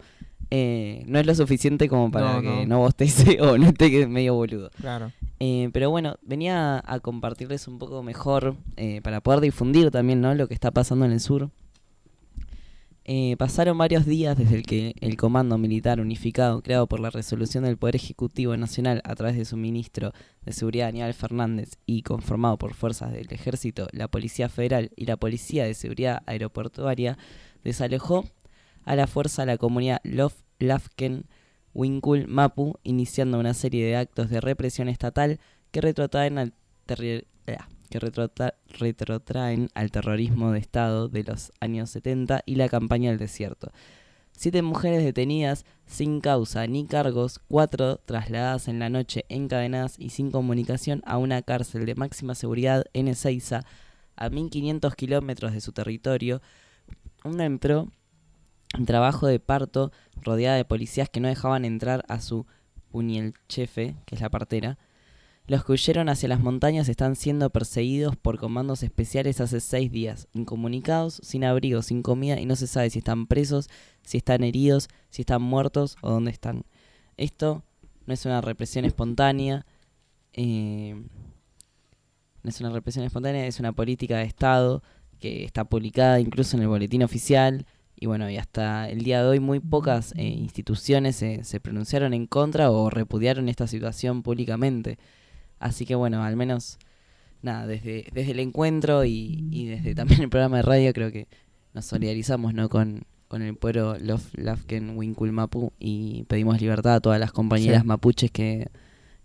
Eh, 0.50 1.02
no 1.06 1.18
es 1.18 1.26
lo 1.26 1.34
suficiente 1.34 1.88
como 1.88 2.10
para 2.10 2.34
No, 2.34 2.42
que 2.42 2.66
no. 2.66 2.78
bostece 2.78 3.40
o 3.40 3.56
no 3.56 3.68
esté 3.68 4.06
medio 4.06 4.34
boludo. 4.34 4.70
Claro. 4.76 5.10
Eh, 5.40 5.70
pero 5.72 5.90
bueno, 5.90 6.16
venía 6.22 6.82
a 6.84 7.00
compartirles 7.00 7.66
un 7.68 7.78
poco 7.78 8.02
mejor 8.02 8.56
eh, 8.76 9.00
para 9.02 9.20
poder 9.22 9.40
difundir 9.40 9.90
también 9.90 10.20
¿no? 10.20 10.34
lo 10.34 10.48
que 10.48 10.54
está 10.54 10.70
pasando 10.70 11.04
en 11.06 11.12
el 11.12 11.20
sur. 11.20 11.50
Eh, 13.04 13.34
pasaron 13.36 13.76
varios 13.78 14.06
días 14.06 14.38
desde 14.38 14.54
el 14.54 14.62
que 14.62 14.94
el 15.00 15.16
Comando 15.16 15.58
Militar 15.58 16.00
Unificado, 16.00 16.62
creado 16.62 16.86
por 16.86 17.00
la 17.00 17.10
resolución 17.10 17.64
del 17.64 17.76
Poder 17.76 17.96
Ejecutivo 17.96 18.56
Nacional 18.56 19.00
a 19.04 19.16
través 19.16 19.36
de 19.36 19.44
su 19.44 19.56
ministro 19.56 20.12
de 20.44 20.52
Seguridad 20.52 20.88
Aníbal 20.88 21.12
Fernández 21.12 21.78
y 21.84 22.02
conformado 22.02 22.58
por 22.58 22.74
fuerzas 22.74 23.12
del 23.12 23.26
Ejército, 23.32 23.88
la 23.90 24.06
Policía 24.06 24.48
Federal 24.48 24.92
y 24.94 25.06
la 25.06 25.16
Policía 25.16 25.64
de 25.64 25.74
Seguridad 25.74 26.22
Aeroportuaria, 26.26 27.18
desalojó 27.64 28.24
a 28.84 28.96
la 28.96 29.06
fuerza 29.06 29.42
a 29.42 29.46
la 29.46 29.58
comunidad 29.58 30.00
Lof 30.04 30.34
Lafken 30.58 31.26
Winkul 31.74 32.26
Mapu, 32.28 32.78
iniciando 32.82 33.38
una 33.38 33.54
serie 33.54 33.86
de 33.86 33.96
actos 33.96 34.30
de 34.30 34.40
represión 34.40 34.88
estatal 34.88 35.40
que 35.70 35.80
retrotraen 35.80 36.38
al, 36.38 36.54
eh, 36.98 37.22
que 37.88 37.98
retrotraen 38.78 39.68
al 39.74 39.90
terrorismo 39.90 40.52
de 40.52 40.58
Estado 40.58 41.08
de 41.08 41.24
los 41.24 41.52
años 41.60 41.90
70 41.90 42.42
y 42.46 42.56
la 42.56 42.68
campaña 42.68 43.10
del 43.10 43.18
desierto. 43.18 43.72
Siete 44.32 44.62
mujeres 44.62 45.04
detenidas 45.04 45.64
sin 45.86 46.20
causa 46.20 46.66
ni 46.66 46.86
cargos, 46.86 47.40
cuatro 47.48 47.98
trasladadas 47.98 48.66
en 48.66 48.78
la 48.78 48.88
noche 48.88 49.24
encadenadas 49.28 49.96
y 49.98 50.10
sin 50.10 50.30
comunicación 50.30 51.02
a 51.06 51.18
una 51.18 51.42
cárcel 51.42 51.86
de 51.86 51.94
máxima 51.94 52.34
seguridad 52.34 52.84
en 52.92 53.08
Ezeiza, 53.08 53.64
a 54.16 54.30
1500 54.30 54.94
kilómetros 54.94 55.52
de 55.52 55.60
su 55.60 55.72
territorio. 55.72 56.40
Una 57.24 57.44
en 57.44 57.58
trabajo 58.86 59.26
de 59.26 59.40
parto 59.40 59.92
rodeada 60.22 60.56
de 60.56 60.64
policías 60.64 61.08
que 61.08 61.20
no 61.20 61.28
dejaban 61.28 61.64
entrar 61.64 62.04
a 62.08 62.20
su 62.20 62.46
Unielchefe, 62.90 63.96
que 64.06 64.14
es 64.14 64.20
la 64.20 64.30
partera. 64.30 64.78
Los 65.46 65.64
que 65.64 65.72
huyeron 65.72 66.08
hacia 66.08 66.28
las 66.28 66.40
montañas 66.40 66.88
están 66.88 67.16
siendo 67.16 67.50
perseguidos 67.50 68.16
por 68.16 68.38
comandos 68.38 68.82
especiales 68.82 69.40
hace 69.40 69.60
seis 69.60 69.90
días, 69.90 70.28
incomunicados, 70.32 71.20
sin 71.22 71.44
abrigo, 71.44 71.82
sin 71.82 72.02
comida 72.02 72.40
y 72.40 72.46
no 72.46 72.54
se 72.54 72.68
sabe 72.68 72.90
si 72.90 73.00
están 73.00 73.26
presos, 73.26 73.68
si 74.02 74.18
están 74.18 74.44
heridos, 74.44 74.88
si 75.10 75.22
están 75.22 75.42
muertos 75.42 75.96
o 76.00 76.10
dónde 76.10 76.30
están. 76.30 76.64
Esto 77.16 77.64
no 78.06 78.14
es 78.14 78.24
una 78.24 78.40
represión 78.40 78.84
espontánea, 78.84 79.66
eh, 80.32 80.94
no 82.42 82.48
es 82.48 82.60
una 82.60 82.70
represión 82.70 83.04
espontánea, 83.04 83.46
es 83.46 83.58
una 83.58 83.72
política 83.72 84.18
de 84.18 84.24
Estado 84.24 84.82
que 85.18 85.44
está 85.44 85.64
publicada 85.64 86.20
incluso 86.20 86.56
en 86.56 86.62
el 86.62 86.68
boletín 86.68 87.02
oficial 87.02 87.66
y 88.02 88.06
bueno, 88.06 88.28
y 88.28 88.36
hasta 88.36 88.88
el 88.90 89.04
día 89.04 89.22
de 89.22 89.28
hoy 89.28 89.38
muy 89.38 89.60
pocas 89.60 90.12
eh, 90.16 90.24
instituciones 90.24 91.14
se, 91.14 91.44
se 91.44 91.60
pronunciaron 91.60 92.14
en 92.14 92.26
contra 92.26 92.72
o 92.72 92.90
repudiaron 92.90 93.48
esta 93.48 93.68
situación 93.68 94.24
públicamente. 94.24 94.98
Así 95.60 95.86
que 95.86 95.94
bueno, 95.94 96.24
al 96.24 96.34
menos, 96.34 96.78
nada, 97.42 97.64
desde, 97.68 98.06
desde 98.12 98.32
el 98.32 98.40
encuentro 98.40 99.04
y, 99.04 99.46
y 99.52 99.66
desde 99.66 99.94
también 99.94 100.20
el 100.22 100.30
programa 100.30 100.56
de 100.56 100.62
radio 100.62 100.92
creo 100.92 101.12
que 101.12 101.28
nos 101.74 101.84
solidarizamos 101.84 102.54
¿no? 102.54 102.68
con, 102.68 103.04
con 103.28 103.40
el 103.40 103.54
pueblo 103.56 103.96
Lof 104.00 104.34
Lafken 104.34 104.96
Winkul 104.96 105.30
Mapu 105.30 105.72
y 105.78 106.24
pedimos 106.24 106.60
libertad 106.60 106.96
a 106.96 107.00
todas 107.00 107.20
las 107.20 107.30
compañeras 107.30 107.82
Sí. 107.82 107.86
mapuches 107.86 108.30
que, 108.32 108.68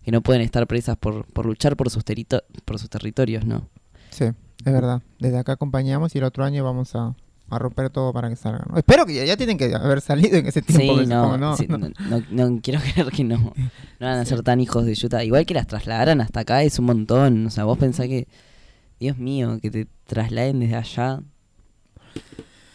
que 0.04 0.12
no 0.12 0.20
pueden 0.22 0.42
estar 0.42 0.68
presas 0.68 0.96
por, 0.96 1.26
por 1.32 1.46
luchar 1.46 1.76
por 1.76 1.90
sus, 1.90 2.04
por 2.64 2.78
sus 2.78 2.88
territorios, 2.88 3.44
¿no? 3.44 3.68
Sí, 4.10 4.26
es 4.26 4.72
verdad. 4.72 5.02
Desde 5.18 5.36
acá 5.38 5.54
acompañamos 5.54 6.14
y 6.14 6.18
el 6.18 6.24
otro 6.24 6.44
año 6.44 6.62
vamos 6.62 6.94
a, 6.94 7.16
a 7.50 7.58
romper 7.58 7.90
todo 7.90 8.12
para 8.12 8.28
que 8.28 8.36
salgan. 8.36 8.66
¿no? 8.70 8.76
Espero 8.78 9.06
que 9.06 9.14
ya, 9.14 9.24
ya 9.24 9.36
tienen 9.36 9.56
que 9.56 9.74
haber 9.74 10.00
salido 10.00 10.36
en 10.36 10.46
ese 10.46 10.62
tiempo. 10.62 10.98
Sí, 10.98 11.06
no, 11.06 11.56
sí, 11.56 11.66
no. 11.68 11.78
no, 12.30 12.60
quiero 12.62 12.80
creer 12.80 13.10
que 13.10 13.24
no. 13.24 13.38
No 13.38 13.54
van 14.06 14.18
a 14.18 14.24
ser 14.24 14.42
tan 14.42 14.60
hijos 14.60 14.84
de 14.84 14.92
Utah. 14.92 15.24
Igual 15.24 15.46
que 15.46 15.54
las 15.54 15.66
trasladaran 15.66 16.20
hasta 16.20 16.40
acá 16.40 16.62
es 16.62 16.78
un 16.78 16.84
montón. 16.86 17.46
O 17.46 17.50
sea, 17.50 17.64
vos 17.64 17.78
pensás 17.78 18.06
que, 18.06 18.28
Dios 19.00 19.18
mío, 19.18 19.58
que 19.60 19.70
te 19.70 19.86
trasladen 20.06 20.60
desde 20.60 20.76
allá. 20.76 21.20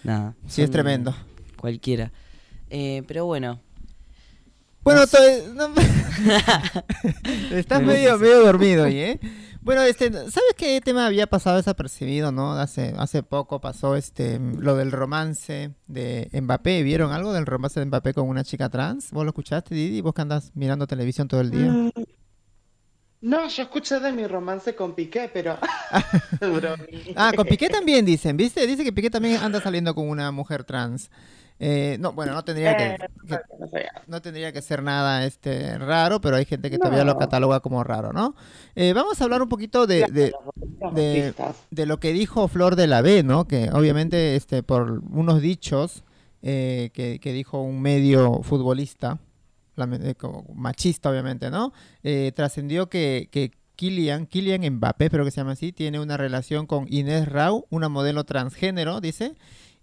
Nada. 0.03 0.35
Sí, 0.47 0.61
es 0.61 0.71
tremendo. 0.71 1.15
Cualquiera. 1.57 2.11
Eh, 2.69 3.03
pero 3.07 3.25
bueno, 3.25 3.59
Bueno, 4.83 5.03
estás 7.51 7.81
Me 7.81 7.87
medio, 7.87 8.17
medio 8.17 8.43
dormido 8.43 8.85
hoy, 8.85 8.97
¿eh? 8.97 9.19
Bueno, 9.63 9.81
este, 9.83 10.11
¿sabes 10.11 10.53
qué 10.57 10.81
tema 10.81 11.05
había 11.05 11.25
pasado 11.27 11.55
desapercibido, 11.55 12.33
no? 12.33 12.51
Hace, 12.53 12.93
hace 12.97 13.23
poco 13.23 13.61
pasó 13.61 13.95
este 13.95 14.37
lo 14.39 14.75
del 14.75 14.91
romance 14.91 15.73
de 15.87 16.29
Mbappé. 16.33 16.83
¿Vieron 16.83 17.13
algo 17.13 17.31
del 17.31 17.45
romance 17.45 17.79
de 17.79 17.85
Mbappé 17.85 18.13
con 18.13 18.27
una 18.27 18.43
chica 18.43 18.67
trans? 18.69 19.11
¿Vos 19.11 19.23
lo 19.23 19.29
escuchaste, 19.29 19.73
Didi? 19.73 20.01
¿Vos 20.01 20.13
que 20.13 20.21
andas 20.21 20.51
mirando 20.53 20.85
televisión 20.85 21.29
todo 21.29 21.39
el 21.39 21.49
día? 21.51 21.71
Mm, 21.71 21.91
No, 23.21 23.47
yo 23.47 23.63
escuché 23.63 24.01
de 24.01 24.11
mi 24.11 24.27
romance 24.27 24.75
con 24.75 24.95
Piqué, 24.95 25.29
pero. 25.33 25.57
Ah, 27.15 27.31
con 27.33 27.47
Piqué 27.47 27.69
también 27.69 28.05
dicen, 28.05 28.35
¿viste? 28.35 28.67
Dice 28.67 28.83
que 28.83 28.91
Piqué 28.91 29.09
también 29.09 29.37
anda 29.41 29.61
saliendo 29.61 29.95
con 29.95 30.09
una 30.09 30.29
mujer 30.31 30.65
trans. 30.65 31.09
Eh, 31.65 31.95
no, 32.01 32.11
bueno, 32.11 32.33
no 32.33 32.43
tendría 32.43 32.75
que, 32.75 32.83
Eh, 32.95 32.97
que- 33.25 33.39
no 34.07 34.21
tendría 34.21 34.51
que 34.51 34.61
ser 34.61 34.83
nada 34.83 35.25
este 35.25 35.77
raro, 35.77 36.19
pero 36.19 36.35
hay 36.35 36.43
gente 36.43 36.69
que 36.69 36.77
todavía 36.77 37.05
lo 37.05 37.17
cataloga 37.17 37.61
como 37.61 37.81
raro, 37.85 38.11
¿no? 38.11 38.35
Eh, 38.75 38.91
vamos 38.91 39.21
a 39.21 39.23
hablar 39.23 39.41
un 39.41 39.47
poquito 39.47 39.87
de, 39.87 40.05
de, 40.91 41.33
de- 41.71 41.85
lo 41.85 41.99
que 42.01 42.11
dijo 42.11 42.49
Flor 42.49 42.75
de 42.75 42.87
la 42.87 43.01
B, 43.01 43.23
¿no? 43.23 43.47
Que 43.47 43.69
obviamente 43.71 44.35
este 44.35 44.61
por 44.61 45.01
unos 45.09 45.39
dichos 45.41 46.03
eh, 46.41 46.89
que, 46.93 47.19
que 47.19 47.31
dijo 47.31 47.61
un 47.61 47.81
medio 47.81 48.41
futbolista, 48.43 49.19
machista 50.53 51.09
obviamente, 51.09 51.49
¿no? 51.49 51.71
Trascendió 52.35 52.89
que, 52.89 53.29
que 53.31 53.51
Kylian, 53.75 54.27
Kylian 54.27 54.61
Mbappé, 54.75 55.09
pero 55.09 55.25
que 55.25 55.31
se 55.31 55.37
llama 55.37 55.53
así, 55.53 55.71
tiene 55.71 55.99
una 55.99 56.17
relación 56.17 56.67
con 56.67 56.85
Inés 56.89 57.27
Rau, 57.27 57.65
una 57.69 57.89
modelo 57.89 58.23
transgénero, 58.23 59.01
dice, 59.01 59.33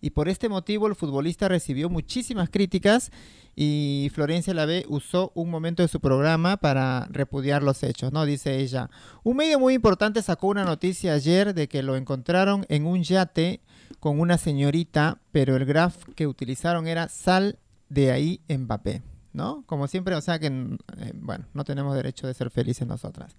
y 0.01 0.11
por 0.11 0.29
este 0.29 0.49
motivo 0.49 0.87
el 0.87 0.95
futbolista 0.95 1.49
recibió 1.49 1.89
muchísimas 1.89 2.51
críticas 2.51 3.11
y 3.57 4.11
Florencia 4.15 4.55
Lavé 4.55 4.85
usó 4.89 5.33
un 5.35 5.51
momento 5.51 5.83
de 5.83 5.89
su 5.89 6.01
programa 6.01 6.57
para 6.57 7.07
repudiar 7.11 7.63
los 7.63 7.83
hechos, 7.83 8.13
¿no? 8.13 8.25
Dice 8.25 8.59
ella. 8.59 8.91
Un 9.23 9.37
medio 9.37 9.59
muy 9.59 9.75
importante 9.75 10.23
sacó 10.23 10.49
una 10.49 10.65
noticia 10.65 11.15
ayer 11.15 11.53
de 11.55 11.69
que 11.69 11.83
lo 11.83 11.97
encontraron 11.97 12.65
en 12.69 12.87
un 12.87 13.03
yate 13.03 13.61
con 13.99 14.21
una 14.21 14.39
señorita, 14.39 15.21
pero 15.33 15.57
el 15.57 15.67
graph 15.67 15.97
que 16.15 16.27
utilizaron 16.27 16.87
era 16.87 17.09
sal 17.09 17.59
de 17.89 18.13
ahí 18.13 18.41
Mbappé, 18.49 19.03
¿no? 19.33 19.63
Como 19.67 19.87
siempre, 19.87 20.15
o 20.15 20.21
sea 20.21 20.39
que, 20.39 20.47
eh, 20.47 21.13
bueno, 21.15 21.47
no 21.55 21.65
tenemos 21.65 21.95
derecho 21.95 22.27
de 22.27 22.35
ser 22.35 22.51
felices 22.51 22.87
nosotras. 22.87 23.37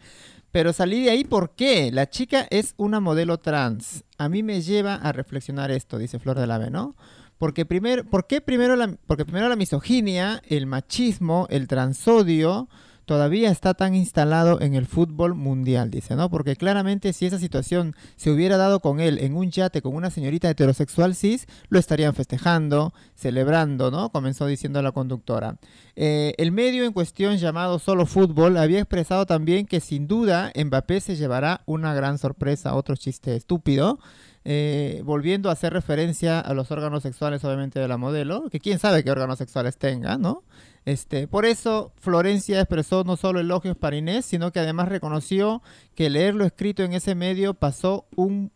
Pero 0.52 0.74
salí 0.74 1.04
de 1.04 1.12
ahí, 1.12 1.24
¿por 1.24 1.56
qué? 1.56 1.92
La 1.92 2.10
chica 2.10 2.48
es 2.50 2.74
una 2.78 3.00
modelo 3.00 3.40
trans. 3.40 4.04
A 4.18 4.30
mí 4.30 4.44
me 4.44 4.62
lleva 4.62 4.96
a 4.96 5.12
reflexionar 5.12 5.72
esto, 5.72 5.98
dice 5.98 6.20
Flor 6.20 6.40
de 6.40 6.48
la 6.48 6.58
B, 6.58 6.70
¿no? 6.70 6.96
Porque 7.38 7.66
primero, 7.66 8.04
¿por 8.04 8.28
qué 8.28 8.40
primero 8.40 8.76
la, 8.76 8.96
porque 9.08 9.26
primero 9.26 9.50
la 9.50 9.56
misoginia, 9.56 10.42
el 10.48 10.68
machismo, 10.68 11.48
el 11.50 11.68
transodio 11.68 12.70
todavía 13.12 13.52
está 13.52 13.74
tan 13.74 13.94
instalado 13.94 14.62
en 14.62 14.74
el 14.74 14.86
fútbol 14.86 15.36
mundial, 15.36 15.92
dice, 15.92 16.16
¿no? 16.16 16.30
Porque 16.30 16.56
claramente 16.56 17.12
si 17.12 17.26
esa 17.26 17.40
situación 17.40 17.94
se 18.16 18.32
hubiera 18.32 18.56
dado 18.56 18.80
con 18.80 19.02
él 19.02 19.18
en 19.18 19.36
un 19.36 19.52
yate 19.52 19.82
con 19.82 19.96
una 19.96 20.10
señorita 20.10 20.50
heterosexual 20.50 21.14
cis, 21.14 21.46
lo 21.68 21.78
estarían 21.78 22.16
festejando, 22.16 22.94
celebrando, 23.14 23.92
¿no? 23.92 24.14
Comenzó 24.14 24.46
diciendo 24.46 24.82
la 24.82 24.94
conductora. 24.94 25.58
Eh, 25.98 26.36
el 26.38 26.54
medio 26.54 26.86
en 26.86 26.94
cuestión 26.94 27.36
llamado 27.36 27.80
Solo 27.80 28.06
Fútbol 28.06 28.56
había 28.56 28.80
expresado 28.80 29.26
también 29.26 29.66
que 29.66 29.82
sin 29.82 30.08
duda 30.08 30.54
Mbappé 30.56 31.02
se 31.02 31.18
llevará 31.18 31.64
una 31.66 31.94
gran 31.94 32.18
sorpresa, 32.18 32.76
otro 32.76 32.96
chiste 32.96 33.36
estúpido, 33.36 34.00
eh, 34.46 35.02
volviendo 35.04 35.50
a 35.50 35.52
hacer 35.52 35.74
referencia 35.74 36.40
a 36.40 36.54
los 36.54 36.72
órganos 36.72 37.04
sexuales 37.04 37.44
obviamente 37.44 37.78
de 37.78 37.90
la 37.90 37.98
modelo, 37.98 38.50
que 38.50 38.62
quién 38.62 38.80
sabe 38.80 39.04
qué 39.04 39.12
órganos 39.12 39.38
sexuales 39.38 39.78
tenga, 39.78 40.18
¿no? 40.18 40.44
Este, 40.86 41.28
por 41.28 41.46
eso 41.46 41.94
Florencia 41.98 42.60
expresó 42.60 43.04
no 43.04 43.16
solo 43.16 43.40
elogios 43.40 43.78
para 43.78 43.98
Inés, 43.98 44.26
sino 44.26 44.52
que 44.52 44.60
además 44.60 44.90
reconoció 44.90 45.62
que 45.96 46.10
leer 46.10 46.34
lo 46.34 46.46
escrito 46.46 46.84
en 46.84 46.94
ese 46.94 47.14
medio 47.14 47.54
pasó 47.54 48.08
un 48.16 48.52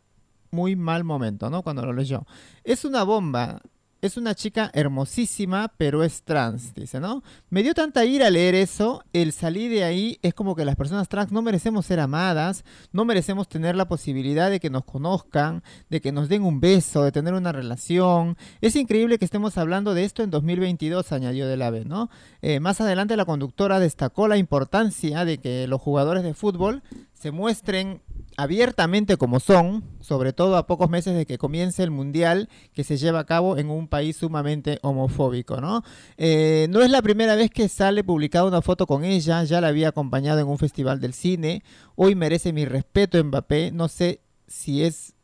muy 0.51 0.75
mal 0.75 1.03
momento, 1.03 1.49
¿no? 1.49 1.61
Cuando 1.61 1.85
lo 1.85 1.93
leyó. 1.93 2.25
Es 2.63 2.85
una 2.85 3.03
bomba. 3.03 3.61
Es 4.01 4.17
una 4.17 4.35
chica 4.35 4.69
hermosísima, 4.73 5.71
pero 5.77 6.03
es 6.03 6.21
trans, 6.23 6.75
dice, 6.75 6.99
¿no? 6.99 7.23
Me 7.49 7.63
dio 7.63 7.73
tanta 7.73 8.05
ira 8.05 8.29
leer 8.29 8.53
eso, 8.53 9.03
el 9.13 9.31
salir 9.31 9.71
de 9.71 9.83
ahí 9.83 10.19
es 10.21 10.33
como 10.33 10.55
que 10.55 10.65
las 10.65 10.75
personas 10.75 11.09
trans 11.09 11.31
no 11.31 11.41
merecemos 11.41 11.85
ser 11.85 11.99
amadas, 11.99 12.63
no 12.91 13.05
merecemos 13.05 13.47
tener 13.47 13.75
la 13.75 13.87
posibilidad 13.87 14.51
de 14.51 14.59
que 14.59 14.69
nos 14.69 14.83
conozcan, 14.83 15.63
de 15.89 16.01
que 16.01 16.11
nos 16.11 16.29
den 16.29 16.43
un 16.43 16.59
beso, 16.59 17.03
de 17.03 17.11
tener 17.11 17.33
una 17.33 17.51
relación. 17.51 18.37
Es 18.61 18.75
increíble 18.75 19.17
que 19.17 19.25
estemos 19.25 19.57
hablando 19.57 19.93
de 19.93 20.03
esto 20.03 20.21
en 20.23 20.29
2022, 20.29 21.11
añadió 21.11 21.47
Delave, 21.47 21.85
¿no? 21.85 22.09
Eh, 22.41 22.59
más 22.59 22.81
adelante 22.81 23.17
la 23.17 23.25
conductora 23.25 23.79
destacó 23.79 24.27
la 24.27 24.37
importancia 24.37 25.25
de 25.25 25.39
que 25.39 25.67
los 25.67 25.81
jugadores 25.81 26.23
de 26.23 26.33
fútbol 26.33 26.83
se 27.15 27.31
muestren 27.31 28.01
abiertamente 28.37 29.17
como 29.17 29.39
son, 29.39 29.83
sobre 30.01 30.33
todo 30.33 30.57
a 30.57 30.67
pocos 30.67 30.89
meses 30.89 31.15
de 31.15 31.25
que 31.25 31.37
comience 31.37 31.81
el 31.81 31.89
mundial 31.89 32.49
que 32.73 32.83
se 32.83 32.97
lleva 32.97 33.19
a 33.19 33.25
cabo 33.25 33.57
en 33.57 33.69
un 33.69 33.87
país 33.87 34.17
sumamente 34.17 34.79
homofóbico, 34.83 35.61
¿no? 35.61 35.83
Eh, 36.17 36.67
no 36.69 36.81
es 36.81 36.91
la 36.91 37.01
primera 37.01 37.35
vez 37.35 37.49
que 37.49 37.69
sale 37.69 38.03
publicada 38.03 38.45
una 38.45 38.61
foto 38.61 38.85
con 38.85 39.03
ella, 39.03 39.43
ya 39.45 39.61
la 39.61 39.69
había 39.69 39.89
acompañado 39.89 40.39
en 40.39 40.47
un 40.47 40.57
festival 40.57 40.99
del 40.99 41.13
cine, 41.13 41.63
hoy 41.95 42.13
merece 42.15 42.53
mi 42.53 42.65
respeto 42.65 43.23
Mbappé, 43.23 43.71
no 43.71 43.87
sé 43.87 44.21
si 44.47 44.83
es 44.83 45.14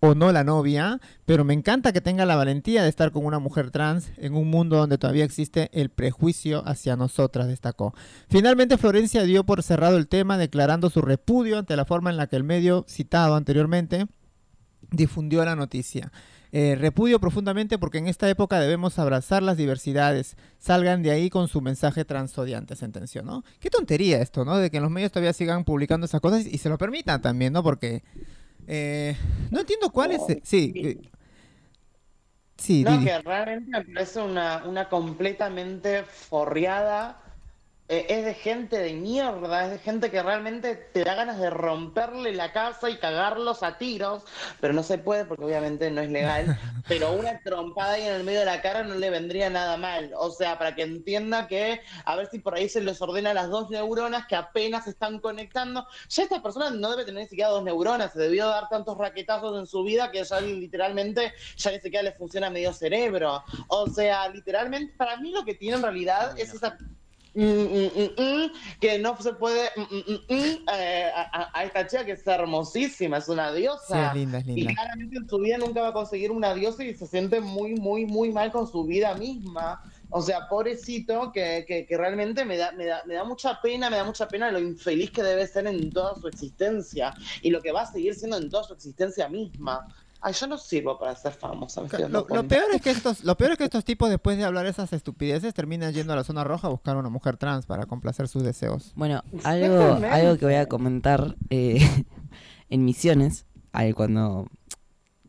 o 0.00 0.14
no 0.14 0.30
la 0.30 0.44
novia, 0.44 1.00
pero 1.24 1.44
me 1.44 1.54
encanta 1.54 1.92
que 1.92 2.00
tenga 2.00 2.26
la 2.26 2.36
valentía 2.36 2.82
de 2.82 2.88
estar 2.88 3.12
con 3.12 3.24
una 3.24 3.38
mujer 3.38 3.70
trans 3.70 4.10
en 4.18 4.34
un 4.34 4.48
mundo 4.48 4.76
donde 4.76 4.98
todavía 4.98 5.24
existe 5.24 5.70
el 5.72 5.88
prejuicio 5.88 6.62
hacia 6.66 6.96
nosotras, 6.96 7.48
destacó. 7.48 7.94
Finalmente, 8.28 8.76
Florencia 8.78 9.22
dio 9.22 9.44
por 9.44 9.62
cerrado 9.62 9.96
el 9.96 10.08
tema, 10.08 10.38
declarando 10.38 10.90
su 10.90 11.00
repudio 11.00 11.58
ante 11.58 11.76
la 11.76 11.84
forma 11.84 12.10
en 12.10 12.18
la 12.18 12.26
que 12.26 12.36
el 12.36 12.44
medio 12.44 12.84
citado 12.88 13.34
anteriormente 13.36 14.06
difundió 14.90 15.44
la 15.44 15.56
noticia. 15.56 16.12
Eh, 16.52 16.76
repudio 16.76 17.18
profundamente 17.20 17.76
porque 17.76 17.98
en 17.98 18.06
esta 18.06 18.30
época 18.30 18.60
debemos 18.60 18.98
abrazar 18.98 19.42
las 19.42 19.56
diversidades. 19.56 20.36
Salgan 20.58 21.02
de 21.02 21.10
ahí 21.10 21.28
con 21.28 21.48
su 21.48 21.60
mensaje 21.60 22.04
transodiante, 22.04 22.76
sentenció, 22.76 23.22
¿no? 23.22 23.44
Qué 23.60 23.68
tontería 23.68 24.22
esto, 24.22 24.44
¿no? 24.44 24.56
De 24.56 24.70
que 24.70 24.80
los 24.80 24.90
medios 24.90 25.10
todavía 25.10 25.32
sigan 25.32 25.64
publicando 25.64 26.06
esas 26.06 26.20
cosas 26.20 26.46
y 26.46 26.58
se 26.58 26.68
lo 26.68 26.78
permitan 26.78 27.20
también, 27.20 27.52
¿no? 27.52 27.62
Porque 27.62 28.04
eh, 28.66 29.16
no 29.50 29.60
entiendo 29.60 29.90
cuál 29.90 30.12
es. 30.12 30.22
Sí. 30.42 30.72
eh, 30.82 30.98
sí, 32.56 32.84
No, 32.84 32.90
Didi. 32.90 33.04
que 33.04 33.18
realmente 33.20 33.70
me 33.70 33.84
parece 33.84 34.20
una, 34.20 34.64
una 34.66 34.88
completamente 34.88 36.04
forreada. 36.04 37.20
Eh, 37.88 38.06
es 38.08 38.24
de 38.24 38.34
gente 38.34 38.78
de 38.78 38.94
mierda, 38.94 39.66
es 39.66 39.70
de 39.70 39.78
gente 39.78 40.10
que 40.10 40.20
realmente 40.20 40.74
te 40.74 41.04
da 41.04 41.14
ganas 41.14 41.38
de 41.38 41.50
romperle 41.50 42.32
la 42.34 42.52
casa 42.52 42.90
y 42.90 42.96
cagarlos 42.96 43.62
a 43.62 43.78
tiros, 43.78 44.24
pero 44.60 44.74
no 44.74 44.82
se 44.82 44.98
puede 44.98 45.24
porque 45.24 45.44
obviamente 45.44 45.88
no 45.92 46.00
es 46.00 46.10
legal. 46.10 46.58
pero 46.88 47.12
una 47.12 47.38
trompada 47.42 47.92
ahí 47.92 48.02
en 48.02 48.14
el 48.14 48.24
medio 48.24 48.40
de 48.40 48.46
la 48.46 48.60
cara 48.60 48.82
no 48.82 48.96
le 48.96 49.08
vendría 49.10 49.50
nada 49.50 49.76
mal. 49.76 50.10
O 50.16 50.30
sea, 50.30 50.58
para 50.58 50.74
que 50.74 50.82
entienda 50.82 51.46
que 51.46 51.80
a 52.04 52.16
ver 52.16 52.28
si 52.28 52.40
por 52.40 52.56
ahí 52.56 52.68
se 52.68 52.80
les 52.80 53.00
ordena 53.00 53.32
las 53.32 53.50
dos 53.50 53.70
neuronas 53.70 54.26
que 54.26 54.34
apenas 54.34 54.84
se 54.84 54.90
están 54.90 55.20
conectando. 55.20 55.86
Ya 56.08 56.24
esta 56.24 56.42
persona 56.42 56.70
no 56.70 56.90
debe 56.90 57.04
tener 57.04 57.22
ni 57.22 57.28
siquiera 57.28 57.50
dos 57.50 57.62
neuronas, 57.62 58.12
se 58.12 58.18
debió 58.18 58.48
dar 58.48 58.68
tantos 58.68 58.98
raquetazos 58.98 59.56
en 59.60 59.66
su 59.66 59.84
vida 59.84 60.10
que 60.10 60.24
ya 60.24 60.40
literalmente 60.40 61.32
ya 61.56 61.70
ni 61.70 61.78
siquiera 61.78 62.02
le 62.02 62.12
funciona 62.12 62.50
medio 62.50 62.72
cerebro. 62.72 63.44
O 63.68 63.86
sea, 63.88 64.28
literalmente, 64.28 64.92
para 64.96 65.18
mí 65.18 65.30
lo 65.30 65.44
que 65.44 65.54
tiene 65.54 65.76
en 65.76 65.82
realidad 65.82 66.36
es 66.36 66.52
esa 66.52 66.76
mm, 67.42 67.42
mm, 67.42 68.22
mm, 68.22 68.52
que 68.80 68.98
no 68.98 69.16
se 69.20 69.32
puede 69.34 69.68
eh, 70.28 71.10
a, 71.14 71.64
esta 71.64 71.86
chica 71.86 72.04
que 72.04 72.12
es 72.12 72.26
hermosísima, 72.26 73.18
es 73.18 73.28
una 73.28 73.52
Sí, 73.52 73.58
diosa. 73.60 74.06
es 74.08 74.14
linda, 74.14 74.38
es 74.38 74.46
Y 74.54 74.64
linda. 74.64 74.74
claramente 74.74 75.16
en 75.18 75.28
su 75.28 75.38
vida 75.38 75.58
nunca 75.58 75.82
va 75.82 75.88
a 75.88 75.92
conseguir 75.92 76.30
una 76.30 76.54
diosa 76.54 76.84
y 76.84 76.94
se 76.94 77.06
siente 77.06 77.40
muy, 77.40 77.74
muy, 77.74 78.06
muy 78.06 78.32
mal 78.32 78.52
con 78.52 78.66
su 78.66 78.84
vida 78.84 79.14
misma. 79.14 79.80
O 80.10 80.22
sea, 80.22 80.48
pobrecito, 80.48 81.32
que, 81.32 81.64
que, 81.66 81.84
que 81.86 81.96
realmente 81.96 82.44
me 82.44 82.56
da, 82.56 82.72
me, 82.72 82.86
da, 82.86 83.02
me 83.06 83.14
da 83.14 83.24
mucha 83.24 83.60
pena, 83.60 83.90
me 83.90 83.96
da 83.96 84.04
mucha 84.04 84.28
pena 84.28 84.50
lo 84.52 84.60
infeliz 84.60 85.10
que 85.10 85.22
debe 85.22 85.46
ser 85.46 85.66
en 85.66 85.90
toda 85.92 86.14
su 86.14 86.28
existencia 86.28 87.12
y 87.42 87.50
lo 87.50 87.60
que 87.60 87.72
va 87.72 87.82
a 87.82 87.92
seguir 87.92 88.14
siendo 88.14 88.36
en 88.38 88.48
toda 88.48 88.64
su 88.64 88.74
existencia 88.74 89.28
misma. 89.28 89.86
Ay, 90.20 90.32
yo 90.32 90.46
no 90.46 90.58
sirvo 90.58 90.98
para 90.98 91.14
ser 91.14 91.32
famosa, 91.32 91.82
me 91.82 92.08
Lo, 92.08 92.26
peor 92.26 92.64
es 92.74 92.82
que 92.82 92.90
estos, 92.90 93.22
lo 93.24 93.36
peor 93.36 93.52
es 93.52 93.58
que 93.58 93.64
estos 93.64 93.84
tipos 93.84 94.08
después 94.08 94.36
de 94.36 94.44
hablar 94.44 94.66
esas 94.66 94.92
estupideces 94.92 95.54
terminan 95.54 95.92
yendo 95.92 96.12
a 96.12 96.16
la 96.16 96.24
zona 96.24 96.42
roja 96.44 96.68
a 96.68 96.70
buscar 96.70 96.96
una 96.96 97.08
mujer 97.08 97.36
trans 97.36 97.66
para 97.66 97.86
complacer 97.86 98.28
sus 98.28 98.42
deseos. 98.42 98.92
Bueno, 98.96 99.22
algo, 99.44 99.98
algo 100.10 100.38
que 100.38 100.44
voy 100.46 100.54
a 100.54 100.66
comentar 100.66 101.36
eh, 101.50 101.78
en 102.70 102.84
Misiones, 102.84 103.46
cuando 103.94 104.46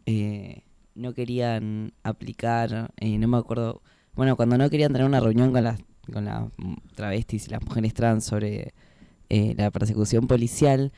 eh, 0.06 0.64
no 0.96 1.14
querían 1.14 1.94
aplicar, 2.04 2.92
eh, 2.98 3.18
no 3.18 3.28
me 3.28 3.38
acuerdo, 3.38 3.82
bueno, 4.16 4.36
cuando 4.36 4.58
no 4.58 4.70
querían 4.70 4.94
tener 4.94 5.06
una 5.06 5.20
reunión 5.20 5.52
con 5.52 5.64
las, 5.64 5.80
con 6.12 6.26
las 6.26 6.46
travestis 6.96 7.48
y 7.48 7.52
las 7.52 7.64
mujeres 7.64 7.94
trans 7.94 8.24
sobre 8.24 8.74
eh, 9.30 9.54
la 9.58 9.70
persecución 9.72 10.28
policial, 10.28 10.92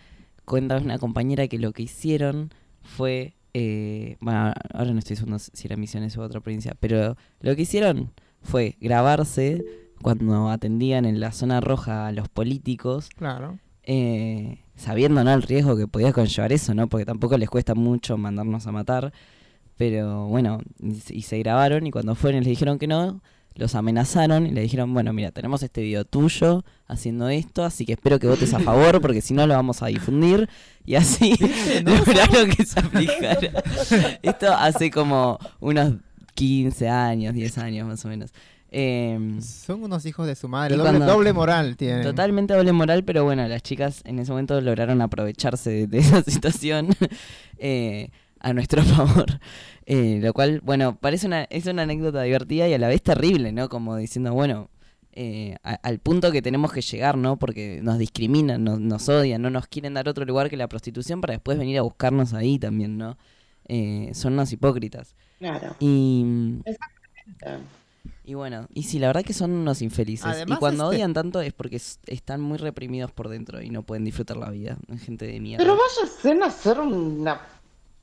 cuenta 0.45 0.77
una 0.77 0.99
compañera 0.99 1.47
que 1.47 1.57
lo 1.57 1.73
que 1.73 1.83
hicieron 1.83 2.51
fue, 2.81 3.33
eh, 3.53 4.17
bueno, 4.21 4.53
ahora 4.73 4.91
no 4.93 4.99
estoy 4.99 5.15
seguro 5.15 5.39
si 5.39 5.67
era 5.67 5.75
Misiones 5.77 6.15
u 6.17 6.21
otra 6.21 6.39
provincia, 6.41 6.75
pero 6.79 7.15
lo 7.41 7.55
que 7.55 7.63
hicieron 7.63 8.11
fue 8.41 8.77
grabarse 8.79 9.63
cuando 10.01 10.49
atendían 10.49 11.05
en 11.05 11.19
la 11.19 11.31
zona 11.31 11.59
roja 11.61 12.07
a 12.07 12.11
los 12.11 12.29
políticos, 12.29 13.09
Claro. 13.15 13.59
eh, 13.83 14.59
sabiendo 14.75 15.23
¿no? 15.23 15.33
el 15.33 15.41
riesgo 15.41 15.75
que 15.75 15.87
podía 15.87 16.13
conllevar 16.13 16.53
eso, 16.53 16.73
¿no? 16.73 16.87
Porque 16.87 17.05
tampoco 17.05 17.37
les 17.37 17.49
cuesta 17.49 17.75
mucho 17.75 18.17
mandarnos 18.17 18.65
a 18.67 18.71
matar. 18.71 19.11
Pero 19.77 20.27
bueno, 20.27 20.59
y, 20.81 21.21
se- 21.21 21.39
grabaron 21.39 21.87
y 21.87 21.91
cuando 21.91 22.15
fueron 22.15 22.41
les 22.43 22.49
dijeron 22.49 22.79
que 22.79 22.87
no, 22.87 23.21
los 23.55 23.75
amenazaron 23.75 24.45
y 24.47 24.51
le 24.51 24.61
dijeron, 24.61 24.93
bueno, 24.93 25.11
mira, 25.13 25.31
tenemos 25.31 25.61
este 25.63 25.81
video 25.81 26.05
tuyo 26.05 26.63
haciendo 26.87 27.27
esto, 27.29 27.63
así 27.65 27.85
que 27.85 27.93
espero 27.93 28.17
que 28.19 28.27
votes 28.27 28.53
a 28.53 28.59
favor 28.59 29.01
porque 29.01 29.21
si 29.21 29.33
no 29.33 29.45
lo 29.47 29.53
vamos 29.53 29.81
a 29.83 29.87
difundir. 29.87 30.49
Y 30.85 30.95
así 30.95 31.35
lograron 31.83 32.49
que 32.49 32.65
se 32.65 32.79
aplicara. 32.79 33.63
Esto 34.21 34.53
hace 34.53 34.89
como 34.91 35.37
unos 35.59 35.95
15 36.35 36.87
años, 36.89 37.33
10 37.33 37.57
años 37.57 37.87
más 37.87 38.03
o 38.05 38.07
menos. 38.07 38.31
Em, 38.71 39.41
Son 39.41 39.83
unos 39.83 40.05
hijos 40.05 40.27
de 40.27 40.35
su 40.35 40.47
madre. 40.47 40.75
y 40.75 40.77
Doble, 40.77 40.91
cuando- 40.91 41.05
doble 41.13 41.33
moral 41.33 41.75
tienen. 41.75 42.03
Totalmente 42.03 42.53
doble 42.53 42.71
moral, 42.71 43.03
pero 43.03 43.23
bueno, 43.23 43.47
las 43.47 43.61
chicas 43.63 44.01
en 44.05 44.19
ese 44.19 44.31
momento 44.31 44.61
lograron 44.61 45.01
aprovecharse 45.01 45.69
de, 45.71 45.87
de 45.87 45.97
esa 45.97 46.21
situación. 46.27 46.89
Eh, 47.57 48.09
a 48.39 48.53
nuestro 48.53 48.81
favor. 48.83 49.25
Eh, 49.85 50.19
lo 50.21 50.33
cual, 50.33 50.61
bueno, 50.63 50.95
parece 50.97 51.27
una, 51.27 51.43
es 51.45 51.65
una 51.65 51.81
anécdota 51.83 52.21
divertida 52.23 52.67
y 52.67 52.73
a 52.73 52.77
la 52.77 52.87
vez 52.87 53.01
terrible, 53.01 53.51
¿no? 53.51 53.69
Como 53.69 53.95
diciendo, 53.97 54.33
bueno, 54.33 54.69
eh, 55.13 55.55
a- 55.63 55.73
al 55.83 55.99
punto 55.99 56.31
que 56.31 56.41
tenemos 56.41 56.71
que 56.71 56.81
llegar, 56.81 57.17
¿no? 57.17 57.37
Porque 57.39 57.79
nos 57.81 57.97
discriminan, 57.97 58.63
nos, 58.63 58.79
nos 58.79 59.09
odian, 59.09 59.41
no 59.41 59.49
nos 59.49 59.67
quieren 59.67 59.93
dar 59.95 60.07
otro 60.07 60.25
lugar 60.25 60.49
que 60.49 60.57
la 60.57 60.67
prostitución 60.69 61.21
para 61.21 61.33
después 61.33 61.57
venir 61.57 61.79
a 61.79 61.81
buscarnos 61.81 62.33
ahí 62.33 62.59
también, 62.59 62.97
¿no? 62.97 63.17
Eh, 63.67 64.11
son 64.13 64.33
unos 64.33 64.51
hipócritas. 64.53 65.15
Claro. 65.39 65.75
Y, 65.79 66.23
y 68.25 68.33
bueno, 68.35 68.67
y 68.73 68.83
sí, 68.83 68.99
la 68.99 69.07
verdad 69.07 69.23
que 69.23 69.33
son 69.33 69.51
unos 69.51 69.81
infelices. 69.81 70.25
Además, 70.27 70.57
y 70.57 70.59
cuando 70.59 70.85
este- 70.85 70.97
odian 70.97 71.13
tanto 71.13 71.41
es 71.41 71.53
porque 71.53 71.81
están 72.05 72.41
muy 72.41 72.57
reprimidos 72.57 73.11
por 73.11 73.27
dentro 73.29 73.61
y 73.61 73.69
no 73.71 73.81
pueden 73.83 74.05
disfrutar 74.05 74.37
la 74.37 74.49
vida. 74.51 74.77
Es 74.87 75.01
gente 75.01 75.25
de 75.25 75.39
mierda. 75.39 75.63
Pero 75.63 75.77
váyanse 75.77 76.43
a 76.43 76.47
hacer 76.47 76.79
una 76.79 77.41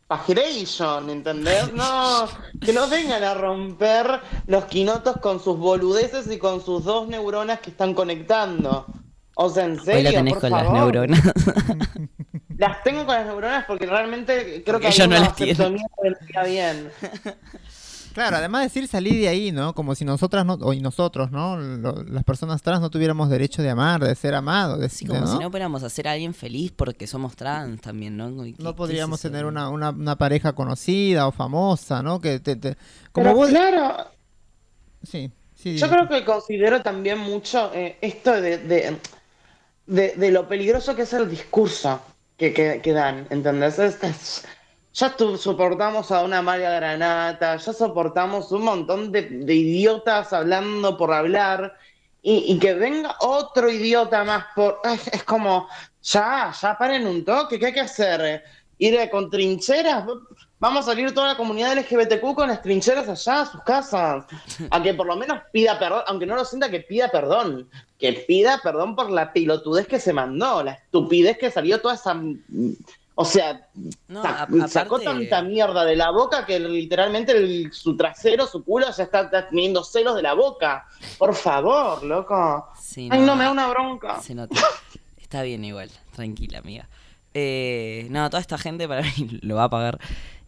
pajeration, 0.07 1.11
¿entendés? 1.11 1.73
No, 1.73 2.27
que 2.65 2.73
no 2.73 2.89
vengan 2.89 3.23
a 3.25 3.35
romper 3.35 4.21
los 4.47 4.65
quinotos 4.67 5.17
con 5.19 5.41
sus 5.43 5.59
boludeces 5.59 6.31
y 6.31 6.39
con 6.39 6.65
sus 6.65 6.85
dos 6.85 7.09
neuronas 7.09 7.61
que 7.61 7.71
están 7.71 7.95
conectando. 7.95 8.87
O 9.35 9.51
sea, 9.51 9.65
en 9.65 9.73
Hoy 9.73 9.85
serio, 9.85 10.11
la 10.13 10.19
tenés 10.19 10.35
por 10.35 10.41
con 10.43 10.51
las 10.51 10.73
neuronas. 10.73 11.21
Las 12.59 12.83
tengo 12.83 13.05
con 13.05 13.15
las 13.15 13.27
neuronas 13.27 13.67
porque 13.67 13.85
realmente 13.85 14.63
creo 14.65 14.77
Porque 14.77 14.89
que 14.89 14.95
ella 14.95 15.07
no 15.09 15.19
las 15.19 15.37
tiene. 15.37 15.77
bien. 16.47 16.91
Claro, 18.17 18.37
además 18.39 18.63
decir 18.63 18.89
salir 18.89 19.13
de 19.21 19.29
ahí, 19.29 19.53
¿no? 19.53 19.75
Como 19.75 19.95
si 19.95 20.07
nosotras 20.07 20.47
no, 20.47 20.55
o 20.55 20.73
y 20.73 20.81
nosotros, 20.81 21.31
¿no? 21.31 21.59
Lo- 21.59 22.03
las 22.05 22.25
personas 22.25 22.63
trans 22.63 22.81
no 22.81 22.89
tuviéramos 22.89 23.29
derecho 23.29 23.61
de 23.61 23.69
amar, 23.69 24.03
de 24.03 24.15
ser 24.15 24.35
amados, 24.35 24.81
de, 24.81 24.89
Sí, 24.89 25.05
de- 25.05 25.11
como 25.11 25.21
¿no? 25.27 25.33
si 25.35 25.39
no 25.39 25.51
pudiéramos 25.51 25.83
hacer 25.83 26.09
a 26.09 26.13
alguien 26.13 26.33
feliz 26.33 26.73
porque 26.75 27.07
somos 27.07 27.37
trans 27.37 27.79
también, 27.83 28.17
¿no? 28.17 28.31
¿Y 28.47 28.53
qué- 28.53 28.57
qué 28.57 28.63
No 28.63 28.75
podríamos 28.75 29.21
tener 29.21 29.45
una, 29.45 29.69
una, 29.69 29.91
una 29.91 30.17
pareja 30.17 30.55
conocida 30.55 31.27
o 31.27 31.33
famosa, 31.33 32.03
¿no? 32.03 32.19
Que 32.19 32.41
te, 32.41 32.57
te- 32.57 32.77
como 33.13 33.25
Pero 33.27 33.37
vos... 33.37 33.49
claro, 33.51 33.97
Sí, 35.03 35.31
sí. 35.55 35.77
Yo 35.77 35.89
creo 35.91 36.09
que 36.09 36.25
considero 36.25 36.81
también 36.81 37.19
mucho 37.19 37.71
eh, 37.75 37.99
esto 38.01 38.33
de, 38.33 38.57
de, 38.59 38.97
de- 39.87 40.13
de 40.17 40.31
lo 40.31 40.49
peligroso 40.49 40.97
que 40.97 41.03
es 41.03 41.13
el 41.13 41.29
discurso 41.31 42.01
que, 42.39 42.55
que, 42.55 42.81
que 42.83 42.93
dan, 42.93 43.27
¿entendés? 43.29 43.79
Es- 43.79 44.03
es- 44.03 44.45
ya 44.97 45.15
soportamos 45.37 46.11
a 46.11 46.23
una 46.23 46.41
María 46.41 46.71
Granata, 46.71 47.57
ya 47.57 47.73
soportamos 47.75 48.51
un 48.51 48.63
montón 48.63 49.13
de, 49.13 49.55
idiotas 49.55 50.33
hablando 50.33 50.97
por 50.97 51.13
hablar, 51.13 51.77
y, 52.23 52.53
y 52.53 52.59
que 52.59 52.73
venga 52.73 53.15
otro 53.21 53.71
idiota 53.71 54.25
más 54.25 54.47
por... 54.55 54.81
es 55.13 55.23
como, 55.25 55.69
ya, 56.03 56.51
ya 56.59 56.79
paren 56.79 57.07
un 57.07 57.25
toque, 57.27 57.59
¿qué 57.59 57.67
hay 57.67 57.73
que 57.75 57.81
hacer? 57.81 58.43
¿Ir 58.79 59.11
con 59.11 59.31
trincheras? 59.31 60.05
Vamos 60.59 60.81
a 60.87 60.91
salir 60.91 61.13
toda 61.13 61.29
la 61.29 61.37
comunidad 61.37 61.77
LGBTQ 61.77 62.35
con 62.35 62.49
las 62.49 62.63
trincheras 62.63 63.09
allá 63.09 63.43
a 63.43 63.47
sus 63.47 63.63
casas. 63.63 64.25
A 64.71 64.83
que 64.83 64.95
por 64.95 65.07
lo 65.07 65.17
menos 65.17 65.43
pida 65.53 65.79
perdón, 65.79 66.03
aunque 66.07 66.27
no 66.27 66.35
lo 66.35 66.45
sienta 66.45 66.71
que 66.71 66.81
pida 66.81 67.11
perdón. 67.11 67.69
Que 67.99 68.13
pida 68.27 68.61
perdón 68.63 68.97
por 68.97 69.11
la 69.11 69.33
pilotudez 69.33 69.87
que 69.87 70.01
se 70.01 70.15
mandó, 70.15 70.63
la 70.63 70.73
estupidez 70.73 71.37
que 71.37 71.51
salió 71.51 71.81
toda 71.81 71.95
esa. 71.95 72.19
O 73.19 73.25
sea, 73.25 73.67
No, 74.09 74.21
sa- 74.23 74.43
a- 74.45 74.69
sacó 74.69 75.01
tanta 75.01 75.41
mierda 75.43 75.85
de 75.87 75.97
la 75.97 76.11
boca 76.11 76.45
que 76.45 76.61
literalmente 76.61 77.33
el- 77.33 77.73
su 77.73 77.97
trasero, 77.97 78.47
su 78.47 78.63
culo 78.63 78.87
ya 78.95 79.05
está, 79.05 79.23
está 79.23 79.49
teniendo 79.49 79.83
celos 79.83 80.15
de 80.17 80.23
la 80.23 80.35
boca. 80.35 80.87
Por 81.19 81.35
favor, 81.35 82.03
loco. 82.05 82.67
Sí, 82.79 83.09
Ay, 83.11 83.21
no, 83.23 83.35
me 83.35 83.45
da 83.45 83.51
una 83.53 83.69
bronca. 83.69 84.21
Se 84.21 84.35
nota. 84.35 84.55
Está 85.17 85.43
bien 85.43 85.65
igual, 85.65 85.91
tranquila, 86.15 86.59
amiga. 86.59 86.89
Eh, 87.35 88.07
no, 88.11 88.29
toda 88.31 88.41
esta 88.41 88.59
gente 88.59 88.87
para 88.87 89.03
mí 89.03 89.39
lo 89.43 89.57
va 89.57 89.65
a 89.65 89.71
pagar. 89.71 89.99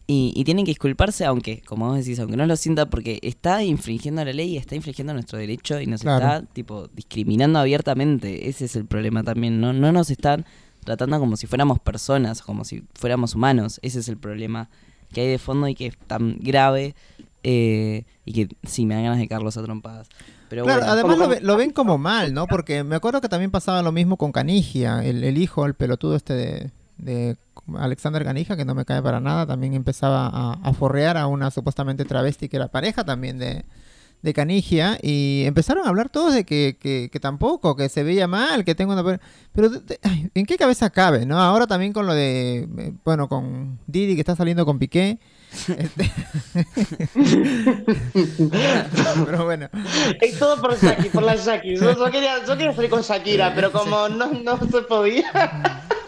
Y, 0.05 0.33
y 0.35 0.43
tienen 0.43 0.65
que 0.65 0.71
disculparse, 0.71 1.23
aunque, 1.25 1.61
como 1.61 1.87
vos 1.87 1.97
decís, 1.97 2.19
aunque 2.19 2.35
no 2.37 2.45
lo 2.47 2.55
sienta, 2.55 2.87
porque 2.87 3.19
está 3.21 3.63
infringiendo 3.63 4.23
la 4.25 4.33
ley, 4.33 4.57
está 4.57 4.75
infringiendo 4.75 5.13
nuestro 5.13 5.37
derecho 5.37 5.79
y 5.81 5.85
nos 5.87 6.01
Claro. 6.01 6.17
está, 6.25 6.53
tipo, 6.53 6.87
discriminando 6.93 7.59
abiertamente. 7.59 8.47
Ese 8.49 8.65
es 8.65 8.75
el 8.75 8.85
problema 8.85 9.23
también, 9.23 9.59
¿no? 9.61 9.71
No 9.73 9.91
nos 9.91 10.09
están 10.09 10.45
tratando 10.83 11.19
como 11.19 11.37
si 11.37 11.47
fuéramos 11.47 11.79
personas, 11.79 12.41
como 12.41 12.65
si 12.65 12.83
fuéramos 12.93 13.35
humanos. 13.35 13.79
Ese 13.83 13.99
es 13.99 14.09
el 14.09 14.17
problema 14.17 14.69
que 15.13 15.21
hay 15.21 15.27
de 15.27 15.39
fondo 15.39 15.67
y 15.67 15.75
que 15.75 15.87
es 15.87 15.97
tan 16.07 16.37
grave 16.39 16.95
eh, 17.43 18.03
y 18.25 18.33
que 18.33 18.55
sí, 18.67 18.85
me 18.85 18.95
dan 18.95 19.03
ganas 19.05 19.19
de 19.19 19.27
carlos 19.27 19.57
a 19.57 19.63
trompadas. 19.63 20.07
Pero 20.49 20.63
Claro, 20.63 20.79
bueno. 20.81 20.93
además 20.93 21.17
lo, 21.17 21.27
ve- 21.29 21.41
lo 21.41 21.57
ven 21.57 21.71
como 21.71 21.97
mal, 21.97 22.33
¿no? 22.33 22.47
Porque 22.47 22.83
me 22.83 22.95
acuerdo 22.95 23.21
que 23.21 23.29
también 23.29 23.51
pasaba 23.51 23.81
lo 23.81 23.91
mismo 23.91 24.17
con 24.17 24.31
Canigia, 24.31 25.03
el, 25.05 25.23
el 25.23 25.37
hijo, 25.37 25.65
el 25.65 25.73
pelotudo 25.75 26.15
este 26.15 26.33
de, 26.33 26.71
de 26.97 27.37
Alexander 27.77 28.23
Canija, 28.23 28.57
que 28.57 28.65
no 28.65 28.73
me 28.75 28.83
cae 28.85 29.01
para 29.01 29.19
nada, 29.19 29.45
también 29.45 29.73
empezaba 29.75 30.27
a, 30.27 30.53
a 30.63 30.73
forrear 30.73 31.17
a 31.17 31.27
una 31.27 31.51
supuestamente 31.51 32.03
travesti 32.03 32.49
que 32.49 32.57
era 32.57 32.67
pareja 32.67 33.03
también 33.03 33.37
de, 33.37 33.63
de 34.21 34.33
Canigia, 34.33 34.97
y 35.01 35.43
empezaron 35.45 35.85
a 35.85 35.89
hablar 35.89 36.09
todos 36.09 36.33
de 36.33 36.43
que, 36.43 36.77
que, 36.79 37.09
que 37.11 37.19
tampoco, 37.19 37.75
que 37.75 37.87
se 37.89 38.03
veía 38.03 38.27
mal, 38.27 38.65
que 38.65 38.75
tengo 38.75 38.93
una... 38.93 39.03
per- 39.03 39.21
Pero, 39.53 39.69
ay, 40.03 40.29
¿en 40.33 40.45
qué 40.45 40.57
cabeza 40.57 40.89
cabe, 40.89 41.25
no? 41.25 41.39
Ahora 41.41 41.67
también 41.67 41.93
con 41.93 42.05
lo 42.05 42.13
de, 42.13 42.67
eh, 42.77 42.93
bueno, 43.05 43.29
con 43.29 43.79
Didi 43.87 44.15
que 44.15 44.21
está 44.21 44.35
saliendo 44.35 44.65
con 44.65 44.77
Piqué. 44.79 45.19
este- 45.77 46.11
pero 49.25 49.45
bueno. 49.45 49.69
Es 50.21 50.37
todo 50.37 50.61
por 50.61 50.77
Shakira, 50.77 51.11
por 51.13 51.23
la 51.23 51.35
Shakira. 51.35 51.79
Yo, 51.81 51.97
yo 51.97 52.11
quería, 52.11 52.45
yo 52.45 52.57
quería 52.57 52.73
salir 52.75 52.89
con 52.89 53.01
Shakira, 53.01 53.53
pero 53.55 53.71
como 53.71 54.09
no, 54.09 54.27
no 54.33 54.59
se 54.59 54.81
podía, 54.83 55.31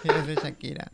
Shakira. 0.44 0.92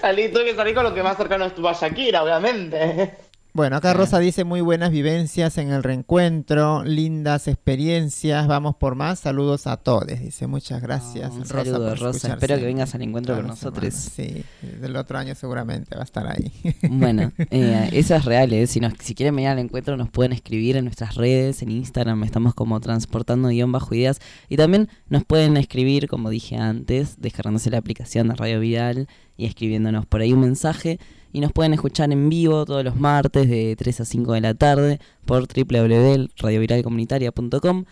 salí, 0.00 0.28
tuve 0.30 0.44
que 0.46 0.54
salir 0.54 0.74
con 0.74 0.84
lo 0.84 0.94
que 0.94 1.02
más 1.02 1.16
cercano 1.16 1.46
estuvo 1.46 1.68
a 1.68 1.72
Shakira, 1.72 2.22
obviamente. 2.22 3.14
Bueno, 3.56 3.76
acá 3.76 3.94
Rosa 3.94 4.18
dice 4.18 4.42
muy 4.42 4.62
buenas 4.62 4.90
vivencias 4.90 5.58
en 5.58 5.70
el 5.70 5.84
reencuentro, 5.84 6.82
lindas 6.82 7.46
experiencias, 7.46 8.48
vamos 8.48 8.74
por 8.74 8.96
más, 8.96 9.20
saludos 9.20 9.68
a 9.68 9.76
todos, 9.76 10.08
dice 10.08 10.48
muchas 10.48 10.82
gracias. 10.82 11.30
un 11.30 11.48
Rosa, 11.48 11.70
saludo, 11.70 11.88
por 11.90 12.00
Rosa, 12.00 12.32
espero 12.32 12.56
que 12.56 12.64
vengas 12.64 12.96
al 12.96 13.02
encuentro 13.02 13.36
con 13.36 13.46
nosotros. 13.46 13.94
Sí, 13.94 14.44
del 14.80 14.96
otro 14.96 15.18
año 15.18 15.36
seguramente 15.36 15.94
va 15.94 16.00
a 16.00 16.04
estar 16.04 16.26
ahí. 16.26 16.52
Bueno, 16.90 17.32
eh, 17.50 17.90
eso 17.92 18.16
es 18.16 18.24
real, 18.24 18.52
¿eh? 18.52 18.66
Si, 18.66 18.80
nos, 18.80 18.94
si 18.98 19.14
quieren 19.14 19.36
venir 19.36 19.50
al 19.50 19.60
encuentro 19.60 19.96
nos 19.96 20.10
pueden 20.10 20.32
escribir 20.32 20.76
en 20.76 20.86
nuestras 20.86 21.14
redes, 21.14 21.62
en 21.62 21.70
Instagram 21.70 22.24
estamos 22.24 22.54
como 22.54 22.80
transportando 22.80 23.50
guion 23.50 23.70
bajo 23.70 23.94
ideas 23.94 24.20
y 24.48 24.56
también 24.56 24.88
nos 25.08 25.24
pueden 25.24 25.56
escribir, 25.56 26.08
como 26.08 26.28
dije 26.28 26.56
antes, 26.56 27.20
descargándose 27.20 27.70
la 27.70 27.78
aplicación 27.78 28.26
de 28.26 28.34
Radio 28.34 28.58
Viral 28.58 29.06
y 29.36 29.46
escribiéndonos 29.46 30.06
por 30.06 30.20
ahí 30.20 30.32
un 30.32 30.40
mensaje 30.40 30.98
y 31.32 31.40
nos 31.40 31.52
pueden 31.52 31.74
escuchar 31.74 32.12
en 32.12 32.28
vivo 32.28 32.64
todos 32.64 32.84
los 32.84 32.94
martes 32.96 33.48
de 33.48 33.74
3 33.76 34.00
a 34.00 34.04
5 34.04 34.32
de 34.34 34.40
la 34.40 34.54
tarde 34.54 35.00
por 35.24 35.46
www.radioviralcomunitaria.com 35.48 37.84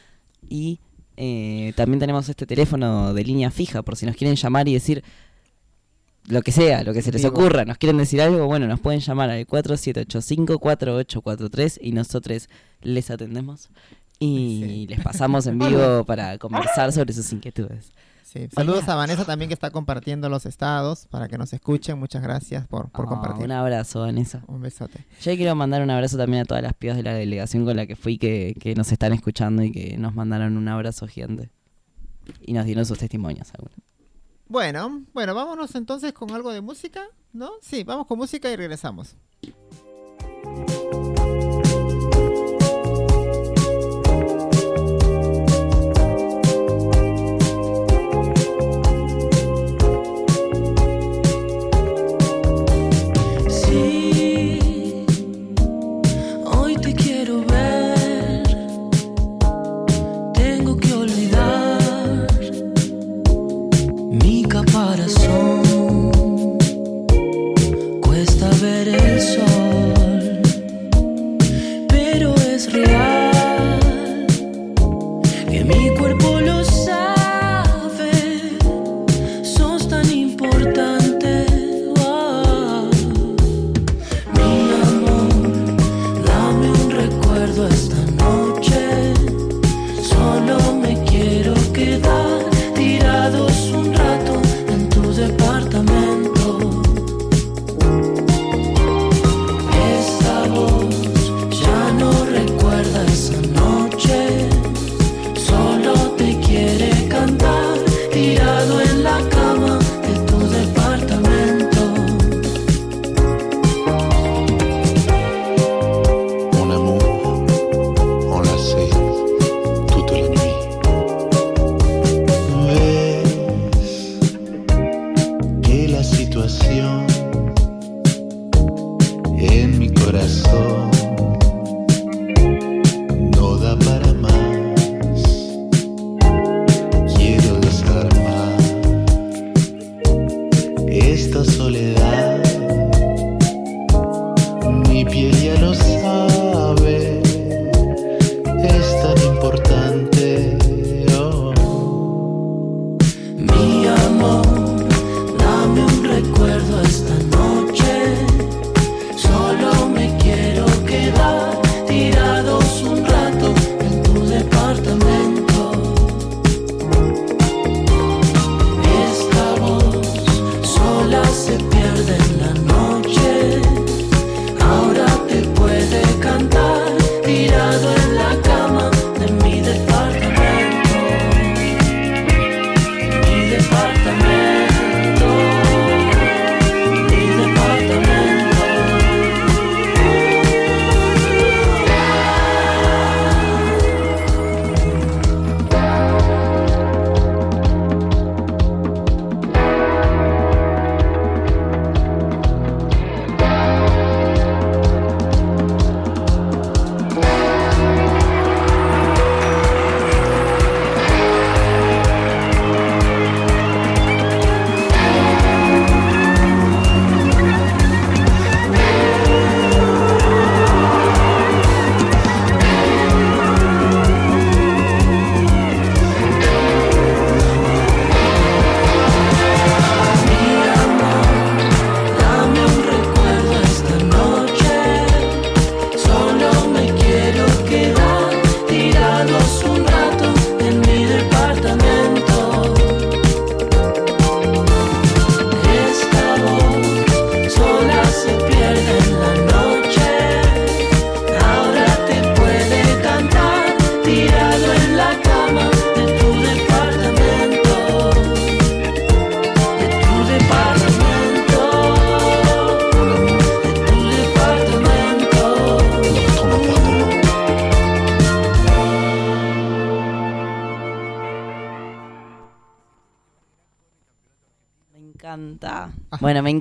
y 0.49 0.79
eh, 1.17 1.73
también 1.77 1.99
tenemos 2.01 2.29
este 2.29 2.47
teléfono 2.47 3.13
de 3.15 3.25
línea 3.25 3.51
fija 3.51 3.83
por 3.83 3.97
si 3.97 4.07
nos 4.07 4.15
quieren 4.17 4.37
llamar 4.37 4.69
y 4.69 4.75
decir 4.75 5.03
lo 6.29 6.43
que 6.43 6.53
sea, 6.53 6.85
lo 6.85 6.95
que 6.95 7.03
se 7.03 7.11
les 7.11 7.25
ocurra, 7.25 7.65
nos 7.65 7.79
quieren 7.79 7.99
decir 7.99 8.21
algo, 8.23 8.47
bueno, 8.47 8.69
nos 8.69 8.79
pueden 8.79 9.01
llamar 9.01 9.29
al 9.31 9.45
4785-4843 9.47 11.79
y 11.81 11.91
nosotros 11.93 12.49
les 12.83 13.11
atendemos 13.11 13.69
y 14.21 14.63
Sí. 14.65 14.87
les 14.89 15.01
pasamos 15.01 15.49
en 15.49 15.59
vivo 15.59 16.05
para 16.07 16.39
conversar 16.39 16.93
sobre 16.93 17.13
sus 17.13 17.33
inquietudes. 17.33 17.91
Sí, 18.33 18.49
Saludos 18.55 18.89
a 18.89 18.95
Vanessa 18.97 19.25
también 19.25 19.49
que 19.49 19.55
está 19.55 19.71
compartiendo 19.71 20.29
los 20.29 20.47
estados 20.47 21.07
para 21.11 21.29
que 21.29 21.37
nos 21.37 21.53
escuchen, 21.53 21.99
muchas 21.99 22.23
gracias 22.23 22.67
por, 22.67 22.91
por 22.91 23.05
Oh, 23.05 23.09
compartir. 23.09 23.45
un 23.45 23.53
abrazo, 23.53 24.01
Vanessa. 24.01 24.43
Un 24.47 24.61
besote. 24.63 25.05
Yo 25.21 25.35
quiero 25.37 25.55
mandar 25.55 25.83
un 25.83 25.91
abrazo 25.91 26.17
también 26.17 26.43
a 26.43 26.45
todas 26.47 26.63
las 26.63 26.73
pibas 26.75 26.97
de 26.97 27.03
la 27.03 27.13
delegación 27.13 27.65
con 27.65 27.77
la 27.77 27.87
que 27.87 27.95
fui 27.97 28.17
que, 28.19 28.55
que 28.59 28.75
nos 28.75 28.91
están 28.93 29.13
escuchando 29.13 29.63
y 29.63 29.71
que 29.73 29.99
nos 29.99 30.15
mandaron 30.15 30.57
un 30.57 30.69
abrazo 30.69 31.07
gigante. 31.07 31.51
Y 32.41 32.53
nos 32.53 32.65
dieron 32.65 32.87
sus 32.87 32.99
testimonios. 32.99 33.53
algunos. 33.55 33.77
Bueno, 34.49 35.03
bueno, 35.13 35.35
vámonos 35.35 35.75
entonces 35.75 36.13
con 36.13 36.31
algo 36.31 36.53
de 36.53 36.61
música, 36.61 37.03
¿no? 37.33 37.51
Sí, 37.61 37.85
vamos 37.85 38.07
con 38.07 38.19
música 38.19 38.51
y 38.51 38.57
regresamos. 38.57 39.17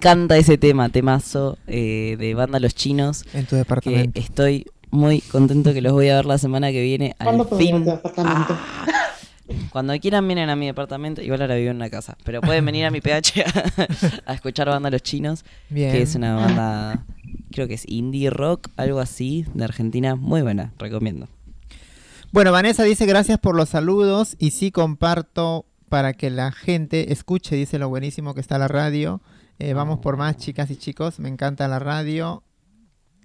Encanta 0.02 0.38
ese 0.38 0.58
tema, 0.58 0.90
temazo 0.90 1.58
eh, 1.68 2.16
de 2.20 2.34
banda 2.34 2.60
Los 2.60 2.74
Chinos. 2.76 3.24
En 3.34 3.46
tu 3.46 3.52
Que 3.52 3.56
departamento. 3.58 4.20
estoy 4.20 4.66
muy 4.90 5.22
contento 5.22 5.74
que 5.74 5.82
los 5.82 5.94
voy 5.94 6.10
a 6.10 6.16
ver 6.16 6.26
la 6.26 6.38
semana 6.40 6.72
que 6.72 6.82
viene. 6.82 7.16
¿Cuándo 7.22 7.48
Al 7.50 7.58
fin. 7.58 7.84
tu 7.84 7.92
departamento? 7.92 8.58
Cuando 9.72 9.98
quieran 10.00 10.28
vienen 10.28 10.50
a 10.50 10.56
mi 10.56 10.66
departamento. 10.66 11.22
Igual 11.22 11.42
ahora 11.42 11.56
vivo 11.56 11.70
en 11.72 11.76
una 11.78 11.90
casa. 11.90 12.18
Pero 12.24 12.42
pueden 12.42 12.66
venir 12.66 12.86
a 12.86 12.92
mi 12.92 13.00
PH 13.02 13.44
a, 13.46 13.74
a 14.32 14.34
escuchar 14.34 14.68
banda 14.70 14.90
Los 14.90 15.04
Chinos. 15.04 15.46
Bien. 15.70 15.92
Que 15.92 16.02
es 16.02 16.16
una 16.16 16.36
banda, 16.36 17.06
creo 17.52 17.68
que 17.68 17.76
es 17.76 17.84
indie 17.88 18.30
rock, 18.30 18.70
algo 18.78 19.00
así, 19.00 19.46
de 19.54 19.64
Argentina. 19.64 20.16
Muy 20.16 20.42
buena, 20.42 20.74
recomiendo. 20.80 21.28
Bueno, 22.32 22.52
Vanessa 22.52 22.84
dice 22.84 23.06
gracias 23.06 23.38
por 23.40 23.56
los 23.56 23.70
saludos 23.70 24.36
y 24.40 24.52
sí 24.52 24.72
comparto 24.72 25.66
para 25.90 26.14
que 26.14 26.30
la 26.30 26.54
gente 26.54 27.12
escuche, 27.12 27.56
dice 27.58 27.78
lo 27.78 27.90
buenísimo 27.90 28.34
que 28.34 28.40
está 28.42 28.58
la 28.58 28.70
radio. 28.70 29.20
Eh, 29.64 29.74
vamos 29.76 30.00
por 30.00 30.18
más, 30.18 30.38
chicas 30.38 30.72
y 30.72 30.76
chicos, 30.76 31.20
me 31.20 31.30
encanta 31.30 31.68
la 31.68 31.78
radio. 31.78 32.44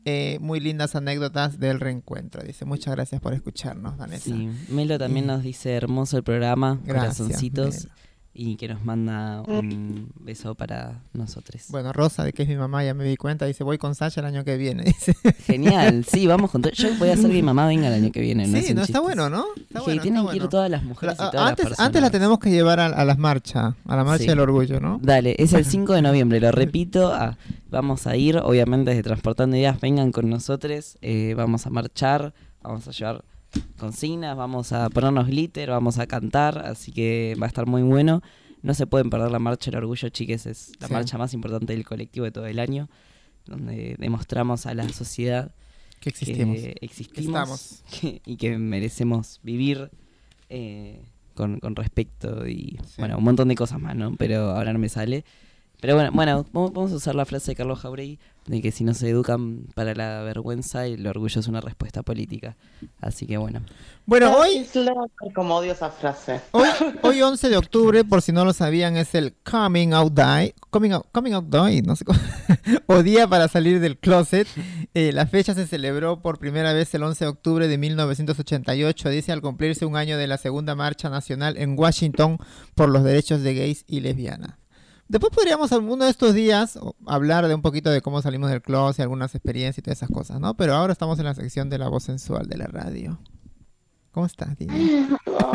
Eh, 0.05 0.37
muy 0.41 0.61
lindas 0.61 0.95
anécdotas 0.95 1.59
del 1.59 1.81
reencuentro, 1.81 2.43
dice. 2.43 2.65
Muchas 2.67 2.95
gracias 2.95 3.23
por 3.23 3.33
escucharnos, 3.33 3.97
Vanessa. 3.97 4.27
Sí, 4.27 4.51
Melo 4.69 4.99
también 4.99 5.25
Y- 5.25 5.29
nos 5.29 5.43
dice 5.43 5.73
hermoso 5.73 6.19
el 6.19 6.23
programa, 6.25 6.79
Gracias, 6.85 7.17
corazoncitos. 7.19 7.85
Melo. 7.85 7.95
Y 8.39 8.57
que 8.57 8.69
nos 8.69 8.85
manda 8.85 9.41
un 9.49 10.11
beso 10.21 10.55
para 10.55 11.01
nosotros. 11.15 11.63
Bueno, 11.71 11.95
Rosa, 11.95 12.23
de 12.23 12.35
que 12.35 12.43
es 12.43 12.49
mi 12.51 12.57
mamá, 12.57 12.85
ya 12.85 12.93
me 12.93 13.05
di 13.05 13.17
cuenta, 13.17 13.47
dice, 13.47 13.65
voy 13.65 13.79
con 13.79 13.95
Sasha 13.95 14.21
el 14.21 14.27
año 14.27 14.45
que 14.45 14.59
viene. 14.59 14.83
Dice. 14.85 15.15
Genial, 15.47 16.05
sí, 16.05 16.27
vamos 16.27 16.51
con 16.51 16.61
todo. 16.61 16.71
Yo 16.75 16.91
voy 16.99 17.09
a 17.09 17.15
hacer 17.15 17.29
que 17.29 17.33
mi 17.33 17.43
mamá 17.43 17.67
venga 17.67 17.89
el 17.89 17.95
año 17.95 18.13
que 18.13 18.21
viene. 18.21 18.47
No 18.47 18.61
sí, 18.61 18.75
no, 18.75 18.83
está 18.83 19.01
bueno, 19.01 19.31
¿no? 19.31 19.47
Está 19.57 19.81
bueno, 19.81 20.03
tienen 20.03 20.21
está 20.21 20.31
que 20.33 20.37
ir 20.37 20.43
bueno. 20.43 20.49
todas 20.51 20.71
las 20.71 20.83
mujeres 20.85 21.19
La- 21.19 21.29
y 21.29 21.31
todas 21.31 21.49
antes, 21.49 21.71
las 21.71 21.81
antes 21.81 22.03
la 22.03 22.11
tenemos 22.11 22.39
que 22.39 22.51
llevar 22.51 22.79
a, 22.79 22.87
a 22.89 23.05
las 23.07 23.17
marchas, 23.17 23.75
a 23.87 23.97
la 23.97 24.05
marcha 24.05 24.25
Sí. 24.25 24.29
del 24.29 24.41
orgullo, 24.41 24.81
¿no? 24.81 25.01
Dale, 25.03 25.35
es 25.39 25.55
el 25.55 25.65
5 25.65 25.95
de 25.95 26.03
noviembre, 26.03 26.39
lo 26.39 26.53
repito. 26.53 27.15
ah, 27.15 27.39
vamos 27.71 28.07
a 28.07 28.17
ir, 28.17 28.37
obviamente, 28.37 28.91
desde 28.91 29.03
Transportando 29.03 29.57
Ideas, 29.57 29.81
vengan 29.81 30.13
con 30.13 30.29
nosotros. 30.29 30.99
eh, 31.01 31.33
vamos 31.35 31.67
a 31.67 31.71
marchar, 31.71 32.35
vamos 32.63 32.87
a 32.87 32.91
llevar 32.91 33.25
consignas, 33.79 34.37
vamos 34.37 34.73
a 34.73 34.89
ponernos 34.91 35.27
glitter, 35.27 35.71
vamos 35.71 35.99
a 35.99 36.07
cantar, 36.07 36.59
así 36.59 36.93
que 36.93 37.37
va 37.41 37.47
a 37.47 37.49
estar 37.49 37.67
muy 37.67 37.83
bueno. 37.83 38.23
No 38.63 38.75
se 38.75 38.87
pueden 38.87 39.11
perder 39.11 39.31
la 39.31 39.39
marcha 39.39 39.71
del 39.71 39.79
orgullo, 39.79 40.09
chiques, 40.09 40.47
es 40.47 40.73
la 40.81 40.89
Sí. 40.89 40.93
marcha 40.93 41.19
más 41.19 41.35
importante 41.35 41.73
del 41.73 41.85
colectivo 41.85 42.25
de 42.25 42.33
todo 42.33 42.47
el 42.47 42.59
año, 42.59 42.89
donde 43.47 43.97
demostramos 43.99 44.67
a 44.67 44.75
la 44.75 44.89
sociedad 44.89 45.55
Que 46.01 46.11
existimos. 46.11 46.57
que 46.57 46.77
existimos 46.81 47.27
estamos. 47.27 47.85
que- 48.01 48.23
y 48.27 48.37
que 48.37 48.59
merecemos 48.59 49.41
vivir 49.43 49.91
eh, 50.49 51.03
con, 51.35 51.61
con 51.61 51.77
respeto 51.77 52.47
y 52.47 52.79
Sí. 52.87 52.95
bueno, 52.99 53.19
un 53.19 53.25
montón 53.25 53.49
de 53.49 53.55
cosas 53.57 53.81
más, 53.81 53.95
¿no? 53.97 54.17
Pero 54.17 54.51
ahora 54.53 54.73
no 54.73 54.79
me 54.79 54.89
sale. 54.89 55.25
Pero 55.87 55.95
bueno, 55.95 56.11
bueno, 56.13 56.45
vamos 56.53 56.91
a 56.91 56.97
usar 56.97 57.15
la 57.15 57.25
frase 57.25 57.53
de 57.53 57.55
Carlos 57.55 57.79
Jauregui 57.79 58.19
de 58.47 58.61
que 58.61 58.73
si 58.73 58.83
no 58.83 58.93
se 58.93 59.09
educan 59.09 59.69
para 59.77 59.95
la 59.95 60.21
vergüenza, 60.23 60.85
el 60.85 61.07
orgullo 61.07 61.39
es 61.39 61.47
una 61.47 61.61
respuesta 61.61 62.03
política. 62.03 62.57
Así 63.01 63.25
que 63.25 63.37
bueno. 63.37 63.63
Bueno, 64.05 64.37
hoy, 64.37 64.67
como 65.33 65.55
odio 65.55 65.71
esa 65.71 65.91
frase. 65.91 66.41
hoy, 66.51 66.69
hoy 67.03 67.23
11 67.23 67.49
de 67.51 67.57
octubre, 67.57 68.03
por 68.03 68.21
si 68.21 68.33
no 68.33 68.45
lo 68.45 68.53
sabían, 68.53 68.97
es 68.97 69.15
el 69.15 69.33
Coming 69.45 69.93
Out 69.93 70.13
Day, 70.13 70.55
Coming 70.71 70.91
Out, 70.91 71.07
coming 71.13 71.35
out 71.35 71.47
Day, 71.47 71.83
no 71.83 71.95
sé 71.95 72.05
cómo, 72.05 72.19
o 72.87 73.05
Día 73.05 73.29
para 73.29 73.47
salir 73.47 73.79
del 73.79 73.97
closet. 73.97 74.49
Eh, 74.93 75.13
la 75.13 75.29
fecha 75.29 75.55
se 75.55 75.69
celebró 75.69 76.21
por 76.21 76.41
primera 76.41 76.73
vez 76.73 76.93
el 76.97 77.05
11 77.05 77.27
de 77.27 77.29
octubre 77.29 77.69
de 77.69 77.79
1988, 77.79 79.09
dice 79.11 79.31
al 79.31 79.41
cumplirse 79.41 79.87
un 79.87 79.95
año 79.95 80.19
de 80.19 80.27
la 80.27 80.37
segunda 80.37 80.75
marcha 80.75 81.11
nacional 81.11 81.57
en 81.57 81.79
Washington 81.79 82.39
por 82.75 82.89
los 82.89 83.05
derechos 83.05 83.43
de 83.43 83.55
gays 83.55 83.85
y 83.87 84.01
lesbianas. 84.01 84.66
Después 85.09 85.33
podríamos 85.33 85.73
alguno 85.73 86.05
de 86.05 86.11
estos 86.11 86.35
días 86.35 86.79
hablar 87.07 87.47
de 87.47 87.55
un 87.55 87.63
poquito 87.63 87.91
de 87.91 88.03
cómo 88.03 88.21
salimos 88.23 88.51
del 88.51 88.61
closet, 88.61 89.03
algunas 89.03 89.35
experiencias 89.35 89.79
y 89.79 89.83
todas 89.83 89.99
esas 89.99 90.11
cosas, 90.11 90.41
¿no? 90.41 90.57
Pero 90.57 90.75
ahora 90.75 90.93
estamos 90.93 91.19
en 91.21 91.27
la 91.27 91.35
sección 91.35 91.71
de 91.71 91.79
la 91.79 91.89
voz 91.89 92.05
sensual 92.05 92.49
de 92.49 92.57
la 92.57 92.67
radio. 92.67 93.19
¿Cómo 94.11 94.27
estás, 94.27 94.59
Dina? 94.59 94.75
No. 95.27 95.53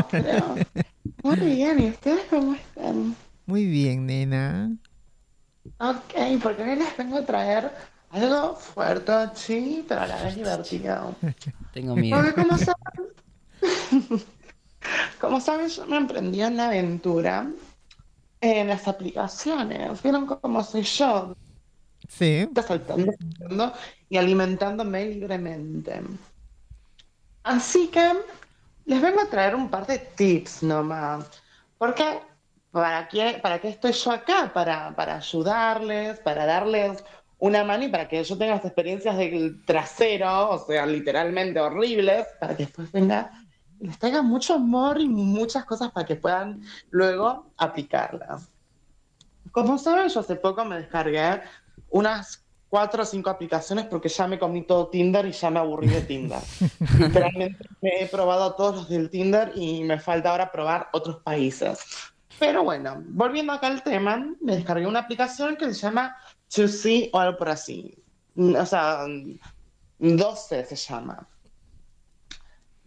Muy 1.24 1.36
bien, 1.36 1.80
¿y 1.80 1.90
ustedes 1.90 2.22
cómo 2.30 2.54
están? 2.54 3.16
Muy 3.46 3.66
bien, 3.66 4.06
nena. 4.06 4.72
Ok, 5.80 6.42
porque 6.42 6.64
hoy 6.64 6.76
les 6.78 6.96
vengo 6.96 7.18
a 7.18 7.26
traer 7.26 7.72
algo 8.12 8.56
fuerte, 8.56 9.12
sí, 9.36 9.84
pero 9.88 10.02
a 10.02 10.08
la 10.08 10.24
vez 10.24 10.36
divertido. 10.36 11.16
Tengo 11.74 11.96
miedo. 11.96 12.18
Porque 12.18 12.34
como 12.34 12.58
saben, 12.58 14.22
como 15.20 15.42
saben, 15.42 15.68
yo 15.68 15.86
me 15.88 15.98
emprendí 15.98 16.42
en 16.42 16.58
la 16.58 16.68
aventura 16.68 17.50
en 18.42 18.68
las 18.68 18.88
aplicaciones. 18.88 20.02
¿Vieron 20.02 20.26
cómo 20.26 20.64
soy 20.64 20.84
yo? 20.84 21.36
Sí. 22.10 22.50
saltando, 22.68 23.12
saltando 23.18 23.74
y 24.10 24.18
alimentándome 24.18 25.06
libremente. 25.06 26.02
Así 27.44 27.88
que 27.88 28.14
les 28.86 29.02
vengo 29.02 29.22
a 29.22 29.30
traer 29.30 29.56
un 29.56 29.70
par 29.70 29.88
de 29.88 30.00
tips 30.00 30.64
nomás. 30.64 31.26
Porque, 31.78 32.20
¿para 32.72 33.08
qué, 33.08 33.40
para 33.42 33.60
qué 33.60 33.70
estoy 33.70 33.94
yo 33.94 34.12
acá? 34.12 34.52
Para, 34.54 34.96
para 34.96 35.18
ayudarles, 35.18 36.20
para 36.20 36.46
darles 36.46 37.04
una 37.40 37.64
mano 37.64 37.86
y 37.86 37.88
para 37.90 38.08
que 38.08 38.24
yo 38.24 38.38
tenga 38.38 38.56
las 38.56 38.66
experiencias 38.66 39.18
del 39.18 39.64
trasero, 39.66 40.52
o 40.52 40.66
sea, 40.66 40.86
literalmente 40.86 41.60
horribles, 41.60 42.28
para 42.40 42.56
que 42.56 42.66
después 42.66 42.92
venga 42.92 43.32
y 43.41 43.41
les 43.82 43.98
traiga 43.98 44.22
mucho 44.22 44.54
amor 44.54 45.00
y 45.00 45.10
muchas 45.10 45.66
cosas 45.66 45.92
para 45.92 46.06
que 46.06 46.16
puedan 46.16 46.62
luego 46.92 47.52
aplicarlas. 47.58 48.50
Como 49.52 49.78
saben, 49.78 50.08
yo 50.10 50.20
hace 50.20 50.36
poco 50.36 50.64
me 50.64 50.78
descargué 50.78 51.42
unas 51.90 52.46
cuatro 52.70 53.04
o 53.04 53.06
cinco 53.06 53.30
aplicaciones 53.30 53.86
porque 53.86 54.08
ya 54.08 54.28
me 54.28 54.40
comí 54.40 54.64
todo 54.64 54.88
Tinder 54.88 55.26
y 55.26 55.32
ya 55.32 55.50
me 55.50 55.60
aburrí 55.60 55.88
de 55.88 56.02
Tinder. 56.02 56.40
Literalmente 57.00 57.68
me 57.82 58.04
he 58.04 58.08
probado 58.08 58.54
todos 58.54 58.76
los 58.76 58.90
del 58.90 59.10
Tinder 59.10 59.52
y 59.56 59.84
me 59.84 60.00
falta 60.00 60.32
ahora 60.32 60.52
probar 60.52 60.88
otros 60.94 61.18
países. 61.18 61.80
Pero 62.40 62.64
bueno, 62.64 63.04
volviendo 63.10 63.52
acá 63.52 63.68
al 63.68 63.84
tema, 63.84 64.26
me 64.42 64.56
descargué 64.56 64.88
una 64.88 65.00
aplicación 65.00 65.58
que 65.58 65.66
se 65.66 65.74
llama 65.74 66.16
To 66.56 66.68
See 66.68 67.10
o 67.14 67.20
algo 67.20 67.38
por 67.38 67.50
así. 67.50 67.96
O 68.38 68.66
sea, 68.66 69.06
12 70.00 70.66
se 70.66 70.76
llama. 70.76 71.28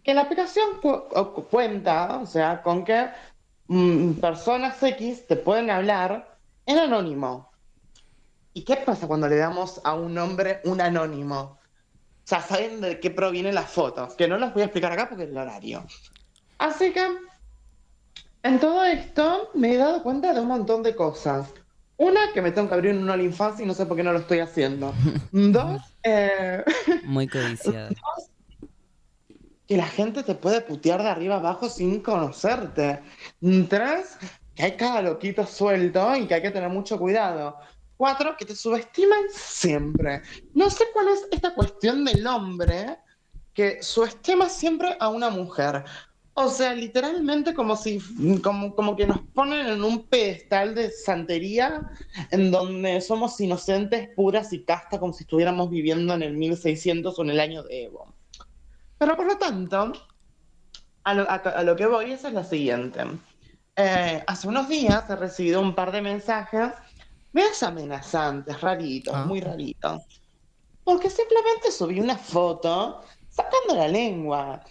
Que 0.05 0.13
la 0.13 0.21
aplicación 0.21 0.79
cu- 0.81 1.09
cu- 1.09 1.47
cuenta, 1.49 2.19
o 2.19 2.27
sea, 2.27 2.61
con 2.61 2.85
que 2.85 3.07
mm, 3.67 4.11
personas 4.21 4.81
X 4.81 5.25
te 5.25 5.35
pueden 5.35 5.71
hablar 5.71 6.37
en 6.67 6.77
anónimo. 6.77 7.51
¿Y 8.53 8.63
qué 8.63 8.77
pasa 8.77 9.07
cuando 9.07 9.27
le 9.27 9.37
damos 9.37 9.81
a 9.83 9.95
un 9.95 10.15
hombre 10.19 10.61
un 10.65 10.79
anónimo? 10.79 11.39
O 11.41 12.27
sea, 12.27 12.39
saben 12.41 12.81
de 12.81 12.99
qué 12.99 13.09
provienen 13.09 13.55
las 13.55 13.71
fotos, 13.71 14.13
que 14.13 14.27
no 14.27 14.37
las 14.37 14.53
voy 14.53 14.61
a 14.61 14.65
explicar 14.65 14.91
acá 14.91 15.09
porque 15.09 15.23
es 15.23 15.31
el 15.31 15.37
horario. 15.37 15.83
Así 16.59 16.93
que, 16.93 17.03
en 18.43 18.59
todo 18.59 18.83
esto, 18.85 19.49
me 19.55 19.73
he 19.73 19.77
dado 19.77 20.03
cuenta 20.03 20.33
de 20.33 20.39
un 20.39 20.47
montón 20.47 20.83
de 20.83 20.95
cosas. 20.95 21.51
Una, 21.97 22.31
que 22.31 22.43
me 22.43 22.51
tengo 22.51 22.67
que 22.69 22.75
abrir 22.75 22.95
un 22.95 23.09
OnlyFans 23.09 23.59
y 23.59 23.65
no 23.65 23.73
sé 23.73 23.87
por 23.87 23.97
qué 23.97 24.03
no 24.03 24.13
lo 24.13 24.19
estoy 24.19 24.39
haciendo. 24.39 24.93
Dos, 25.31 25.81
eh, 26.03 26.63
Muy 27.05 27.27
codiciada. 27.27 27.89
que 29.67 29.77
la 29.77 29.87
gente 29.87 30.23
te 30.23 30.35
puede 30.35 30.61
putear 30.61 31.01
de 31.01 31.09
arriba 31.09 31.35
abajo 31.35 31.69
sin 31.69 32.01
conocerte. 32.01 33.01
Tres, 33.69 34.17
que 34.55 34.63
hay 34.63 34.71
cada 34.73 35.01
loquito 35.01 35.45
suelto 35.45 36.15
y 36.15 36.27
que 36.27 36.35
hay 36.35 36.41
que 36.41 36.51
tener 36.51 36.69
mucho 36.69 36.99
cuidado. 36.99 37.57
Cuatro, 37.97 38.35
que 38.37 38.45
te 38.45 38.55
subestiman 38.55 39.23
siempre. 39.31 40.21
No 40.53 40.69
sé 40.69 40.85
cuál 40.93 41.07
es 41.09 41.27
esta 41.31 41.53
cuestión 41.53 42.05
del 42.05 42.25
hombre 42.27 42.97
que 43.53 43.81
subestima 43.81 44.49
siempre 44.49 44.97
a 44.99 45.09
una 45.09 45.29
mujer. 45.29 45.85
O 46.37 46.49
sea, 46.49 46.75
literalmente 46.75 47.53
como 47.53 47.77
si, 47.77 47.99
como, 48.43 48.75
como 48.75 48.97
que 48.97 49.07
nos 49.07 49.19
ponen 49.33 49.67
en 49.67 49.81
un 49.81 50.03
pedestal 50.03 50.75
de 50.75 50.91
santería 50.91 51.89
en 52.29 52.51
donde 52.51 52.99
somos 52.99 53.39
inocentes, 53.39 54.09
puras 54.17 54.51
y 54.51 54.63
casta, 54.65 54.99
como 54.99 55.13
si 55.13 55.23
estuviéramos 55.23 55.69
viviendo 55.69 56.13
en 56.13 56.23
el 56.23 56.33
1600 56.33 57.17
o 57.17 57.21
en 57.21 57.29
el 57.29 57.39
año 57.39 57.63
de 57.63 57.85
Evo. 57.85 58.14
Pero 58.97 59.15
por 59.15 59.25
lo 59.27 59.37
tanto, 59.37 59.93
a 61.03 61.13
lo, 61.13 61.29
a- 61.29 61.35
a 61.35 61.63
lo 61.63 61.75
que 61.75 61.85
voy 61.85 62.11
es 62.11 62.23
la 62.23 62.43
siguiente. 62.43 63.03
Eh, 63.75 64.23
hace 64.25 64.47
unos 64.47 64.69
días 64.69 65.09
he 65.09 65.15
recibido 65.15 65.59
un 65.61 65.75
par 65.75 65.91
de 65.91 66.01
mensajes 66.01 66.71
medios 67.33 67.61
amenazantes, 67.63 68.61
raritos, 68.61 69.13
Ah. 69.13 69.25
muy 69.25 69.41
raritos. 69.41 70.01
Porque 70.83 71.09
simplemente 71.09 71.71
subí 71.71 71.99
una 71.99 72.17
foto 72.17 73.01
sacando 73.29 73.75
la 73.75 73.87
lengua. 73.87 74.61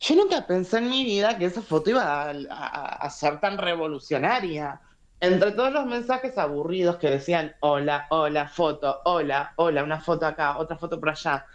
Yo 0.00 0.14
nunca 0.16 0.46
pensé 0.46 0.78
en 0.78 0.90
mi 0.90 1.04
vida 1.04 1.38
que 1.38 1.46
esa 1.46 1.62
foto 1.62 1.88
iba 1.90 2.02
a, 2.24 2.30
a- 2.50 2.96
a 2.96 3.10
ser 3.10 3.40
tan 3.40 3.56
revolucionaria. 3.56 4.80
Entre 5.18 5.52
todos 5.52 5.72
los 5.72 5.86
mensajes 5.86 6.36
aburridos 6.36 6.96
que 6.96 7.08
decían 7.08 7.54
hola, 7.60 8.06
hola, 8.10 8.46
foto, 8.48 9.00
hola, 9.06 9.54
hola, 9.56 9.82
una 9.82 9.98
foto 10.02 10.26
acá, 10.26 10.58
otra 10.58 10.76
foto 10.76 11.00
por 11.00 11.08
allá. 11.08 11.46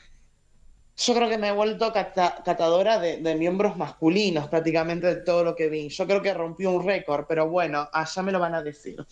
Yo 1.04 1.16
creo 1.16 1.30
que 1.30 1.38
me 1.40 1.48
he 1.48 1.52
vuelto 1.52 1.92
cata- 1.92 2.44
catadora 2.46 3.00
de, 3.00 3.36
miembros 3.36 3.76
masculinos 3.76 4.48
prácticamente 4.50 5.08
de 5.08 5.16
todo 5.24 5.44
lo 5.44 5.56
que 5.56 5.68
vi. 5.68 5.90
Yo 5.90 6.06
creo 6.06 6.22
que 6.22 6.34
rompí 6.34 6.66
un 6.66 6.86
récord, 6.86 7.26
pero 7.28 7.50
bueno, 7.50 7.90
allá 7.92 8.22
me 8.22 8.32
lo 8.32 8.40
van 8.40 8.54
a 8.54 8.62
decir. 8.62 9.04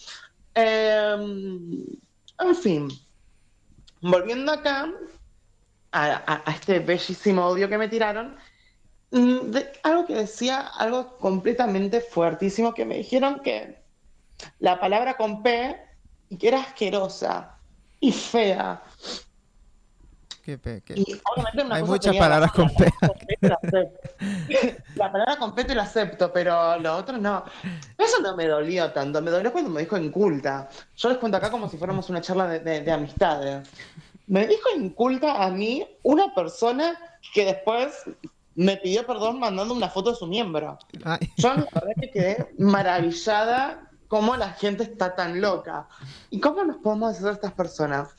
Em, 0.53 1.83
en 2.39 2.55
fin, 2.55 2.89
volviendo 4.01 4.51
acá 4.51 4.91
a, 5.91 6.43
este 6.51 6.79
bellísimo 6.79 7.41
audio 7.41 7.67
que 7.67 7.77
me 7.79 7.87
tiraron, 7.87 8.37
mm, 9.09 9.55
algo 9.81 10.05
que 10.05 10.13
decía, 10.13 10.59
algo 10.77 11.17
completamente 11.17 12.01
fuertísimo, 12.01 12.73
que 12.73 12.85
me 12.85 12.97
dijeron 12.97 13.41
que 13.43 13.83
la 14.59 14.79
palabra 14.79 15.17
con 15.17 15.41
P 15.41 15.75
y 16.29 16.37
que 16.37 16.49
era 16.49 16.61
asquerosa 16.61 17.57
y 17.99 18.11
fea. 18.11 18.83
Qué 20.49 20.57
pe- 20.57 20.81
qué- 20.81 20.95
Y 20.95 21.21
obviamente 21.31 21.61
una 21.63 21.75
Hay 21.75 21.81
cosa 21.81 21.93
muchas 21.93 22.15
palabras 22.17 22.51
con 22.53 22.69
P. 22.73 22.91
la 24.95 25.11
palabra 25.11 25.37
con 25.37 25.53
P 25.53 25.63
te 25.63 25.75
la 25.75 25.83
acepto. 25.83 26.31
Pero 26.33 26.79
lo 26.79 26.95
otro 26.97 27.17
no. 27.17 27.43
Eso 27.97 28.19
no 28.21 28.35
me 28.35 28.47
dolió 28.47 28.91
tanto, 28.91 29.21
me 29.21 29.29
dolió 29.29 29.51
cuando 29.51 29.69
me 29.69 29.81
dijo 29.81 29.95
inculta. 29.97 30.69
Yo 30.95 31.09
les 31.09 31.17
cuento 31.19 31.37
acá 31.37 31.51
como 31.51 31.69
si 31.69 31.77
fuéramos 31.77 32.09
una 32.09 32.21
charla 32.21 32.47
de, 32.47 32.59
de- 32.61 32.81
de 32.81 32.91
amistades. 32.91 33.69
Me 34.27 34.47
dijo 34.47 34.63
inculta 34.75 35.43
a 35.43 35.49
mí 35.51 35.85
una 36.03 36.33
persona 36.33 36.97
que 37.33 37.45
después 37.45 37.93
me 38.55 38.77
pidió 38.77 39.05
perdón 39.05 39.39
mandando 39.39 39.73
una 39.73 39.89
foto 39.89 40.09
de 40.11 40.15
su 40.17 40.25
miembro. 40.27 40.77
Ay, 41.05 41.19
Yo 41.37 41.49
la 41.53 41.65
verdad 41.73 41.93
que 42.01 42.09
quedé 42.11 42.53
maravillada 42.57 43.81
cómo 44.07 44.35
la 44.35 44.49
gente 44.53 44.81
está 44.83 45.15
tan 45.15 45.39
loca. 45.41 45.87
¿Y 46.31 46.39
cómo 46.39 46.63
nos 46.63 46.77
podemos 46.77 47.15
hacer 47.15 47.31
estas 47.33 47.53
personas? 47.53 48.09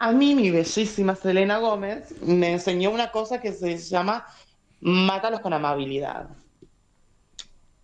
A 0.00 0.12
mí, 0.12 0.34
mi 0.34 0.50
bellísima 0.50 1.16
Selena 1.16 1.58
Gómez 1.58 2.14
me 2.22 2.52
enseñó 2.52 2.90
una 2.90 3.10
cosa 3.10 3.40
que 3.40 3.52
se 3.52 3.78
llama 3.78 4.26
mátalos 4.80 5.40
con 5.40 5.52
amabilidad. 5.52 6.28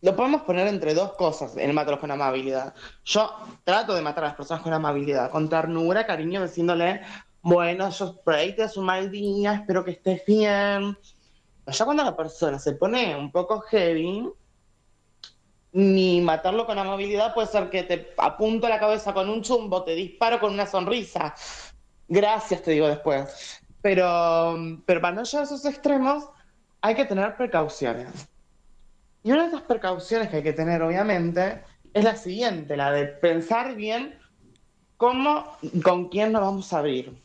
Lo 0.00 0.14
podemos 0.14 0.42
poner 0.42 0.68
entre 0.68 0.94
dos 0.94 1.14
cosas, 1.14 1.56
el 1.56 1.72
mátalos 1.72 1.98
con 1.98 2.12
amabilidad. 2.12 2.72
Yo 3.04 3.32
trato 3.64 3.94
de 3.94 4.02
matar 4.02 4.24
a 4.24 4.26
las 4.28 4.36
personas 4.36 4.62
con 4.62 4.72
amabilidad, 4.72 5.30
con 5.30 5.48
ternura, 5.48 6.06
cariño, 6.06 6.42
diciéndole, 6.42 7.00
bueno, 7.42 7.90
yo 7.90 8.20
por 8.22 8.34
ahí 8.34 8.54
te 8.54 8.62
das 8.62 8.76
un 8.76 9.10
día, 9.10 9.54
espero 9.54 9.84
que 9.84 9.92
estés 9.92 10.24
bien. 10.24 10.96
Ya 11.66 11.84
cuando 11.84 12.04
la 12.04 12.14
persona 12.14 12.60
se 12.60 12.74
pone 12.74 13.16
un 13.16 13.32
poco 13.32 13.60
heavy, 13.60 14.30
ni 15.72 16.20
matarlo 16.20 16.64
con 16.64 16.78
amabilidad 16.78 17.34
puede 17.34 17.48
ser 17.48 17.70
que 17.70 17.82
te 17.82 18.14
apunto 18.18 18.68
la 18.68 18.78
cabeza 18.78 19.12
con 19.12 19.28
un 19.28 19.42
chumbo, 19.42 19.82
te 19.82 19.96
disparo 19.96 20.38
con 20.38 20.52
una 20.52 20.66
sonrisa. 20.66 21.34
Gracias, 22.08 22.62
te 22.62 22.72
digo 22.72 22.88
después. 22.88 23.60
Pero, 23.82 24.56
pero 24.86 25.00
para 25.00 25.16
no 25.16 25.24
llegar 25.24 25.42
a 25.42 25.44
esos 25.44 25.64
extremos, 25.64 26.28
hay 26.80 26.94
que 26.94 27.04
tener 27.04 27.36
precauciones. 27.36 28.28
Y 29.22 29.32
una 29.32 29.42
de 29.42 29.48
esas 29.48 29.62
precauciones 29.62 30.28
que 30.28 30.36
hay 30.36 30.42
que 30.42 30.52
tener, 30.52 30.82
obviamente, 30.82 31.62
es 31.94 32.04
la 32.04 32.16
siguiente, 32.16 32.76
la 32.76 32.90
de 32.92 33.06
pensar 33.06 33.74
bien 33.74 34.18
cómo, 34.96 35.56
con 35.82 36.08
quién 36.08 36.32
nos 36.32 36.42
vamos 36.42 36.72
a 36.72 36.78
abrir. 36.78 37.16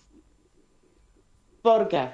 ¿Por 1.61 1.87
qué? 1.87 2.09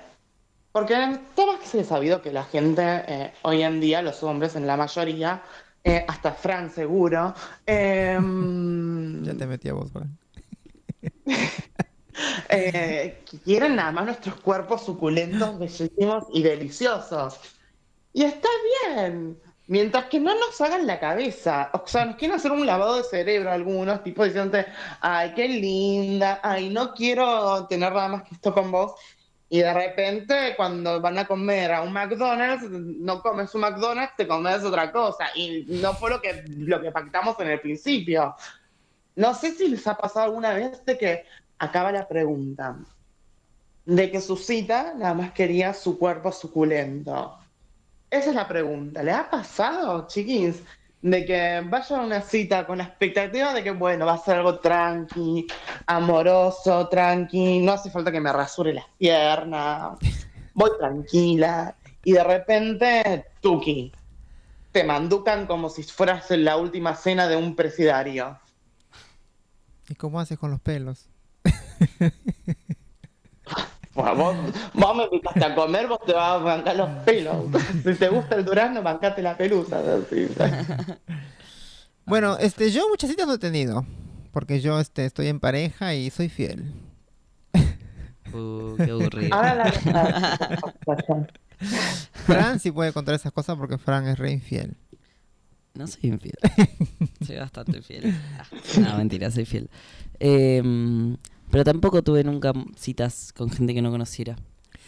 Porque 0.72 0.94
está 0.94 1.46
más 1.46 1.60
que 1.60 1.68
se 1.68 1.82
ha 1.82 1.84
sabido 1.84 2.22
que 2.22 2.34
la 2.34 2.44
gente 2.44 2.82
eh, 2.84 3.34
hoy 3.44 3.62
en 3.62 3.80
día, 3.80 4.02
los 4.02 4.22
hombres 4.24 4.56
en 4.56 4.68
la 4.68 4.76
mayoría, 4.76 5.44
eh, 5.84 6.04
hasta 6.08 6.34
Fran 6.34 6.70
seguro, 6.70 7.34
em, 7.66 9.24
ya 9.24 9.36
te 9.36 9.46
metí 9.46 9.70
a 9.70 9.74
vos, 9.74 9.92
Fran. 9.92 10.18
eh, 12.50 13.24
quieren 13.44 13.76
nada 13.76 13.92
más 13.92 14.06
nuestros 14.06 14.36
cuerpos 14.36 14.86
suculentos, 14.86 15.60
bellísimos 15.60 16.26
y 16.34 16.44
deliciosos. 16.44 17.40
Y 18.14 18.24
está 18.24 18.48
bien, 18.88 19.38
mientras 19.68 20.06
que 20.06 20.20
no 20.20 20.34
nos 20.36 20.60
hagan 20.62 20.88
la 20.88 21.00
cabeza. 21.00 21.70
O 21.74 21.86
sea, 21.86 22.06
nos 22.06 22.16
quieren 22.16 22.38
hacer 22.38 22.52
un 22.52 22.66
lavado 22.66 22.98
de 22.98 23.04
cerebro 23.04 23.52
algunos, 23.52 24.04
tipo 24.04 24.24
diciendo, 24.24 24.58
ay, 25.02 25.34
qué 25.36 25.48
linda, 25.48 26.40
ay, 26.44 26.70
no 26.70 26.94
quiero 26.94 27.68
tener 27.68 27.92
nada 27.94 28.08
más 28.10 28.24
que 28.24 28.36
esto 28.36 28.54
con 28.54 28.72
vos. 28.72 28.94
Y 29.50 29.60
de 29.60 29.74
repente, 29.74 30.54
cuando 30.58 31.00
van 31.00 31.18
a 31.20 31.26
comer 31.26 31.72
a 31.72 31.82
un 31.82 31.94
McDonald's, 31.94 32.70
no 32.70 33.22
comes 33.22 33.54
un 33.54 33.62
McDonald's, 33.62 34.16
te 34.18 34.28
comes 34.28 34.64
otra 34.64 34.92
cosa. 34.92 35.26
Y 35.36 35.66
no 35.68 35.94
fue 35.94 36.10
lo 36.10 36.22
que, 36.22 36.44
lo 36.48 36.82
que 36.82 36.92
pactamos 36.92 37.40
en 37.40 37.50
el 37.50 37.62
principio. 37.62 38.36
No 39.16 39.34
sé 39.34 39.52
si 39.52 39.68
les 39.70 39.86
ha 39.88 39.96
pasado 39.96 40.26
alguna 40.26 40.54
vez 40.54 40.84
de 40.84 40.98
que 40.98 41.26
acaba 41.60 41.92
la 41.92 42.08
pregunta, 42.08 42.78
de 43.86 44.12
que 44.12 44.22
su 44.22 44.38
cita 44.38 44.94
nada 44.96 45.14
más 45.14 45.32
quería 45.32 45.74
su 45.74 45.98
cuerpo 45.98 46.32
suculento. 46.32 47.38
Esa 48.10 48.30
es 48.30 48.36
la 48.36 48.48
pregunta. 48.48 49.04
¿Le 49.04 49.12
ha 49.12 49.30
pasado, 49.30 50.08
chiquis? 50.08 50.62
de 51.06 51.24
que 51.24 51.62
vayan 51.64 52.00
a 52.00 52.04
una 52.04 52.22
cita 52.22 52.66
con 52.66 52.80
la 52.80 52.86
expectativa 52.86 53.54
de 53.54 53.64
que, 53.64 53.70
bueno, 53.70 54.08
va 54.08 54.14
a 54.14 54.18
ser 54.18 54.38
algo 54.38 54.58
tranqui, 54.60 55.46
amoroso, 55.86 56.88
tranqui, 56.88 57.60
no 57.60 57.74
hace 57.74 57.92
falta 57.92 58.12
que 58.12 58.20
me 58.20 58.34
rasure 58.34 58.74
las 58.74 58.88
piernas, 58.98 60.00
voy 60.56 60.72
tranquila, 60.80 61.76
y 62.04 62.14
de 62.14 62.24
repente, 62.24 63.26
tuki, 63.40 63.92
te 64.72 64.84
manducan 64.84 65.46
como 65.46 65.70
si 65.70 65.84
fueras 65.84 66.32
la 66.32 66.58
última 66.58 66.96
cena 66.96 67.28
de 67.28 67.36
un 67.36 67.56
presidario. 67.56 68.40
¿Y 69.88 69.94
cómo 69.94 70.20
haces 70.20 70.40
con 70.40 70.50
los 70.50 70.60
pelos? 70.60 71.08
Bueno, 73.96 74.16
vos, 74.16 74.36
vos 74.74 74.98
me 74.98 75.04
invitaste 75.06 75.46
a 75.46 75.56
comer, 75.56 75.88
vos 75.88 76.00
te 76.06 76.12
vas 76.12 76.34
a 76.34 76.38
bancar 76.40 76.76
los 76.76 76.90
pelos. 77.06 77.38
Si 77.82 77.94
te 77.96 78.10
gusta 78.10 78.36
el 78.36 78.44
durazno, 78.44 78.84
bancate 78.84 79.22
la 79.22 79.38
pelusa. 79.38 79.82
Bueno, 82.08 82.38
este, 82.38 82.70
yo 82.70 82.88
muchas 82.90 83.10
citas 83.10 83.26
no 83.26 83.34
he 83.34 83.40
tenido. 83.40 83.84
Porque 84.32 84.60
yo 84.60 84.80
este, 84.82 85.06
estoy 85.06 85.28
en 85.28 85.40
pareja 85.40 85.96
y 85.96 86.10
soy 86.10 86.28
fiel. 86.30 86.74
Uh, 88.34 88.76
qué 88.76 88.92
aburrido. 88.92 89.34
Ahora 89.34 89.56
la 89.56 89.72
Fran 92.12 92.60
sí 92.60 92.70
puede 92.70 92.92
contar 92.92 93.16
esas 93.16 93.32
cosas 93.32 93.56
porque 93.58 93.78
Fran 93.78 94.08
es 94.08 94.20
re 94.20 94.34
infiel. 94.34 94.76
No 95.74 95.88
soy 95.88 96.10
infiel. 96.10 96.36
soy 97.26 97.38
bastante 97.38 97.82
fiel. 97.82 98.14
Ah, 98.38 98.46
No, 98.82 98.98
mentira, 98.98 99.32
soy 99.32 99.46
fiel. 99.46 99.70
Em, 100.20 101.16
pero 101.56 101.64
tampoco 101.64 102.04
tuve 102.04 102.24
nunca 102.24 102.54
citas 102.76 103.32
con 103.34 103.50
gente 103.50 103.74
que 103.74 103.82
no 103.82 103.92
conociera. 103.92 104.36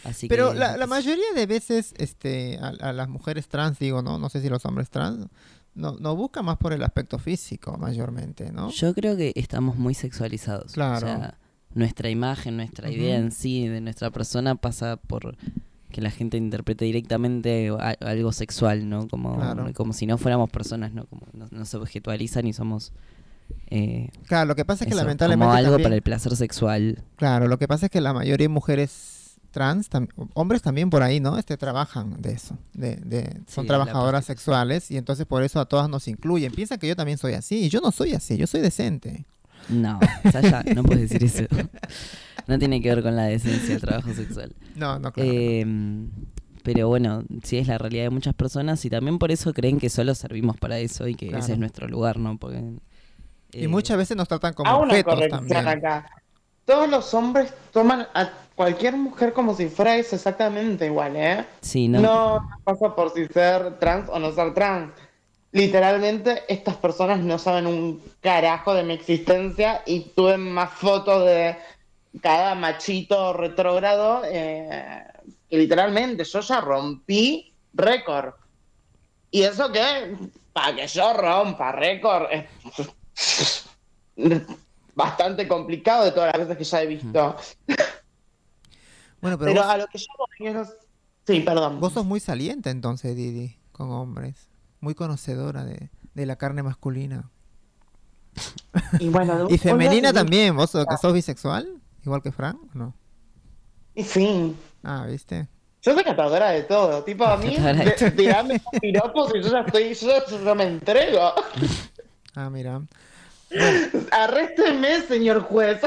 Así 0.04 0.28
Pero 0.28 0.52
que, 0.52 0.58
la, 0.58 0.76
la 0.76 0.86
mayoría 0.86 1.32
de 1.34 1.46
veces 1.46 1.92
este, 1.98 2.58
a, 2.58 2.68
a 2.68 2.92
las 2.92 3.08
mujeres 3.08 3.48
trans, 3.48 3.78
digo, 3.78 4.00
no 4.02 4.18
no 4.18 4.28
sé 4.28 4.40
si 4.40 4.48
los 4.48 4.64
hombres 4.64 4.90
trans, 4.90 5.26
no, 5.74 5.96
no 5.98 6.14
buscan 6.14 6.44
más 6.44 6.56
por 6.58 6.72
el 6.72 6.82
aspecto 6.84 7.18
físico 7.18 7.76
mayormente, 7.78 8.52
¿no? 8.52 8.70
Yo 8.70 8.94
creo 8.94 9.16
que 9.16 9.32
estamos 9.34 9.76
muy 9.76 9.94
sexualizados. 9.94 10.72
Claro. 10.72 10.96
O 10.96 11.00
sea, 11.00 11.38
nuestra 11.74 12.10
imagen, 12.10 12.56
nuestra 12.56 12.90
idea 12.90 13.16
en 13.18 13.32
sí 13.32 13.66
de 13.66 13.80
nuestra 13.80 14.10
persona 14.10 14.54
pasa 14.54 14.96
por 14.96 15.36
que 15.90 16.00
la 16.00 16.10
gente 16.10 16.36
interprete 16.36 16.84
directamente 16.84 17.70
a- 17.70 17.96
algo 18.00 18.30
sexual, 18.32 18.88
¿no? 18.88 19.08
Como, 19.08 19.36
Claro. 19.36 19.72
como 19.74 19.92
si 19.94 20.06
no 20.06 20.16
fuéramos 20.18 20.48
personas, 20.50 20.92
¿no? 20.92 21.06
Como 21.06 21.22
nos, 21.32 21.50
nos 21.50 21.74
objetualizan 21.74 22.46
y 22.46 22.52
somos... 22.52 22.92
eh, 23.70 24.10
Claro, 24.26 24.46
lo 24.46 24.56
que 24.56 24.64
pasa 24.64 24.84
es 24.84 24.88
que 24.88 24.94
eso, 24.94 25.02
lamentablemente 25.02 25.44
Como 25.46 25.56
algo 25.56 25.70
también- 25.72 25.84
para 25.84 25.94
el 25.96 26.02
placer 26.02 26.36
sexual. 26.36 27.02
Claro, 27.16 27.48
lo 27.48 27.58
que 27.58 27.68
pasa 27.68 27.86
es 27.86 27.90
que 27.92 28.00
la 28.00 28.12
mayoría 28.12 28.44
de 28.44 28.48
mujeres 28.48 29.36
trans, 29.50 29.90
tam- 29.90 30.08
hombres 30.34 30.60
también 30.62 30.90
por 30.90 31.02
ahí, 31.02 31.20
¿no? 31.20 31.38
Este 31.38 31.56
trabajan 31.56 32.20
de 32.20 32.32
eso, 32.32 32.58
de, 32.74 32.96
de- 32.96 33.40
son 33.46 33.64
Sí, 33.64 33.68
trabajadoras 33.68 34.24
sexuales 34.26 34.90
y 34.90 34.96
entonces 34.98 35.26
por 35.26 35.42
eso 35.42 35.58
a 35.60 35.64
todas 35.66 35.88
nos 35.88 36.06
incluyen. 36.08 36.52
Piensan 36.52 36.78
que 36.78 36.86
yo 36.88 36.94
también 36.96 37.18
soy 37.18 37.32
así 37.34 37.64
y 37.64 37.68
yo 37.68 37.80
no 37.80 37.90
soy 37.90 38.12
así, 38.14 38.36
yo 38.36 38.46
soy 38.46 38.60
decente. 38.60 39.24
No, 39.68 39.98
Sasha, 40.32 40.62
no 40.74 40.82
puedes 40.82 41.10
decir 41.10 41.24
eso. 41.24 41.46
No 42.46 42.58
tiene 42.58 42.80
que 42.80 42.88
ver 42.94 43.02
con 43.02 43.16
la 43.16 43.24
decencia 43.24 43.70
del 43.74 43.80
trabajo 43.80 44.14
sexual. 44.14 44.54
No, 44.76 44.98
no, 44.98 45.12
claro. 45.12 45.30
Em, 45.30 46.08
pero 46.62 46.88
bueno, 46.88 47.24
sí 47.42 47.58
es 47.58 47.66
la 47.68 47.76
realidad 47.78 48.04
de 48.04 48.10
muchas 48.10 48.34
personas 48.34 48.82
y 48.84 48.90
también 48.90 49.18
por 49.18 49.30
eso 49.30 49.52
creen 49.52 49.78
que 49.78 49.90
solo 49.90 50.14
servimos 50.14 50.56
para 50.58 50.78
eso 50.78 51.06
y 51.08 51.14
que 51.14 51.28
ese 51.36 51.52
es 51.54 51.58
nuestro 51.58 51.88
lugar, 51.88 52.18
¿no? 52.18 52.38
Porque, 52.38 52.62
y 53.52 53.64
eh, 53.64 53.68
muchas 53.68 53.96
veces 53.96 54.16
nos 54.16 54.28
tratan 54.28 54.54
como 54.54 54.70
objetos 54.70 55.20
también. 55.28 55.66
acá. 55.66 56.10
Todos 56.64 56.88
los 56.88 57.14
hombres 57.14 57.52
toman 57.72 58.06
a 58.14 58.30
cualquier 58.54 58.96
mujer 58.96 59.32
como 59.32 59.54
si 59.54 59.68
fuera 59.68 59.96
eso 59.96 60.16
exactamente 60.16 60.86
igual, 60.86 61.16
¿eh? 61.16 61.46
Sí, 61.60 61.88
no. 61.88 62.00
No 62.00 62.48
pasa 62.64 62.94
por 62.94 63.12
si 63.14 63.26
ser 63.26 63.78
trans 63.78 64.08
o 64.10 64.18
no 64.18 64.32
ser 64.32 64.52
trans. 64.52 64.92
Literalmente, 65.52 66.42
estas 66.46 66.76
personas 66.76 67.20
no 67.20 67.38
saben 67.38 67.66
un 67.66 68.02
carajo 68.20 68.74
de 68.74 68.82
mi 68.82 68.92
existencia 68.92 69.82
y 69.86 70.00
tuve 70.14 70.36
más 70.36 70.70
fotos 70.72 71.24
de 71.24 71.56
cada 72.20 72.54
machito 72.54 73.32
retrógrado 73.32 74.22
eh, 74.26 75.04
que 75.48 75.56
literalmente 75.56 76.24
yo 76.24 76.40
ya 76.40 76.60
rompí 76.60 77.54
récord. 77.72 78.34
Y 79.30 79.42
eso 79.42 79.72
que, 79.72 80.16
para 80.52 80.76
que 80.76 80.86
yo 80.86 81.12
rompa 81.14 81.72
récord, 81.72 82.26
es 82.30 82.44
bastante 84.94 85.46
complicado 85.46 86.04
de 86.04 86.12
todas 86.12 86.32
las 86.36 86.40
veces 86.48 86.58
que 86.58 86.64
ya 86.64 86.82
he 86.82 86.86
visto. 86.86 87.36
Bueno, 89.20 89.36
pero, 89.38 89.52
Pero 89.52 89.54
vos, 89.62 89.66
a 89.66 89.76
lo 89.78 89.86
que 89.86 89.98
yo 89.98 90.06
voy 90.18 90.48
es- 90.48 90.76
Sí, 91.26 91.40
perdón. 91.40 91.78
vos 91.80 91.92
sos 91.92 92.06
muy 92.06 92.20
saliente 92.20 92.70
entonces, 92.70 93.14
Didi, 93.14 93.58
con 93.72 93.90
hombres. 93.90 94.48
Muy 94.80 94.94
conocedora 94.94 95.64
de, 95.64 95.90
de 96.14 96.26
la 96.26 96.36
carne 96.36 96.62
masculina. 96.62 97.28
Y 98.98 99.08
bueno, 99.08 99.46
Y 99.50 99.58
femenina 99.58 100.12
también, 100.12 100.56
vos 100.56 100.70
sos, 100.70 100.86
que 100.86 100.96
sos 100.96 101.12
bisexual, 101.12 101.68
igual 102.04 102.22
que 102.22 102.32
Fran, 102.32 102.56
¿o 102.56 102.78
no? 102.78 102.94
Y 103.94 104.04
sí. 104.04 104.56
Ah, 104.82 105.04
¿viste? 105.06 105.48
Yo 105.82 105.92
soy 105.94 106.04
catadora 106.04 106.50
de 106.50 106.62
todo. 106.62 107.02
Tipo, 107.04 107.24
a 107.24 107.36
mí, 107.38 107.56
tirame 108.16 108.60
piropos 108.80 109.32
y 109.34 109.42
yo 109.42 109.50
ya 109.50 109.60
estoy, 109.60 109.94
yo 109.94 110.44
ya 110.44 110.54
me 110.54 110.64
entrego. 110.64 111.32
Ah, 112.34 112.50
mira. 112.50 112.80
Arrésteme, 114.10 115.02
señor 115.02 115.40
juez. 115.40 115.80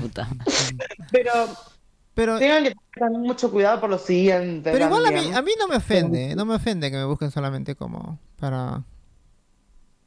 Puta. 0.00 0.28
Pero 1.12 1.32
Pero, 2.14 2.38
tengan 2.38 2.64
que 2.64 2.74
tener 2.94 3.12
mucho 3.12 3.50
cuidado 3.50 3.80
por 3.80 3.90
lo 3.90 3.98
siguiente. 3.98 4.72
pero 4.72 4.86
igual 4.86 5.06
a 5.06 5.10
mí, 5.12 5.30
a 5.32 5.42
mí 5.42 5.52
no 5.58 5.68
me 5.68 5.76
ofende, 5.76 6.34
no 6.34 6.44
me 6.44 6.54
ofende 6.56 6.90
que 6.90 6.96
me 6.96 7.04
busquen 7.04 7.30
solamente 7.30 7.76
como 7.76 8.18
para, 8.40 8.82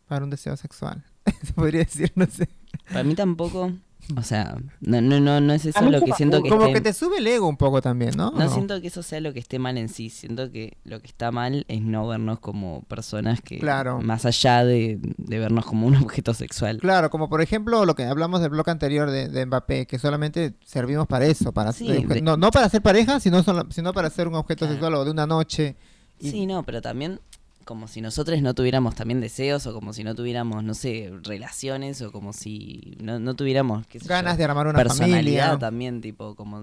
para 0.07 0.25
un 0.25 0.29
deseo 0.29 0.57
sexual. 0.57 1.03
Se 1.43 1.53
podría 1.53 1.83
decir, 1.85 2.11
no 2.15 2.25
sé. 2.25 2.49
Para 2.91 3.03
mí 3.03 3.15
tampoco. 3.15 3.71
O 4.17 4.23
sea, 4.23 4.57
no, 4.81 4.99
no, 4.99 5.19
no, 5.19 5.39
no 5.39 5.53
es 5.53 5.65
eso 5.65 5.81
lo 5.89 6.01
que 6.01 6.11
siento 6.13 6.41
que 6.43 6.49
Como 6.49 6.63
esté- 6.65 6.73
que 6.73 6.81
te 6.81 6.93
sube 6.93 7.19
el 7.19 7.27
ego 7.27 7.47
un 7.47 7.55
poco 7.57 7.81
también, 7.81 8.11
¿no? 8.17 8.31
No 8.31 8.45
¿O 8.45 8.49
siento 8.49 8.81
que 8.81 8.87
eso 8.87 9.03
sea 9.03 9.21
lo 9.21 9.31
que 9.33 9.39
esté 9.39 9.57
mal 9.59 9.77
en 9.77 9.89
sí, 9.89 10.09
siento 10.09 10.51
que 10.51 10.77
lo 10.83 10.99
que 10.99 11.07
está 11.07 11.31
mal 11.31 11.65
es 11.67 11.81
no 11.81 12.07
vernos 12.07 12.39
como 12.39 12.81
personas 12.83 13.41
que, 13.41 13.59
Claro. 13.59 14.01
más 14.01 14.25
allá 14.25 14.65
de, 14.65 14.99
de 15.01 15.39
vernos 15.39 15.65
como 15.65 15.87
un 15.87 15.95
objeto 16.11 16.33
sexual. 16.33 16.79
Claro, 16.79 17.09
como 17.09 17.29
por 17.29 17.41
ejemplo 17.41 17.85
lo 17.85 17.95
que 17.95 18.03
hablamos 18.05 18.41
del 18.41 18.49
bloque 18.49 18.71
anterior 18.71 19.09
de, 19.09 19.29
de 19.29 19.45
Mbappé, 19.45 19.85
que 19.85 19.99
solamente 19.99 20.53
servimos 20.65 21.07
para 21.07 21.25
eso, 21.25 21.51
para 21.53 21.71
Sí, 21.71 21.87
de- 21.87 22.21
no, 22.21 22.37
no 22.37 22.51
para 22.51 22.67
ser 22.69 22.81
pareja, 22.81 23.19
sino, 23.19 23.43
solo- 23.43 23.67
sino 23.71 23.93
para 23.93 24.09
ser 24.09 24.27
un 24.27 24.35
objeto 24.35 24.65
Claro. 24.65 24.73
sexual 24.73 24.93
o 24.95 25.05
de 25.05 25.11
una 25.11 25.25
noche. 25.27 25.75
Y- 26.19 26.29
Sí, 26.31 26.45
no, 26.45 26.63
pero 26.63 26.81
también 26.81 27.19
como 27.65 27.87
si 27.87 28.01
nosotros 28.01 28.41
no 28.41 28.53
tuviéramos 28.53 28.95
también 28.95 29.21
deseos 29.21 29.65
o 29.67 29.73
como 29.73 29.93
si 29.93 30.03
no 30.03 30.15
tuviéramos, 30.15 30.63
no 30.63 30.73
sé, 30.73 31.11
relaciones 31.23 32.01
o 32.01 32.11
como 32.11 32.33
si 32.33 32.97
no, 33.01 33.19
no 33.19 33.35
tuviéramos 33.35 33.85
qué 33.87 33.99
sé 33.99 34.05
yo, 34.05 34.09
Ganas 34.09 34.37
de 34.37 34.43
armar 34.45 34.67
una 34.67 34.77
personalidad 34.77 35.43
familia. 35.51 35.59
también, 35.59 36.01
tipo, 36.01 36.35
como... 36.35 36.61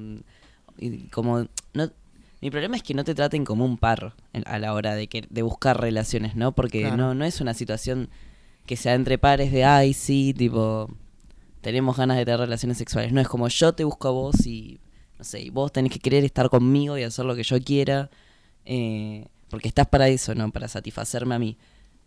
y 0.79 0.99
como 1.09 1.47
no, 1.75 1.91
mi 2.41 2.51
problema 2.51 2.77
es 2.77 2.83
que 2.83 2.95
no 2.95 3.05
te 3.05 3.15
traten 3.15 3.45
como 3.45 3.65
un 3.65 3.79
par 3.79 4.15
a 4.45 4.59
la 4.59 4.73
hora 4.75 4.95
de, 4.95 5.09
que, 5.09 5.25
de 5.29 5.43
buscar 5.43 5.81
relaciones, 5.81 6.37
¿no? 6.37 6.53
Porque 6.53 6.81
Claro. 6.83 6.97
no, 6.97 7.15
no 7.15 7.25
es 7.25 7.41
una 7.41 7.55
situación 7.55 8.09
que 8.67 8.77
sea 8.77 8.95
entre 8.95 9.19
pares 9.19 9.51
de, 9.51 9.65
ay, 9.65 9.93
sí, 9.95 10.35
tipo, 10.37 10.89
tenemos 11.63 11.97
ganas 11.97 12.17
de 12.17 12.25
tener 12.25 12.39
relaciones 12.41 12.79
sexuales. 12.79 13.13
No 13.13 13.21
es 13.21 13.27
como 13.29 13.49
yo 13.49 13.73
te 13.73 13.83
busco 13.85 14.07
a 14.09 14.11
vos 14.13 14.47
y, 14.47 14.79
no 15.19 15.25
sé, 15.25 15.41
y 15.41 15.51
vos 15.51 15.73
tenés 15.73 15.91
que 15.93 15.99
querer 15.99 16.25
estar 16.25 16.49
conmigo 16.49 16.97
y 16.99 17.03
hacer 17.03 17.25
lo 17.25 17.35
que 17.35 17.43
yo 17.43 17.61
quiera. 17.63 18.09
eh, 18.65 19.27
porque 19.51 19.69
estás 19.69 19.87
para 19.87 20.09
eso, 20.09 20.35
¿no? 20.35 20.51
Para 20.51 20.69
satisfacerme 20.69 21.35
a 21.35 21.39
mí. 21.39 21.57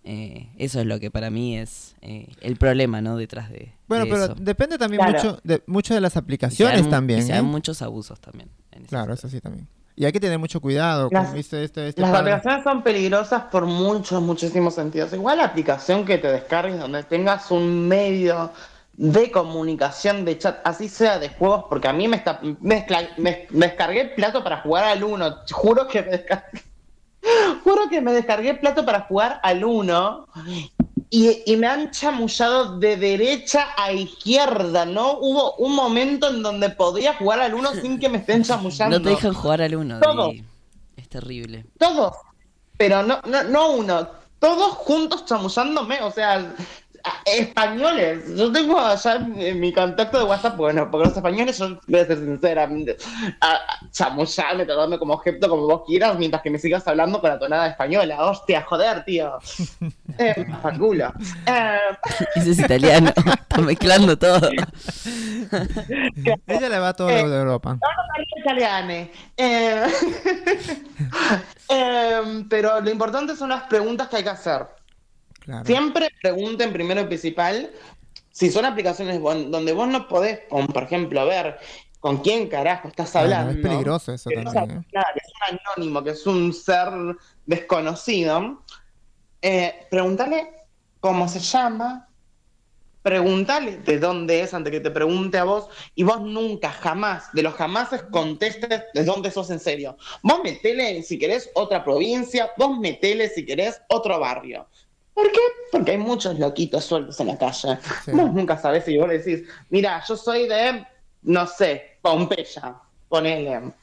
Eh, 0.04 0.50
eso 0.58 0.80
es 0.80 0.88
lo 0.88 1.00
que 1.00 1.12
para 1.12 1.30
mí 1.30 1.60
es 1.60 1.96
eh, 2.02 2.28
el 2.42 2.56
problema, 2.58 3.02
¿no? 3.02 3.18
Detrás 3.18 3.52
de, 3.52 3.72
Bueno, 3.88 4.06
de 4.06 4.12
pero 4.12 4.24
eso. 4.26 4.36
depende 4.36 4.78
también 4.80 5.00
Claro. 5.04 5.14
mucho 5.14 5.40
de, 5.44 5.62
mucho 5.68 5.94
de 5.94 6.02
las 6.02 6.14
Y 6.14 6.14
se 6.14 6.20
aplicaciones 6.20 6.82
dan- 6.82 6.90
también. 6.90 7.20
Y 7.20 7.22
se 7.24 7.32
¿eh? 7.32 7.36
dan 7.36 7.46
muchos 7.46 7.82
abusos 7.84 8.20
también. 8.20 8.50
en 8.72 8.86
Claro, 8.86 9.14
eso 9.14 9.30
sí 9.30 9.40
también. 9.42 9.68
Y 9.96 10.06
hay 10.06 10.12
que 10.12 10.20
tener 10.20 10.40
mucho 10.40 10.60
cuidado. 10.60 11.10
Las- 11.12 11.26
como 11.26 11.36
dice 11.38 11.64
este, 11.64 11.88
este 11.90 12.02
Las 12.02 12.16
aplicaciones 12.16 12.64
son 12.64 12.82
peligrosas 12.82 13.44
por 13.52 13.68
muchos, 13.68 14.20
muchísimos 14.24 14.74
sentidos. 14.74 15.14
Igual 15.14 15.38
la 15.38 15.46
aplicación 15.46 16.04
que 16.04 16.18
te 16.18 16.32
descargues 16.32 16.80
donde 16.80 17.04
tengas 17.04 17.52
un 17.52 17.88
medio 17.88 18.52
de 18.94 19.30
comunicación, 19.30 20.26
de 20.26 20.38
chat, 20.40 20.60
así 20.64 20.90
sea 20.90 21.20
de 21.20 21.30
juegos, 21.30 21.66
porque 21.70 21.88
a 21.88 21.94
mí 21.94 22.08
me, 22.08 22.18
está, 22.18 22.40
me, 22.42 22.86
me- 23.18 23.48
me 23.52 23.68
descargué 23.68 24.06
plato 24.16 24.44
para 24.44 24.62
jugar 24.62 24.86
al 24.86 25.04
1. 25.04 25.36
Juro 25.52 25.88
que 25.88 26.02
me 26.02 26.10
descargué. 26.12 26.62
Juro 27.64 27.90
que 27.90 28.02
me 28.02 28.14
descargué 28.14 28.56
plato 28.56 28.86
para 28.86 29.02
jugar 29.02 29.40
al 29.44 29.64
1 29.64 30.28
y, 31.10 31.44
y 31.46 31.58
me 31.58 31.68
han 31.68 31.92
chamullado 31.92 32.80
de 32.80 32.98
derecha 32.98 33.68
a 33.78 33.92
izquierda, 33.92 34.86
¿no? 34.86 35.18
Hubo 35.20 35.56
un 35.56 35.76
momento 35.76 36.30
en 36.30 36.42
donde 36.42 36.70
podía 36.70 37.16
jugar 37.16 37.42
al 37.42 37.54
1 37.54 37.74
sin 37.82 38.00
que 38.00 38.10
me 38.10 38.20
estén 38.20 38.44
chamullando. 38.44 38.98
No 39.00 39.04
te 39.04 39.10
dejan 39.10 39.34
jugar 39.34 39.62
al 39.62 39.76
uno. 39.76 40.00
Todo. 40.00 40.32
Es 40.96 41.10
terrible. 41.10 41.66
Todos. 41.78 42.16
Pero 42.78 43.04
no, 43.04 43.20
no, 43.28 43.44
no 43.44 43.72
uno. 43.72 44.08
Todos 44.40 44.74
juntos 44.74 45.26
chamullándome. 45.26 46.02
O 46.02 46.12
sea, 46.12 46.56
españoles. 47.26 48.36
Yo 48.36 48.52
tengo 48.52 48.80
allá 48.80 49.16
en 49.36 49.60
mi 49.60 49.74
contacto 49.74 50.18
de 50.20 50.24
WhatsApp, 50.26 50.58
bueno, 50.58 50.90
porque 50.90 51.08
los 51.08 51.18
españoles, 51.18 51.58
yo 51.58 51.80
voy 51.88 52.00
a 52.00 52.06
ser 52.06 52.18
sincera, 52.20 52.70
chamullame, 53.92 54.66
tratame 54.66 55.00
como 55.00 55.14
objeto, 55.14 55.50
como 55.50 55.68
vos 55.68 55.84
quieras, 55.86 56.18
mientras 56.18 56.42
que 56.44 56.50
me 56.50 56.60
sigas 56.60 56.88
hablando 56.88 57.20
con 57.22 57.30
la 57.30 57.40
tonada 57.40 57.68
española. 57.68 58.24
Hostia, 58.26 58.62
joder, 58.64 59.04
tío. 59.06 59.38
Eh, 60.18 60.46
culo. 60.78 61.12
Eh, 61.46 61.78
Ese 62.36 62.52
es 62.52 62.60
italiano. 62.60 63.10
Está 63.16 63.62
mezclando 63.62 64.18
todo. 64.18 64.50
Ella 66.48 66.70
le 66.70 66.80
va 66.80 66.90
a 66.90 66.94
todo 66.94 67.10
Eh, 67.10 67.24
lo 67.24 67.30
de 67.30 67.38
Europa. 67.40 67.78
italiane. 68.38 69.12
Eh, 69.38 69.86
em, 71.70 72.48
pero 72.50 72.82
lo 72.82 72.90
importante 72.90 73.36
son 73.36 73.50
las 73.50 73.64
preguntas 73.64 74.10
que 74.10 74.18
hay 74.18 74.24
que 74.24 74.30
hacer. 74.30 74.68
Claro. 75.42 75.66
Siempre 75.66 76.10
pregunten 76.22 76.72
primero 76.72 77.02
y 77.02 77.06
principal 77.06 77.72
si 78.32 78.50
son 78.50 78.64
aplicaciones 78.66 79.22
donde 79.22 79.74
vos 79.74 79.88
no 79.88 80.08
podés, 80.08 80.40
como 80.50 80.68
por 80.68 80.84
ejemplo, 80.84 81.26
ver 81.26 81.58
con 82.00 82.18
quién 82.20 82.48
carajo 82.48 82.88
estás 82.88 83.12
Claro, 83.12 83.26
hablando. 83.26 83.52
es 83.52 83.58
peligroso 83.68 84.14
eso 84.14 84.30
que 84.30 84.38
también. 84.38 84.80
¿eh? 84.80 84.86
que 84.92 85.00
es 85.00 85.52
un 85.52 85.60
anónimo, 85.76 86.04
que 86.04 86.10
es 86.12 86.26
un 86.26 86.54
ser 86.54 86.90
desconocido. 87.46 88.64
Eh, 89.42 89.88
preguntarle 89.90 90.50
cómo 91.00 91.28
se 91.28 91.40
llama, 91.40 92.08
preguntarle 93.02 93.78
de 93.78 94.00
dónde 94.00 94.42
es 94.42 94.54
antes 94.54 94.72
que 94.72 94.80
te 94.80 94.92
pregunte 94.92 95.38
a 95.38 95.44
vos 95.44 95.68
y 95.96 96.04
vos 96.04 96.22
nunca, 96.22 96.72
jamás, 96.72 97.32
de 97.34 97.42
los 97.44 97.56
jamases 97.56 98.04
contestes 98.04 98.84
de 98.94 99.04
dónde 99.04 99.32
sos 99.32 99.50
en 99.50 99.60
serio. 99.60 99.98
Vos 100.24 100.40
metele 100.44 101.02
si 101.04 101.18
querés 101.20 101.50
otra 101.56 101.84
provincia, 101.84 102.52
vos 102.58 102.78
metele 102.80 103.28
si 103.30 103.46
querés 103.46 103.82
otro 103.90 104.20
barrio. 104.20 104.68
¿Por 105.14 105.32
qué? 105.32 105.40
Porque 105.72 105.92
hay 105.92 105.98
muchos 105.98 106.40
loquitos 106.40 106.86
sueltos 106.86 107.20
en 107.20 107.28
la 107.28 107.38
calle. 107.38 107.78
Sí. 108.06 108.12
Vos 108.12 108.34
nunca 108.34 108.58
sabés 108.58 108.86
si 108.86 108.98
vos 108.98 109.08
le 109.08 109.20
decís, 109.20 109.48
mira, 109.70 110.04
yo 110.08 110.16
soy 110.16 110.48
de, 110.48 110.86
no 111.24 111.48
sé, 111.48 111.98
Pompeya, 112.02 112.76
ponele. 113.10 113.74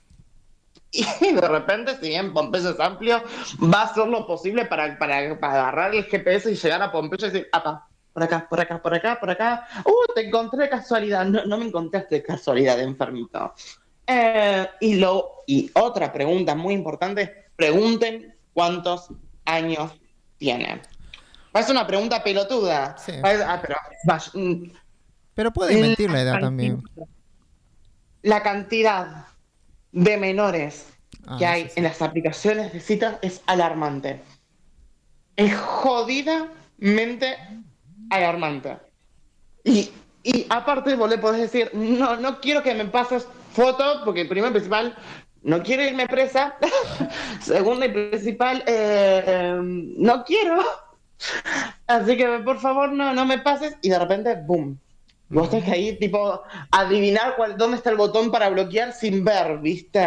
Y 0.91 1.33
de 1.35 1.47
repente, 1.47 1.97
si 2.01 2.09
bien 2.09 2.33
Pompeya 2.33 2.71
es 2.71 2.81
amplio, 2.81 3.23
va 3.63 3.83
a 3.83 3.85
hacer 3.85 4.09
lo 4.09 4.27
posible 4.27 4.65
para, 4.65 4.99
para, 4.99 5.39
para 5.39 5.53
agarrar 5.55 5.95
el 5.95 6.05
GPS 6.05 6.51
y 6.51 6.55
llegar 6.55 6.83
a 6.83 6.91
Pompeya 6.91 7.27
y 7.27 7.31
decir, 7.31 7.49
apa, 7.53 7.87
por 8.13 8.23
acá, 8.23 8.49
por 8.49 8.61
acá, 8.61 8.83
por 8.83 8.95
acá, 8.95 9.21
por 9.21 9.31
acá. 9.31 9.69
Uh, 9.85 10.13
te 10.15 10.27
encontré 10.27 10.63
de 10.63 10.69
casualidad. 10.69 11.25
No, 11.27 11.45
no 11.45 11.59
me 11.59 11.67
encontraste 11.67 12.17
de 12.17 12.23
casualidad, 12.23 12.81
enfermito. 12.81 13.55
Eh, 14.07 14.67
y, 14.81 14.95
lo, 14.95 15.43
y 15.47 15.71
otra 15.75 16.13
pregunta 16.13 16.55
muy 16.55 16.75
importante 16.75 17.23
es, 17.23 17.31
pregunten 17.55 18.35
cuántos 18.55 19.11
años 19.45 19.93
tienen. 20.39 20.81
Parece 21.53 21.73
una 21.73 21.87
pregunta 21.87 22.23
pelotuda. 22.23 22.97
Sí. 22.99 23.13
Parece- 23.21 23.45
ah, 23.45 23.59
pero, 23.61 23.77
vaya, 24.05 24.31
mm, 24.35 24.71
Pero 25.35 25.53
puede 25.53 25.81
mentir 25.81 26.11
la 26.11 26.21
edad 26.23 26.35
la 26.35 26.41
también. 26.41 26.83
La 28.23 28.43
cantidad 28.43 29.27
de 29.93 30.17
menores 30.17 30.87
Ah, 31.27 31.37
que 31.39 31.47
hay 31.47 31.63
sí, 31.65 31.69
sí. 31.69 31.75
en 31.77 31.85
las 31.85 32.03
aplicaciones 32.03 32.73
de 32.73 32.81
citas 32.81 33.17
es 33.23 33.41
alarmante. 33.47 34.23
Es 35.37 35.55
jodidamente 35.57 37.37
alarmante. 38.11 38.79
Y, 39.65 39.91
y 40.23 40.47
aparte 40.49 40.95
vos 40.97 41.09
le 41.11 41.19
podés 41.19 41.41
decir, 41.43 41.71
no, 41.75 42.17
no 42.17 42.41
quiero 42.41 42.63
que 42.63 42.75
me 42.75 42.87
pases 42.87 43.29
fotos, 43.53 44.03
porque 44.05 44.25
primero 44.25 44.49
y 44.49 44.53
principal, 44.53 44.97
no 45.43 45.63
quiero 45.63 45.83
irme 45.85 46.07
presa. 46.09 46.57
Segundo 47.41 47.87
y 47.87 47.91
principal, 47.91 48.63
eh, 48.67 49.23
eh, 49.27 49.59
no 49.63 50.25
quiero. 50.25 50.63
Así 51.87 52.17
que 52.17 52.27
por 52.45 52.59
favor 52.61 52.91
no, 52.93 53.13
no 53.15 53.25
me 53.25 53.39
pases. 53.39 53.77
Y 53.83 53.89
de 53.91 53.99
repente, 53.99 54.35
boom. 54.47 54.79
Vos 55.31 55.51
tenés 55.51 55.67
que 55.67 55.73
ahí, 55.73 55.99
tipo, 55.99 56.41
adivinar 56.71 57.37
cuál, 57.37 57.59
dónde 57.59 57.77
está 57.77 57.91
el 57.91 57.97
botón 57.97 58.31
para 58.31 58.49
bloquear 58.49 58.93
sin 58.95 59.23
ver, 59.25 59.59
¿viste? 59.59 60.01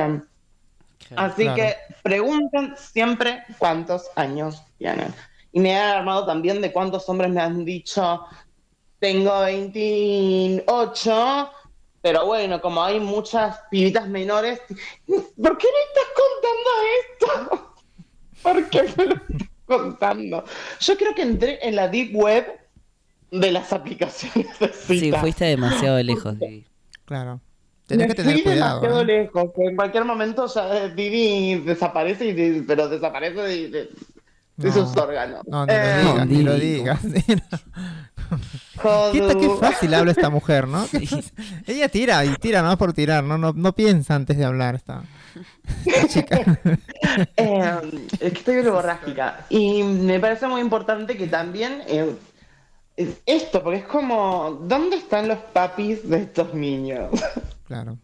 Así 1.15 1.43
Claro. 1.43 1.55
que 1.55 1.75
pregunten 2.01 2.73
siempre 2.77 3.43
cuántos 3.59 4.09
años 4.15 4.63
tienen. 4.79 5.13
Y 5.51 5.59
me 5.59 5.77
han 5.77 5.97
armado 5.97 6.25
también 6.25 6.59
de 6.61 6.71
cuántos 6.71 7.07
hombres 7.09 7.29
me 7.29 7.41
han 7.41 7.63
dicho, 7.65 8.23
tengo 8.99 9.41
28, 9.41 11.51
pero 12.01 12.25
bueno, 12.25 12.59
como 12.61 12.83
hay 12.83 12.99
muchas 12.99 13.59
pibitas 13.69 14.07
menores, 14.07 14.59
¿por 15.07 15.57
qué 15.57 15.67
me 15.67 15.81
estás 15.87 16.07
contando 16.15 16.69
esto? 17.51 17.73
¿Por 18.43 18.69
qué 18.69 18.83
me 18.97 19.05
lo 19.05 19.15
contando? 19.77 20.43
Yo 20.79 20.97
creo 20.97 21.15
que 21.15 21.21
entré 21.23 21.59
en 21.67 21.75
la 21.75 21.87
deep 21.87 22.15
web 22.15 22.45
de 23.31 23.51
las 23.51 23.71
aplicaciones 23.73 24.59
de 24.59 24.67
Sí, 24.73 24.99
citas. 24.99 25.21
fuiste 25.21 25.45
demasiado 25.45 26.01
lejos. 26.03 26.37
Vivi. 26.37 26.65
Claro. 27.05 27.39
Tenés 27.87 28.07
Me 28.07 28.13
que 28.15 28.21
tener 28.21 28.33
fui 28.35 28.43
cuidado. 28.43 28.79
demasiado 28.81 29.01
¿eh? 29.01 29.05
lejos, 29.05 29.51
que 29.55 29.63
en 29.65 29.75
cualquier 29.75 30.05
momento 30.05 30.47
ya 30.47 30.85
eh, 30.85 30.89
Vivi 30.95 31.55
desaparece, 31.65 32.25
y, 32.25 32.61
pero 32.61 32.87
desaparece 32.87 33.41
de, 33.41 33.69
de- 33.69 33.89
de 34.61 34.69
No. 34.69 34.73
sus 34.73 34.97
órganos. 34.97 35.41
No, 35.47 35.65
ni 35.65 35.73
lo 35.73 35.75
Eh, 35.75 36.01
digas, 36.03 36.27
ni 36.27 36.43
lo 36.43 36.57
digas. 36.57 36.99
¿Qué, 39.11 39.49
fácil 39.59 39.93
habla 39.93 40.11
esta 40.11 40.29
mujer, 40.29 40.67
¿no? 40.67 40.85
Ella 41.67 41.89
tira 41.89 42.23
y 42.25 42.33
tira, 42.35 42.61
no 42.61 42.77
por 42.77 42.93
tirar, 42.93 43.23
no, 43.23 43.37
no, 43.37 43.53
no 43.53 43.73
piensa 43.73 44.15
antes 44.15 44.37
de 44.37 44.45
hablar 44.45 44.75
esta, 44.75 45.03
esta 45.85 46.07
chica. 46.07 46.59
Eh, 47.35 48.07
es 48.19 48.31
que 48.31 48.39
estoy 48.39 48.55
verborrágica. 48.57 49.45
Y 49.49 49.83
me 49.83 50.19
parece 50.19 50.47
muy 50.47 50.61
importante 50.61 51.17
que 51.17 51.27
también 51.27 51.81
eh, 51.87 52.15
esto, 53.25 53.61
porque 53.63 53.79
es 53.79 53.85
como, 53.85 54.59
¿dónde 54.63 54.95
están 54.97 55.27
los 55.27 55.39
papis 55.39 56.07
de 56.07 56.17
estos 56.19 56.53
niños? 56.53 57.09
Claro. 57.67 57.97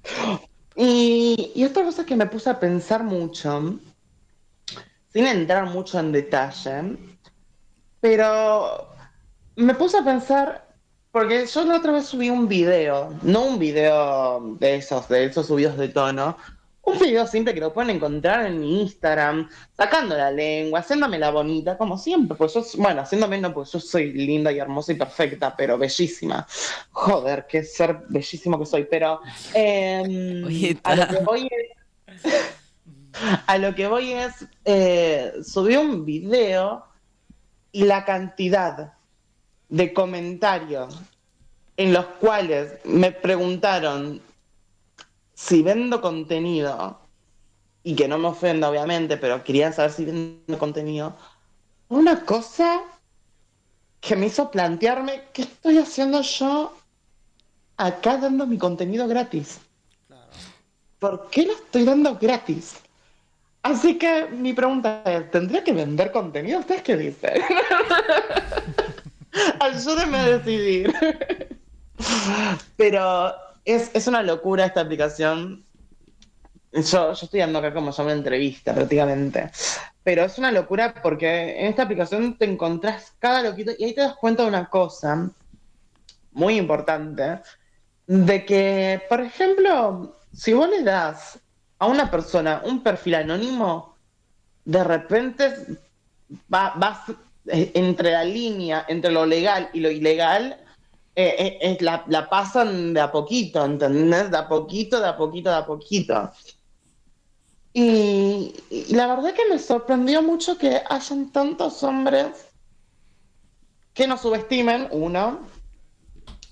Y, 0.76 1.52
y 1.56 1.64
otra 1.64 1.84
cosa 1.84 2.06
que 2.06 2.16
me 2.16 2.26
puse 2.26 2.50
a 2.50 2.60
pensar 2.60 3.04
mucho, 3.04 3.80
sin 5.18 5.26
entrar 5.26 5.66
mucho 5.66 5.98
en 6.00 6.12
detalle, 6.12 6.96
pero 8.00 8.88
me 9.56 9.74
puse 9.74 9.98
a 9.98 10.04
pensar, 10.04 10.68
porque 11.12 11.48
yo 11.48 11.64
la 11.66 11.78
otra 11.78 11.92
vez 11.94 12.06
subí 12.06 12.30
un 12.30 12.48
video, 12.48 13.16
no 13.24 13.46
un 13.46 13.58
video 13.58 14.56
de 14.60 14.76
esos, 14.76 15.10
de 15.10 15.26
esos 15.26 15.48
subidos 15.48 15.76
de 15.76 15.88
tono, 15.88 16.38
un 16.84 17.00
video 17.00 17.26
simple 17.26 17.56
que 17.56 17.60
lo 17.60 17.74
pueden 17.74 17.96
encontrar 17.96 18.46
en 18.46 18.60
mi 18.60 18.84
Instagram, 18.84 19.50
sacando 19.76 20.16
la 20.16 20.30
lengua, 20.30 20.82
haciéndome 20.82 21.18
la 21.18 21.32
bonita, 21.32 21.76
como 21.80 21.98
siempre, 21.98 22.38
pues 22.38 22.54
yo, 22.54 22.64
bueno, 22.78 23.02
haciéndome 23.02 23.40
no, 23.40 23.52
pues 23.56 23.72
yo 23.72 23.80
soy 23.80 24.14
linda 24.14 24.52
y 24.52 24.60
hermosa 24.60 24.92
y 24.92 24.96
perfecta, 24.98 25.56
pero 25.58 25.80
bellísima. 25.80 26.46
Joder, 26.92 27.48
qué 27.50 27.64
ser 27.64 28.04
bellísimo 28.08 28.60
que 28.60 28.68
soy, 28.68 28.84
pero 28.84 29.20
Oye, 29.56 30.78
a 30.84 30.96
lo 30.96 31.08
ta- 31.08 31.10
que 31.18 31.24
voy 31.26 31.50
es, 31.52 32.24
a 33.46 33.58
lo 33.58 33.76
que 33.76 33.88
voy 33.88 34.14
es, 34.14 34.48
eh, 34.66 35.34
subí 35.44 35.76
un 35.76 36.06
video 36.06 36.86
y 37.72 37.84
la 37.84 38.06
cantidad 38.06 38.94
de 39.70 39.94
comentarios 39.94 41.00
en 41.76 41.94
los 41.94 42.06
cuales 42.20 42.80
me 42.86 43.12
preguntaron 43.12 44.22
si 45.34 45.62
vendo 45.62 46.02
contenido, 46.02 47.00
y 47.84 47.96
que 47.96 48.08
no 48.08 48.18
me 48.18 48.30
ofenda 48.30 48.70
obviamente, 48.70 49.18
pero 49.18 49.44
querían 49.44 49.72
saber 49.72 49.92
si 49.92 50.04
vendo 50.04 50.58
contenido, 50.58 51.16
una 51.90 52.26
cosa 52.26 52.82
que 54.02 54.16
me 54.16 54.26
hizo 54.26 54.50
plantearme 54.52 55.24
qué 55.34 55.44
estoy 55.44 55.78
haciendo 55.78 56.22
yo 56.22 56.76
acá 57.78 58.18
dando 58.18 58.48
mi 58.48 58.58
contenido 58.58 59.08
gratis. 59.08 59.60
¿Por 61.00 61.30
qué 61.30 61.46
lo 61.46 61.54
estoy 61.54 61.84
dando 61.84 62.18
gratis? 62.18 62.76
Así 63.68 63.98
que 63.98 64.28
mi 64.28 64.54
pregunta 64.54 65.02
es, 65.04 65.30
¿tendría 65.30 65.62
que 65.62 65.74
vender 65.74 66.10
contenido? 66.14 66.60
¿Ustedes 66.60 66.84
qué 66.84 66.96
dicen? 66.96 67.34
Ayúdenme 69.60 70.18
a 70.18 70.38
decidir. 70.38 70.94
Pero 72.78 73.34
es, 73.66 73.92
es 73.94 74.08
una 74.08 74.24
locura 74.24 74.68
esta 74.68 74.80
aplicación. 74.80 75.66
Yo, 76.72 77.12
yo 77.12 77.14
estoy 77.26 77.42
dando 77.42 77.60
acá 77.60 77.74
como 77.74 77.92
una 77.92 78.14
entrevista 78.14 78.74
prácticamente. 78.74 79.52
Pero 80.02 80.24
es 80.24 80.38
una 80.38 80.54
locura 80.54 80.94
porque 81.04 81.60
en 81.60 81.66
esta 81.66 81.84
aplicación 81.84 82.38
te 82.38 82.46
encontrás 82.46 83.16
cada 83.20 83.44
loquito 83.44 83.74
y 83.78 83.84
ahí 83.84 83.94
te 83.94 84.00
das 84.00 84.16
cuenta 84.16 84.44
de 84.44 84.50
una 84.50 84.70
cosa 84.70 85.30
muy 86.32 86.56
importante. 86.56 87.42
De 88.06 88.46
que, 88.46 89.02
por 89.10 89.20
ejemplo, 89.20 90.16
si 90.32 90.54
vos 90.54 90.70
le 90.70 90.84
das 90.84 91.38
a 91.80 91.88
una 91.88 92.10
persona 92.10 92.62
un 92.66 92.82
perfil 92.82 93.16
anónimo, 93.16 93.96
de 94.66 94.84
repente 94.84 95.54
va- 96.54 96.74
vas 96.76 97.10
eh, 97.48 97.72
entre 97.76 98.12
la 98.12 98.24
línea, 98.24 98.86
entre 98.88 99.12
lo 99.12 99.26
legal 99.26 99.70
y 99.74 99.80
lo 99.80 99.90
ilegal, 99.90 100.58
eh, 101.16 101.58
eh, 101.62 101.78
la, 101.82 102.04
la 102.08 102.30
pasan 102.30 102.94
de 102.94 103.02
a 103.02 103.12
poquito, 103.12 103.64
¿entendés? 103.66 104.30
De 104.30 104.38
a 104.38 104.48
poquito, 104.48 105.00
de 105.00 105.08
a 105.08 105.18
poquito, 105.18 105.50
de 105.50 105.56
a 105.56 105.66
poquito. 105.66 106.32
Y, 107.74 108.56
la 108.90 109.08
verdad 109.08 109.34
que 109.34 109.48
me 109.50 109.60
sorprendió 109.60 110.24
mucho 110.24 110.58
que 110.58 110.82
hayan 110.90 111.32
tantos 111.32 111.84
hombres 111.84 112.48
que 113.94 114.08
no 114.08 114.18
subestimen, 114.18 114.88
uno. 114.92 115.42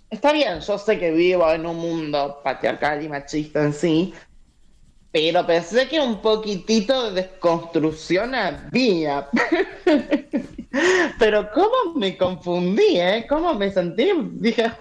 Está 0.09 0.31
bien, 0.31 0.59
yo 0.61 0.77
sé 0.77 0.99
que 0.99 1.11
vivo 1.11 1.49
en 1.51 1.65
un 1.65 1.77
mundo 1.77 2.41
patriarcal 2.43 3.03
y 3.03 3.09
machista 3.09 3.63
en 3.63 3.73
sí, 3.73 4.13
pero 5.15 5.47
pensé 5.47 5.87
que 5.87 5.97
un 5.97 6.21
poquitito 6.21 7.05
de 7.05 7.21
desconstrucción 7.21 8.35
había. 8.35 9.29
pero 11.17 11.49
cómo 11.53 11.95
me 11.95 12.17
confundí, 12.17 12.99
¿eh? 12.99 13.25
¿Cómo 13.29 13.53
me 13.53 13.71
sentí? 13.71 14.11
Dije, 14.33 14.73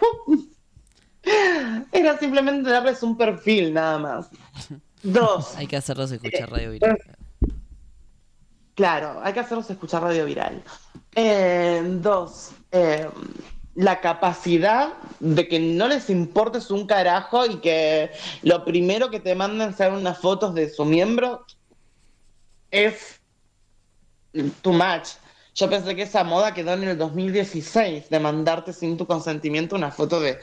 era 1.93 2.19
simplemente 2.19 2.69
darles 2.69 3.01
un 3.05 3.17
perfil 3.17 3.75
nada 3.75 3.97
más. 3.97 4.29
Dos. 5.05 5.55
Hay 5.55 5.69
que 5.69 5.77
hacerlos 5.77 6.11
escuchar 6.11 6.51
radio 6.51 6.73
viral. 6.73 6.99
Claro, 8.75 9.21
hay 9.23 9.33
que 9.35 9.39
hacerlos 9.39 9.71
escuchar 9.71 10.03
radio 10.03 10.25
viral. 10.25 10.65
Eh, 11.15 11.81
dos, 12.01 12.51
eh, 12.73 13.09
la 13.75 14.01
capacidad 14.01 14.95
de 15.21 15.49
que 15.49 15.59
no 15.59 15.89
les 15.89 16.09
importes 16.11 16.71
un 16.71 16.87
carajo 16.87 17.45
y 17.47 17.57
que 17.57 18.11
lo 18.43 18.65
primero 18.65 19.11
que 19.11 19.21
te 19.21 19.35
manden 19.35 19.75
sean 19.75 19.95
unas 19.95 20.19
fotos 20.19 20.55
de 20.55 20.71
su 20.71 20.85
miembro 20.85 21.45
es 22.71 23.21
too 24.63 24.73
much. 24.73 25.09
Yo 25.55 25.71
pensé 25.71 25.95
que 25.95 26.03
esa 26.03 26.25
moda 26.25 26.53
quedó 26.53 26.73
en 26.75 26.85
el 26.85 26.99
2016 26.99 28.11
de 28.11 28.21
mandarte 28.21 28.73
sin 28.73 28.97
tu 28.97 29.07
consentimiento 29.07 29.77
una 29.77 29.91
foto 29.91 30.21
de... 30.21 30.39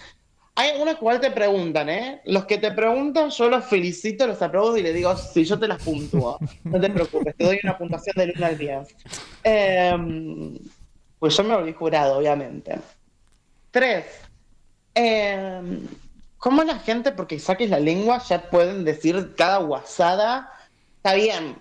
Hay 0.55 0.71
algunos 0.71 0.95
cual 0.95 1.19
te 1.19 1.31
preguntan, 1.31 1.89
¿eh? 1.89 2.21
Los 2.25 2.45
que 2.45 2.57
te 2.57 2.71
preguntan, 2.71 3.29
yo 3.29 3.49
los 3.49 3.65
felicito, 3.65 4.27
los 4.27 4.41
aplaudo 4.41 4.77
y 4.77 4.83
les 4.83 4.93
digo, 4.93 5.15
sí, 5.15 5.45
yo 5.45 5.57
te 5.57 5.67
las 5.67 5.81
puntúo. 5.81 6.37
No 6.65 6.79
te 6.79 6.89
preocupes, 6.89 7.35
te 7.35 7.45
doy 7.45 7.59
una 7.63 7.77
puntuación 7.77 8.13
del 8.17 8.33
1 8.35 8.45
al 8.45 8.57
10. 8.57 8.95
Em, 9.43 10.57
pues 11.19 11.35
yo 11.35 11.43
me 11.43 11.55
volví 11.55 11.73
jurado, 11.73 12.17
obviamente. 12.17 12.79
Tres. 13.71 14.05
em, 14.93 15.87
¿Cómo 16.37 16.63
la 16.63 16.79
gente, 16.79 17.11
porque 17.11 17.39
saques 17.39 17.69
la 17.69 17.79
lengua, 17.79 18.19
ya 18.27 18.49
pueden 18.49 18.83
decir 18.83 19.35
cada 19.37 19.57
guasada? 19.57 20.51
Está 20.97 21.13
bien. 21.13 21.55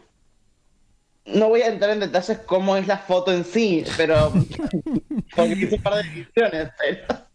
No 1.26 1.48
voy 1.48 1.60
a 1.62 1.68
entrar 1.68 1.90
en 1.90 2.00
detalles 2.00 2.38
cómo 2.46 2.76
es 2.76 2.86
la 2.86 2.98
foto 2.98 3.30
en 3.30 3.44
sí, 3.44 3.84
pero. 3.96 4.32
porque 5.36 5.52
hice 5.52 5.76
un 5.76 5.82
par 5.82 5.94
de 5.94 6.00
ediciones, 6.00 6.70
pero. 6.78 7.30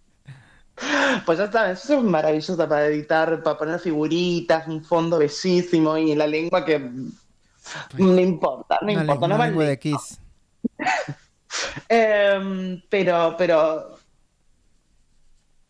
Pues 1.26 1.38
ya 1.38 1.52
sabes, 1.52 1.84
eso 1.84 2.00
es 2.00 2.04
maravilloso 2.04 2.58
para 2.58 2.88
editar, 2.88 3.42
para 3.44 3.58
poner 3.58 3.80
figuritas, 3.80 4.68
un 4.68 4.84
fondo 4.84 5.20
bellísimo 5.20 5.98
y 5.98 6.16
la 6.16 6.28
lengua 6.28 6.66
que. 6.66 6.80
No 6.80 8.20
importa, 8.20 8.80
no 8.82 8.92
Una 8.92 9.02
importa, 9.02 9.28
no 9.28 9.38
lengua 9.38 9.66
de 9.66 9.80
Kiss. 9.80 10.20
Em, 11.88 12.82
pero, 12.90 13.36
pero. 13.38 13.95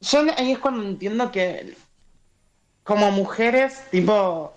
Yo 0.02 0.26
ahí 0.38 0.52
es 0.52 0.60
cuando 0.60 0.84
entiendo 0.84 1.32
que. 1.32 1.76
Como 2.84 3.12
mujeres, 3.12 3.84
tipo. 3.92 4.54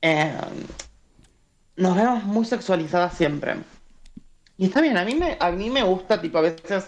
em, 0.00 0.66
nos 1.76 1.96
vemos 1.96 2.24
muy 2.24 2.44
sexualizadas 2.44 3.16
siempre. 3.16 3.56
Y 4.58 4.66
está 4.66 4.82
bien, 4.82 4.98
a 4.98 5.04
mí 5.04 5.14
me, 5.14 5.38
a 5.40 5.50
mí 5.50 5.70
me 5.70 5.82
gusta, 5.82 6.20
tipo, 6.20 6.36
a 6.36 6.42
veces 6.42 6.86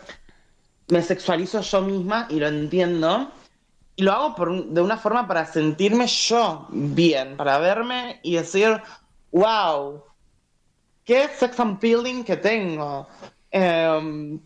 me 0.88 1.00
sexualizo 1.00 1.62
yo 1.62 1.80
misma 1.80 2.26
y 2.28 2.38
lo 2.38 2.48
entiendo. 2.48 3.32
Y 3.96 4.02
lo 4.02 4.12
hago 4.12 4.34
por 4.34 4.66
de 4.66 4.80
una 4.80 4.98
forma 4.98 5.26
para 5.26 5.46
sentirme 5.46 6.06
yo 6.06 6.66
bien, 6.70 7.36
para 7.36 7.58
verme 7.58 8.20
y 8.22 8.34
decir, 8.36 8.80
wow, 9.30 10.02
qué 11.04 11.28
sex 11.28 11.58
appealing 11.58 12.24
que 12.24 12.36
tengo. 12.36 13.08
Em, 13.50 14.38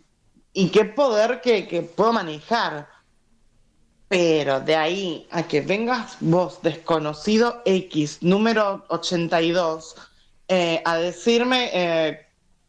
y 0.52 0.68
qué 0.70 0.84
poder 0.84 1.40
que, 1.40 1.66
que 1.66 1.82
puedo 1.82 2.12
manejar. 2.12 2.88
Pero 4.08 4.60
de 4.60 4.76
ahí 4.76 5.26
a 5.30 5.42
que 5.42 5.60
vengas 5.60 6.16
vos, 6.20 6.60
desconocido 6.62 7.62
X, 7.64 8.18
número 8.20 8.84
82, 8.88 9.96
eh, 10.48 10.80
a 10.84 10.96
decirme 10.98 11.70
eh, 11.72 12.26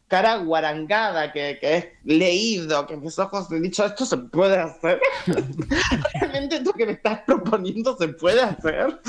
cara 0.08 0.38
guarangada, 0.38 1.32
que, 1.32 1.58
que 1.60 1.76
es 1.76 1.86
leído, 2.02 2.86
que 2.86 2.96
mis 2.96 3.18
ojos 3.18 3.52
he 3.52 3.60
dicho, 3.60 3.84
esto 3.84 4.04
se 4.04 4.16
puede 4.16 4.58
hacer. 4.58 5.00
Realmente 6.20 6.56
esto 6.56 6.72
que 6.72 6.86
me 6.86 6.92
estás 6.92 7.20
proponiendo 7.20 7.96
se 7.96 8.08
puede 8.08 8.42
hacer. 8.42 9.00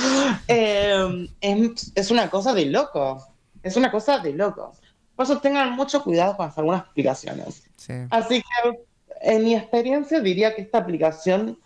Eh, 0.47 1.27
es, 1.41 1.91
es 1.95 2.11
una 2.11 2.29
cosa 2.29 2.53
de 2.53 2.65
loco. 2.65 3.25
Es 3.63 3.75
una 3.75 3.89
cosa 3.91 4.19
de 4.19 4.33
locos. 4.33 4.77
Por 5.15 5.25
eso 5.25 5.39
tengan 5.39 5.71
mucho 5.73 6.03
cuidado 6.03 6.37
con 6.37 6.47
hacer 6.47 6.61
algunas 6.61 6.83
aplicaciones. 6.83 7.63
Sí. 7.75 7.93
Así 8.09 8.41
que, 8.41 8.79
en 9.21 9.43
mi 9.43 9.55
experiencia, 9.55 10.19
diría 10.19 10.55
que 10.55 10.61
esta 10.61 10.77
aplicación, 10.77 11.57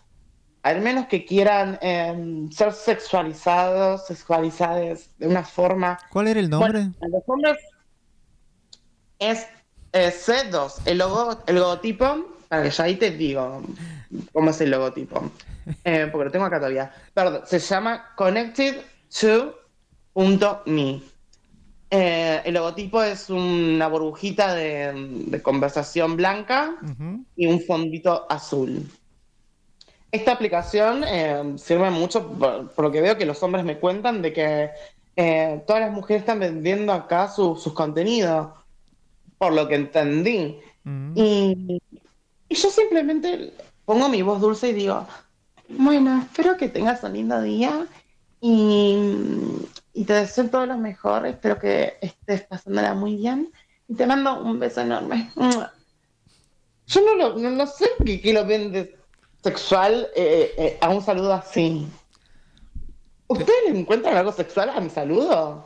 al 0.64 0.80
menos 0.80 1.06
que 1.06 1.26
quieran 1.26 1.78
eh, 1.82 2.48
ser 2.50 2.72
sexualizados, 2.72 4.06
sexualizadas 4.06 5.10
de 5.18 5.28
una 5.28 5.44
forma. 5.44 5.98
¿Cuál 6.10 6.28
era 6.28 6.40
el 6.40 6.48
nombre? 6.48 6.88
Bueno, 6.98 7.18
los 7.18 7.22
hombres 7.26 7.58
es 9.18 9.46
eh, 9.92 10.10
C2, 10.10 10.80
el, 10.86 10.98
logo, 10.98 11.38
el 11.46 11.56
logotipo, 11.56 12.38
para 12.48 12.62
que 12.62 12.70
ya 12.70 12.84
ahí 12.84 12.96
te 12.96 13.10
digo 13.10 13.62
cómo 14.32 14.50
es 14.50 14.60
el 14.62 14.70
logotipo, 14.70 15.30
eh, 15.84 16.08
porque 16.10 16.24
lo 16.24 16.30
tengo 16.30 16.46
acá 16.46 16.56
todavía. 16.56 16.90
Perdón, 17.12 17.42
se 17.44 17.58
llama 17.58 18.12
Connected 18.16 18.80
to.me. 19.20 21.02
Eh, 21.90 22.40
el 22.42 22.54
logotipo 22.54 23.02
es 23.02 23.28
una 23.28 23.86
burbujita 23.88 24.54
de, 24.54 24.94
de 25.26 25.42
conversación 25.42 26.16
blanca 26.16 26.76
y 27.36 27.46
un 27.46 27.60
fondito 27.60 28.26
azul. 28.30 28.88
Esta 30.14 30.30
aplicación 30.30 31.02
eh, 31.02 31.54
sirve 31.56 31.90
mucho, 31.90 32.28
por, 32.38 32.70
por 32.70 32.84
lo 32.84 32.92
que 32.92 33.00
veo 33.00 33.18
que 33.18 33.26
los 33.26 33.42
hombres 33.42 33.64
me 33.64 33.78
cuentan, 33.80 34.22
de 34.22 34.32
que 34.32 34.70
eh, 35.16 35.62
todas 35.66 35.82
las 35.82 35.90
mujeres 35.92 36.22
están 36.22 36.38
vendiendo 36.38 36.92
acá 36.92 37.28
su- 37.28 37.56
sus 37.56 37.72
contenidos, 37.72 38.52
por 39.38 39.52
lo 39.52 39.66
que 39.66 39.74
entendí. 39.74 40.60
Ujú. 40.84 41.12
Y, 41.16 41.80
y 42.48 42.54
yo 42.54 42.70
simplemente 42.70 43.54
pongo 43.84 44.08
mi 44.08 44.22
voz 44.22 44.40
dulce 44.40 44.68
y 44.68 44.74
digo, 44.74 45.04
bueno, 45.68 46.22
espero 46.22 46.56
que 46.56 46.68
tengas 46.68 47.02
un 47.02 47.14
lindo 47.14 47.42
día 47.42 47.84
y, 48.40 48.96
y 49.94 50.04
te 50.04 50.12
deseo 50.12 50.48
todo 50.48 50.64
lo 50.66 50.78
mejor, 50.78 51.26
espero 51.26 51.58
que 51.58 51.94
estés 52.00 52.42
pasándola 52.42 52.94
muy 52.94 53.16
bien 53.16 53.50
y 53.88 53.96
te 53.96 54.06
mando 54.06 54.40
un 54.44 54.60
beso 54.60 54.80
enorme. 54.80 55.32
Yo 56.86 57.00
no, 57.00 57.16
lo, 57.16 57.36
no, 57.36 57.50
no 57.50 57.66
sé 57.66 57.86
qué, 58.04 58.20
qué 58.20 58.32
lo 58.32 58.46
ven 58.46 58.70
de 58.70 58.94
sexual 59.44 60.08
eh, 60.16 60.52
eh, 60.58 60.78
a 60.80 60.88
un 60.88 61.02
saludo 61.02 61.32
así. 61.34 61.86
¿Ustedes 63.28 63.70
le 63.70 63.78
encuentran 63.78 64.16
algo 64.16 64.32
sexual 64.32 64.70
a 64.70 64.80
mi 64.80 64.90
saludo? 64.90 65.64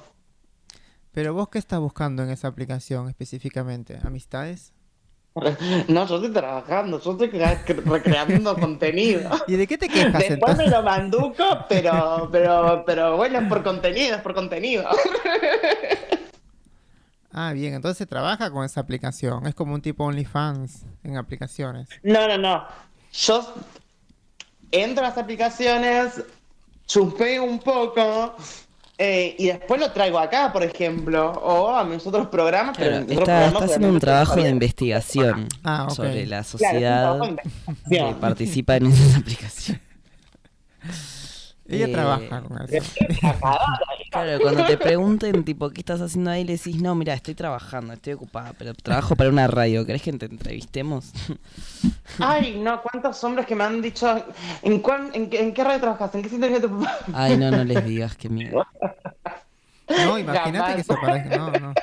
Pero 1.12 1.32
vos, 1.34 1.48
¿qué 1.48 1.58
estás 1.58 1.80
buscando 1.80 2.22
en 2.22 2.30
esa 2.30 2.48
aplicación 2.48 3.08
específicamente? 3.08 3.98
¿Amistades? 4.04 4.72
No, 5.88 6.04
yo 6.06 6.16
estoy 6.16 6.32
trabajando, 6.32 7.00
yo 7.00 7.12
estoy 7.12 7.30
crea- 7.30 7.64
cre- 7.64 7.84
recreando 7.84 8.56
contenido. 8.60 9.30
¿Y 9.46 9.54
de 9.54 9.66
qué 9.68 9.78
te 9.78 9.88
quejas 9.88 10.28
Después 10.28 10.56
me 10.56 10.66
lo 10.66 10.82
manduco, 10.82 11.44
pero, 11.68 12.28
pero, 12.32 12.82
pero 12.84 13.16
bueno, 13.16 13.38
es 13.38 13.48
por 13.48 13.62
contenido, 13.62 14.16
es 14.16 14.22
por 14.22 14.34
contenido. 14.34 14.84
Ah, 17.30 17.52
bien, 17.52 17.74
entonces 17.74 17.98
se 17.98 18.06
trabaja 18.06 18.50
con 18.50 18.64
esa 18.64 18.80
aplicación. 18.80 19.46
Es 19.46 19.54
como 19.54 19.74
un 19.74 19.82
tipo 19.82 20.04
OnlyFans 20.04 20.86
en 21.04 21.16
aplicaciones. 21.18 21.88
No, 22.02 22.26
no, 22.26 22.36
no. 22.38 22.64
Yo 23.12 23.54
entro 24.70 25.04
a 25.04 25.08
las 25.08 25.18
aplicaciones, 25.18 26.22
chupeo 26.86 27.44
un 27.44 27.58
poco 27.58 28.34
eh, 29.00 29.36
y 29.38 29.46
después 29.46 29.80
lo 29.80 29.92
traigo 29.92 30.18
acá, 30.18 30.52
por 30.52 30.64
ejemplo, 30.64 31.30
o 31.30 31.68
a 31.70 31.84
mis 31.84 32.04
otros 32.06 32.26
programas. 32.26 32.76
pero 32.76 32.90
Claro, 32.90 33.02
está, 33.02 33.14
programas 33.16 33.46
está 33.46 33.64
haciendo 33.64 33.88
un 33.88 33.96
obviamente 33.96 34.06
trabajo 34.06 34.34
de 34.36 34.48
investigación 34.48 35.48
Ah, 35.62 35.88
sobre 35.90 36.26
la 36.26 36.38
un 36.38 36.44
sociedad 36.44 37.20
que 37.88 38.14
participa 38.20 38.76
en 38.76 38.86
esas 38.86 39.16
aplicaciones. 39.20 39.82
Ella 41.68 41.84
Eh, 41.86 41.92
trabaja 41.92 42.40
con 42.42 42.58
eso. 42.62 42.90
Claro, 44.10 44.40
cuando 44.40 44.64
te 44.64 44.78
pregunten, 44.78 45.44
tipo, 45.44 45.68
¿qué 45.70 45.80
estás 45.82 46.00
haciendo 46.00 46.30
ahí? 46.30 46.42
Le 46.44 46.52
decís, 46.52 46.80
no, 46.80 46.94
mira, 46.94 47.12
estoy 47.12 47.34
trabajando, 47.34 47.92
estoy 47.92 48.14
ocupada, 48.14 48.54
pero 48.58 48.72
trabajo 48.74 49.14
para 49.16 49.28
una 49.28 49.46
radio. 49.46 49.84
¿Querés 49.84 50.00
que 50.02 50.12
te 50.14 50.26
entrevistemos? 50.26 51.12
Ay, 52.18 52.58
no, 52.58 52.80
cuántos 52.82 53.22
hombres 53.22 53.44
que 53.46 53.54
me 53.54 53.64
han 53.64 53.82
dicho, 53.82 54.24
¿en, 54.62 54.80
cuán- 54.80 55.10
en, 55.12 55.28
qué- 55.28 55.40
en 55.42 55.52
qué 55.52 55.62
radio 55.62 55.80
trabajas? 55.80 56.14
¿En 56.14 56.22
qué 56.22 56.28
sintonía 56.30 56.60
tu 56.60 56.70
papá? 56.70 56.98
Ay, 57.12 57.36
no, 57.36 57.50
no 57.50 57.62
les 57.64 57.84
digas 57.84 58.16
que 58.16 58.28
miedo. 58.30 58.66
No, 60.04 60.18
imagínate 60.18 60.76
que 60.76 60.84
se 60.84 60.94
Jamás. 60.94 61.20
aparezca. 61.20 61.36
No, 61.36 61.50
no. 61.52 61.74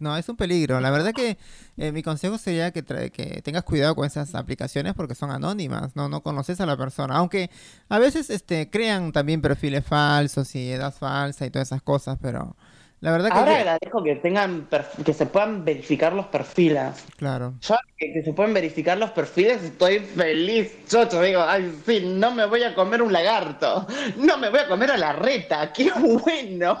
No, 0.00 0.16
es 0.16 0.28
un 0.28 0.36
peligro. 0.36 0.80
La 0.80 0.90
verdad 0.90 1.12
que 1.12 1.36
eh, 1.76 1.92
mi 1.92 2.02
consejo 2.02 2.38
sería 2.38 2.70
que, 2.72 2.84
tra- 2.84 3.10
que 3.10 3.42
tengas 3.42 3.62
cuidado 3.64 3.94
con 3.94 4.04
esas 4.06 4.34
aplicaciones 4.34 4.94
porque 4.94 5.14
son 5.14 5.30
anónimas, 5.30 5.94
no, 5.96 6.08
no 6.08 6.22
conoces 6.22 6.60
a 6.60 6.66
la 6.66 6.76
persona. 6.76 7.16
Aunque 7.16 7.50
a 7.88 7.98
veces 7.98 8.30
este, 8.30 8.68
crean 8.70 9.12
también 9.12 9.40
perfiles 9.40 9.84
falsos 9.84 10.54
y 10.54 10.70
edad 10.72 10.92
falsa 10.94 11.46
y 11.46 11.50
todas 11.50 11.68
esas 11.68 11.82
cosas, 11.82 12.18
pero 12.20 12.56
La 13.00 13.12
verdad 13.12 13.28
que, 13.30 13.38
Ahora 13.38 13.52
yo- 13.52 13.58
agradezco 13.58 14.02
que 14.02 14.16
tengan 14.16 14.66
que 15.04 15.12
se 15.12 15.26
puedan 15.26 15.64
verificar 15.66 16.14
los 16.14 16.26
perfiles. 16.26 17.04
claro. 17.16 17.54
Yo 17.60 17.76
que, 17.98 18.12
que 18.14 18.22
se 18.22 18.32
pueden 18.32 18.54
verificar 18.54 18.96
los 18.96 19.10
perfiles 19.10 19.62
estoy 19.62 19.98
feliz. 20.00 20.72
Yo 20.90 21.06
te 21.06 21.22
digo, 21.22 21.42
ay, 21.42 21.78
sí, 21.86 22.00
no 22.06 22.34
me 22.34 22.46
voy 22.46 22.62
a 22.62 22.74
comer 22.74 23.02
un 23.02 23.12
lagarto. 23.12 23.86
No 24.16 24.38
me 24.38 24.48
voy 24.48 24.60
a 24.60 24.66
comer 24.68 24.90
a 24.92 24.96
la 24.96 25.12
reta. 25.12 25.72
Qué 25.74 25.90
bueno. 25.92 26.80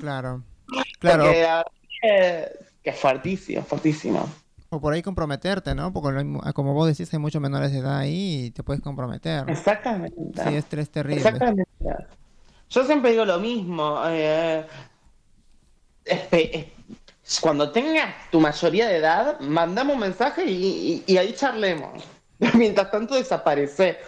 Claro. 0.00 0.42
Claro. 1.00 1.24
Porque, 1.24 1.46
que, 2.02 2.52
que 2.82 2.90
es 2.90 2.98
fuertísimo, 2.98 3.62
fuertísimo. 3.62 4.28
O 4.70 4.80
por 4.80 4.92
ahí 4.94 5.02
comprometerte, 5.02 5.74
¿no? 5.74 5.92
Porque 5.92 6.22
lo 6.22 6.40
ah, 6.42 6.52
como 6.52 6.72
vos 6.74 6.88
decís, 6.88 7.12
hay 7.12 7.18
muchos 7.18 7.40
menores 7.42 7.72
de 7.72 7.78
edad 7.78 7.98
ahí 7.98 8.46
y 8.46 8.50
te 8.50 8.62
puedes 8.62 8.82
comprometer. 8.82 9.48
Exactamente. 9.48 10.16
Sí, 10.34 10.54
es, 10.54 10.66
es 10.72 10.90
terrible. 10.90 11.16
Exactamente. 11.22 11.70
Yo 12.70 12.84
siempre 12.84 13.10
digo 13.12 13.24
lo 13.24 13.38
mismo. 13.38 14.00
eh, 14.06 14.66
cuando 17.40 17.70
tengas 17.70 18.14
tu 18.30 18.40
mayoría 18.40 18.88
de 18.88 18.96
edad, 18.96 19.38
mandame 19.40 19.92
un 19.92 20.00
mensaje 20.00 20.44
y, 20.46 21.04
y- 21.06 21.12
y 21.12 21.16
ahí 21.18 21.32
charlemos. 21.34 22.02
Mientras 22.54 22.90
tanto 22.90 23.14
desaparece. 23.14 23.98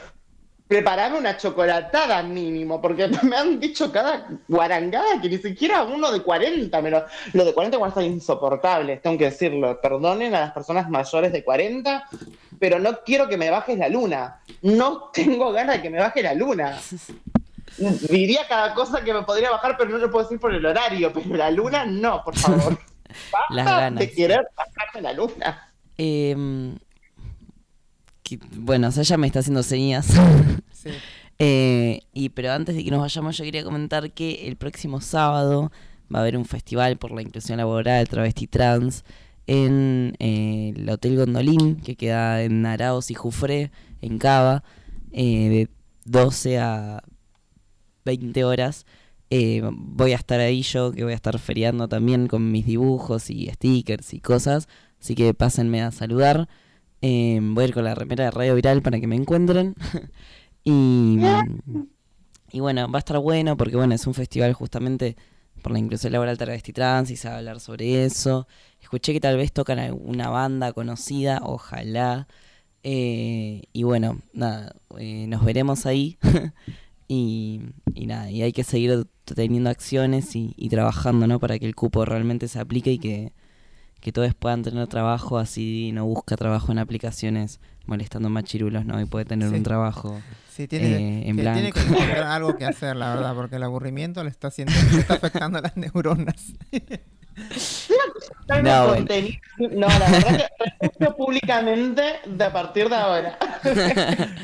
Preparame 0.66 1.18
una 1.18 1.36
chocolatada 1.36 2.22
mínimo, 2.22 2.80
porque 2.80 3.06
me 3.22 3.36
han 3.36 3.60
dicho 3.60 3.92
cada 3.92 4.26
guarangada 4.48 5.20
que 5.20 5.28
ni 5.28 5.36
siquiera 5.38 5.82
uno 5.84 6.10
de 6.10 6.22
40 6.22 6.80
me 6.80 6.90
lo, 6.90 7.04
lo 7.34 7.44
de 7.44 7.52
40 7.52 7.76
igual 7.76 7.88
está 7.90 8.02
insoportable, 8.02 8.96
tengo 8.96 9.18
que 9.18 9.26
decirlo. 9.26 9.78
Perdonen 9.80 10.34
a 10.34 10.40
las 10.40 10.52
personas 10.52 10.88
mayores 10.88 11.32
de 11.32 11.44
40, 11.44 12.08
pero 12.58 12.78
no 12.78 13.00
quiero 13.04 13.28
que 13.28 13.36
me 13.36 13.50
bajes 13.50 13.78
la 13.78 13.88
luna. 13.88 14.40
No 14.62 15.10
tengo 15.12 15.52
ganas 15.52 15.76
de 15.76 15.82
que 15.82 15.90
me 15.90 15.98
baje 15.98 16.22
la 16.22 16.32
luna. 16.34 16.78
Diría 17.76 18.46
cada 18.48 18.72
cosa 18.72 19.02
que 19.04 19.12
me 19.12 19.22
podría 19.22 19.50
bajar, 19.50 19.76
pero 19.76 19.90
no 19.90 19.98
lo 19.98 20.10
puedo 20.10 20.24
decir 20.24 20.38
por 20.40 20.54
el 20.54 20.64
horario. 20.64 21.12
Pero 21.12 21.36
la 21.36 21.50
luna, 21.50 21.84
no, 21.84 22.22
por 22.24 22.36
favor. 22.36 22.78
Las 23.50 23.66
ganas. 23.66 24.00
de 24.00 24.10
querer 24.10 24.46
bajarme 24.56 25.02
la 25.02 25.12
luna. 25.12 25.72
Que- 25.96 26.72
bueno, 28.56 28.88
o 28.88 28.92
sea, 28.92 29.02
ella 29.02 29.16
me 29.16 29.26
está 29.26 29.40
haciendo 29.40 29.62
señas. 29.62 30.08
Sí. 30.72 30.90
Eh, 31.38 32.02
y 32.12 32.28
pero 32.28 32.52
antes 32.52 32.76
de 32.76 32.84
que 32.84 32.90
nos 32.90 33.00
vayamos, 33.00 33.38
yo 33.38 33.44
quería 33.44 33.64
comentar 33.64 34.12
que 34.12 34.46
el 34.46 34.56
próximo 34.56 35.00
sábado 35.00 35.72
va 36.14 36.18
a 36.18 36.22
haber 36.22 36.36
un 36.36 36.44
festival 36.44 36.98
por 36.98 37.10
la 37.10 37.22
inclusión 37.22 37.56
laboral 37.56 38.06
travesti 38.06 38.46
trans 38.46 39.02
en 39.46 40.14
eh, 40.18 40.72
el 40.76 40.88
Hotel 40.88 41.16
Gondolín, 41.16 41.76
que 41.76 41.96
queda 41.96 42.42
en 42.42 42.64
Araos 42.66 43.10
y 43.10 43.14
Jufré, 43.14 43.70
en 44.00 44.18
Cava, 44.18 44.62
eh, 45.12 45.48
de 45.48 45.68
12 46.04 46.58
a 46.58 47.02
20 48.04 48.44
horas. 48.44 48.86
Eh, 49.30 49.62
voy 49.72 50.12
a 50.12 50.16
estar 50.16 50.40
ahí 50.40 50.62
yo, 50.62 50.92
que 50.92 51.04
voy 51.04 51.12
a 51.12 51.16
estar 51.16 51.38
feriando 51.38 51.88
también 51.88 52.26
con 52.26 52.50
mis 52.50 52.66
dibujos 52.66 53.30
y 53.30 53.48
stickers 53.48 54.14
y 54.14 54.20
cosas. 54.20 54.68
Así 55.00 55.14
que 55.14 55.34
pásenme 55.34 55.82
a 55.82 55.90
saludar. 55.90 56.48
Eh, 57.06 57.38
voy 57.42 57.64
a 57.64 57.68
ir 57.68 57.74
con 57.74 57.84
la 57.84 57.94
remera 57.94 58.24
de 58.24 58.30
Radio 58.30 58.54
Viral 58.54 58.80
para 58.80 58.98
que 58.98 59.06
me 59.06 59.14
encuentren. 59.14 59.74
y, 60.64 61.18
y 62.50 62.60
bueno, 62.60 62.90
va 62.90 62.96
a 62.96 63.00
estar 63.00 63.18
bueno 63.18 63.58
porque 63.58 63.76
bueno, 63.76 63.94
es 63.94 64.06
un 64.06 64.14
festival 64.14 64.54
justamente 64.54 65.14
por 65.60 65.72
la 65.72 65.80
inclusión 65.80 66.14
laboral 66.14 66.38
travesti 66.38 66.72
trans 66.72 67.10
y 67.10 67.16
se 67.16 67.28
va 67.28 67.34
a 67.34 67.38
hablar 67.38 67.60
sobre 67.60 68.06
eso. 68.06 68.48
Escuché 68.80 69.12
que 69.12 69.20
tal 69.20 69.36
vez 69.36 69.52
tocan 69.52 69.78
alguna 69.80 70.30
banda 70.30 70.72
conocida, 70.72 71.40
ojalá. 71.42 72.26
Eh, 72.82 73.64
y 73.74 73.82
bueno, 73.82 74.22
nada, 74.32 74.74
eh, 74.98 75.26
nos 75.28 75.44
veremos 75.44 75.84
ahí. 75.84 76.16
y, 77.06 77.60
y 77.94 78.06
nada, 78.06 78.30
y 78.30 78.40
hay 78.40 78.52
que 78.54 78.64
seguir 78.64 79.06
teniendo 79.26 79.68
acciones 79.68 80.34
y, 80.36 80.54
y 80.56 80.70
trabajando, 80.70 81.26
¿no? 81.26 81.38
Para 81.38 81.58
que 81.58 81.66
el 81.66 81.74
cupo 81.74 82.06
realmente 82.06 82.48
se 82.48 82.60
aplique 82.60 82.92
y 82.92 82.98
que, 82.98 83.32
que 84.04 84.12
todos 84.12 84.32
puedan 84.34 84.62
tener 84.62 84.86
trabajo, 84.86 85.38
así 85.38 85.90
no 85.92 86.04
busca 86.04 86.36
trabajo 86.36 86.70
en 86.70 86.78
aplicaciones 86.78 87.58
molestando 87.86 88.28
machirulos, 88.28 88.84
¿no? 88.84 89.00
Y 89.00 89.06
puede 89.06 89.24
tener 89.24 89.48
Sí. 89.48 89.56
un 89.56 89.62
trabajo 89.62 90.20
Sí, 90.54 90.68
tiene, 90.68 90.86
eh, 91.22 91.28
en 91.28 91.36
que, 91.36 91.42
blanco. 91.42 91.58
tiene 91.58 91.72
que 91.72 91.80
encontrar 91.80 92.22
algo 92.24 92.56
que 92.56 92.64
hacer, 92.66 92.94
la 92.96 93.14
verdad, 93.14 93.34
porque 93.34 93.56
el 93.56 93.62
aburrimiento 93.64 94.22
le 94.22 94.30
está 94.30 94.48
haciendo, 94.48 94.72
le 94.92 95.00
está 95.00 95.14
afectando 95.14 95.58
a 95.58 95.62
las 95.62 95.76
neuronas. 95.76 96.52
No, 98.48 98.86
bueno. 98.88 99.06
no, 99.72 99.88
la 99.88 99.98
verdad 100.10 100.36
que 100.36 100.46
renuncio 100.80 101.16
públicamente 101.16 102.02
de 102.26 102.44
a 102.44 102.52
partir 102.52 102.88
de 102.88 102.94
ahora. 102.96 103.38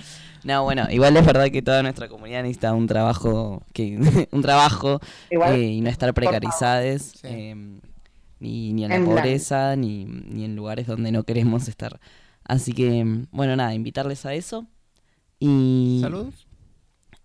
No, 0.42 0.62
bueno, 0.64 0.86
igual 0.90 1.14
es 1.18 1.26
verdad 1.26 1.50
que 1.50 1.60
toda 1.60 1.82
nuestra 1.82 2.08
comunidad 2.08 2.40
necesita 2.42 2.72
un 2.72 2.86
trabajo, 2.86 3.62
que 3.74 3.98
un 4.32 4.40
trabajo 4.40 4.98
Igual, 5.30 5.54
eh, 5.54 5.64
y 5.64 5.80
no 5.82 5.90
estar 5.90 6.14
precarizadas, 6.14 7.02
Sí. 7.20 7.20
eh, 7.24 7.54
ni, 8.40 8.72
ni 8.72 8.84
en 8.84 8.90
la 8.90 8.96
En 8.96 9.04
pobreza, 9.04 9.76
ni, 9.76 10.04
ni 10.04 10.44
en 10.44 10.56
lugares 10.56 10.86
donde 10.86 11.12
no 11.12 11.22
queremos 11.24 11.68
estar. 11.68 12.00
Así 12.44 12.72
que, 12.72 13.24
bueno, 13.30 13.54
nada, 13.54 13.74
invitarles 13.74 14.26
a 14.26 14.34
eso. 14.34 14.66
Y, 15.38 16.00
Saludos. 16.02 16.46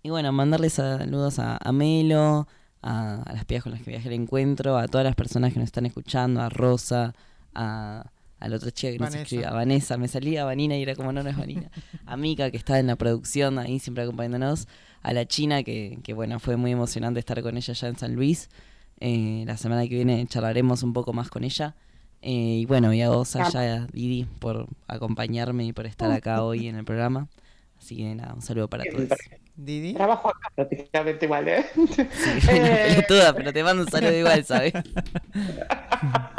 y 0.02 0.10
bueno, 0.10 0.32
mandarles 0.32 0.74
saludos 0.74 1.38
a, 1.38 1.58
a 1.60 1.72
Melo, 1.72 2.46
a, 2.82 3.22
a 3.22 3.32
las 3.32 3.44
pibas 3.44 3.64
con 3.64 3.72
las 3.72 3.82
que 3.82 3.90
viajé 3.90 4.08
al 4.08 4.14
encuentro, 4.14 4.78
a 4.78 4.86
todas 4.86 5.04
las 5.04 5.16
personas 5.16 5.52
que 5.52 5.58
nos 5.58 5.66
están 5.66 5.84
escuchando, 5.86 6.40
a 6.40 6.48
Rosa, 6.48 7.14
a, 7.54 8.10
a 8.38 8.48
la 8.48 8.56
otra 8.56 8.70
chica 8.70 8.92
que 8.92 8.98
nos 8.98 9.14
escribe, 9.14 9.46
a 9.46 9.52
Vanessa, 9.52 9.96
me 9.96 10.08
salía 10.08 10.44
Vanina 10.44 10.76
y 10.76 10.82
era 10.82 10.94
como 10.94 11.12
no, 11.12 11.22
no 11.22 11.30
es 11.30 11.36
Vanina. 11.36 11.70
A 12.06 12.16
Mika 12.16 12.50
que 12.50 12.56
está 12.56 12.78
en 12.78 12.86
la 12.86 12.96
producción 12.96 13.58
ahí 13.58 13.78
siempre 13.78 14.04
acompañándonos, 14.04 14.68
a 15.02 15.12
la 15.12 15.26
China 15.26 15.62
que, 15.62 15.98
que 16.02 16.14
bueno, 16.14 16.38
fue 16.40 16.56
muy 16.56 16.72
emocionante 16.72 17.18
estar 17.20 17.42
con 17.42 17.56
ella 17.56 17.72
allá 17.72 17.88
en 17.88 17.96
San 17.98 18.14
Luis. 18.14 18.48
Eh, 19.00 19.44
la 19.46 19.56
semana 19.56 19.82
que 19.82 19.94
viene 19.94 20.26
charlaremos 20.26 20.82
un 20.82 20.92
poco 20.92 21.12
más 21.12 21.28
con 21.28 21.44
ella. 21.44 21.74
Eh, 22.22 22.60
y 22.62 22.66
bueno, 22.66 22.92
y 22.92 23.02
a 23.02 23.10
vos 23.10 23.36
allá, 23.36 23.86
Didi, 23.92 24.24
por 24.40 24.66
acompañarme 24.88 25.64
y 25.64 25.72
por 25.72 25.86
estar 25.86 26.10
acá 26.10 26.42
hoy 26.42 26.66
en 26.68 26.76
el 26.76 26.84
programa. 26.84 27.28
Así 27.78 27.96
que 27.96 28.14
nada, 28.14 28.34
un 28.34 28.42
saludo 28.42 28.68
para 28.68 28.84
todos. 28.84 29.08
Didi. 29.54 29.94
Trabajo 29.94 30.28
acá 30.30 30.50
prácticamente 30.54 31.24
igual, 31.26 31.48
¿eh? 31.48 31.66
Sí, 31.74 31.82
bueno, 32.46 32.66
Eh. 32.66 32.94
pelotuda, 33.06 33.32
pero 33.34 33.52
te 33.52 33.62
mando 33.62 33.82
un 33.84 33.90
saludo 33.90 34.16
igual, 34.18 34.44
¿sabes? 34.44 34.72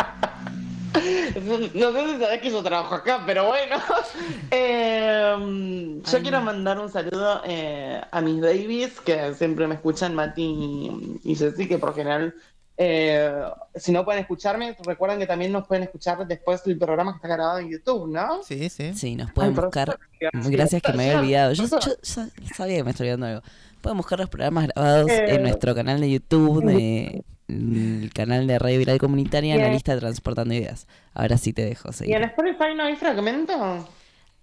No 1.74 1.92
sé 1.92 2.06
si 2.14 2.20
sabés 2.20 2.42
que 2.42 2.50
yo 2.52 2.64
trabajo 2.64 2.96
acá, 2.96 3.24
pero 3.26 3.48
bueno. 3.48 3.76
Eh, 4.52 6.00
yo 6.12 6.22
quiero 6.22 6.42
mandar 6.42 6.80
un 6.80 6.90
saludo 6.90 7.42
eh, 7.46 8.02
a 8.12 8.22
mis 8.22 8.42
babies 8.42 9.00
que 9.02 9.34
siempre 9.34 9.68
me 9.68 9.76
escuchan, 9.76 10.16
Mati 10.16 10.42
y, 10.44 11.32
y 11.32 11.36
Jessy, 11.36 11.68
que 11.68 11.78
por 11.78 11.94
general, 11.94 12.34
eh, 12.78 13.32
si 13.76 13.92
no 13.92 14.06
pueden 14.06 14.22
escucharme, 14.22 14.76
recuerden 14.86 15.20
que 15.20 15.28
también 15.28 15.52
nos 15.52 15.68
pueden 15.68 15.84
escuchar 15.84 16.26
después 16.28 16.64
del 16.64 16.78
programa 16.78 17.12
que 17.14 17.18
está 17.18 17.28
grabado 17.28 17.60
en 17.60 17.70
YouTube, 17.70 18.08
¿no? 18.10 18.42
Sí, 18.44 18.70
sí. 18.70 18.94
Sí, 18.94 19.16
nos 19.16 19.32
pueden 19.32 19.54
Ay, 19.56 19.62
buscar. 19.64 20.00
Gracias 20.34 20.82
que 20.82 20.94
me 20.94 21.10
había 21.12 21.20
olvidado. 21.20 21.54
Yo, 21.54 21.64
yo 21.66 21.80
sa- 22.02 22.30
sabía 22.56 22.78
que 22.78 22.84
me 22.84 22.92
estoy 22.92 23.08
olvidando 23.10 23.28
algo. 23.28 23.42
Pueden 23.82 23.98
buscar 23.98 24.20
los 24.20 24.30
programas 24.30 24.68
grabados 24.68 25.10
Eh. 25.12 25.36
en 25.36 25.44
nuestro 25.44 25.76
canal 25.76 26.00
de 26.00 26.10
YouTube, 26.12 26.64
de, 26.64 27.24
el 27.48 28.12
canal 28.14 28.48
de 28.48 28.60
Radio 28.60 28.80
Viral 28.80 29.00
Comunitaria, 29.00 29.56
en 29.56 29.62
la 29.62 29.68
Bien. 29.68 29.74
lista 29.74 29.94
de 29.94 30.00
Transportando 30.02 30.54
Ideas. 30.54 30.88
Ahora 31.14 31.38
sí 31.38 31.54
te 31.54 31.64
dejo 31.66 31.90
¿Y 32.04 32.14
en 32.14 32.22
seguir. 32.22 32.22
Spotify 32.24 32.76
no 32.76 32.84
hay 32.84 32.96
fragmentos? 32.96 33.86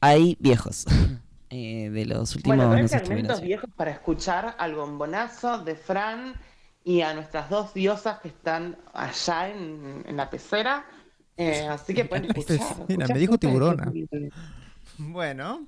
Hay 0.01 0.36
viejos. 0.40 0.85
eh, 1.51 1.90
de 1.90 2.06
los 2.06 2.35
últimos, 2.36 2.56
Bueno, 2.56 2.70
pero 2.70 2.82
hay 2.82 2.89
fragmentos 2.89 3.40
viejos 3.40 3.70
para 3.76 3.90
escuchar 3.90 4.55
al 4.59 4.74
bombonazo 4.74 5.59
de 5.64 5.76
Fran 5.76 6.35
y 6.85 7.01
a 7.02 7.14
nuestras 7.14 7.48
dos 7.51 7.72
diosas 7.74 8.20
que 8.20 8.28
están 8.28 8.76
allá 8.93 9.48
en, 9.48 10.05
en 10.06 10.16
la 10.16 10.28
pecera. 10.31 10.85
Eh, 11.36 11.66
así 11.68 11.94
que 11.94 12.05
pueden 12.05 12.26
escuchar. 12.31 12.56
escuchar 12.56 13.12
me 13.12 13.18
dijo 13.18 13.39
tiburona. 13.39 13.93
Bueno. 14.98 15.66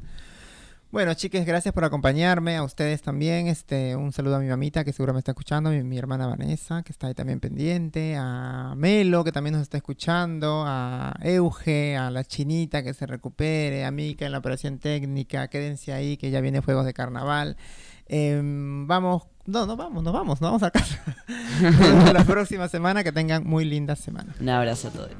Bueno, 0.96 1.12
chiques, 1.12 1.44
gracias 1.44 1.74
por 1.74 1.84
acompañarme. 1.84 2.56
A 2.56 2.62
ustedes 2.62 3.02
también. 3.02 3.48
Este, 3.48 3.94
un 3.94 4.12
saludo 4.12 4.36
a 4.36 4.38
mi 4.38 4.48
mamita 4.48 4.82
que 4.82 4.94
seguro 4.94 5.12
me 5.12 5.18
está 5.18 5.32
escuchando, 5.32 5.68
mi, 5.68 5.82
mi 5.82 5.98
hermana 5.98 6.26
Vanessa, 6.26 6.82
que 6.82 6.90
está 6.90 7.08
ahí 7.08 7.12
también 7.12 7.38
pendiente, 7.38 8.16
a 8.18 8.72
Melo, 8.78 9.22
que 9.22 9.30
también 9.30 9.52
nos 9.52 9.60
está 9.60 9.76
escuchando, 9.76 10.64
a 10.66 11.14
Euge, 11.20 11.98
a 11.98 12.10
la 12.10 12.24
chinita 12.24 12.82
que 12.82 12.94
se 12.94 13.04
recupere, 13.04 13.84
a 13.84 13.90
Mika 13.90 14.24
en 14.24 14.32
la 14.32 14.38
operación 14.38 14.78
técnica, 14.78 15.48
quédense 15.48 15.92
ahí 15.92 16.16
que 16.16 16.30
ya 16.30 16.40
viene 16.40 16.62
Fuegos 16.62 16.86
de 16.86 16.94
Carnaval. 16.94 17.58
Em, 18.06 18.86
vamos, 18.86 19.24
no, 19.44 19.66
no 19.66 19.76
vamos, 19.76 20.02
nos 20.02 20.14
vamos, 20.14 20.40
nos 20.40 20.50
vamos 20.50 20.62
a 20.62 20.70
casa. 20.72 20.98
Vemos 21.60 22.10
la 22.10 22.24
próxima 22.24 22.68
semana, 22.68 23.04
que 23.04 23.12
tengan 23.12 23.44
muy 23.44 23.66
linda 23.66 23.96
semana. 23.96 24.34
Un 24.40 24.48
abrazo 24.48 24.88
a 24.88 24.92
todos. 24.92 25.10